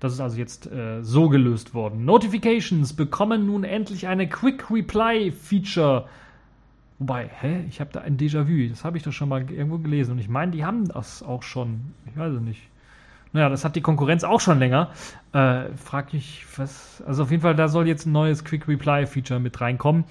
Das 0.00 0.14
ist 0.14 0.20
also 0.20 0.38
jetzt 0.38 0.66
äh, 0.66 1.02
so 1.02 1.28
gelöst 1.28 1.74
worden. 1.74 2.06
Notifications 2.06 2.94
bekommen 2.94 3.46
nun 3.46 3.64
endlich 3.64 4.08
eine 4.08 4.28
Quick 4.28 4.70
Reply 4.70 5.30
Feature. 5.30 6.06
Wobei, 6.98 7.30
hä? 7.40 7.64
Ich 7.68 7.80
habe 7.80 7.90
da 7.92 8.00
ein 8.00 8.16
Déjà-vu. 8.16 8.68
Das 8.70 8.84
habe 8.84 8.96
ich 8.96 9.02
doch 9.02 9.12
schon 9.12 9.28
mal 9.28 9.50
irgendwo 9.50 9.78
gelesen. 9.78 10.12
Und 10.12 10.18
ich 10.18 10.28
meine, 10.28 10.52
die 10.52 10.64
haben 10.64 10.88
das 10.88 11.22
auch 11.22 11.42
schon. 11.42 11.92
Ich 12.06 12.16
weiß 12.16 12.32
es 12.32 12.40
nicht. 12.40 12.62
Naja, 13.32 13.48
das 13.48 13.64
hat 13.64 13.76
die 13.76 13.80
Konkurrenz 13.80 14.24
auch 14.24 14.40
schon 14.40 14.58
länger. 14.58 14.90
Äh, 15.32 15.66
frag 15.76 16.14
ich, 16.14 16.46
was. 16.56 17.02
Also 17.06 17.24
auf 17.24 17.30
jeden 17.30 17.42
Fall, 17.42 17.54
da 17.54 17.68
soll 17.68 17.86
jetzt 17.86 18.06
ein 18.06 18.12
neues 18.12 18.44
Quick 18.44 18.68
Reply 18.68 19.06
Feature 19.06 19.38
mit 19.38 19.60
reinkommen. 19.60 20.04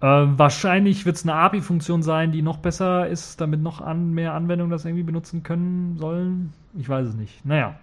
Äh, 0.00 0.06
wahrscheinlich 0.06 1.06
wird 1.06 1.16
es 1.16 1.24
eine 1.24 1.34
API-Funktion 1.34 2.02
sein, 2.02 2.32
die 2.32 2.42
noch 2.42 2.58
besser 2.58 3.08
ist, 3.08 3.40
damit 3.40 3.60
noch 3.60 3.80
an, 3.80 4.14
mehr 4.14 4.32
Anwendungen 4.32 4.70
das 4.70 4.84
irgendwie 4.84 5.02
benutzen 5.02 5.42
können 5.42 5.98
sollen. 5.98 6.52
Ich 6.76 6.88
weiß 6.88 7.08
es 7.08 7.14
nicht. 7.14 7.44
Naja, 7.44 7.76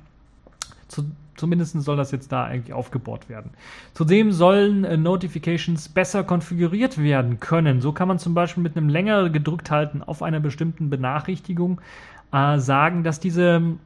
zu, 0.87 1.05
zumindest 1.35 1.79
soll 1.81 1.97
das 1.97 2.11
jetzt 2.11 2.31
da 2.31 2.45
eigentlich 2.45 2.73
aufgebaut 2.73 3.29
werden. 3.29 3.51
Zudem 3.93 4.31
sollen 4.31 4.83
äh, 4.83 4.97
Notifications 4.97 5.89
besser 5.89 6.23
konfiguriert 6.23 6.97
werden 6.97 7.39
können. 7.39 7.81
So 7.81 7.91
kann 7.91 8.07
man 8.07 8.19
zum 8.19 8.33
Beispiel 8.33 8.63
mit 8.63 8.77
einem 8.77 8.89
länger 8.89 9.29
gedrückt 9.29 9.71
halten 9.71 10.01
auf 10.03 10.23
einer 10.23 10.39
bestimmten 10.39 10.89
Benachrichtigung 10.89 11.81
äh, 12.31 12.57
sagen, 12.59 13.03
dass 13.03 13.19
diese 13.19 13.77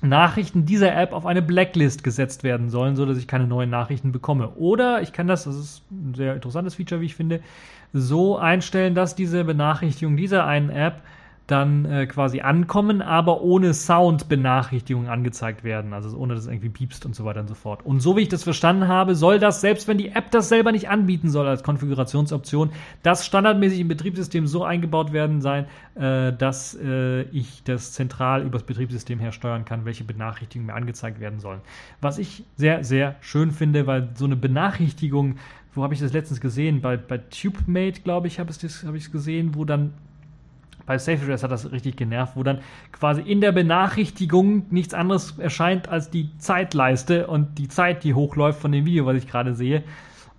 Nachrichten 0.00 0.64
dieser 0.64 0.96
App 0.96 1.12
auf 1.12 1.26
eine 1.26 1.42
Blacklist 1.42 2.04
gesetzt 2.04 2.44
werden 2.44 2.70
sollen, 2.70 2.94
so 2.94 3.04
dass 3.04 3.18
ich 3.18 3.26
keine 3.26 3.46
neuen 3.46 3.70
Nachrichten 3.70 4.12
bekomme. 4.12 4.50
Oder 4.50 5.02
ich 5.02 5.12
kann 5.12 5.26
das, 5.26 5.44
das 5.44 5.56
ist 5.56 5.82
ein 5.90 6.14
sehr 6.14 6.34
interessantes 6.34 6.76
Feature, 6.76 7.00
wie 7.00 7.06
ich 7.06 7.16
finde, 7.16 7.40
so 7.92 8.36
einstellen, 8.36 8.94
dass 8.94 9.16
diese 9.16 9.44
Benachrichtigung 9.44 10.16
dieser 10.16 10.46
einen 10.46 10.70
App 10.70 11.02
dann 11.48 11.86
äh, 11.86 12.06
quasi 12.06 12.42
ankommen, 12.42 13.00
aber 13.00 13.40
ohne 13.40 13.72
Sound-Benachrichtigungen 13.72 15.08
angezeigt 15.08 15.64
werden. 15.64 15.94
Also 15.94 16.16
ohne 16.16 16.34
dass 16.34 16.44
es 16.44 16.50
irgendwie 16.50 16.68
piepst 16.68 17.06
und 17.06 17.16
so 17.16 17.24
weiter 17.24 17.40
und 17.40 17.48
so 17.48 17.54
fort. 17.54 17.84
Und 17.86 18.00
so 18.00 18.16
wie 18.16 18.20
ich 18.20 18.28
das 18.28 18.44
verstanden 18.44 18.86
habe, 18.86 19.14
soll 19.14 19.38
das, 19.38 19.62
selbst 19.62 19.88
wenn 19.88 19.96
die 19.96 20.10
App 20.10 20.30
das 20.30 20.50
selber 20.50 20.72
nicht 20.72 20.90
anbieten 20.90 21.30
soll 21.30 21.48
als 21.48 21.62
Konfigurationsoption, 21.62 22.70
das 23.02 23.24
standardmäßig 23.24 23.80
im 23.80 23.88
Betriebssystem 23.88 24.46
so 24.46 24.62
eingebaut 24.62 25.14
werden 25.14 25.40
sein, 25.40 25.64
äh, 25.94 26.34
dass 26.34 26.74
äh, 26.74 27.22
ich 27.22 27.64
das 27.64 27.94
zentral 27.94 28.42
übers 28.42 28.64
Betriebssystem 28.64 29.18
her 29.18 29.32
steuern 29.32 29.64
kann, 29.64 29.86
welche 29.86 30.04
Benachrichtigungen 30.04 30.66
mir 30.66 30.74
angezeigt 30.74 31.18
werden 31.18 31.40
sollen. 31.40 31.60
Was 32.02 32.18
ich 32.18 32.44
sehr, 32.56 32.84
sehr 32.84 33.16
schön 33.20 33.52
finde, 33.52 33.86
weil 33.86 34.10
so 34.14 34.26
eine 34.26 34.36
Benachrichtigung 34.36 35.36
wo 35.74 35.84
habe 35.84 35.94
ich 35.94 36.00
das 36.00 36.12
letztens 36.12 36.40
gesehen? 36.40 36.80
Bei, 36.80 36.96
bei 36.96 37.18
TubeMate, 37.18 38.00
glaube 38.00 38.26
ich, 38.26 38.40
habe 38.40 38.50
ich 38.50 38.64
es 38.64 38.84
hab 38.84 39.12
gesehen, 39.12 39.54
wo 39.54 39.64
dann 39.64 39.92
bei 40.88 40.98
Safe 40.98 41.22
Address 41.22 41.44
hat 41.44 41.52
das 41.52 41.70
richtig 41.70 41.96
genervt, 41.96 42.34
wo 42.34 42.42
dann 42.42 42.60
quasi 42.90 43.20
in 43.20 43.40
der 43.40 43.52
Benachrichtigung 43.52 44.66
nichts 44.70 44.94
anderes 44.94 45.38
erscheint 45.38 45.88
als 45.88 46.10
die 46.10 46.36
Zeitleiste 46.38 47.26
und 47.26 47.58
die 47.58 47.68
Zeit, 47.68 48.02
die 48.02 48.14
hochläuft 48.14 48.60
von 48.60 48.72
dem 48.72 48.86
Video, 48.86 49.06
was 49.06 49.16
ich 49.16 49.28
gerade 49.28 49.54
sehe. 49.54 49.84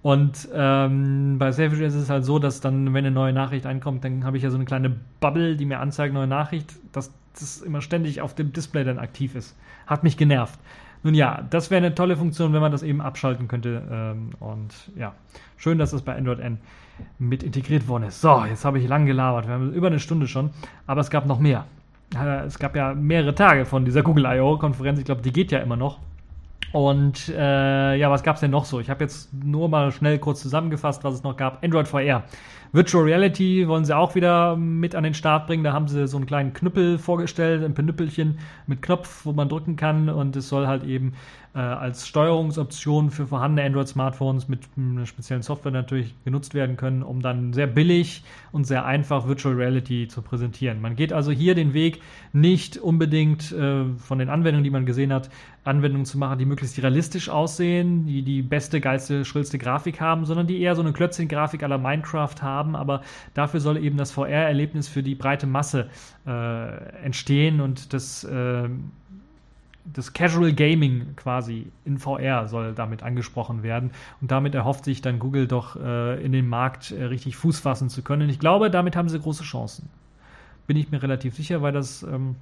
Und 0.02 0.50
ähm, 0.54 1.38
bei 1.38 1.50
Address 1.50 1.94
ist 1.94 1.96
es 1.96 2.10
halt 2.10 2.26
so, 2.26 2.40
dass 2.40 2.62
dann, 2.62 2.94
wenn 2.94 3.06
eine 3.06 3.12
neue 3.12 3.32
Nachricht 3.32 3.66
einkommt, 3.66 4.04
dann 4.04 4.26
habe 4.26 4.38
ich 4.38 4.44
ja 4.44 4.50
so 4.50 4.56
eine 4.56 4.66
kleine 4.66 4.96
Bubble, 5.20 5.56
die 5.56 5.66
mir 5.66 5.80
anzeigt, 5.80 6.14
neue 6.14 6.28
Nachricht, 6.28 6.74
dass 6.94 7.14
das 7.34 7.62
immer 7.62 7.82
ständig 7.82 8.22
auf 8.22 8.34
dem 8.34 8.52
Display 8.52 8.84
dann 8.84 8.98
aktiv 8.98 9.36
ist. 9.36 9.56
Hat 9.86 10.04
mich 10.04 10.18
genervt. 10.18 10.60
Nun 11.04 11.14
ja, 11.14 11.44
das 11.50 11.70
wäre 11.70 11.86
eine 11.86 11.94
tolle 11.96 12.18
Funktion, 12.18 12.54
wenn 12.54 12.62
man 12.62 12.72
das 12.72 12.82
eben 12.82 13.02
abschalten 13.02 13.48
könnte. 13.48 13.84
Ähm, 13.92 14.32
und 14.40 14.74
ja, 14.96 15.14
schön, 15.58 15.78
dass 15.78 15.92
das 15.92 16.02
bei 16.02 16.16
Android 16.16 16.40
N 16.40 16.58
mit 17.18 17.44
integriert 17.44 17.88
worden 17.88 18.04
ist. 18.04 18.22
So, 18.22 18.44
jetzt 18.46 18.66
habe 18.66 18.80
ich 18.80 18.88
lang 18.88 19.06
gelabert. 19.06 19.48
Wir 19.48 19.54
haben 19.54 19.74
über 19.74 19.88
eine 19.88 20.00
Stunde 20.00 20.28
schon, 20.28 20.52
aber 20.88 21.02
es 21.02 21.10
gab 21.10 21.26
noch 21.26 21.40
mehr. 21.40 21.66
Es 22.46 22.58
gab 22.58 22.76
ja 22.76 22.94
mehrere 22.96 23.36
Tage 23.36 23.66
von 23.66 23.86
dieser 23.86 24.02
Google 24.02 24.26
I.O.-Konferenz. 24.26 24.98
Ich 24.98 25.06
glaube, 25.06 25.22
die 25.22 25.32
geht 25.32 25.52
ja 25.52 25.60
immer 25.60 25.76
noch. 25.76 26.00
Und 26.72 27.30
äh, 27.30 27.96
ja, 27.96 28.12
was 28.12 28.22
gab 28.22 28.36
es 28.36 28.42
denn 28.42 28.52
noch 28.52 28.66
so? 28.66 28.80
Ich 28.80 28.90
habe 28.90 29.04
jetzt 29.04 29.34
nur 29.34 29.70
mal 29.70 29.92
schnell 29.92 30.20
kurz 30.20 30.42
zusammengefasst, 30.42 31.04
was 31.04 31.16
es 31.16 31.24
noch 31.24 31.36
gab. 31.36 31.64
Android 31.64 31.88
VR. 31.88 32.24
Virtual 32.72 33.04
Reality 33.04 33.68
wollen 33.68 33.86
sie 33.86 33.98
auch 33.98 34.14
wieder 34.14 34.56
mit 34.56 34.94
an 34.94 35.04
den 35.04 35.16
Start 35.16 35.48
bringen. 35.48 35.64
Da 35.64 35.74
haben 35.74 35.88
sie 35.88 36.08
so 36.08 36.18
einen 36.18 36.28
kleinen 36.28 36.54
Knüppel 36.54 37.00
vorgestellt, 37.00 37.64
ein 37.64 37.74
Penüppelchen 37.74 38.38
mit 38.68 38.84
Knopf, 38.84 39.26
wo 39.26 39.34
man 39.34 39.50
drücken 39.50 39.76
kann. 39.76 40.10
Und 40.10 40.36
es 40.36 40.50
soll 40.50 40.68
halt 40.68 40.84
eben 40.84 41.14
äh, 41.49 41.49
als 41.62 42.08
Steuerungsoption 42.08 43.10
für 43.10 43.28
vorhandene 43.28 43.68
Android-Smartphones 43.68 44.48
mit 44.48 44.62
einer 44.78 45.06
speziellen 45.06 45.42
Software 45.42 45.72
natürlich 45.72 46.16
genutzt 46.24 46.54
werden 46.54 46.78
können, 46.78 47.04
um 47.04 47.22
dann 47.22 47.54
sehr 47.54 47.68
billig 47.68 48.24
und 48.52 48.66
sehr 48.66 48.86
einfach 48.86 49.28
Virtual 49.28 49.56
Reality 49.56 50.08
zu 50.08 50.22
präsentieren. 50.22 50.82
Man 50.82 50.96
geht 50.96 51.14
also 51.14 51.32
hier 51.32 51.56
den 51.56 51.74
Weg 51.74 52.02
nicht 52.34 52.78
unbedingt 52.78 53.52
äh, 53.52 53.86
von 53.98 54.20
den 54.20 54.30
Anwendungen, 54.30 54.64
die 54.64 54.70
man 54.70 54.86
gesehen 54.86 55.12
hat, 55.12 55.30
Anwendungen 55.64 56.06
zu 56.06 56.18
machen, 56.18 56.40
die 56.40 56.46
möglichst 56.46 56.82
realistisch 56.82 57.30
aussehen, 57.30 58.06
die 58.06 58.22
die 58.24 58.42
beste, 58.42 58.80
geilste, 58.80 59.26
schrillste 59.26 59.58
Grafik 59.58 60.00
haben, 60.00 60.26
sondern 60.26 60.48
die 60.48 60.62
eher 60.62 60.76
so 60.76 60.82
eine 60.82 60.94
Klötzchen-Grafik 60.94 61.64
aller 61.64 61.78
Minecraft 61.78 62.42
haben, 62.42 62.76
aber 62.76 63.02
dafür 63.34 63.60
soll 63.60 63.78
eben 63.78 63.98
das 63.98 64.12
VR-Erlebnis 64.12 64.88
für 64.88 65.04
die 65.04 65.16
breite 65.16 65.48
Masse 65.48 65.90
äh, 66.26 67.04
entstehen 67.04 67.62
und 67.62 67.94
das 67.94 68.24
äh, 68.24 68.70
das 69.94 70.14
Casual 70.14 70.54
Gaming 70.54 71.16
quasi 71.16 71.72
in 71.86 71.98
VR 71.98 72.48
soll 72.48 72.74
damit 72.74 73.04
angesprochen 73.04 73.64
werden. 73.64 73.92
Und 74.22 74.32
damit 74.32 74.56
erhofft 74.56 74.86
sich 74.86 75.02
dann 75.02 75.20
Google 75.20 75.48
doch 75.48 75.76
äh, 75.76 76.24
in 76.24 76.32
den 76.32 76.48
Markt 76.48 76.92
äh, 76.92 77.06
richtig 77.06 77.36
Fuß 77.36 77.60
fassen 77.60 77.90
zu 77.90 78.02
können. 78.02 78.24
Und 78.24 78.30
ich 78.30 78.40
glaube, 78.40 78.70
damit 78.70 78.96
haben 78.96 79.10
sie 79.10 79.20
große 79.20 79.44
Chancen. 79.44 79.90
Bin 80.68 80.78
ich 80.78 80.92
mir 80.92 81.02
relativ 81.02 81.36
sicher, 81.36 81.62
weil 81.62 81.72
das 81.72 82.04
ähm, 82.04 82.36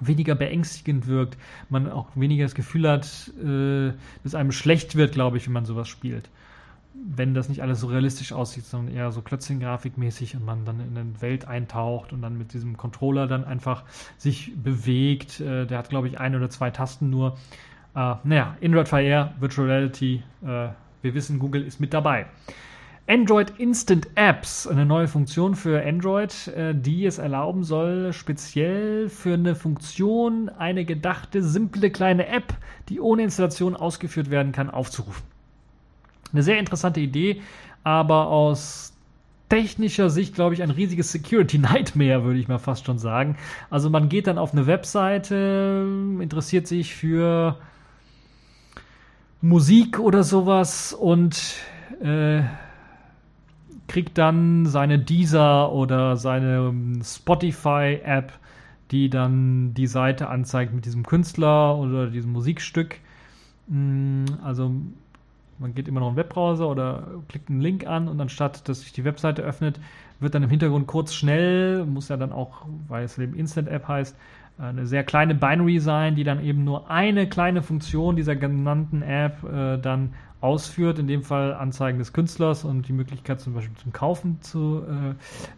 weniger 0.00 0.34
beängstigend 0.34 1.06
wirkt. 1.06 1.38
Man 1.70 1.90
auch 1.90 2.08
weniger 2.14 2.44
das 2.44 2.54
Gefühl 2.54 2.88
hat, 2.88 3.32
äh, 3.42 3.92
dass 4.22 4.34
einem 4.34 4.52
schlecht 4.52 4.96
wird, 4.96 5.12
glaube 5.12 5.36
ich, 5.38 5.46
wenn 5.46 5.54
man 5.54 5.64
sowas 5.64 5.88
spielt 5.88 6.28
wenn 6.94 7.34
das 7.34 7.48
nicht 7.48 7.62
alles 7.62 7.80
so 7.80 7.88
realistisch 7.88 8.32
aussieht, 8.32 8.64
sondern 8.64 8.94
eher 8.94 9.10
so 9.10 9.20
Klötzchen-Grafikmäßig 9.20 10.36
und 10.36 10.44
man 10.44 10.64
dann 10.64 10.80
in 10.80 10.96
eine 10.96 11.20
Welt 11.20 11.46
eintaucht 11.46 12.12
und 12.12 12.22
dann 12.22 12.38
mit 12.38 12.52
diesem 12.52 12.76
Controller 12.76 13.26
dann 13.26 13.44
einfach 13.44 13.84
sich 14.16 14.52
bewegt. 14.56 15.40
Äh, 15.40 15.66
der 15.66 15.78
hat, 15.78 15.88
glaube 15.88 16.08
ich, 16.08 16.20
ein 16.20 16.34
oder 16.36 16.50
zwei 16.50 16.70
Tasten 16.70 17.10
nur. 17.10 17.36
Äh, 17.94 18.14
naja, 18.24 18.56
Android 18.62 18.88
VR, 18.88 19.34
Virtual 19.40 19.68
Reality, 19.68 20.22
äh, 20.42 20.68
wir 21.02 21.14
wissen, 21.14 21.38
Google 21.38 21.64
ist 21.64 21.80
mit 21.80 21.92
dabei. 21.92 22.26
Android 23.06 23.52
Instant 23.58 24.08
Apps, 24.14 24.66
eine 24.66 24.86
neue 24.86 25.08
Funktion 25.08 25.54
für 25.56 25.84
Android, 25.84 26.48
äh, 26.48 26.74
die 26.74 27.04
es 27.04 27.18
erlauben 27.18 27.62
soll, 27.62 28.14
speziell 28.14 29.10
für 29.10 29.34
eine 29.34 29.54
Funktion 29.54 30.48
eine 30.48 30.86
gedachte, 30.86 31.42
simple 31.42 31.90
kleine 31.90 32.28
App, 32.28 32.54
die 32.88 33.00
ohne 33.00 33.24
Installation 33.24 33.76
ausgeführt 33.76 34.30
werden 34.30 34.52
kann, 34.52 34.70
aufzurufen. 34.70 35.33
Eine 36.34 36.42
sehr 36.42 36.58
interessante 36.58 37.00
Idee, 37.00 37.40
aber 37.84 38.26
aus 38.26 38.92
technischer 39.48 40.10
Sicht, 40.10 40.34
glaube 40.34 40.54
ich, 40.54 40.62
ein 40.62 40.70
riesiges 40.70 41.12
Security 41.12 41.58
Nightmare, 41.58 42.24
würde 42.24 42.40
ich 42.40 42.48
mal 42.48 42.58
fast 42.58 42.86
schon 42.86 42.98
sagen. 42.98 43.36
Also 43.70 43.88
man 43.88 44.08
geht 44.08 44.26
dann 44.26 44.36
auf 44.36 44.52
eine 44.52 44.66
Webseite, 44.66 45.86
interessiert 46.20 46.66
sich 46.66 46.94
für 46.94 47.56
Musik 49.40 50.00
oder 50.00 50.24
sowas 50.24 50.92
und 50.92 51.56
äh, 52.02 52.42
kriegt 53.86 54.18
dann 54.18 54.66
seine 54.66 54.98
Deezer 54.98 55.70
oder 55.70 56.16
seine 56.16 56.74
Spotify-App, 57.04 58.32
die 58.90 59.08
dann 59.08 59.74
die 59.74 59.86
Seite 59.86 60.28
anzeigt 60.30 60.74
mit 60.74 60.84
diesem 60.84 61.04
Künstler 61.04 61.76
oder 61.76 62.08
diesem 62.08 62.32
Musikstück. 62.32 62.96
Mm, 63.68 64.24
also 64.42 64.72
man 65.58 65.74
geht 65.74 65.88
immer 65.88 66.00
noch 66.00 66.08
in 66.08 66.14
den 66.14 66.18
Webbrowser 66.18 66.68
oder 66.68 67.06
klickt 67.28 67.48
einen 67.48 67.60
Link 67.60 67.86
an 67.86 68.08
und 68.08 68.20
anstatt, 68.20 68.68
dass 68.68 68.80
sich 68.80 68.92
die 68.92 69.04
Webseite 69.04 69.42
öffnet, 69.42 69.80
wird 70.20 70.34
dann 70.34 70.42
im 70.42 70.50
Hintergrund 70.50 70.86
kurz 70.86 71.14
schnell, 71.14 71.84
muss 71.84 72.08
ja 72.08 72.16
dann 72.16 72.32
auch, 72.32 72.66
weil 72.88 73.04
es 73.04 73.18
eben 73.18 73.34
Instant 73.34 73.68
App 73.68 73.88
heißt, 73.88 74.16
eine 74.58 74.86
sehr 74.86 75.02
kleine 75.02 75.34
Binary 75.34 75.80
sein, 75.80 76.14
die 76.14 76.24
dann 76.24 76.42
eben 76.42 76.62
nur 76.64 76.90
eine 76.90 77.28
kleine 77.28 77.62
Funktion 77.62 78.14
dieser 78.14 78.36
genannten 78.36 79.02
App 79.02 79.42
äh, 79.42 79.78
dann 79.78 80.14
ausführt, 80.40 80.98
in 80.98 81.08
dem 81.08 81.22
Fall 81.22 81.54
Anzeigen 81.54 81.98
des 81.98 82.12
Künstlers 82.12 82.64
und 82.64 82.86
die 82.86 82.92
Möglichkeit 82.92 83.40
zum 83.40 83.54
Beispiel 83.54 83.76
zum 83.76 83.92
Kaufen 83.92 84.40
zu, 84.42 84.82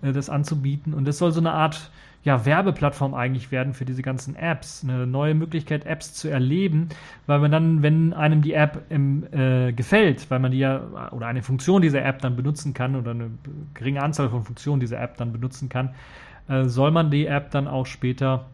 äh, 0.02 0.08
äh 0.08 0.12
das 0.12 0.30
anzubieten. 0.30 0.94
Und 0.94 1.06
das 1.06 1.18
soll 1.18 1.32
so 1.32 1.40
eine 1.40 1.52
Art 1.52 1.90
ja, 2.26 2.44
Werbeplattform 2.44 3.14
eigentlich 3.14 3.52
werden 3.52 3.72
für 3.72 3.84
diese 3.84 4.02
ganzen 4.02 4.34
Apps. 4.34 4.82
Eine 4.82 5.06
neue 5.06 5.34
Möglichkeit, 5.34 5.86
Apps 5.86 6.12
zu 6.12 6.26
erleben, 6.26 6.88
weil 7.28 7.38
man 7.38 7.52
dann, 7.52 7.82
wenn 7.82 8.12
einem 8.12 8.42
die 8.42 8.52
App 8.52 8.82
im, 8.88 9.24
äh, 9.32 9.72
gefällt, 9.72 10.28
weil 10.28 10.40
man 10.40 10.50
die 10.50 10.58
ja 10.58 11.12
oder 11.12 11.28
eine 11.28 11.44
Funktion 11.44 11.82
dieser 11.82 12.04
App 12.04 12.20
dann 12.22 12.34
benutzen 12.34 12.74
kann 12.74 12.96
oder 12.96 13.12
eine 13.12 13.30
geringe 13.74 14.02
Anzahl 14.02 14.28
von 14.28 14.42
Funktionen 14.42 14.80
dieser 14.80 15.00
App 15.00 15.16
dann 15.18 15.32
benutzen 15.32 15.68
kann, 15.68 15.94
äh, 16.48 16.64
soll 16.64 16.90
man 16.90 17.12
die 17.12 17.26
App 17.26 17.52
dann 17.52 17.68
auch 17.68 17.86
später 17.86 18.46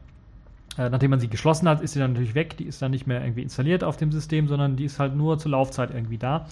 äh, 0.77 0.91
nachdem 0.91 1.11
man 1.11 1.21
sie 1.21 1.29
geschlossen 1.29 1.67
hat, 1.67 1.81
ist 1.81 1.93
sie 1.93 1.99
dann 1.99 2.13
natürlich 2.13 2.35
weg. 2.35 2.59
Die 2.59 2.65
ist 2.65 2.83
dann 2.83 2.91
nicht 2.91 3.07
mehr 3.07 3.23
irgendwie 3.23 3.43
installiert 3.43 3.85
auf 3.85 3.97
dem 3.97 4.13
System, 4.13 4.49
sondern 4.49 4.77
die 4.77 4.85
ist 4.85 4.99
halt 4.99 5.17
nur 5.17 5.39
zur 5.39 5.53
Laufzeit 5.53 5.91
irgendwie 5.95 6.19
da. 6.19 6.47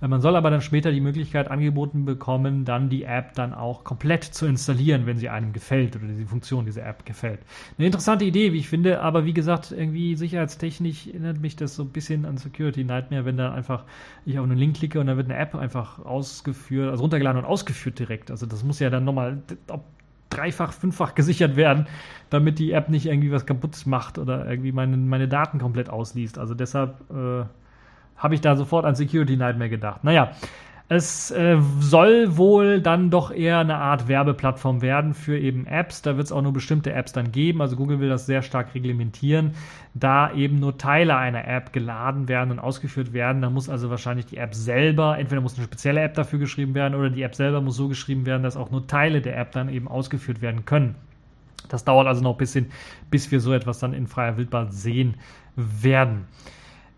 Man 0.00 0.20
soll 0.22 0.34
aber 0.34 0.50
dann 0.50 0.62
später 0.62 0.92
die 0.92 1.00
Möglichkeit 1.00 1.50
angeboten 1.50 2.06
bekommen, 2.06 2.64
dann 2.64 2.88
die 2.88 3.04
App 3.04 3.34
dann 3.34 3.52
auch 3.52 3.84
komplett 3.84 4.24
zu 4.24 4.46
installieren, 4.46 5.04
wenn 5.04 5.18
sie 5.18 5.28
einem 5.28 5.52
gefällt 5.52 5.94
oder 5.96 6.06
die 6.06 6.24
Funktion 6.24 6.64
dieser 6.64 6.86
App 6.86 7.04
gefällt. 7.04 7.40
Eine 7.76 7.86
interessante 7.86 8.24
Idee, 8.24 8.52
wie 8.54 8.58
ich 8.58 8.68
finde, 8.68 9.00
aber 9.02 9.26
wie 9.26 9.34
gesagt, 9.34 9.72
irgendwie 9.72 10.16
sicherheitstechnisch 10.16 11.08
erinnert 11.08 11.40
mich 11.40 11.56
das 11.56 11.74
so 11.76 11.82
ein 11.82 11.90
bisschen 11.90 12.24
an 12.24 12.38
Security 12.38 12.82
Nightmare, 12.82 13.24
wenn 13.26 13.36
da 13.36 13.52
einfach 13.52 13.84
ich 14.24 14.38
auf 14.38 14.44
einen 14.44 14.56
Link 14.56 14.76
klicke 14.76 15.00
und 15.00 15.06
dann 15.06 15.16
wird 15.18 15.30
eine 15.30 15.38
App 15.38 15.54
einfach 15.54 15.98
ausgeführt, 16.04 16.90
also 16.90 17.02
runtergeladen 17.02 17.42
und 17.42 17.46
ausgeführt 17.46 17.98
direkt. 17.98 18.30
Also 18.30 18.46
das 18.46 18.64
muss 18.64 18.80
ja 18.80 18.88
dann 18.88 19.04
nochmal 19.04 19.42
dreifach, 20.30 20.72
fünffach 20.72 21.14
gesichert 21.14 21.56
werden, 21.56 21.86
damit 22.30 22.58
die 22.58 22.72
App 22.72 22.88
nicht 22.88 23.06
irgendwie 23.06 23.32
was 23.32 23.44
kaputt 23.44 23.76
macht 23.86 24.18
oder 24.18 24.48
irgendwie 24.48 24.72
meine, 24.72 24.96
meine 24.96 25.28
Daten 25.28 25.58
komplett 25.58 25.90
ausliest. 25.90 26.38
Also 26.38 26.54
deshalb 26.54 27.00
äh, 27.10 27.44
habe 28.20 28.34
ich 28.36 28.40
da 28.40 28.54
sofort 28.54 28.84
an 28.84 28.94
Security 28.94 29.36
Nightmare 29.36 29.70
gedacht. 29.70 30.04
Naja, 30.04 30.30
Es 30.92 31.30
äh, 31.30 31.56
soll 31.78 32.36
wohl 32.36 32.80
dann 32.80 33.10
doch 33.10 33.30
eher 33.30 33.60
eine 33.60 33.76
Art 33.76 34.08
Werbeplattform 34.08 34.82
werden 34.82 35.14
für 35.14 35.38
eben 35.38 35.64
Apps. 35.66 36.02
Da 36.02 36.16
wird 36.16 36.26
es 36.26 36.32
auch 36.32 36.42
nur 36.42 36.52
bestimmte 36.52 36.92
Apps 36.92 37.12
dann 37.12 37.30
geben. 37.30 37.62
Also 37.62 37.76
Google 37.76 38.00
will 38.00 38.08
das 38.08 38.26
sehr 38.26 38.42
stark 38.42 38.74
reglementieren, 38.74 39.52
da 39.94 40.32
eben 40.34 40.58
nur 40.58 40.78
Teile 40.78 41.14
einer 41.16 41.46
App 41.46 41.72
geladen 41.72 42.26
werden 42.26 42.50
und 42.50 42.58
ausgeführt 42.58 43.12
werden. 43.12 43.40
Da 43.40 43.50
muss 43.50 43.68
also 43.68 43.88
wahrscheinlich 43.88 44.26
die 44.26 44.38
App 44.38 44.52
selber, 44.52 45.16
entweder 45.16 45.40
muss 45.40 45.54
eine 45.56 45.64
spezielle 45.64 46.00
App 46.00 46.14
dafür 46.14 46.40
geschrieben 46.40 46.74
werden 46.74 46.96
oder 46.96 47.08
die 47.08 47.22
App 47.22 47.36
selber 47.36 47.60
muss 47.60 47.76
so 47.76 47.86
geschrieben 47.86 48.26
werden, 48.26 48.42
dass 48.42 48.56
auch 48.56 48.72
nur 48.72 48.88
Teile 48.88 49.20
der 49.20 49.38
App 49.38 49.52
dann 49.52 49.68
eben 49.68 49.86
ausgeführt 49.86 50.42
werden 50.42 50.64
können. 50.64 50.96
Das 51.68 51.84
dauert 51.84 52.08
also 52.08 52.20
noch 52.20 52.34
ein 52.34 52.38
bisschen, 52.38 52.66
bis 53.12 53.30
wir 53.30 53.38
so 53.38 53.52
etwas 53.52 53.78
dann 53.78 53.92
in 53.92 54.08
freier 54.08 54.36
Wildbahn 54.36 54.72
sehen 54.72 55.14
werden. 55.54 56.24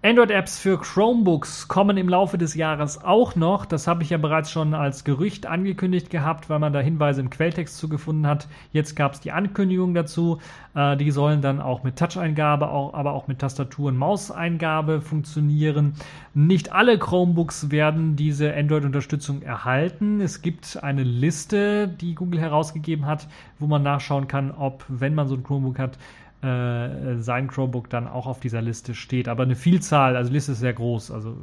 Android-Apps 0.05 0.59
für 0.59 0.81
Chromebooks 0.81 1.69
kommen 1.69 1.97
im 1.97 2.09
Laufe 2.09 2.37
des 2.37 2.57
Jahres 2.57 3.05
auch 3.05 3.37
noch. 3.37 3.65
Das 3.65 3.87
habe 3.87 4.03
ich 4.03 4.11
ja 4.11 4.19
bereits 4.19 4.51
schon 4.51 4.75
als 4.75 5.05
Gerücht 5.05 5.47
angekündigt 5.47 6.11
gehabt, 6.11 6.51
weil 6.51 6.59
man 6.59 6.73
da 6.73 6.81
Hinweise 6.81 7.21
im 7.21 7.31
Quelltext 7.31 7.79
zugefunden 7.79 8.27
hat. 8.27 8.49
Jetzt 8.73 8.97
gab 8.97 9.13
es 9.13 9.21
die 9.21 9.31
Ankündigung 9.31 9.95
dazu. 9.95 10.39
Äh, 10.75 10.97
die 10.97 11.13
sollen 11.13 11.41
dann 11.41 11.61
auch 11.61 11.85
mit 11.85 12.01
Touch-Eingabe, 12.01 12.69
auch, 12.69 12.95
aber 12.95 13.13
auch 13.13 13.29
mit 13.29 13.39
Tastatur- 13.39 13.91
und 13.91 13.97
Mauseingabe 13.97 15.03
funktionieren. 15.03 15.95
Nicht 16.35 16.73
alle 16.73 16.99
Chromebooks 16.99 17.71
werden 17.71 18.17
diese 18.17 18.53
Android-Unterstützung 18.57 19.43
erhalten. 19.43 20.21
Es 20.21 20.43
gibt 20.43 20.83
eine 20.83 21.05
Liste, 21.05 21.87
die 21.87 22.17
Google 22.17 22.41
herausgegeben 22.41 23.07
hat, 23.07 23.29
wo 23.61 23.69
man 23.69 23.85
nachschauen 23.85 24.27
kann, 24.27 24.51
ob, 24.51 24.85
wenn 24.89 25.15
man 25.15 25.29
so 25.29 25.37
ein 25.37 25.45
Chromebook 25.45 25.79
hat, 25.79 25.97
äh, 26.43 27.19
sein 27.19 27.49
Chromebook 27.49 27.89
dann 27.89 28.09
auch 28.09 28.27
auf 28.27 28.41
dieser 28.41 28.63
Liste 28.63 28.95
steht. 28.95 29.29
Aber 29.29 29.45
eine 29.45 29.57
Vielzahl, 29.57 30.17
also 30.17 30.29
die 30.29 30.35
Liste 30.35 30.53
ist 30.53 30.61
sehr 30.61 30.73
groß. 30.73 31.11
Also 31.11 31.37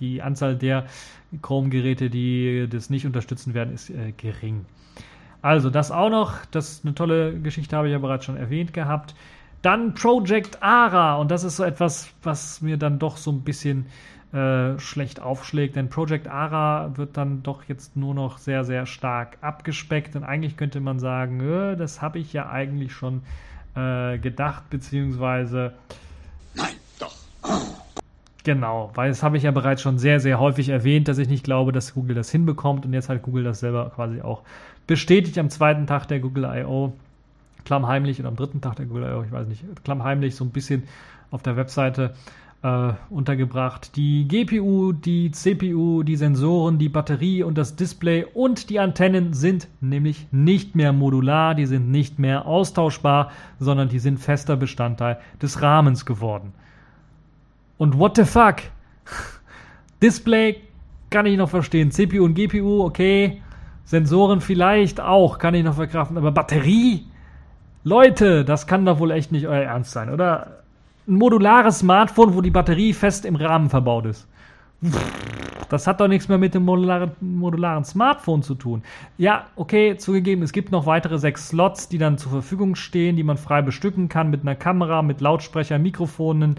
die 0.00 0.22
Anzahl 0.22 0.56
der 0.56 0.86
Chrome-Geräte, 1.42 2.10
die 2.10 2.68
das 2.70 2.90
nicht 2.90 3.06
unterstützen 3.06 3.54
werden, 3.54 3.74
ist 3.74 3.90
äh, 3.90 4.12
gering. 4.16 4.64
Also 5.42 5.70
das 5.70 5.90
auch 5.90 6.10
noch, 6.10 6.44
das 6.46 6.72
ist 6.72 6.84
eine 6.84 6.94
tolle 6.94 7.38
Geschichte, 7.40 7.76
habe 7.76 7.88
ich 7.88 7.92
ja 7.92 7.98
bereits 7.98 8.24
schon 8.24 8.36
erwähnt 8.36 8.72
gehabt. 8.72 9.14
Dann 9.62 9.94
Project 9.94 10.62
Ara 10.62 11.16
und 11.16 11.30
das 11.30 11.44
ist 11.44 11.56
so 11.56 11.64
etwas, 11.64 12.10
was 12.22 12.60
mir 12.62 12.76
dann 12.76 12.98
doch 12.98 13.16
so 13.16 13.32
ein 13.32 13.42
bisschen 13.42 13.86
äh, 14.32 14.78
schlecht 14.78 15.20
aufschlägt, 15.20 15.76
denn 15.76 15.88
Project 15.88 16.28
Ara 16.28 16.96
wird 16.96 17.16
dann 17.16 17.42
doch 17.42 17.64
jetzt 17.64 17.96
nur 17.96 18.14
noch 18.14 18.38
sehr, 18.38 18.64
sehr 18.64 18.86
stark 18.86 19.38
abgespeckt 19.40 20.14
und 20.14 20.24
eigentlich 20.24 20.56
könnte 20.56 20.80
man 20.80 20.98
sagen, 20.98 21.40
äh, 21.40 21.76
das 21.76 22.02
habe 22.02 22.18
ich 22.18 22.32
ja 22.32 22.48
eigentlich 22.48 22.92
schon 22.92 23.22
äh, 23.76 24.18
gedacht, 24.18 24.68
beziehungsweise. 24.70 25.74
Nein, 26.54 26.74
doch. 26.98 27.14
Genau, 28.44 28.90
weil 28.94 29.08
das 29.08 29.22
habe 29.22 29.36
ich 29.36 29.42
ja 29.42 29.50
bereits 29.50 29.82
schon 29.82 29.98
sehr, 29.98 30.20
sehr 30.20 30.38
häufig 30.38 30.68
erwähnt, 30.68 31.08
dass 31.08 31.18
ich 31.18 31.28
nicht 31.28 31.44
glaube, 31.44 31.72
dass 31.72 31.94
Google 31.94 32.14
das 32.14 32.30
hinbekommt 32.30 32.86
und 32.86 32.92
jetzt 32.92 33.08
hat 33.08 33.22
Google 33.22 33.44
das 33.44 33.60
selber 33.60 33.90
quasi 33.94 34.22
auch 34.22 34.42
bestätigt 34.86 35.38
am 35.38 35.50
zweiten 35.50 35.86
Tag 35.86 36.06
der 36.06 36.20
Google 36.20 36.44
I.O. 36.44 36.92
Klammheimlich 37.64 38.20
oder 38.20 38.28
am 38.28 38.36
dritten 38.36 38.60
Tag 38.60 38.76
der 38.76 38.86
Google 38.86 39.02
I.O., 39.10 39.22
ich 39.24 39.32
weiß 39.32 39.48
nicht, 39.48 39.64
klammheimlich 39.84 40.36
so 40.36 40.44
ein 40.44 40.50
bisschen 40.50 40.84
auf 41.32 41.42
der 41.42 41.56
Webseite 41.56 42.14
äh, 42.66 42.94
untergebracht. 43.10 43.94
Die 43.94 44.26
GPU, 44.26 44.92
die 44.92 45.30
CPU, 45.30 46.02
die 46.02 46.16
Sensoren, 46.16 46.78
die 46.78 46.88
Batterie 46.88 47.44
und 47.44 47.56
das 47.56 47.76
Display 47.76 48.26
und 48.34 48.70
die 48.70 48.80
Antennen 48.80 49.32
sind 49.34 49.68
nämlich 49.80 50.26
nicht 50.32 50.74
mehr 50.74 50.92
modular, 50.92 51.54
die 51.54 51.66
sind 51.66 51.90
nicht 51.90 52.18
mehr 52.18 52.46
austauschbar, 52.46 53.30
sondern 53.60 53.88
die 53.88 54.00
sind 54.00 54.18
fester 54.18 54.56
Bestandteil 54.56 55.18
des 55.40 55.62
Rahmens 55.62 56.04
geworden. 56.06 56.52
Und 57.78 57.98
what 57.98 58.16
the 58.16 58.24
fuck? 58.24 58.56
Display 60.02 60.56
kann 61.10 61.26
ich 61.26 61.36
noch 61.36 61.50
verstehen, 61.50 61.92
CPU 61.92 62.24
und 62.24 62.34
GPU, 62.34 62.82
okay. 62.84 63.42
Sensoren 63.84 64.40
vielleicht 64.40 65.00
auch, 65.00 65.38
kann 65.38 65.54
ich 65.54 65.62
noch 65.62 65.76
verkraften, 65.76 66.18
aber 66.18 66.32
Batterie? 66.32 67.06
Leute, 67.84 68.44
das 68.44 68.66
kann 68.66 68.84
doch 68.84 68.98
wohl 68.98 69.12
echt 69.12 69.30
nicht 69.30 69.46
euer 69.46 69.62
Ernst 69.62 69.92
sein, 69.92 70.10
oder? 70.12 70.64
Ein 71.08 71.14
modulares 71.14 71.80
Smartphone, 71.80 72.34
wo 72.34 72.40
die 72.40 72.50
Batterie 72.50 72.92
fest 72.92 73.24
im 73.24 73.36
Rahmen 73.36 73.70
verbaut 73.70 74.06
ist. 74.06 74.28
Das 75.68 75.86
hat 75.86 76.00
doch 76.00 76.08
nichts 76.08 76.28
mehr 76.28 76.38
mit 76.38 76.54
dem 76.54 76.64
modularen, 76.64 77.10
modularen, 77.20 77.84
Smartphone 77.84 78.42
zu 78.42 78.54
tun. 78.54 78.82
Ja, 79.18 79.46
okay, 79.56 79.96
zugegeben, 79.96 80.42
es 80.42 80.52
gibt 80.52 80.70
noch 80.70 80.86
weitere 80.86 81.18
sechs 81.18 81.48
Slots, 81.48 81.88
die 81.88 81.98
dann 81.98 82.18
zur 82.18 82.30
Verfügung 82.30 82.76
stehen, 82.76 83.16
die 83.16 83.24
man 83.24 83.36
frei 83.36 83.62
bestücken 83.62 84.08
kann 84.08 84.30
mit 84.30 84.42
einer 84.42 84.54
Kamera, 84.54 85.02
mit 85.02 85.20
Lautsprecher, 85.20 85.78
Mikrofonen 85.78 86.56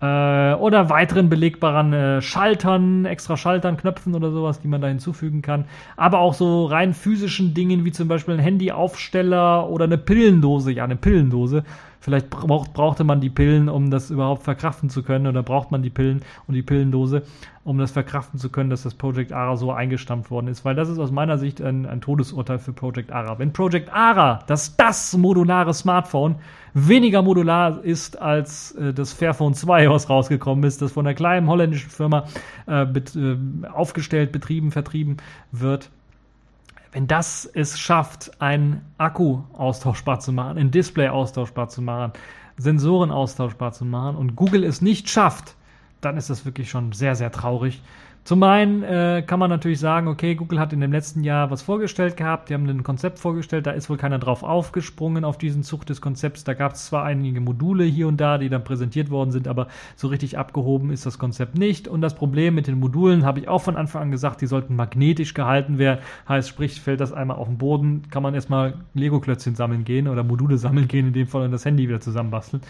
äh, 0.00 0.54
oder 0.54 0.90
weiteren 0.90 1.28
belegbaren 1.28 1.92
äh, 1.92 2.22
Schaltern, 2.22 3.04
extra 3.04 3.36
Schaltern, 3.36 3.76
Knöpfen 3.76 4.14
oder 4.14 4.32
sowas, 4.32 4.60
die 4.60 4.68
man 4.68 4.80
da 4.80 4.88
hinzufügen 4.88 5.42
kann. 5.42 5.66
Aber 5.96 6.18
auch 6.18 6.34
so 6.34 6.64
rein 6.66 6.94
physischen 6.94 7.54
Dingen 7.54 7.84
wie 7.84 7.92
zum 7.92 8.08
Beispiel 8.08 8.34
ein 8.34 8.40
Handyaufsteller 8.40 9.68
oder 9.68 9.84
eine 9.84 9.98
Pillendose. 9.98 10.72
Ja, 10.72 10.84
eine 10.84 10.96
Pillendose 10.96 11.64
Vielleicht 12.00 12.30
braucht, 12.30 12.72
brauchte 12.72 13.04
man 13.04 13.20
die 13.20 13.28
Pillen, 13.28 13.68
um 13.68 13.90
das 13.90 14.10
überhaupt 14.10 14.42
verkraften 14.42 14.88
zu 14.88 15.02
können, 15.02 15.26
oder 15.26 15.42
braucht 15.42 15.70
man 15.70 15.82
die 15.82 15.90
Pillen 15.90 16.22
und 16.46 16.54
die 16.54 16.62
Pillendose, 16.62 17.24
um 17.62 17.76
das 17.76 17.90
verkraften 17.90 18.40
zu 18.40 18.48
können, 18.48 18.70
dass 18.70 18.84
das 18.84 18.94
Project 18.94 19.32
ARA 19.32 19.56
so 19.56 19.70
eingestampft 19.70 20.30
worden 20.30 20.48
ist. 20.48 20.64
Weil 20.64 20.74
das 20.74 20.88
ist 20.88 20.98
aus 20.98 21.10
meiner 21.10 21.36
Sicht 21.36 21.60
ein, 21.60 21.84
ein 21.84 22.00
Todesurteil 22.00 22.58
für 22.58 22.72
Project 22.72 23.12
ARA. 23.12 23.38
Wenn 23.38 23.52
Project 23.52 23.92
ARA, 23.92 24.42
das 24.46 24.76
das 24.76 25.14
modulare 25.14 25.74
Smartphone, 25.74 26.36
weniger 26.72 27.20
modular 27.20 27.84
ist 27.84 28.20
als 28.20 28.72
äh, 28.72 28.94
das 28.94 29.12
Fairphone 29.12 29.52
2, 29.52 29.90
was 29.90 30.08
rausgekommen 30.08 30.64
ist, 30.64 30.80
das 30.80 30.92
von 30.92 31.06
einer 31.06 31.14
kleinen 31.14 31.48
holländischen 31.48 31.90
Firma 31.90 32.24
äh, 32.66 32.86
bet, 32.86 33.14
äh, 33.14 33.36
aufgestellt, 33.70 34.32
betrieben, 34.32 34.70
vertrieben 34.70 35.18
wird, 35.52 35.90
wenn 36.92 37.06
das 37.06 37.44
es 37.46 37.78
schafft, 37.78 38.40
einen 38.40 38.84
Akku 38.98 39.42
austauschbar 39.52 40.20
zu 40.20 40.32
machen, 40.32 40.58
ein 40.58 40.70
Display 40.70 41.08
austauschbar 41.08 41.68
zu 41.68 41.82
machen, 41.82 42.12
Sensoren 42.56 43.10
austauschbar 43.10 43.72
zu 43.72 43.84
machen 43.84 44.16
und 44.16 44.36
Google 44.36 44.64
es 44.64 44.82
nicht 44.82 45.08
schafft, 45.08 45.54
dann 46.00 46.16
ist 46.16 46.30
das 46.30 46.44
wirklich 46.44 46.70
schon 46.70 46.92
sehr, 46.92 47.14
sehr 47.14 47.30
traurig. 47.30 47.82
Zum 48.22 48.42
einen 48.42 48.82
äh, 48.82 49.24
kann 49.26 49.40
man 49.40 49.48
natürlich 49.48 49.80
sagen, 49.80 50.06
okay, 50.06 50.34
Google 50.34 50.60
hat 50.60 50.72
in 50.72 50.80
dem 50.80 50.92
letzten 50.92 51.24
Jahr 51.24 51.50
was 51.50 51.62
vorgestellt 51.62 52.18
gehabt, 52.18 52.48
die 52.48 52.54
haben 52.54 52.68
ein 52.68 52.82
Konzept 52.82 53.18
vorgestellt, 53.18 53.66
da 53.66 53.70
ist 53.70 53.88
wohl 53.88 53.96
keiner 53.96 54.18
drauf 54.18 54.42
aufgesprungen 54.42 55.24
auf 55.24 55.38
diesen 55.38 55.62
Zug 55.62 55.86
des 55.86 56.00
Konzepts. 56.00 56.44
Da 56.44 56.54
gab 56.54 56.74
es 56.74 56.86
zwar 56.86 57.04
einige 57.04 57.40
Module 57.40 57.84
hier 57.84 58.06
und 58.08 58.20
da, 58.20 58.36
die 58.36 58.50
dann 58.50 58.62
präsentiert 58.62 59.10
worden 59.10 59.32
sind, 59.32 59.48
aber 59.48 59.68
so 59.96 60.08
richtig 60.08 60.36
abgehoben 60.36 60.90
ist 60.90 61.06
das 61.06 61.18
Konzept 61.18 61.56
nicht. 61.56 61.88
Und 61.88 62.02
das 62.02 62.14
Problem 62.14 62.54
mit 62.54 62.66
den 62.66 62.78
Modulen 62.78 63.24
habe 63.24 63.40
ich 63.40 63.48
auch 63.48 63.62
von 63.62 63.76
Anfang 63.76 64.02
an 64.02 64.10
gesagt, 64.10 64.42
die 64.42 64.46
sollten 64.46 64.76
magnetisch 64.76 65.32
gehalten 65.32 65.78
werden. 65.78 66.00
Heißt, 66.28 66.48
sprich, 66.48 66.80
fällt 66.80 67.00
das 67.00 67.12
einmal 67.12 67.38
auf 67.38 67.48
den 67.48 67.58
Boden, 67.58 68.02
kann 68.10 68.22
man 68.22 68.34
erstmal 68.34 68.74
Lego-Klötzchen 68.94 69.54
sammeln 69.54 69.84
gehen 69.84 70.08
oder 70.08 70.22
Module 70.22 70.58
sammeln 70.58 70.88
gehen, 70.88 71.06
in 71.06 71.14
dem 71.14 71.26
Fall 71.26 71.42
und 71.42 71.52
das 71.52 71.64
Handy 71.64 71.88
wieder 71.88 72.00
zusammenbasteln 72.00 72.62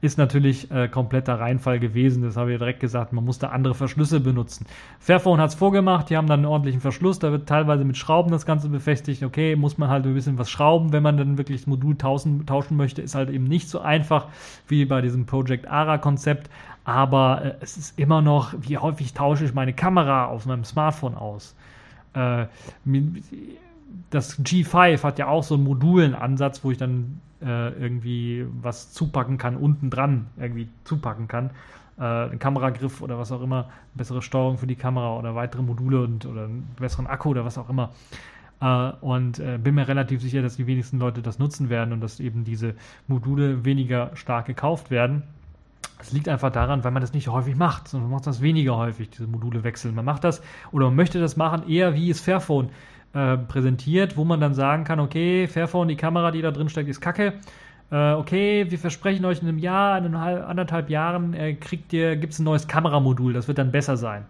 ist 0.00 0.16
natürlich 0.16 0.70
äh, 0.70 0.88
kompletter 0.88 1.40
Reinfall 1.40 1.80
gewesen. 1.80 2.22
Das 2.22 2.36
habe 2.36 2.52
ich 2.52 2.58
direkt 2.58 2.80
gesagt, 2.80 3.12
man 3.12 3.24
musste 3.24 3.50
andere 3.50 3.74
Verschlüsse 3.74 4.20
benutzen. 4.20 4.66
Fairphone 5.00 5.40
hat 5.40 5.50
es 5.50 5.56
vorgemacht, 5.56 6.08
die 6.10 6.16
haben 6.16 6.28
dann 6.28 6.40
einen 6.40 6.46
ordentlichen 6.46 6.80
Verschluss, 6.80 7.18
da 7.18 7.32
wird 7.32 7.48
teilweise 7.48 7.84
mit 7.84 7.96
Schrauben 7.96 8.30
das 8.30 8.46
Ganze 8.46 8.68
befestigt. 8.68 9.24
Okay, 9.24 9.56
muss 9.56 9.76
man 9.76 9.88
halt 9.88 10.06
ein 10.06 10.14
bisschen 10.14 10.38
was 10.38 10.50
schrauben, 10.50 10.92
wenn 10.92 11.02
man 11.02 11.16
dann 11.16 11.36
wirklich 11.36 11.62
das 11.62 11.66
Modul 11.66 11.96
tauschen, 11.96 12.46
tauschen 12.46 12.76
möchte, 12.76 13.02
ist 13.02 13.16
halt 13.16 13.30
eben 13.30 13.44
nicht 13.44 13.68
so 13.68 13.80
einfach 13.80 14.26
wie 14.68 14.84
bei 14.84 15.00
diesem 15.00 15.26
Project 15.26 15.66
ARA-Konzept. 15.66 16.48
Aber 16.84 17.44
äh, 17.44 17.54
es 17.60 17.76
ist 17.76 17.98
immer 17.98 18.22
noch, 18.22 18.54
wie 18.60 18.78
häufig 18.78 19.14
tausche 19.14 19.44
ich 19.44 19.52
meine 19.52 19.72
Kamera 19.72 20.26
auf 20.26 20.46
meinem 20.46 20.64
Smartphone 20.64 21.16
aus? 21.16 21.56
Äh, 22.14 22.46
das 24.10 24.38
G5 24.40 25.02
hat 25.02 25.18
ja 25.18 25.28
auch 25.28 25.42
so 25.42 25.54
einen 25.54 25.64
Modulenansatz, 25.64 26.64
wo 26.64 26.70
ich 26.70 26.78
dann 26.78 27.20
äh, 27.40 27.70
irgendwie 27.70 28.46
was 28.62 28.92
zupacken 28.92 29.38
kann, 29.38 29.56
unten 29.56 29.90
dran 29.90 30.26
irgendwie 30.36 30.68
zupacken 30.84 31.28
kann. 31.28 31.50
Äh, 31.98 32.02
einen 32.02 32.38
Kameragriff 32.38 33.02
oder 33.02 33.18
was 33.18 33.32
auch 33.32 33.42
immer, 33.42 33.68
bessere 33.94 34.22
Steuerung 34.22 34.58
für 34.58 34.66
die 34.66 34.76
Kamera 34.76 35.16
oder 35.16 35.34
weitere 35.34 35.62
Module 35.62 36.02
und 36.02 36.26
oder 36.26 36.44
einen 36.44 36.68
besseren 36.78 37.06
Akku 37.06 37.30
oder 37.30 37.44
was 37.44 37.58
auch 37.58 37.68
immer. 37.68 37.90
Uh, 38.60 38.90
und 39.02 39.38
uh, 39.38 39.56
bin 39.56 39.76
mir 39.76 39.86
relativ 39.86 40.20
sicher, 40.20 40.42
dass 40.42 40.56
die 40.56 40.66
wenigsten 40.66 40.98
Leute 40.98 41.22
das 41.22 41.38
nutzen 41.38 41.70
werden 41.70 41.92
und 41.92 42.00
dass 42.00 42.18
eben 42.18 42.42
diese 42.42 42.74
Module 43.06 43.64
weniger 43.64 44.10
stark 44.14 44.46
gekauft 44.46 44.90
werden. 44.90 45.22
Das 45.98 46.10
liegt 46.10 46.28
einfach 46.28 46.50
daran, 46.50 46.82
weil 46.82 46.90
man 46.90 47.00
das 47.00 47.12
nicht 47.12 47.28
häufig 47.28 47.54
macht, 47.54 47.86
sondern 47.86 48.10
man 48.10 48.16
macht 48.16 48.26
das 48.26 48.40
weniger 48.40 48.76
häufig, 48.76 49.10
diese 49.10 49.28
Module 49.28 49.62
wechseln. 49.62 49.94
Man 49.94 50.04
macht 50.04 50.24
das 50.24 50.42
oder 50.72 50.86
man 50.86 50.96
möchte 50.96 51.20
das 51.20 51.36
machen 51.36 51.68
eher 51.68 51.94
wie 51.94 52.10
es 52.10 52.20
Fairphone 52.20 52.70
äh, 53.14 53.36
präsentiert, 53.36 54.16
wo 54.16 54.24
man 54.24 54.40
dann 54.40 54.54
sagen 54.54 54.84
kann, 54.84 55.00
okay, 55.00 55.46
Fairphone, 55.46 55.88
die 55.88 55.96
Kamera, 55.96 56.30
die 56.30 56.42
da 56.42 56.50
drin 56.50 56.68
steckt, 56.68 56.88
ist 56.88 57.00
kacke. 57.00 57.34
Äh, 57.90 58.12
okay, 58.12 58.66
wir 58.68 58.78
versprechen 58.78 59.24
euch 59.24 59.40
in 59.40 59.48
einem 59.48 59.58
Jahr, 59.58 59.98
in 59.98 60.14
anderthalb 60.14 60.90
Jahren 60.90 61.32
äh, 61.34 61.54
kriegt 61.54 61.92
ihr, 61.92 62.16
gibt 62.16 62.34
es 62.34 62.38
ein 62.38 62.44
neues 62.44 62.68
Kameramodul, 62.68 63.32
das 63.32 63.48
wird 63.48 63.58
dann 63.58 63.72
besser 63.72 63.96
sein. 63.96 64.26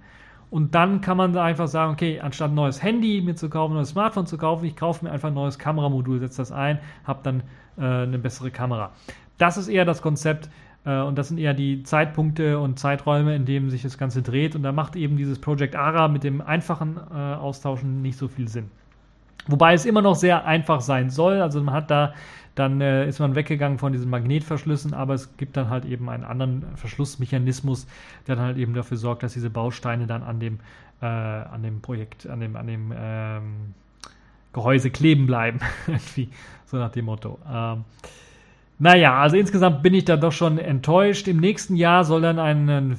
Und 0.51 0.75
dann 0.75 1.01
kann 1.01 1.17
man 1.17 1.37
einfach 1.37 1.69
sagen, 1.69 1.93
okay, 1.93 2.21
anstatt 2.21 2.53
ein 2.53 2.55
neues 2.55 2.83
Handy 2.83 3.21
mir 3.21 3.35
zu 3.35 3.51
kaufen, 3.51 3.73
ein 3.73 3.77
neues 3.77 3.91
Smartphone 3.91 4.27
zu 4.27 4.39
kaufen, 4.39 4.65
ich 4.65 4.77
kaufe 4.77 5.05
mir 5.05 5.11
einfach 5.11 5.29
ein 5.29 5.35
neues 5.35 5.59
Kameramodul, 5.59 6.21
setze 6.21 6.39
das 6.39 6.53
ein, 6.53 6.79
habe 7.05 7.21
dann 7.23 7.43
äh, 7.77 8.05
eine 8.05 8.19
bessere 8.19 8.51
Kamera. 8.51 8.93
Das 9.37 9.57
ist 9.57 9.69
eher 9.69 9.85
das 9.85 10.03
Konzept, 10.03 10.49
und 10.93 11.16
das 11.19 11.28
sind 11.28 11.39
eher 11.39 11.55
die 11.55 11.82
Zeitpunkte 11.82 12.59
und 12.59 12.78
Zeiträume, 12.78 13.35
in 13.35 13.44
denen 13.44 13.70
sich 13.70 13.82
das 13.82 13.98
Ganze 13.98 14.23
dreht. 14.23 14.56
Und 14.56 14.62
da 14.62 14.73
macht 14.73 14.97
eben 14.97 15.16
dieses 15.16 15.39
Project 15.39 15.77
ARA 15.77 16.09
mit 16.09 16.24
dem 16.24 16.40
einfachen 16.40 16.98
äh, 17.10 17.15
Austauschen 17.15 18.01
nicht 18.02 18.16
so 18.16 18.28
viel 18.28 18.48
Sinn. 18.48 18.70
Wobei 19.47 19.74
es 19.74 19.86
immer 19.86 20.02
noch 20.02 20.15
sehr 20.15 20.44
einfach 20.44 20.81
sein 20.81 21.10
soll. 21.10 21.40
Also 21.40 21.62
man 21.62 21.74
hat 21.74 21.90
da, 21.90 22.15
dann 22.55 22.81
äh, 22.81 23.09
ist 23.09 23.19
man 23.19 23.35
weggegangen 23.35 23.78
von 23.78 23.93
diesen 23.93 24.10
Magnetverschlüssen, 24.10 24.94
aber 24.94 25.15
es 25.15 25.36
gibt 25.36 25.56
dann 25.56 25.70
halt 25.70 25.85
eben 25.85 26.09
einen 26.10 26.24
anderen 26.24 26.65
Verschlussmechanismus, 26.77 27.86
der 28.27 28.36
dann 28.36 28.44
halt 28.44 28.59
eben 28.59 28.74
dafür 28.74 28.98
sorgt, 28.98 29.23
dass 29.23 29.32
diese 29.32 29.51
Bausteine 29.51 30.06
dann 30.06 30.23
an 30.23 30.39
dem, 30.39 30.59
äh, 31.01 31.06
an 31.06 31.62
dem 31.62 31.81
Projekt, 31.81 32.27
an 32.27 32.40
dem, 32.40 32.56
an 32.56 32.66
dem 32.66 32.93
ähm, 32.97 33.74
Gehäuse 34.52 34.90
kleben 34.90 35.27
bleiben. 35.27 35.60
So 36.70 36.77
nach 36.77 36.90
dem 36.90 37.06
Motto. 37.06 37.39
Ähm, 37.51 37.85
naja, 38.79 39.21
also 39.21 39.37
insgesamt 39.37 39.83
bin 39.83 39.95
ich 39.95 40.05
da 40.05 40.17
doch 40.17 40.33
schon 40.33 40.59
enttäuscht. 40.59 41.29
Im 41.29 41.39
nächsten 41.39 41.77
Jahr 41.77 42.05
soll 42.05 42.23
dann 42.23 42.39
ein, 42.39 42.97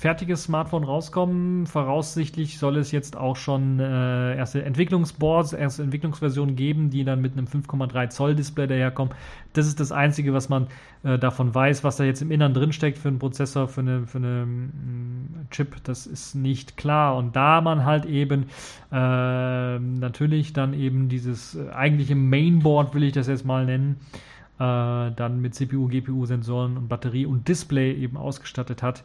fertiges 0.00 0.44
Smartphone 0.44 0.84
rauskommen. 0.84 1.66
Voraussichtlich 1.66 2.58
soll 2.58 2.78
es 2.78 2.90
jetzt 2.90 3.18
auch 3.18 3.36
schon 3.36 3.80
äh, 3.80 4.34
erste 4.34 4.64
Entwicklungsboards, 4.64 5.52
erste 5.52 5.82
Entwicklungsversionen 5.82 6.56
geben, 6.56 6.88
die 6.88 7.04
dann 7.04 7.20
mit 7.20 7.34
einem 7.34 7.44
5,3 7.44 8.08
Zoll 8.08 8.34
Display 8.34 8.66
daherkommen. 8.66 9.12
Das 9.52 9.66
ist 9.66 9.78
das 9.78 9.92
Einzige, 9.92 10.32
was 10.32 10.48
man 10.48 10.68
äh, 11.02 11.18
davon 11.18 11.54
weiß, 11.54 11.84
was 11.84 11.98
da 11.98 12.04
jetzt 12.04 12.22
im 12.22 12.30
Innern 12.30 12.54
drin 12.54 12.72
steckt 12.72 12.96
für 12.96 13.08
einen 13.08 13.18
Prozessor, 13.18 13.68
für 13.68 13.82
eine, 13.82 14.06
für 14.06 14.16
eine 14.16 14.46
mm, 14.46 15.48
Chip. 15.50 15.76
Das 15.84 16.06
ist 16.06 16.34
nicht 16.34 16.78
klar. 16.78 17.14
Und 17.18 17.36
da 17.36 17.60
man 17.60 17.84
halt 17.84 18.06
eben 18.06 18.46
äh, 18.90 19.78
natürlich 19.78 20.54
dann 20.54 20.72
eben 20.72 21.10
dieses 21.10 21.56
äh, 21.56 21.68
eigentliche 21.72 22.14
Mainboard, 22.14 22.94
will 22.94 23.02
ich 23.02 23.12
das 23.12 23.26
jetzt 23.26 23.44
mal 23.44 23.66
nennen, 23.66 24.00
äh, 24.60 25.10
dann 25.16 25.40
mit 25.40 25.54
CPU, 25.54 25.88
GPU-Sensoren 25.88 26.76
und 26.76 26.88
Batterie 26.88 27.24
und 27.24 27.48
Display 27.48 27.94
eben 27.94 28.18
ausgestattet 28.18 28.82
hat, 28.82 29.02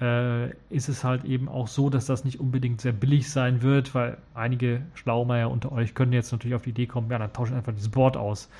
äh, 0.00 0.50
ist 0.68 0.88
es 0.88 1.02
halt 1.02 1.24
eben 1.24 1.48
auch 1.48 1.66
so, 1.66 1.88
dass 1.88 2.04
das 2.04 2.24
nicht 2.24 2.38
unbedingt 2.38 2.82
sehr 2.82 2.92
billig 2.92 3.30
sein 3.30 3.62
wird, 3.62 3.94
weil 3.94 4.18
einige 4.34 4.82
Schlaumeier 4.94 5.50
unter 5.50 5.72
euch 5.72 5.94
können 5.94 6.12
jetzt 6.12 6.30
natürlich 6.30 6.54
auf 6.54 6.62
die 6.62 6.70
Idee 6.70 6.86
kommen, 6.86 7.10
ja, 7.10 7.18
dann 7.18 7.32
tausche 7.32 7.54
einfach 7.54 7.72
dieses 7.72 7.88
Board 7.88 8.18
aus 8.18 8.50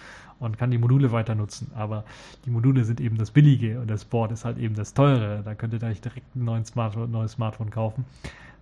und 0.40 0.56
kann 0.56 0.70
die 0.70 0.78
Module 0.78 1.12
weiter 1.12 1.34
nutzen. 1.34 1.70
Aber 1.74 2.04
die 2.46 2.50
Module 2.50 2.84
sind 2.84 3.00
eben 3.00 3.18
das 3.18 3.30
Billige 3.30 3.78
und 3.80 3.90
das 3.90 4.06
Board 4.06 4.32
ist 4.32 4.46
halt 4.46 4.56
eben 4.56 4.74
das 4.74 4.94
Teure. 4.94 5.42
Da 5.44 5.54
könnt 5.54 5.74
ihr 5.74 5.82
euch 5.82 6.00
direkt 6.00 6.34
ein 6.34 6.44
neues 6.44 6.68
Smartphone, 6.68 7.10
neues 7.10 7.32
Smartphone 7.32 7.70
kaufen. 7.70 8.06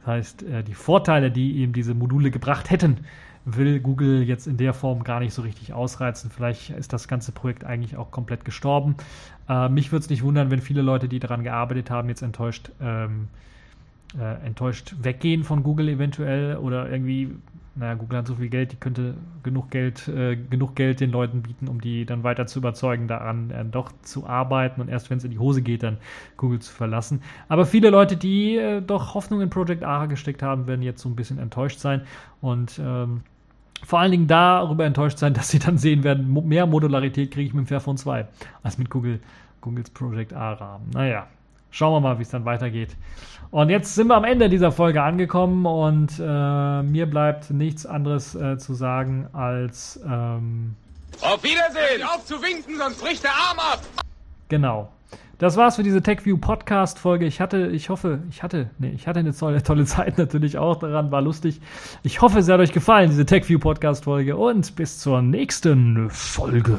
Das 0.01 0.09
heißt, 0.09 0.43
äh, 0.43 0.65
die 0.65 0.75
Vorteile, 0.75 1.31
die 1.31 1.59
eben 1.59 1.73
diese 1.73 1.95
Module 1.95 2.33
gebracht 2.33 2.71
hätten, 2.71 2.99
will 3.47 3.79
Google 3.79 4.25
jetzt 4.25 4.49
in 4.49 4.57
der 4.57 4.75
Form 4.75 5.05
gar 5.05 5.21
nicht 5.21 5.33
so 5.33 5.41
richtig 5.43 5.73
ausreizen. 5.73 6.31
Vielleicht 6.31 6.71
ist 6.71 6.93
das 6.93 7.07
ganze 7.07 7.31
Projekt 7.31 7.65
eigentlich 7.65 7.97
auch 7.97 8.11
komplett 8.11 8.45
gestorben. 8.45 8.97
Äh, 9.49 9.69
mich 9.69 9.93
würde 9.93 10.03
es 10.03 10.11
nicht 10.11 10.25
wundern, 10.25 10.51
wenn 10.51 10.61
viele 10.61 10.83
Leute, 10.83 11.09
die 11.09 11.21
daran 11.21 11.45
gearbeitet 11.45 11.89
haben, 11.89 12.09
jetzt 12.09 12.23
enttäuscht, 12.23 12.73
ähm, 12.81 13.29
äh, 14.19 14.45
enttäuscht 14.45 14.97
weggehen 15.01 15.45
von 15.45 15.63
Google 15.63 15.89
eventuell 15.89 16.57
oder 16.57 16.91
irgendwie, 16.91 17.37
naja, 17.77 17.95
Google 17.95 18.19
hat 18.19 18.27
so 18.27 18.35
viel 18.35 18.49
Geld, 18.49 18.73
die 18.73 18.77
könnte 18.77 19.15
genug 19.45 19.71
Geld, 19.71 20.09
äh, 20.09 20.35
genug 20.35 20.75
Geld 20.75 20.99
den 20.99 21.13
Leuten 21.13 21.43
bieten, 21.43 21.69
um 21.69 21.81
die 21.81 22.05
dann 22.05 22.25
weiter 22.25 22.47
zu 22.47 22.59
überzeugen, 22.59 23.07
daran 23.07 23.51
äh, 23.53 23.65
doch 23.65 23.93
zu 24.03 24.27
arbeiten 24.27 24.81
und 24.81 24.89
erst 24.89 25.09
wenn 25.09 25.19
es 25.19 25.25
in 25.25 25.31
die 25.31 25.39
Hose 25.39 25.63
geht, 25.63 25.85
dann 25.85 25.99
Google 26.37 26.59
zu 26.59 26.73
verlassen. 26.73 27.23
Aber 27.49 27.65
viele 27.65 27.91
Leute, 27.91 28.17
die 28.17 28.57
äh, 28.57 28.81
doch 28.81 29.15
Hoffnung 29.15 29.41
in 29.41 29.51
Project 29.51 29.85
ARA 29.85 30.07
gesteckt 30.07 30.43
haben, 30.43 30.67
werden 30.67 30.83
jetzt 30.83 31.01
so 31.01 31.09
ein 31.09 31.15
bisschen 31.15 31.39
enttäuscht 31.39 31.79
sein 31.79 32.03
und 32.41 32.81
ähm, 32.83 33.21
vor 33.85 34.01
allen 34.01 34.11
Dingen 34.11 34.27
darüber 34.27 34.85
enttäuscht 34.85 35.19
sein, 35.19 35.35
dass 35.35 35.49
sie 35.49 35.59
dann 35.59 35.79
sehen 35.79 36.05
werden, 36.05 36.33
mehr 36.47 36.67
Modularität 36.67 37.31
kriege 37.31 37.49
ich 37.49 37.55
mit 37.55 37.67
dem 37.67 37.69
Fairphone 37.69 37.97
2 37.97 38.27
als 38.63 38.79
mit 38.79 38.91
Google, 38.91 39.21
Googles 39.61 39.91
Project 39.91 40.33
A-Rahmen. 40.33 40.91
Naja, 40.93 41.27
schauen 41.71 41.95
wir 41.95 42.01
mal, 42.01 42.19
wie 42.19 42.23
es 42.23 42.31
dann 42.31 42.45
weitergeht. 42.45 42.97
Und 43.51 43.71
jetzt 43.71 43.95
sind 43.95 44.09
wir 44.09 44.17
am 44.17 44.25
Ende 44.25 44.49
dieser 44.49 44.73
Folge 44.73 45.03
angekommen 45.03 45.67
und 45.67 46.19
äh, 46.19 46.83
mir 46.83 47.07
bleibt 47.07 47.51
nichts 47.51 47.87
anderes 47.87 48.35
äh, 48.35 48.59
zu 48.59 48.75
sagen 48.75 49.29
als 49.33 50.01
ähm, 50.05 50.75
Auf 51.23 51.43
Wiedersehen! 51.45 52.03
Auf 52.03 52.25
zu 52.25 52.43
winken, 52.43 52.77
sonst 52.77 53.01
bricht 53.01 53.23
der 53.23 53.31
Arm 53.31 53.59
ab! 53.59 54.06
Genau. 54.49 54.89
Das 55.39 55.59
war's 55.59 55.77
für 55.77 55.83
diese 55.83 56.03
TechView 56.03 56.39
Podcast 56.39 56.99
Folge. 56.99 57.27
Ich 57.27 57.43
hatte, 57.43 57.67
ich 57.67 57.91
hoffe, 57.91 58.21
ich 58.31 58.43
hatte, 58.43 58.71
nee, 58.79 58.93
ich 58.95 59.07
hatte 59.07 59.19
eine 59.21 59.35
tolle, 59.35 59.63
tolle 59.63 59.85
Zeit 59.85 60.17
natürlich 60.19 60.57
auch 60.57 60.77
daran, 60.77 61.11
war 61.11 61.21
lustig. 61.21 61.61
Ich 62.03 62.23
hoffe, 62.23 62.39
es 62.39 62.49
hat 62.49 62.59
euch 62.59 62.73
gefallen, 62.73 63.11
diese 63.11 63.27
TechView 63.27 63.59
Podcast 63.59 64.05
Folge 64.05 64.37
und 64.37 64.75
bis 64.77 64.99
zur 64.99 65.21
nächsten 65.21 66.09
Folge. 66.09 66.79